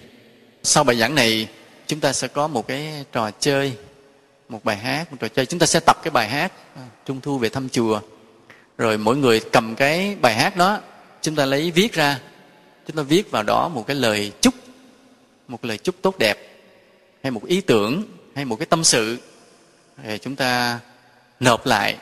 Sau 0.62 0.84
bài 0.84 0.96
giảng 0.96 1.14
này, 1.14 1.48
chúng 1.86 2.00
ta 2.00 2.12
sẽ 2.12 2.28
có 2.28 2.48
một 2.48 2.68
cái 2.68 3.04
trò 3.12 3.30
chơi 3.30 3.76
một 4.54 4.64
bài 4.64 4.76
hát, 4.76 5.10
một 5.10 5.16
trò 5.20 5.28
chơi. 5.28 5.46
Chúng 5.46 5.60
ta 5.60 5.66
sẽ 5.66 5.80
tập 5.80 5.98
cái 6.02 6.10
bài 6.10 6.28
hát 6.28 6.52
à, 6.76 6.82
trung 7.06 7.20
thu 7.20 7.38
về 7.38 7.48
thăm 7.48 7.68
chùa. 7.68 8.00
Rồi 8.78 8.98
mỗi 8.98 9.16
người 9.16 9.40
cầm 9.52 9.74
cái 9.74 10.16
bài 10.20 10.34
hát 10.34 10.56
đó, 10.56 10.80
chúng 11.22 11.34
ta 11.36 11.44
lấy 11.44 11.70
viết 11.70 11.92
ra. 11.92 12.20
Chúng 12.86 12.96
ta 12.96 13.02
viết 13.02 13.30
vào 13.30 13.42
đó 13.42 13.68
một 13.68 13.86
cái 13.86 13.96
lời 13.96 14.32
chúc, 14.40 14.54
một 15.48 15.64
lời 15.64 15.78
chúc 15.78 15.94
tốt 16.02 16.18
đẹp, 16.18 16.38
hay 17.22 17.30
một 17.30 17.44
ý 17.46 17.60
tưởng, 17.60 18.02
hay 18.34 18.44
một 18.44 18.56
cái 18.56 18.66
tâm 18.66 18.84
sự. 18.84 19.18
Thì 20.02 20.18
chúng 20.18 20.36
ta 20.36 20.80
nộp 21.40 21.66
lại 21.66 21.96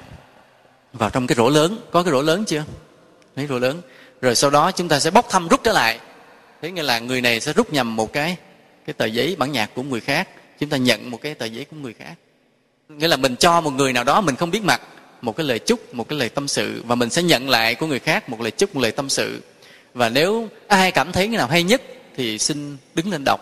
vào 0.93 1.11
trong 1.11 1.27
cái 1.27 1.37
rổ 1.37 1.49
lớn. 1.49 1.79
Có 1.91 2.03
cái 2.03 2.12
rổ 2.12 2.23
lớn 2.23 2.45
chưa? 2.45 2.65
Lấy 3.37 3.47
rổ 3.47 3.59
lớn. 3.59 3.83
Rồi 4.20 4.35
sau 4.35 4.51
đó 4.51 4.70
chúng 4.70 4.89
ta 4.89 5.01
sẽ 5.01 5.11
bóc 5.11 5.27
thăm 5.31 5.49
rút 5.49 5.61
trở 5.65 5.73
lại. 5.73 5.99
Thế 6.62 6.70
nghĩa 6.70 6.83
là 6.83 6.99
người 6.99 7.20
này 7.20 7.41
sẽ 7.41 7.53
rút 7.53 7.73
nhầm 7.73 7.97
một 7.97 8.12
cái 8.12 8.37
cái 8.87 8.95
tờ 8.95 9.07
giấy 9.07 9.37
bản 9.39 9.53
nhạc 9.53 9.70
của 9.74 9.83
người 9.83 10.01
khác. 10.01 10.29
Chúng 10.61 10.69
ta 10.69 10.77
nhận 10.77 11.11
một 11.11 11.19
cái 11.23 11.35
tờ 11.35 11.47
giấy 11.47 11.65
của 11.65 11.77
người 11.77 11.95
khác 11.99 12.15
nghĩa 12.98 13.09
là 13.09 13.16
mình 13.16 13.36
cho 13.36 13.60
một 13.60 13.70
người 13.70 13.93
nào 13.93 14.05
đó 14.05 14.20
mình 14.20 14.36
không 14.36 14.51
biết 14.51 14.64
mặt, 14.64 14.81
một 15.23 15.36
cái 15.36 15.47
lời 15.47 15.59
chúc, 15.59 15.94
một 15.94 16.09
cái 16.09 16.19
lời 16.19 16.28
tâm 16.28 16.48
sự, 16.48 16.82
và 16.86 16.94
mình 16.94 17.10
sẽ 17.10 17.23
nhận 17.23 17.48
lại 17.48 17.74
của 17.74 17.86
người 17.86 17.98
khác 17.98 18.28
một 18.28 18.40
lời 18.40 18.51
chúc, 18.51 18.74
một 18.74 18.81
lời 18.81 18.93
tâm 18.93 19.09
sự. 19.09 19.43
Và 19.94 20.09
nếu 20.09 20.48
ai 20.69 20.93
cảm 20.93 21.12
thấy 21.12 21.27
cái 21.27 21.36
nào 21.36 21.48
hay 21.48 21.62
nhất 21.62 21.82
thì 22.16 22.39
xin 22.39 22.77
đứng 22.94 23.10
lên 23.10 23.24
đọc. 23.24 23.40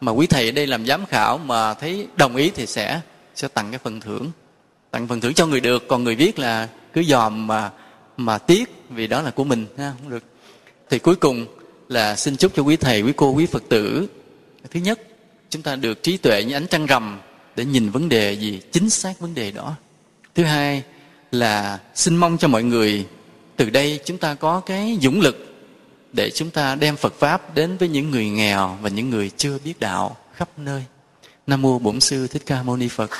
Mà 0.00 0.12
quý 0.12 0.26
thầy 0.26 0.48
ở 0.48 0.52
đây 0.52 0.66
làm 0.66 0.86
giám 0.86 1.06
khảo 1.06 1.38
mà 1.38 1.74
thấy 1.74 2.06
đồng 2.16 2.36
ý 2.36 2.50
thì 2.54 2.66
sẽ 2.66 3.00
sẽ 3.34 3.48
tặng 3.48 3.70
cái 3.70 3.78
phần 3.84 4.00
thưởng. 4.00 4.30
Tặng 4.90 5.08
phần 5.08 5.20
thưởng 5.20 5.34
cho 5.34 5.46
người 5.46 5.60
được, 5.60 5.88
còn 5.88 6.04
người 6.04 6.14
viết 6.14 6.38
là 6.38 6.68
cứ 6.92 7.02
dòm 7.02 7.46
mà 7.46 7.70
mà 8.16 8.38
tiếc 8.38 8.64
vì 8.90 9.06
đó 9.06 9.22
là 9.22 9.30
của 9.30 9.44
mình, 9.44 9.66
ha, 9.78 9.92
không 9.98 10.10
được. 10.10 10.24
Thì 10.90 10.98
cuối 10.98 11.16
cùng 11.16 11.46
là 11.88 12.16
xin 12.16 12.36
chúc 12.36 12.52
cho 12.56 12.62
quý 12.62 12.76
thầy, 12.76 13.02
quý 13.02 13.12
cô, 13.16 13.30
quý 13.30 13.46
phật 13.46 13.62
tử. 13.68 14.08
Thứ 14.70 14.80
nhất, 14.80 15.00
chúng 15.50 15.62
ta 15.62 15.76
được 15.76 16.02
trí 16.02 16.16
tuệ 16.16 16.44
như 16.44 16.56
ánh 16.56 16.66
trăng 16.66 16.86
rằm 16.86 17.20
để 17.56 17.64
nhìn 17.64 17.90
vấn 17.90 18.08
đề 18.08 18.32
gì, 18.32 18.60
chính 18.72 18.90
xác 18.90 19.20
vấn 19.20 19.34
đề 19.34 19.50
đó. 19.50 19.74
Thứ 20.34 20.44
hai 20.44 20.82
là 21.32 21.78
xin 21.94 22.16
mong 22.16 22.38
cho 22.38 22.48
mọi 22.48 22.62
người, 22.62 23.06
từ 23.56 23.70
đây 23.70 24.00
chúng 24.04 24.18
ta 24.18 24.34
có 24.34 24.60
cái 24.60 24.98
dũng 25.02 25.20
lực 25.20 25.54
để 26.12 26.30
chúng 26.30 26.50
ta 26.50 26.74
đem 26.74 26.96
phật 26.96 27.14
pháp 27.18 27.54
đến 27.54 27.76
với 27.76 27.88
những 27.88 28.10
người 28.10 28.28
nghèo 28.28 28.78
và 28.82 28.88
những 28.88 29.10
người 29.10 29.30
chưa 29.36 29.58
biết 29.64 29.80
đạo 29.80 30.16
khắp 30.34 30.48
nơi. 30.58 30.84
Nam 31.46 31.62
mô 31.62 31.78
bổn 31.78 32.00
sư 32.00 32.26
thích 32.26 32.42
ca 32.46 32.62
mâu 32.62 32.76
ni 32.76 32.88
phật. 32.88 33.10